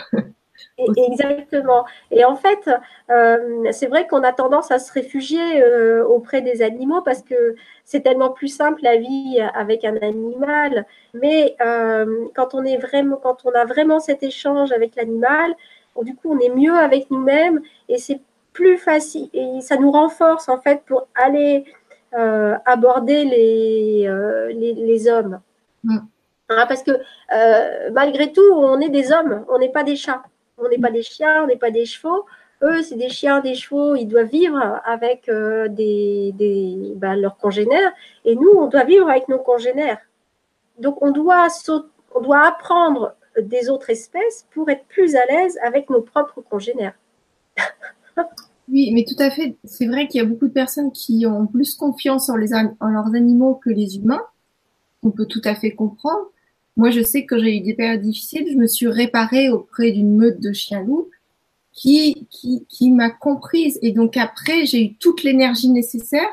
Exactement. 0.77 1.85
Et 2.11 2.25
en 2.25 2.35
fait, 2.35 2.69
euh, 3.11 3.71
c'est 3.71 3.87
vrai 3.87 4.07
qu'on 4.07 4.23
a 4.23 4.33
tendance 4.33 4.71
à 4.71 4.79
se 4.79 4.91
réfugier 4.91 5.61
euh, 5.61 6.03
auprès 6.05 6.41
des 6.41 6.61
animaux 6.61 7.01
parce 7.01 7.21
que 7.21 7.55
c'est 7.83 8.01
tellement 8.01 8.31
plus 8.31 8.47
simple 8.47 8.81
la 8.83 8.97
vie 8.97 9.39
avec 9.53 9.85
un 9.85 9.97
animal. 9.97 10.85
Mais 11.13 11.55
euh, 11.65 12.25
quand 12.35 12.53
on 12.53 12.63
est 12.63 12.77
vraiment, 12.77 13.17
quand 13.17 13.37
on 13.45 13.51
a 13.51 13.65
vraiment 13.65 13.99
cet 13.99 14.23
échange 14.23 14.71
avec 14.71 14.95
l'animal, 14.95 15.53
du 16.03 16.15
coup, 16.15 16.31
on 16.33 16.39
est 16.39 16.53
mieux 16.53 16.77
avec 16.77 17.09
nous-mêmes 17.09 17.61
et 17.89 17.97
c'est 17.97 18.21
plus 18.53 18.77
facile 18.77 19.29
et 19.33 19.61
ça 19.61 19.77
nous 19.77 19.91
renforce 19.91 20.47
en 20.49 20.59
fait 20.59 20.81
pour 20.87 21.07
aller 21.15 21.65
aborder 22.65 23.25
les, 23.25 24.09
les, 24.59 24.73
les 24.73 25.07
hommes. 25.07 25.39
Mm. 25.88 25.97
Hein, 26.49 26.65
parce 26.68 26.84
que 26.84 26.91
malgré 27.91 28.31
tout, 28.31 28.53
on 28.53 28.80
est 28.80 28.89
des 28.89 29.11
hommes, 29.11 29.45
on 29.49 29.59
n'est 29.59 29.72
pas 29.72 29.84
des 29.84 29.97
chats. 29.97 30.23
On 30.57 30.69
n'est 30.69 30.80
pas 30.80 30.91
des 30.91 31.03
chiens, 31.03 31.43
on 31.43 31.47
n'est 31.47 31.57
pas 31.57 31.72
des 31.72 31.85
chevaux. 31.85 32.26
Eux, 32.64 32.81
c'est 32.81 32.95
des 32.95 33.09
chiens, 33.09 33.41
des 33.41 33.53
chevaux, 33.53 33.95
ils 33.95 34.07
doivent 34.07 34.30
vivre 34.30 34.81
avec 34.84 35.30
euh, 35.30 35.68
des, 35.68 36.34
bah, 36.95 37.15
leurs 37.15 37.38
congénères. 37.38 37.91
Et 38.26 38.35
nous, 38.35 38.49
on 38.49 38.68
doit 38.68 38.84
vivre 38.84 39.07
avec 39.09 39.27
nos 39.30 39.38
congénères. 39.38 39.99
Donc, 40.80 41.01
on 41.03 41.11
doit, 41.11 41.47
on 42.15 42.22
doit 42.22 42.47
apprendre 42.47 43.15
des 43.39 43.69
autres 43.69 43.91
espèces 43.91 44.47
pour 44.51 44.69
être 44.69 44.85
plus 44.85 45.15
à 45.15 45.23
l'aise 45.30 45.59
avec 45.64 45.91
nos 45.91 46.01
propres 46.01 46.41
congénères. 46.41 46.95
oui, 48.68 48.91
mais 48.91 49.05
tout 49.07 49.22
à 49.22 49.30
fait. 49.30 49.55
C'est 49.64 49.85
vrai 49.85 50.07
qu'il 50.07 50.19
y 50.19 50.23
a 50.23 50.27
beaucoup 50.27 50.47
de 50.47 50.53
personnes 50.53 50.91
qui 50.91 51.27
ont 51.27 51.45
plus 51.45 51.76
confiance 51.76 52.30
en, 52.30 52.38
les, 52.38 52.55
en 52.55 52.88
leurs 52.88 53.14
animaux 53.14 53.61
que 53.64 53.69
les 53.69 53.97
humains. 53.97 54.26
On 55.03 55.11
peut 55.11 55.25
tout 55.25 55.41
à 55.43 55.55
fait 55.55 55.71
comprendre. 55.71 56.31
Moi, 56.75 56.91
je 56.91 57.01
sais 57.01 57.25
que 57.25 57.39
j'ai 57.39 57.57
eu 57.57 57.61
des 57.61 57.73
périodes 57.73 58.01
difficiles. 58.01 58.47
Je 58.51 58.57
me 58.57 58.67
suis 58.67 58.87
réparée 58.87 59.49
auprès 59.49 59.91
d'une 59.91 60.15
meute 60.15 60.39
de 60.39 60.53
chiens-loups 60.53 61.09
qui, 61.73 62.27
qui, 62.29 62.65
qui 62.69 62.91
m'a 62.91 63.09
comprise. 63.09 63.79
Et 63.81 63.91
donc 63.91 64.17
après, 64.17 64.65
j'ai 64.65 64.83
eu 64.83 64.93
toute 64.95 65.23
l'énergie 65.23 65.69
nécessaire 65.69 66.29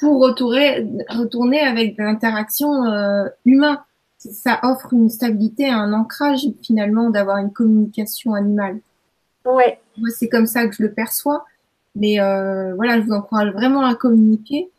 pour 0.00 0.20
retourner, 0.20 0.86
retourner 1.08 1.60
avec 1.60 1.96
de 1.96 2.02
l'interaction 2.02 2.84
euh, 2.84 3.28
humaine. 3.44 3.78
Ça 4.18 4.58
offre 4.64 4.92
une 4.92 5.10
stabilité, 5.10 5.68
un 5.68 5.92
ancrage 5.92 6.46
finalement 6.60 7.10
d'avoir 7.10 7.38
une 7.38 7.52
communication 7.52 8.34
animale. 8.34 8.80
Ouais. 9.44 9.78
Moi, 9.96 10.10
c'est 10.10 10.28
comme 10.28 10.46
ça 10.46 10.66
que 10.66 10.74
je 10.74 10.82
le 10.82 10.92
perçois. 10.92 11.44
Mais 11.94 12.20
euh, 12.20 12.74
voilà, 12.74 13.00
je 13.00 13.06
vous 13.06 13.12
encourage 13.12 13.52
vraiment 13.52 13.84
à 13.84 13.94
communiquer 13.94 14.70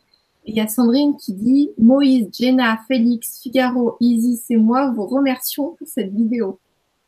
il 0.45 0.55
y 0.55 0.61
a 0.61 0.67
Sandrine 0.67 1.15
qui 1.17 1.33
dit 1.33 1.71
Moïse, 1.77 2.29
Jenna, 2.33 2.79
Félix, 2.87 3.39
Figaro, 3.41 3.97
Isis 3.99 4.49
et 4.49 4.57
moi 4.57 4.91
vous 4.95 5.05
remercions 5.05 5.75
pour 5.77 5.87
cette 5.87 6.11
vidéo. 6.11 6.59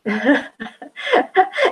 eh 0.06 0.12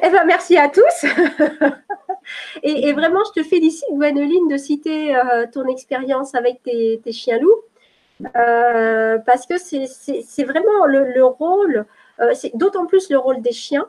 ben, 0.09 0.23
merci 0.25 0.57
à 0.57 0.69
tous. 0.69 1.05
et, 2.63 2.93
vraiment, 2.93 3.21
je 3.25 3.41
te 3.41 3.47
félicite, 3.47 3.87
Gwenoline, 3.91 4.47
de 4.47 4.57
citer 4.57 5.15
euh, 5.15 5.47
ton 5.51 5.65
expérience 5.67 6.35
avec 6.35 6.61
tes, 6.63 7.01
chiens 7.11 7.39
loups. 7.39 7.61
Euh, 8.35 9.17
parce 9.25 9.45
que 9.45 9.57
c'est 9.57 10.43
vraiment 10.43 10.85
le, 10.85 11.23
rôle, 11.23 11.85
euh, 12.19 12.31
c'est 12.33 12.55
d'autant 12.55 12.85
plus 12.85 13.09
le 13.09 13.17
rôle 13.17 13.41
des 13.41 13.53
chiens. 13.53 13.87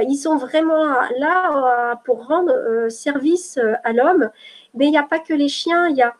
ils 0.00 0.16
sont 0.16 0.36
vraiment 0.36 0.84
là 1.18 2.00
pour 2.04 2.26
rendre 2.26 2.88
service 2.88 3.58
à 3.84 3.92
l'homme. 3.92 4.30
Mais 4.74 4.86
il 4.86 4.90
n'y 4.90 4.98
a 4.98 5.02
pas 5.02 5.18
que 5.18 5.34
les 5.34 5.48
chiens, 5.48 5.88
il 5.88 5.96
y 5.96 6.02
a 6.02 6.14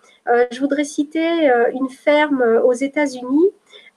je 0.51 0.61
voudrais 0.61 0.85
citer 0.85 1.51
euh, 1.51 1.71
une 1.73 1.89
ferme 1.89 2.43
euh, 2.43 2.63
aux 2.63 2.73
États-Unis 2.73 3.51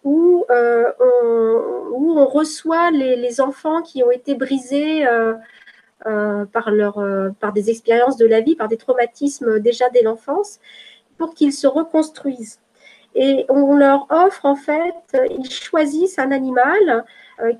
où, 0.03 0.45
on, 0.49 2.25
reçoit 2.25 2.91
les, 2.91 3.41
enfants 3.41 3.81
qui 3.81 4.03
ont 4.03 4.11
été 4.11 4.35
brisés 4.35 5.05
par, 6.03 6.71
leur, 6.71 7.03
par 7.39 7.53
des 7.53 7.69
expériences 7.69 8.17
de 8.17 8.25
la 8.25 8.41
vie, 8.41 8.55
par 8.55 8.67
des 8.67 8.77
traumatismes 8.77 9.59
déjà 9.59 9.89
dès 9.89 10.01
l'enfance, 10.01 10.59
pour 11.17 11.35
qu'ils 11.35 11.53
se 11.53 11.67
reconstruisent. 11.67 12.59
Et 13.13 13.45
on 13.49 13.75
leur 13.75 14.07
offre, 14.09 14.45
en 14.45 14.55
fait, 14.55 14.95
ils 15.29 15.51
choisissent 15.51 16.17
un 16.17 16.31
animal, 16.31 17.05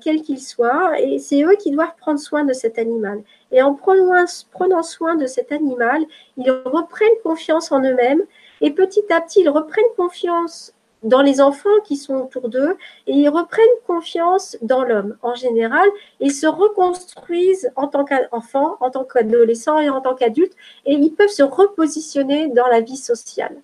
quel 0.00 0.22
qu'il 0.22 0.40
soit, 0.40 0.98
et 1.00 1.18
c'est 1.18 1.44
eux 1.44 1.54
qui 1.56 1.70
doivent 1.70 1.94
prendre 2.00 2.18
soin 2.18 2.44
de 2.44 2.52
cet 2.52 2.76
animal. 2.78 3.22
Et 3.52 3.62
en 3.62 3.74
prenant 3.74 4.82
soin 4.82 5.14
de 5.14 5.26
cet 5.26 5.52
animal, 5.52 6.02
ils 6.38 6.50
reprennent 6.50 7.08
confiance 7.22 7.70
en 7.70 7.80
eux-mêmes 7.82 8.22
et 8.62 8.70
petit 8.70 9.04
à 9.10 9.20
petit, 9.20 9.40
ils 9.40 9.48
reprennent 9.50 9.84
confiance 9.96 10.72
dans 11.02 11.20
les 11.20 11.40
enfants 11.40 11.68
qui 11.84 11.96
sont 11.96 12.14
autour 12.14 12.48
d'eux 12.48 12.76
et 13.06 13.12
ils 13.12 13.28
reprennent 13.28 13.66
confiance 13.86 14.56
dans 14.62 14.84
l'homme 14.84 15.16
en 15.22 15.34
général 15.34 15.88
et 16.20 16.30
se 16.30 16.46
reconstruisent 16.46 17.70
en 17.76 17.88
tant 17.88 18.04
qu'enfant, 18.04 18.76
en 18.80 18.90
tant 18.90 19.04
qu'adolescent 19.04 19.80
et 19.80 19.90
en 19.90 20.00
tant 20.00 20.14
qu'adulte 20.14 20.54
et 20.86 20.94
ils 20.94 21.10
peuvent 21.10 21.28
se 21.28 21.42
repositionner 21.42 22.48
dans 22.48 22.68
la 22.68 22.80
vie 22.80 22.96
sociale. 22.96 23.56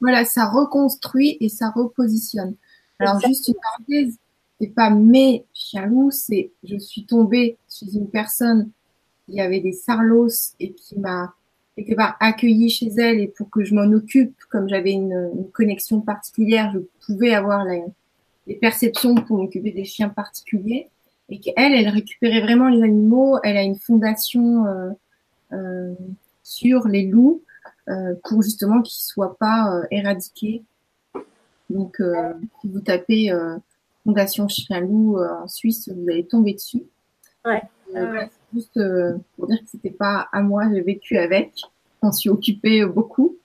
Voilà, 0.00 0.24
ça 0.24 0.46
reconstruit 0.46 1.38
et 1.40 1.48
ça 1.48 1.70
repositionne. 1.74 2.54
Alors 2.98 3.20
juste 3.20 3.48
une 3.48 3.54
parenthèse, 3.54 4.18
c'est 4.60 4.74
pas 4.74 4.90
mes 4.90 5.46
loups, 5.86 6.10
c'est 6.10 6.52
je 6.62 6.76
suis 6.76 7.06
tombée 7.06 7.56
chez 7.70 7.86
une 7.94 8.10
personne 8.10 8.70
qui 9.28 9.40
avait 9.40 9.60
des 9.60 9.72
sarlos 9.72 10.28
et 10.60 10.72
qui 10.72 10.98
m'a 10.98 11.34
quelque 11.76 11.94
part 11.94 12.16
accueillie 12.20 12.70
chez 12.70 12.88
elle 12.98 13.20
et 13.20 13.28
pour 13.28 13.50
que 13.50 13.64
je 13.64 13.74
m'en 13.74 13.90
occupe, 13.92 14.34
comme 14.50 14.68
j'avais 14.68 14.92
une, 14.92 15.46
connexion 15.52 16.00
particulière, 16.00 16.72
je 16.74 16.80
pouvais 17.06 17.34
avoir 17.34 17.64
les, 17.64 17.84
perceptions 18.60 19.14
pour 19.14 19.38
m'occuper 19.38 19.70
des 19.70 19.84
chiens 19.84 20.08
particuliers. 20.08 20.88
Et 21.28 21.38
qu'elle, 21.38 21.72
elle 21.72 21.88
récupérait 21.88 22.40
vraiment 22.40 22.68
les 22.68 22.82
animaux. 22.82 23.38
Elle 23.42 23.56
a 23.56 23.62
une 23.62 23.78
fondation 23.78 24.66
euh, 24.66 24.90
euh, 25.52 25.94
sur 26.42 26.86
les 26.88 27.06
loups 27.06 27.42
euh, 27.88 28.14
pour 28.24 28.42
justement 28.42 28.80
qu'ils 28.80 29.02
soient 29.02 29.36
pas 29.38 29.74
euh, 29.74 29.86
éradiqués. 29.90 30.62
Donc, 31.68 32.00
euh, 32.00 32.32
si 32.60 32.68
vous 32.68 32.80
tapez 32.80 33.32
fondation 34.04 34.46
chien 34.48 34.80
loup 34.80 35.18
en 35.18 35.48
Suisse, 35.48 35.88
vous 35.88 36.08
allez 36.08 36.26
tomber 36.26 36.54
dessus. 36.54 36.84
Ouais 37.44 37.62
juste 38.52 38.76
euh, 38.76 39.16
pour 39.36 39.46
dire 39.46 39.58
que 39.60 39.68
c'était 39.68 39.90
pas 39.90 40.28
à 40.32 40.42
moi, 40.42 40.64
j'ai 40.72 40.80
vécu 40.80 41.18
avec. 41.18 41.52
On 42.02 42.12
s'y 42.12 42.28
occupait 42.28 42.84
beaucoup. 42.84 43.36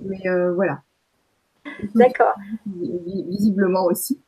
Mais 0.00 0.26
euh, 0.26 0.52
voilà. 0.52 0.82
D'accord. 1.94 2.34
Visiblement 2.66 3.84
aussi. 3.84 4.20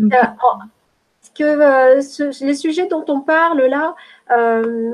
Euh, 0.00 0.08
que 1.34 2.44
les 2.44 2.54
sujets 2.54 2.86
dont 2.86 3.04
on 3.08 3.20
parle 3.20 3.62
là, 3.62 3.94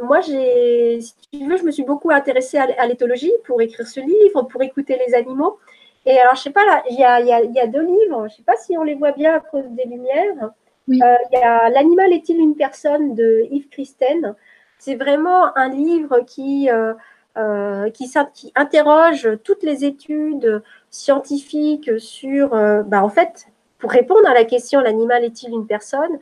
moi 0.05 0.21
j'ai, 0.21 1.01
si 1.01 1.15
tu 1.33 1.49
veux, 1.49 1.57
je 1.57 1.65
me 1.65 1.71
suis 1.71 1.85
beaucoup 1.85 2.11
intéressée 2.11 2.59
à, 2.59 2.87
l'éthologie 2.87 3.33
pour 3.45 3.61
écrire 3.61 3.87
ce 3.87 4.01
livre, 4.01 4.43
pour 4.43 4.63
écouter 4.63 4.99
les 5.05 5.15
animaux. 5.15 5.59
Et 6.07 6.19
alors, 6.19 6.37
je 6.37 6.43
sais 6.43 6.51
pas, 6.51 6.65
là, 6.65 6.83
il 6.91 6.99
y 6.99 7.05
a, 7.05 7.21
y, 7.21 7.53
y 7.53 7.61
a, 7.61 7.67
deux 7.67 7.85
livres, 7.85 8.29
je 8.29 8.37
sais 8.37 8.43
pas 8.43 8.57
si 8.57 8.79
on 8.79 8.83
les 8.83 8.95
voit 8.95 9.13
bien 9.13 9.35
à 9.35 9.41
cause 9.41 9.65
des 9.71 9.85
lumières. 9.85 10.53
Euh, 10.91 11.17
il 11.33 11.73
L'animal 11.75 12.13
est-il 12.13 12.39
une 12.39 12.55
personne 12.55 13.15
de 13.15 13.47
Yves 13.51 13.69
Christen? 13.69 14.35
C'est 14.79 14.95
vraiment 14.95 15.57
un 15.57 15.69
livre 15.69 16.21
qui, 16.21 16.71
euh, 16.71 16.95
euh, 17.37 17.91
qui, 17.91 18.11
qui, 18.35 18.53
interroge 18.55 19.29
toutes 19.45 19.63
les 19.63 19.85
études 19.85 20.63
scientifiques 20.91 21.99
sur, 21.99 22.51
bah, 22.51 23.03
en 23.03 23.09
fait, 23.09 23.49
pour 23.79 23.91
répondre 23.91 24.29
à 24.29 24.35
la 24.35 24.45
question 24.45 24.81
l'animal 24.81 25.25
est-il 25.25 25.53
une 25.53 25.67
personne? 25.67 26.19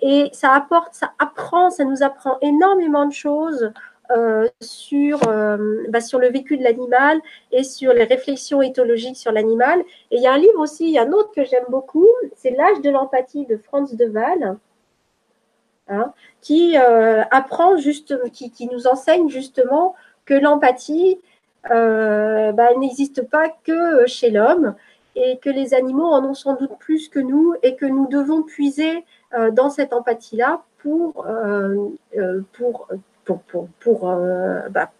Et 0.00 0.28
ça 0.32 0.52
apporte, 0.52 0.94
ça 0.94 1.12
apprend, 1.18 1.70
ça 1.70 1.84
nous 1.84 2.02
apprend 2.02 2.38
énormément 2.40 3.06
de 3.06 3.12
choses 3.12 3.72
euh, 4.10 4.48
sur, 4.62 5.28
euh, 5.28 5.84
bah, 5.90 6.00
sur 6.00 6.18
le 6.18 6.28
vécu 6.28 6.56
de 6.56 6.64
l'animal 6.64 7.20
et 7.52 7.62
sur 7.62 7.92
les 7.92 8.04
réflexions 8.04 8.62
éthologiques 8.62 9.18
sur 9.18 9.32
l'animal. 9.32 9.80
Et 10.10 10.16
il 10.16 10.22
y 10.22 10.26
a 10.26 10.32
un 10.32 10.38
livre 10.38 10.60
aussi, 10.60 10.86
il 10.86 10.92
y 10.92 10.98
a 10.98 11.02
un 11.02 11.12
autre 11.12 11.30
que 11.30 11.44
j'aime 11.44 11.66
beaucoup, 11.68 12.08
c'est 12.34 12.50
L'âge 12.50 12.80
de 12.80 12.88
l'empathie 12.88 13.44
de 13.44 13.58
Franz 13.58 13.94
de 13.94 14.06
Waal, 14.06 14.56
hein, 15.88 16.14
qui 16.40 16.78
euh, 16.78 17.22
apprend 17.30 17.76
juste, 17.76 18.18
qui, 18.32 18.50
qui, 18.50 18.66
nous 18.68 18.86
enseigne 18.86 19.28
justement 19.28 19.94
que 20.24 20.32
l'empathie 20.32 21.20
bah, 21.64 22.74
n'existe 22.78 23.28
pas 23.28 23.50
que 23.64 24.06
chez 24.06 24.30
l'homme 24.30 24.74
et 25.16 25.36
que 25.36 25.50
les 25.50 25.74
animaux 25.74 26.06
en 26.06 26.24
ont 26.24 26.34
sans 26.34 26.54
doute 26.54 26.78
plus 26.78 27.10
que 27.10 27.18
nous 27.18 27.54
et 27.62 27.76
que 27.76 27.84
nous 27.84 28.06
devons 28.06 28.42
puiser 28.42 29.04
dans 29.52 29.68
cette 29.68 29.92
empathie-là 29.92 30.62
pour, 30.78 31.26
pour 32.54 32.88
pour, 33.28 33.42
pour, 33.42 33.68
pour, 33.80 34.08
euh, 34.08 34.68
bah, 34.70 34.90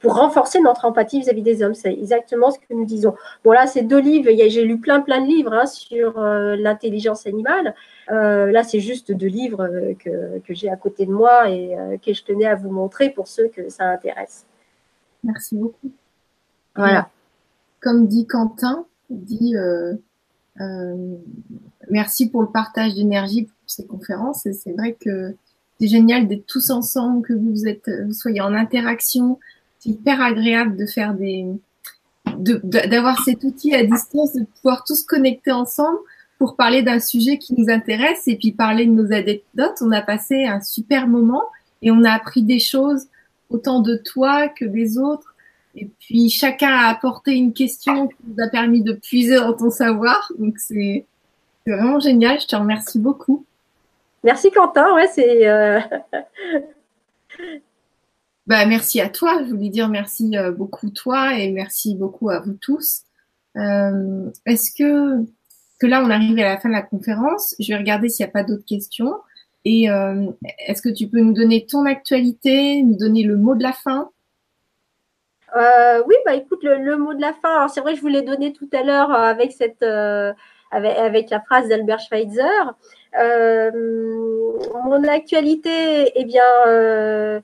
pour 0.00 0.14
renforcer 0.14 0.60
notre 0.60 0.86
empathie 0.86 1.20
vis-à-vis 1.20 1.42
des 1.42 1.62
hommes. 1.62 1.74
C'est 1.74 1.92
exactement 1.92 2.50
ce 2.50 2.58
que 2.58 2.72
nous 2.72 2.86
disons. 2.86 3.14
Bon, 3.44 3.52
là, 3.52 3.66
c'est 3.66 3.82
deux 3.82 4.00
livres. 4.00 4.30
J'ai 4.48 4.64
lu 4.64 4.80
plein, 4.80 5.00
plein 5.00 5.20
de 5.20 5.26
livres 5.26 5.52
hein, 5.52 5.66
sur 5.66 6.18
euh, 6.18 6.56
l'intelligence 6.56 7.26
animale. 7.26 7.74
Euh, 8.10 8.50
là, 8.50 8.62
c'est 8.62 8.80
juste 8.80 9.12
deux 9.12 9.26
livres 9.26 9.68
que, 9.98 10.38
que 10.38 10.54
j'ai 10.54 10.70
à 10.70 10.76
côté 10.76 11.04
de 11.04 11.12
moi 11.12 11.50
et 11.50 11.76
que 12.04 12.14
je 12.14 12.24
tenais 12.24 12.46
à 12.46 12.54
vous 12.54 12.70
montrer 12.70 13.10
pour 13.10 13.28
ceux 13.28 13.48
que 13.48 13.68
ça 13.68 13.84
intéresse. 13.84 14.46
Merci 15.22 15.54
beaucoup. 15.56 15.92
Voilà. 16.74 17.10
Comme 17.82 18.06
dit 18.06 18.26
Quentin, 18.26 18.86
dit 19.10 19.54
merci 21.90 22.30
pour 22.30 22.40
le 22.40 22.48
partage 22.48 22.94
d'énergie 22.94 23.44
pour 23.44 23.54
ces 23.66 23.86
conférences. 23.86 24.46
Et 24.46 24.54
c'est 24.54 24.72
vrai 24.72 24.96
que 24.98 25.34
c'est 25.80 25.88
génial 25.88 26.28
d'être 26.28 26.46
tous 26.46 26.70
ensemble, 26.70 27.26
que 27.26 27.32
vous 27.32 27.66
êtes, 27.66 27.90
vous 28.06 28.12
soyez 28.12 28.40
en 28.40 28.54
interaction, 28.54 29.38
c'est 29.78 29.90
hyper 29.90 30.20
agréable 30.20 30.76
de 30.76 30.86
faire 30.86 31.14
des, 31.14 31.46
d'avoir 32.36 33.22
cet 33.24 33.44
outil 33.44 33.74
à 33.74 33.84
distance, 33.84 34.34
de 34.34 34.44
pouvoir 34.44 34.84
tous 34.84 35.02
connecter 35.02 35.52
ensemble 35.52 35.98
pour 36.38 36.56
parler 36.56 36.82
d'un 36.82 37.00
sujet 37.00 37.38
qui 37.38 37.54
nous 37.54 37.70
intéresse 37.70 38.26
et 38.26 38.36
puis 38.36 38.52
parler 38.52 38.86
de 38.86 38.92
nos 38.92 39.12
anecdotes. 39.12 39.78
On 39.80 39.92
a 39.92 40.02
passé 40.02 40.44
un 40.44 40.60
super 40.60 41.06
moment 41.06 41.44
et 41.82 41.90
on 41.90 42.04
a 42.04 42.12
appris 42.12 42.42
des 42.42 42.60
choses 42.60 43.06
autant 43.50 43.80
de 43.80 43.96
toi 43.96 44.48
que 44.48 44.64
des 44.64 44.98
autres. 44.98 45.34
Et 45.76 45.88
puis 45.98 46.30
chacun 46.30 46.70
a 46.70 46.88
apporté 46.88 47.32
une 47.32 47.52
question 47.52 48.08
qui 48.08 48.16
nous 48.26 48.42
a 48.44 48.48
permis 48.48 48.82
de 48.82 48.92
puiser 48.92 49.36
dans 49.36 49.52
ton 49.52 49.70
savoir. 49.70 50.32
Donc 50.38 50.58
c'est 50.58 51.04
vraiment 51.66 52.00
génial. 52.00 52.40
Je 52.40 52.46
te 52.46 52.56
remercie 52.56 52.98
beaucoup. 52.98 53.44
Merci 54.22 54.50
Quentin. 54.50 54.94
Ouais, 54.94 55.08
c'est 55.08 55.48
euh, 55.48 55.80
Bah, 58.46 58.66
merci 58.66 59.00
à 59.00 59.08
toi. 59.08 59.42
Je 59.44 59.50
voulais 59.50 59.68
dire 59.68 59.88
merci 59.88 60.36
euh, 60.36 60.50
beaucoup 60.50 60.90
toi 60.90 61.38
et 61.38 61.52
merci 61.52 61.94
beaucoup 61.94 62.30
à 62.30 62.40
vous 62.40 62.54
tous. 62.54 63.02
Euh, 63.56 64.28
est-ce 64.44 64.72
que 64.76 65.24
que 65.78 65.86
là 65.86 66.02
on 66.04 66.10
arrive 66.10 66.38
à 66.40 66.42
la 66.42 66.58
fin 66.58 66.68
de 66.68 66.74
la 66.74 66.82
conférence? 66.82 67.54
Je 67.60 67.72
vais 67.72 67.78
regarder 67.78 68.08
s'il 68.08 68.26
n'y 68.26 68.30
a 68.30 68.32
pas 68.32 68.42
d'autres 68.42 68.64
questions. 68.64 69.14
Et 69.64 69.88
euh, 69.90 70.26
est-ce 70.66 70.82
que 70.82 70.88
tu 70.88 71.06
peux 71.06 71.20
nous 71.20 71.32
donner 71.32 71.64
ton 71.66 71.86
actualité, 71.86 72.82
nous 72.82 72.96
donner 72.96 73.22
le 73.22 73.36
mot 73.36 73.54
de 73.54 73.62
la 73.62 73.72
fin? 73.72 74.10
Oui, 75.54 76.14
bah 76.24 76.34
écoute, 76.34 76.62
le, 76.62 76.96
mot 76.96 77.14
de 77.14 77.20
la 77.20 77.34
fin. 77.34 77.54
Alors 77.56 77.70
c'est 77.70 77.80
vrai, 77.80 77.94
je 77.94 78.00
vous 78.00 78.08
l'ai 78.08 78.22
donné 78.22 78.52
tout 78.52 78.68
à 78.72 78.82
l'heure 78.82 79.12
avec 79.12 79.52
cette 79.52 79.82
avec, 79.82 80.96
avec, 80.96 81.30
la 81.30 81.40
phrase 81.40 81.68
d'Albert 81.68 82.00
Schweitzer. 82.00 82.74
Mon 83.14 85.04
actualité, 85.08 86.12
eh 86.14 86.24
bien 86.24 87.42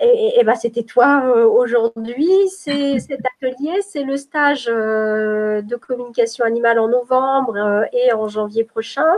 et, 0.00 0.42
ben 0.44 0.54
c'était 0.54 0.82
toi 0.82 1.22
euh, 1.24 1.44
aujourd'hui. 1.46 2.30
C'est 2.48 2.98
cet 3.00 3.20
atelier, 3.36 3.80
c'est 3.82 4.04
le 4.04 4.16
stage 4.16 4.66
euh, 4.68 5.62
de 5.62 5.76
communication 5.76 6.44
animale 6.44 6.78
en 6.78 6.88
novembre 6.88 7.56
euh, 7.56 7.84
et 7.92 8.12
en 8.12 8.28
janvier 8.28 8.64
prochain. 8.64 9.12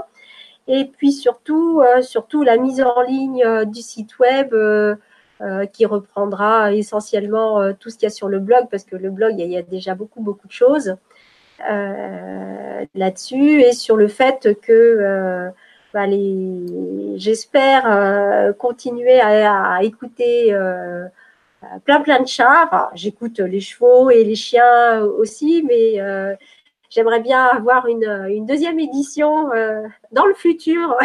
Et 0.69 0.85
puis 0.85 1.13
surtout, 1.13 1.83
surtout 2.03 2.45
la 2.45 2.57
mise 2.57 2.81
en 2.83 3.03
ligne 3.03 3.65
du 3.67 3.83
site 3.83 4.17
web 4.21 4.55
qui 5.73 5.87
reprendra 5.87 6.73
essentiellement 6.73 7.73
tout 7.75 7.91
ce 7.91 7.97
qu'il 7.97 8.05
y 8.05 8.07
a 8.07 8.11
sur 8.11 8.29
le 8.29 8.39
blog, 8.39 8.69
parce 8.71 8.85
que 8.85 8.95
le 8.95 9.11
blog, 9.11 9.35
il 9.39 9.51
y 9.51 9.57
a, 9.57 9.63
déjà 9.63 9.97
beaucoup, 9.97 10.21
beaucoup 10.23 10.47
de 10.47 10.53
choses 10.53 10.95
là-dessus, 12.95 13.63
et 13.63 13.73
sur 13.73 13.97
le 13.97 14.07
fait 14.07 14.57
que 14.63 15.51
bah, 15.93 16.07
j'espère 17.17 17.87
euh, 17.87 18.53
continuer 18.55 19.21
à, 19.21 19.83
écouter 19.83 20.53
euh, 20.53 21.07
plein 21.85 22.01
plein 22.01 22.21
de 22.21 22.27
chats. 22.27 22.91
J'écoute 22.95 23.41
les 23.41 23.61
chevaux 23.61 24.11
et 24.11 24.25
les 24.25 24.35
chiens 24.35 25.03
aussi, 25.03 25.63
mais 25.67 26.01
euh, 26.01 26.35
j'aimerais 26.89 27.21
bien 27.21 27.45
avoir 27.45 27.87
une, 27.89 28.47
deuxième 28.47 28.79
édition 28.81 29.51
dans 30.13 30.27
le 30.27 30.35
futur 30.35 30.97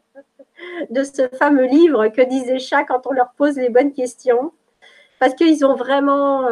de 0.90 1.02
ce 1.02 1.28
fameux 1.36 1.66
livre 1.66 2.08
que 2.08 2.22
disent 2.22 2.46
les 2.46 2.60
chats 2.60 2.84
quand 2.84 3.06
on 3.06 3.12
leur 3.12 3.32
pose 3.36 3.56
les 3.56 3.70
bonnes 3.70 3.92
questions, 3.92 4.52
parce 5.18 5.34
qu'ils 5.34 5.64
ont 5.66 5.74
vraiment 5.74 6.48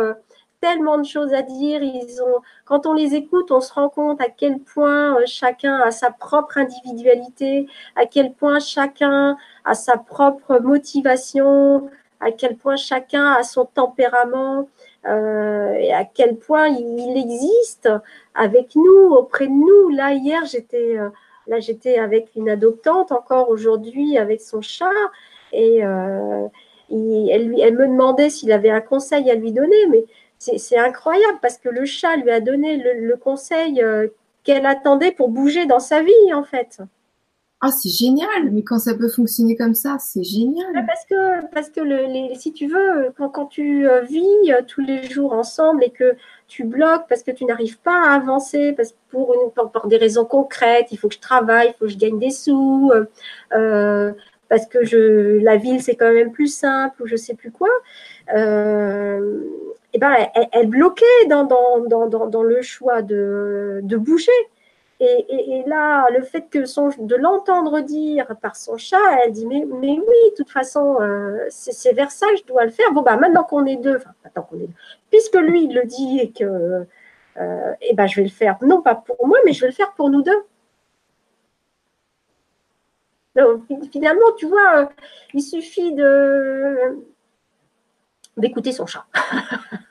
tellement 0.61 0.99
de 0.99 1.05
choses 1.05 1.33
à 1.33 1.43
dire. 1.43 1.83
Ils 1.83 2.23
ont, 2.23 2.41
quand 2.65 2.87
on 2.87 2.93
les 2.93 3.15
écoute, 3.15 3.51
on 3.51 3.61
se 3.61 3.73
rend 3.73 3.89
compte 3.89 4.21
à 4.21 4.29
quel 4.29 4.59
point 4.61 5.17
euh, 5.17 5.23
chacun 5.27 5.77
a 5.81 5.91
sa 5.91 6.11
propre 6.11 6.59
individualité, 6.59 7.67
à 7.97 8.07
quel 8.07 8.33
point 8.33 8.59
chacun 8.59 9.37
a 9.65 9.75
sa 9.75 9.97
propre 9.97 10.59
motivation, 10.61 11.89
à 12.21 12.33
quel 12.33 12.57
point 12.57 12.77
chacun 12.77 13.33
a 13.33 13.43
son 13.43 13.65
tempérament 13.65 14.69
euh, 15.07 15.73
et 15.75 15.93
à 15.93 16.05
quel 16.05 16.37
point 16.37 16.69
il, 16.69 17.17
existe 17.17 17.89
avec 18.35 18.75
nous, 18.75 19.13
auprès 19.13 19.47
de 19.47 19.53
nous. 19.53 19.91
Là, 19.91 20.13
hier, 20.13 20.45
j'étais 20.47 20.99
euh, 20.99 21.11
j'étais 21.61 21.99
avec 21.99 22.31
une 22.37 22.51
adoptante, 22.51 23.13
encore 23.13 23.49
aujourd'hui 23.49 24.19
avec 24.19 24.41
son 24.41 24.61
chat, 24.61 24.91
et 25.53 25.79
elle, 25.79 26.51
lui, 27.49 27.61
elle 27.61 27.75
me 27.75 27.87
demandait 27.87 28.29
s'il 28.29 28.53
avait 28.53 28.69
un 28.69 28.83
conseil 28.83 29.31
à 29.31 29.35
lui 29.35 29.53
donner, 29.53 29.87
mais 29.89 30.05
c'est 30.39 30.79
incroyable 30.79 31.39
parce 31.43 31.59
que 31.59 31.69
le 31.69 31.85
chat 31.85 32.17
lui 32.17 32.31
a 32.31 32.41
donné 32.41 32.77
le, 32.77 33.17
conseil 33.17 33.83
euh, 33.83 34.09
qu'elle 34.45 34.67
attendait 34.67 35.13
pour 35.13 35.29
bouger 35.29 35.67
dans 35.67 35.81
sa 35.81 36.03
vie, 36.03 36.35
en 36.35 36.45
fait. 36.45 36.81
Ah, 37.61 37.73
c'est 37.73 37.89
génial, 37.89 38.53
mais 38.53 38.63
quand 38.63 38.79
ça 38.79 38.95
peut 38.95 39.09
fonctionner 39.09 39.57
comme 39.57 39.75
ça, 39.75 39.97
c'est 39.99 40.23
génial. 40.23 40.73
Parce 40.87 41.05
que, 41.07 41.47
parce 41.53 41.71
que 41.71 41.81
le, 41.81 42.33
si 42.37 42.53
tu 42.53 42.69
veux, 42.69 43.13
quand, 43.17 43.31
quand 43.31 43.47
tu 43.47 43.89
euh, 43.89 44.03
vis 44.03 44.53
euh, 44.53 44.63
tous 44.65 44.81
les 44.81 45.03
jours 45.11 45.33
ensemble 45.33 45.83
et 45.83 45.91
que 45.91 46.15
tu 46.47 46.63
bloques 46.63 47.07
parce 47.09 47.25
que 47.25 47.33
tu 47.33 47.45
n'arrives 47.45 47.81
pas 47.81 48.11
à 48.11 48.15
avancer, 48.15 48.75
parce 48.75 48.95
pour, 49.11 49.35
une, 49.35 49.51
pour, 49.51 49.89
des 49.89 49.97
raisons 49.97 50.25
concrètes, 50.25 50.93
il 50.93 50.99
faut 50.99 51.09
que 51.09 51.17
je 51.17 51.21
travaille, 51.21 51.71
il 51.71 51.73
faut 51.73 51.87
que 51.87 51.91
je 51.91 51.99
gagne 51.99 52.21
des 52.21 52.31
sous, 52.31 52.93
parce 54.49 54.67
que 54.67 54.85
je, 54.85 55.39
la 55.43 55.57
ville 55.57 55.83
c'est 55.83 55.97
quand 55.97 56.13
même 56.13 56.33
plus 56.33 56.53
simple 56.53 57.03
ou 57.03 57.07
je 57.07 57.17
sais 57.17 57.35
plus 57.35 57.51
quoi. 57.51 57.69
Euh, 58.35 59.45
eh 59.99 60.01
ben, 60.01 60.15
elle, 60.53 60.69
bloquait 60.69 61.27
dans, 61.29 62.43
le 62.43 62.63
choix 62.63 63.03
de, 63.03 63.81
bouger. 63.97 64.31
Et, 65.01 65.65
là, 65.67 66.07
le 66.11 66.23
fait 66.23 66.47
de 66.53 67.17
l'entendre 67.17 67.81
dire 67.81 68.27
par 68.41 68.55
son 68.55 68.79
chat, 68.79 68.99
elle 69.25 69.33
dit 69.33 69.47
mais, 69.47 69.65
oui, 69.65 69.99
de 70.31 70.35
toute 70.37 70.51
façon, 70.51 71.01
euh, 71.01 71.47
c'est 71.51 71.93
vers 71.95 72.13
ça 72.13 72.27
que 72.31 72.37
je 72.37 72.45
dois 72.45 72.65
le 72.65 72.71
faire. 72.71 72.93
Bon, 72.93 73.03
bah, 73.03 73.17
maintenant 73.17 73.43
qu'on 73.43 73.67
est 73.67 73.77
deux, 73.77 74.01
puisque 75.11 75.37
lui, 75.37 75.65
il 75.65 75.75
le 75.75 75.85
dit 75.85 76.21
et 76.21 76.31
que 76.31 76.85
euh, 77.39 77.73
eh 77.81 77.95
ben, 77.95 78.07
je 78.07 78.17
vais 78.17 78.25
le 78.25 78.29
faire, 78.29 78.57
non 78.63 78.83
pas 78.83 78.95
pour 78.95 79.27
moi, 79.27 79.39
mais 79.45 79.53
je 79.53 79.61
vais 79.63 79.69
le 79.69 79.73
faire 79.73 79.93
pour 79.95 80.11
nous 80.11 80.23
deux. 80.23 80.45
Finalement, 83.93 84.33
tu 84.37 84.47
vois, 84.47 84.79
euh, 84.79 84.87
il 85.35 85.43
suffit 85.43 85.93
de, 85.93 86.99
d'écouter 88.37 88.73
son 88.73 88.87
chat. 88.87 89.05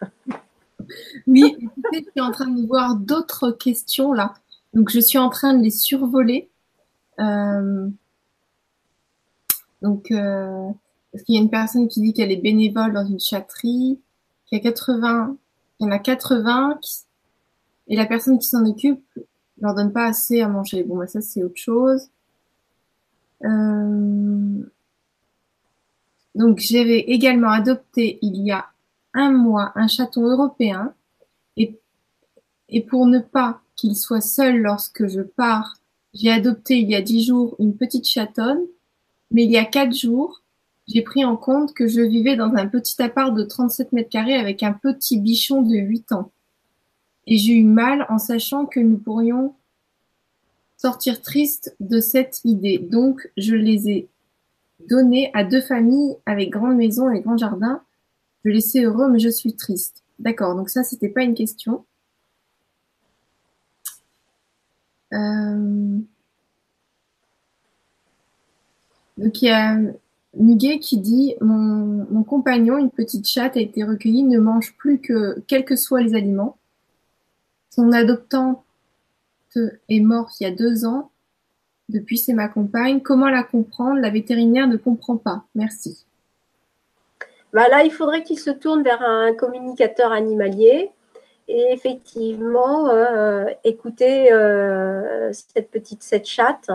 oui, 1.27 1.57
je 1.93 1.99
suis 1.99 2.21
en 2.21 2.31
train 2.31 2.49
de 2.49 2.65
voir 2.65 2.95
d'autres 2.95 3.51
questions 3.51 4.13
là. 4.13 4.33
Donc, 4.73 4.89
je 4.89 4.99
suis 4.99 5.17
en 5.17 5.29
train 5.29 5.53
de 5.53 5.63
les 5.63 5.71
survoler. 5.71 6.49
Euh, 7.19 7.89
donc, 9.81 10.11
euh, 10.11 10.69
parce 11.11 11.23
qu'il 11.23 11.35
y 11.35 11.37
a 11.37 11.41
une 11.41 11.49
personne 11.49 11.87
qui 11.87 12.01
dit 12.01 12.13
qu'elle 12.13 12.31
est 12.31 12.41
bénévole 12.41 12.93
dans 12.93 13.05
une 13.05 13.19
chatterie, 13.19 13.99
qu'il 14.45 14.57
y 14.57 14.61
a 14.61 14.63
80, 14.63 15.37
il 15.79 15.85
y 15.85 15.87
en 15.87 15.91
a 15.91 15.99
80, 15.99 16.79
et 17.87 17.95
la 17.95 18.05
personne 18.05 18.39
qui 18.39 18.47
s'en 18.47 18.65
occupe 18.65 19.03
leur 19.59 19.73
donne 19.73 19.91
pas 19.91 20.05
assez 20.05 20.41
à 20.41 20.47
manger. 20.47 20.83
Bon, 20.83 20.97
bah, 20.97 21.07
ça, 21.07 21.21
c'est 21.21 21.43
autre 21.43 21.57
chose. 21.57 22.09
Euh, 23.43 24.63
donc 26.37 26.59
j'avais 26.59 26.99
également 26.99 27.49
adopté 27.49 28.17
il 28.21 28.43
y 28.43 28.51
a 28.51 28.65
un 29.13 29.31
mois 29.31 29.71
un 29.75 29.87
chaton 29.87 30.23
européen 30.23 30.93
et 32.69 32.81
pour 32.81 33.07
ne 33.07 33.19
pas 33.19 33.61
qu'il 33.75 33.95
soit 33.95 34.21
seul 34.21 34.57
lorsque 34.57 35.07
je 35.07 35.21
pars, 35.21 35.77
j'ai 36.13 36.31
adopté 36.31 36.79
il 36.79 36.89
y 36.89 36.95
a 36.95 37.01
dix 37.01 37.25
jours 37.25 37.55
une 37.59 37.75
petite 37.75 38.07
chatonne, 38.07 38.61
mais 39.31 39.43
il 39.43 39.51
y 39.51 39.57
a 39.57 39.65
quatre 39.65 39.95
jours, 39.95 40.41
j'ai 40.87 41.01
pris 41.01 41.25
en 41.25 41.35
compte 41.35 41.73
que 41.73 41.87
je 41.87 42.01
vivais 42.01 42.35
dans 42.35 42.53
un 42.55 42.67
petit 42.67 43.01
appart 43.01 43.35
de 43.35 43.43
37 43.43 43.91
mètres 43.91 44.09
carrés 44.09 44.35
avec 44.35 44.63
un 44.63 44.73
petit 44.73 45.19
bichon 45.19 45.61
de 45.61 45.75
8 45.75 46.13
ans. 46.13 46.31
Et 47.25 47.37
j'ai 47.37 47.53
eu 47.53 47.63
mal 47.63 48.05
en 48.09 48.17
sachant 48.17 48.65
que 48.65 48.79
nous 48.79 48.97
pourrions 48.97 49.53
sortir 50.77 51.21
tristes 51.21 51.75
de 51.81 51.99
cette 51.99 52.39
idée. 52.45 52.77
Donc, 52.77 53.29
je 53.35 53.55
les 53.55 53.89
ai 53.89 54.07
donné 54.87 55.31
à 55.33 55.43
deux 55.43 55.61
familles 55.61 56.15
avec 56.25 56.51
grande 56.51 56.77
maison 56.77 57.11
et 57.11 57.19
grand 57.19 57.37
jardin. 57.37 57.81
Je 58.45 58.51
laissais 58.51 58.83
heureux, 58.83 59.09
mais 59.09 59.19
je 59.19 59.29
suis 59.29 59.55
triste. 59.55 60.03
D'accord, 60.19 60.55
donc 60.55 60.69
ça, 60.69 60.83
c'était 60.83 61.09
pas 61.09 61.23
une 61.23 61.33
question. 61.33 61.73
Euh, 61.73 61.97
donc 65.11 66.05
il 69.41 69.45
y 69.45 69.49
a 69.49 69.77
Muguet 70.35 70.79
qui 70.79 70.97
dit 70.97 71.35
mon, 71.41 72.07
mon, 72.09 72.23
compagnon, 72.23 72.77
une 72.77 72.91
petite 72.91 73.27
chatte, 73.27 73.57
a 73.57 73.61
été 73.61 73.83
recueillie, 73.83 74.23
ne 74.23 74.39
mange 74.39 74.75
plus 74.77 74.99
que 74.99 75.39
quels 75.47 75.65
que 75.65 75.75
soient 75.75 76.01
les 76.01 76.15
aliments. 76.15 76.57
Son 77.69 77.91
adoptante 77.91 78.63
est 79.89 79.99
morte 79.99 80.39
il 80.39 80.43
y 80.43 80.47
a 80.47 80.51
deux 80.51 80.85
ans. 80.85 81.11
Depuis, 81.89 82.17
c'est 82.17 82.33
ma 82.33 82.47
compagne. 82.47 83.01
Comment 83.01 83.29
la 83.29 83.43
comprendre? 83.43 83.99
La 83.99 84.09
vétérinaire 84.09 84.67
ne 84.67 84.77
comprend 84.77 85.17
pas. 85.17 85.43
Merci. 85.55 86.05
Bah 87.53 87.69
là, 87.69 87.83
il 87.83 87.91
faudrait 87.91 88.23
qu'il 88.23 88.39
se 88.39 88.49
tourne 88.49 88.83
vers 88.83 89.01
un 89.01 89.33
communicateur 89.33 90.11
animalier 90.11 90.91
et 91.47 91.71
effectivement 91.71 92.89
euh, 92.89 93.45
écouter 93.63 94.31
euh, 94.31 95.31
cette 95.31 95.71
petite 95.71 96.03
cette 96.03 96.25
chatte 96.25 96.69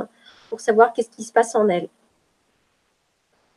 pour 0.49 0.61
savoir 0.61 0.93
qu'est-ce 0.93 1.11
qui 1.11 1.25
se 1.25 1.33
passe 1.33 1.55
en 1.55 1.69
elle. 1.69 1.89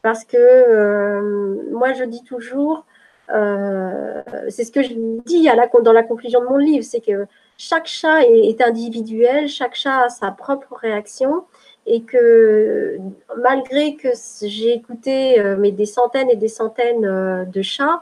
Parce 0.02 0.24
que 0.24 0.38
euh, 0.38 1.72
moi, 1.72 1.94
je 1.94 2.04
dis 2.04 2.24
toujours, 2.24 2.86
c'est 3.28 4.64
ce 4.64 4.72
que 4.72 4.84
je 4.84 4.94
dis 5.26 5.50
dans 5.84 5.94
la 5.94 6.04
conclusion 6.04 6.42
de 6.42 6.46
mon 6.46 6.58
livre, 6.58 6.84
c'est 6.84 7.02
que 7.02 7.26
chaque 7.58 7.88
chat 7.88 8.22
est, 8.22 8.62
individuel, 8.62 9.50
chaque 9.50 9.76
chat 9.76 10.04
a 10.04 10.10
sa 10.10 10.30
propre 10.32 10.76
réaction 10.76 11.44
et 11.88 12.04
que 12.04 13.00
malgré 13.42 13.96
que 13.96 14.10
j'ai 14.44 14.74
écouté 14.74 15.42
des 15.58 15.86
centaines 15.86 16.30
et 16.30 16.36
des 16.36 16.50
centaines 16.50 17.46
de 17.50 17.62
chats, 17.64 18.02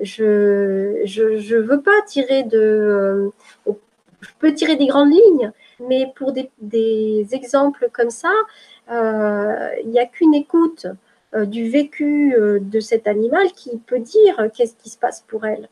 je 0.00 1.54
ne 1.54 1.60
veux 1.60 1.82
pas 1.82 2.02
tirer 2.06 2.42
de... 2.44 3.30
je 3.66 4.30
peux 4.38 4.54
tirer 4.54 4.76
des 4.76 4.86
grandes 4.86 5.12
lignes, 5.12 5.52
mais 5.88 6.12
pour 6.16 6.32
des, 6.32 7.26
exemples 7.32 7.88
comme 7.92 8.10
ça, 8.10 8.32
il 8.88 9.90
n'y 9.90 10.00
a 10.00 10.06
qu'une 10.06 10.34
écoute 10.34 10.86
euh, 11.36 11.46
du 11.46 11.68
vécu 11.68 12.34
euh, 12.34 12.58
de 12.60 12.80
cet 12.80 13.06
animal 13.06 13.52
qui 13.52 13.78
peut 13.78 14.00
dire 14.00 14.48
qu'est-ce 14.52 14.74
qui 14.74 14.90
se 14.90 14.98
passe 14.98 15.24
pour 15.28 15.46
elle. 15.46 15.68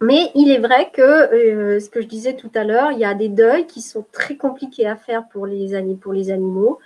Mais 0.00 0.30
il 0.36 0.50
est 0.50 0.58
vrai 0.58 0.90
que, 0.92 1.02
euh, 1.02 1.80
ce 1.80 1.90
que 1.90 2.00
je 2.00 2.06
disais 2.06 2.34
tout 2.34 2.50
à 2.54 2.62
l'heure, 2.62 2.92
il 2.92 3.00
y 3.00 3.04
a 3.04 3.14
des 3.14 3.28
deuils 3.28 3.66
qui 3.66 3.82
sont 3.82 4.06
très 4.12 4.36
compliqués 4.36 4.86
à 4.86 4.96
faire 4.96 5.28
pour 5.28 5.46
les 5.46 5.74
animaux 5.74 6.78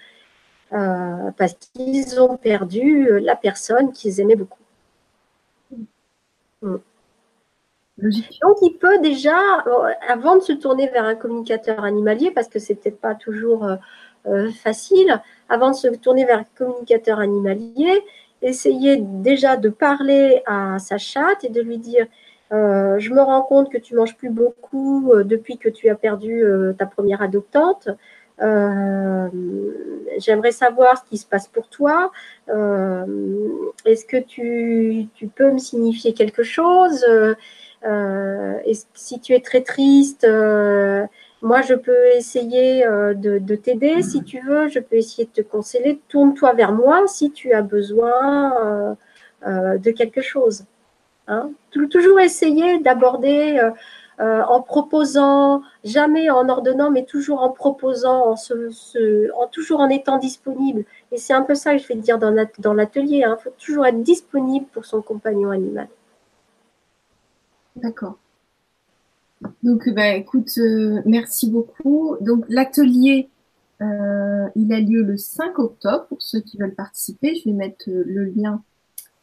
parce 0.70 1.54
qu'ils 1.54 2.20
ont 2.20 2.36
perdu 2.36 3.20
la 3.20 3.36
personne 3.36 3.92
qu'ils 3.92 4.20
aimaient 4.20 4.34
beaucoup. 4.34 4.63
Mm. 6.64 6.76
Donc, 8.42 8.56
il 8.62 8.76
peut 8.80 8.98
déjà, 8.98 9.38
avant 10.08 10.36
de 10.36 10.40
se 10.40 10.52
tourner 10.52 10.88
vers 10.88 11.04
un 11.04 11.14
communicateur 11.14 11.84
animalier, 11.84 12.32
parce 12.32 12.48
que 12.48 12.58
c'est 12.58 12.74
peut-être 12.74 13.00
pas 13.00 13.14
toujours 13.14 13.68
euh, 14.26 14.50
facile, 14.50 15.20
avant 15.50 15.70
de 15.70 15.76
se 15.76 15.88
tourner 15.88 16.24
vers 16.24 16.38
un 16.40 16.44
communicateur 16.56 17.18
animalier, 17.18 18.02
essayer 18.40 18.96
déjà 18.96 19.58
de 19.58 19.68
parler 19.68 20.42
à 20.46 20.78
sa 20.78 20.96
chatte 20.96 21.44
et 21.44 21.50
de 21.50 21.60
lui 21.60 21.76
dire 21.76 22.06
euh, 22.52 22.98
je 22.98 23.12
me 23.12 23.20
rends 23.20 23.42
compte 23.42 23.70
que 23.70 23.78
tu 23.78 23.94
manges 23.94 24.16
plus 24.16 24.30
beaucoup 24.30 25.12
euh, 25.12 25.24
depuis 25.24 25.58
que 25.58 25.68
tu 25.68 25.90
as 25.90 25.94
perdu 25.94 26.42
ta 26.78 26.86
première 26.86 27.20
adoptante. 27.20 27.88
J'aimerais 30.18 30.52
savoir 30.52 30.98
ce 30.98 31.08
qui 31.10 31.18
se 31.18 31.26
passe 31.26 31.48
pour 31.48 31.68
toi. 31.68 32.12
Est-ce 32.48 34.04
que 34.04 34.16
tu, 34.16 35.08
peux 35.34 35.50
me 35.50 35.58
signifier 35.58 36.14
quelque 36.14 36.42
chose? 36.42 37.04
Si 38.94 39.20
tu 39.20 39.34
es 39.34 39.40
très 39.40 39.62
triste, 39.62 40.26
moi, 41.44 41.60
je 41.60 41.74
peux 41.74 42.06
essayer 42.16 42.86
euh, 42.86 43.12
de, 43.12 43.54
t'aider 43.54 44.00
si 44.00 44.24
tu 44.24 44.40
veux, 44.40 44.68
je 44.68 44.78
peux 44.78 44.96
essayer 44.96 45.26
de 45.26 45.42
te 45.42 45.46
conseiller. 45.46 46.00
Tourne-toi 46.08 46.54
vers 46.54 46.72
moi 46.72 47.06
si 47.06 47.32
tu 47.32 47.52
as 47.52 47.60
besoin 47.60 48.54
euh, 48.64 48.94
euh, 49.46 49.76
de 49.76 49.90
quelque 49.90 50.22
chose. 50.22 50.64
Hein. 51.28 51.50
Toujours 51.70 52.18
essayer 52.18 52.78
d'aborder 52.78 53.60
en 54.18 54.62
proposant, 54.62 55.62
jamais 55.82 56.30
en 56.30 56.48
ordonnant, 56.48 56.90
mais 56.90 57.04
toujours 57.04 57.42
en 57.42 57.50
proposant, 57.50 58.34
en, 58.34 59.46
toujours 59.50 59.80
en 59.80 59.88
étant 59.88 60.18
disponible. 60.18 60.84
Et 61.12 61.18
c'est 61.18 61.32
un 61.32 61.42
peu 61.42 61.54
ça 61.54 61.72
que 61.72 61.82
je 61.82 61.88
vais 61.88 61.94
te 61.94 62.00
dire 62.00 62.18
dans 62.18 62.74
l'atelier. 62.74 63.18
Il 63.18 63.24
hein. 63.24 63.36
faut 63.42 63.50
toujours 63.58 63.86
être 63.86 64.02
disponible 64.02 64.66
pour 64.72 64.84
son 64.84 65.02
compagnon 65.02 65.50
animal. 65.50 65.88
D'accord. 67.76 68.18
Donc, 69.62 69.88
bah, 69.90 70.14
écoute, 70.14 70.50
euh, 70.58 71.02
merci 71.04 71.50
beaucoup. 71.50 72.16
Donc, 72.20 72.44
l'atelier, 72.48 73.28
euh, 73.82 74.48
il 74.54 74.72
a 74.72 74.80
lieu 74.80 75.02
le 75.02 75.16
5 75.16 75.58
octobre 75.58 76.06
pour 76.06 76.22
ceux 76.22 76.40
qui 76.40 76.56
veulent 76.56 76.74
participer. 76.74 77.34
Je 77.34 77.44
vais 77.50 77.54
mettre 77.54 77.88
euh, 77.88 78.04
le 78.06 78.24
lien 78.24 78.62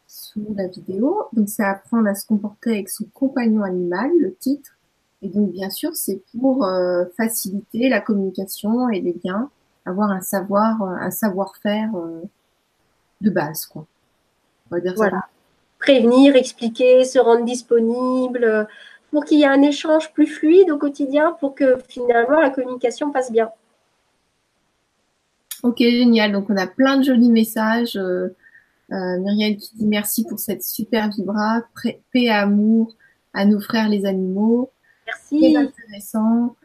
sous 0.08 0.46
la 0.56 0.68
vidéo. 0.68 1.24
Donc, 1.34 1.50
c'est 1.50 1.64
apprendre 1.64 2.08
à 2.08 2.16
se 2.16 2.26
comporter 2.26 2.72
avec 2.72 2.90
son 2.90 3.06
compagnon 3.14 3.64
animal, 3.64 4.12
le 4.20 4.34
titre. 4.36 4.78
Et 5.22 5.30
donc, 5.30 5.52
bien 5.52 5.70
sûr, 5.70 5.96
c'est 5.96 6.22
pour 6.40 6.68
faciliter 7.16 7.90
la 7.90 8.02
communication 8.02 8.90
et 8.90 9.02
les 9.02 9.20
liens, 9.24 9.50
avoir 9.86 10.10
un 10.10 10.22
savoir, 10.22 10.82
un 10.82 11.12
savoir-faire 11.12 11.92
de 13.22 13.30
base, 13.30 13.68
quoi. 13.68 13.86
On 14.72 14.76
va 14.76 14.82
dire 14.82 14.94
voilà. 14.96 15.28
Prévenir, 15.78 16.36
expliquer, 16.36 17.06
se 17.06 17.20
rendre 17.20 17.46
disponible, 17.46 18.68
pour 19.12 19.26
qu'il 19.26 19.40
y 19.40 19.44
ait 19.44 19.48
un 19.48 19.62
échange 19.62 20.12
plus 20.14 20.28
fluide 20.28 20.72
au 20.72 20.78
quotidien 20.78 21.36
pour 21.40 21.54
que 21.54 21.78
finalement 21.88 22.40
la 22.40 22.50
communication 22.50 23.12
passe 23.12 23.32
bien. 23.32 23.50
Ok, 25.64 25.78
génial. 25.80 26.32
Donc 26.32 26.50
on 26.50 26.58
a 26.58 26.66
plein 26.66 26.98
de 26.98 27.04
jolis 27.04 27.30
messages. 27.30 27.98
Euh, 27.98 28.36
euh 28.92 29.20
Muriel 29.20 29.58
qui 29.58 29.76
dit 29.76 29.86
merci 29.86 30.26
pour 30.26 30.40
cette 30.40 30.64
super 30.64 31.10
vibra, 31.10 31.62
paix 31.84 32.02
et 32.14 32.30
amour 32.30 32.96
à 33.34 33.46
nos 33.46 33.60
frères 33.60 33.90
les 33.90 34.06
animaux. 34.06 34.72
Merci. 35.08 35.54
Très 35.54 35.56
intéressant. 35.56 36.56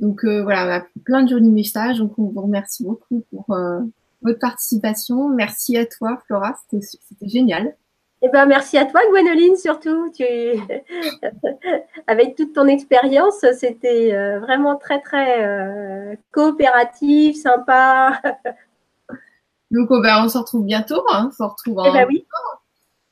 Donc 0.00 0.24
euh, 0.24 0.42
voilà, 0.42 0.66
on 0.66 0.70
a 0.80 0.86
plein 1.04 1.22
de 1.22 1.28
jolis 1.28 1.48
messages. 1.48 1.98
Donc 1.98 2.18
on 2.18 2.24
vous 2.24 2.42
remercie 2.42 2.84
beaucoup 2.84 3.24
pour 3.30 3.54
euh, 3.54 3.80
votre 4.22 4.40
participation. 4.40 5.28
Merci 5.28 5.76
à 5.76 5.86
toi, 5.86 6.20
Flora. 6.26 6.56
C'était 6.70 7.28
génial. 7.28 7.76
Eh 8.24 8.28
ben, 8.28 8.46
merci 8.46 8.78
à 8.78 8.84
toi, 8.84 9.00
Gwenoline, 9.10 9.56
surtout. 9.56 10.10
Tu... 10.14 10.24
Avec 12.06 12.36
toute 12.36 12.52
ton 12.52 12.66
expérience, 12.66 13.44
c'était 13.58 14.12
euh, 14.14 14.38
vraiment 14.38 14.76
très, 14.76 15.00
très 15.00 16.16
coopératif, 16.30 17.36
sympa. 17.36 18.20
Donc, 19.72 19.88
oh, 19.90 20.00
ben, 20.00 20.24
on 20.24 20.28
se 20.28 20.38
retrouve 20.38 20.64
bientôt. 20.64 21.02
Hein. 21.10 21.30
On 21.30 21.32
se 21.32 21.42
retrouve 21.42 21.78
en... 21.78 21.84
eh 21.86 21.92
ben, 21.92 22.06
oui. 22.08 22.26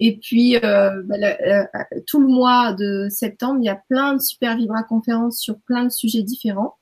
Et 0.01 0.17
puis, 0.17 0.57
euh, 0.57 1.03
ben, 1.05 1.69
tout 2.07 2.21
le 2.21 2.27
mois 2.27 2.73
de 2.73 3.09
septembre, 3.11 3.61
il 3.61 3.67
y 3.67 3.69
a 3.69 3.81
plein 3.89 4.15
de 4.15 4.21
super 4.21 4.57
Vibra 4.57 4.83
conférences 4.83 5.39
sur 5.39 5.59
plein 5.61 5.85
de 5.85 5.91
sujets 5.91 6.23
différents. 6.23 6.79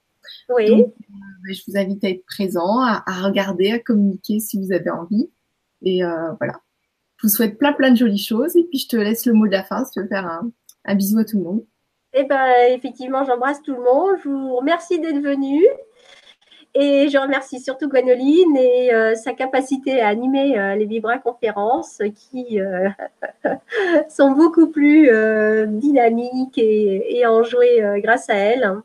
Oui. 0.49 0.69
Donc, 0.69 0.95
ben, 1.09 1.53
je 1.53 1.63
vous 1.67 1.77
invite 1.77 2.05
à 2.05 2.11
être 2.11 2.25
présent, 2.25 2.81
à, 2.81 3.03
à, 3.07 3.23
regarder, 3.23 3.73
à 3.73 3.79
communiquer 3.79 4.39
si 4.41 4.59
vous 4.59 4.73
avez 4.73 4.91
envie. 4.91 5.29
Et 5.83 6.03
voilà. 6.03 6.61
Je 7.17 7.27
vous 7.27 7.33
souhaite 7.33 7.59
plein 7.59 7.73
plein 7.73 7.91
de 7.91 7.97
jolies 7.97 8.17
choses 8.17 8.57
et 8.57 8.63
puis 8.63 8.79
je 8.79 8.87
te 8.87 8.97
laisse 8.97 9.27
le 9.27 9.33
mot 9.33 9.47
de 9.47 9.53
la 9.53 9.65
fin 9.65 9.85
si 9.85 9.91
tu 9.91 10.01
veux 10.01 10.07
faire 10.07 10.25
un, 10.25 10.53
un 10.85 10.95
bisou 10.95 11.19
à 11.19 11.25
tout 11.25 11.39
le 11.39 11.45
monde. 11.45 11.65
Eh 12.15 12.25
ben, 12.25 12.51
effectivement, 12.71 13.25
j'embrasse 13.25 13.63
tout 13.63 13.75
le 13.75 13.83
monde. 13.83 14.17
Je 14.25 14.29
vous 14.29 14.57
remercie 14.57 14.99
d'être 14.99 15.21
venu. 15.21 15.63
Et 16.81 17.09
je 17.09 17.19
remercie 17.19 17.59
surtout 17.59 17.89
Gwenoline 17.89 18.57
et 18.57 18.95
euh, 18.95 19.17
sa 19.17 19.33
capacité 19.33 20.01
à 20.01 20.07
animer 20.07 20.57
euh, 20.57 20.77
les 20.77 20.87
Vibra 20.87 21.19
conférences 21.19 22.01
qui 22.15 22.61
euh, 22.61 22.89
sont 24.09 24.31
beaucoup 24.31 24.69
plus 24.69 25.11
dynamiques 25.67 26.57
et, 26.57 27.19
et 27.19 27.27
enjouées 27.27 27.83
grâce 27.97 28.31
à 28.31 28.35
elle. 28.35 28.77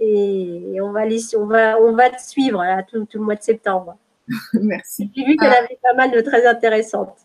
Et 0.00 0.80
on 0.82 0.90
va, 0.90 1.06
les, 1.06 1.36
on 1.36 1.46
va, 1.46 1.80
on 1.80 1.92
va 1.92 2.10
te 2.10 2.20
suivre 2.20 2.64
là, 2.64 2.82
tout, 2.82 3.04
tout, 3.04 3.18
le 3.18 3.24
mois 3.24 3.36
de 3.36 3.42
septembre. 3.42 3.96
Merci. 4.54 5.08
J'ai 5.14 5.24
vu 5.24 5.36
qu'elle 5.36 5.52
ah. 5.52 5.62
avait 5.62 5.78
pas 5.80 5.94
mal 5.94 6.10
de 6.10 6.22
très 6.22 6.44
intéressantes. 6.48 7.16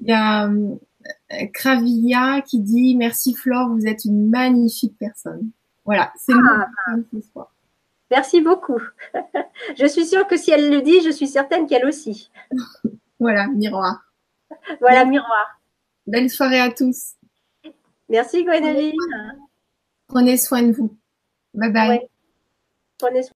Il 0.00 0.08
y 0.08 0.12
a 0.12 0.50
Cravilla 1.52 2.40
qui 2.40 2.58
dit 2.58 2.96
Merci 2.96 3.34
Flore, 3.34 3.68
vous 3.68 3.86
êtes 3.86 4.04
une 4.04 4.30
magnifique 4.30 4.96
personne. 4.98 5.50
Voilà, 5.84 6.12
c'est 6.16 6.32
ah, 6.32 6.66
ce 7.12 7.20
soir. 7.20 7.51
Merci 8.12 8.42
beaucoup. 8.42 8.78
je 9.78 9.86
suis 9.86 10.04
sûre 10.04 10.26
que 10.26 10.36
si 10.36 10.50
elle 10.50 10.68
le 10.68 10.82
dit, 10.82 11.00
je 11.00 11.08
suis 11.08 11.26
certaine 11.26 11.66
qu'elle 11.66 11.86
aussi. 11.86 12.30
voilà, 13.18 13.46
miroir. 13.46 14.04
Voilà, 14.80 15.06
miroir. 15.06 15.58
Belle 16.06 16.28
soirée 16.28 16.60
à 16.60 16.70
tous. 16.70 17.14
Merci 18.10 18.44
Gwendoline. 18.44 18.92
Prenez 20.08 20.36
soin 20.36 20.62
de 20.62 20.72
vous. 20.72 20.94
Bye 21.54 21.72
bye. 21.72 22.08
Prenez 22.98 23.22
soin 23.22 23.31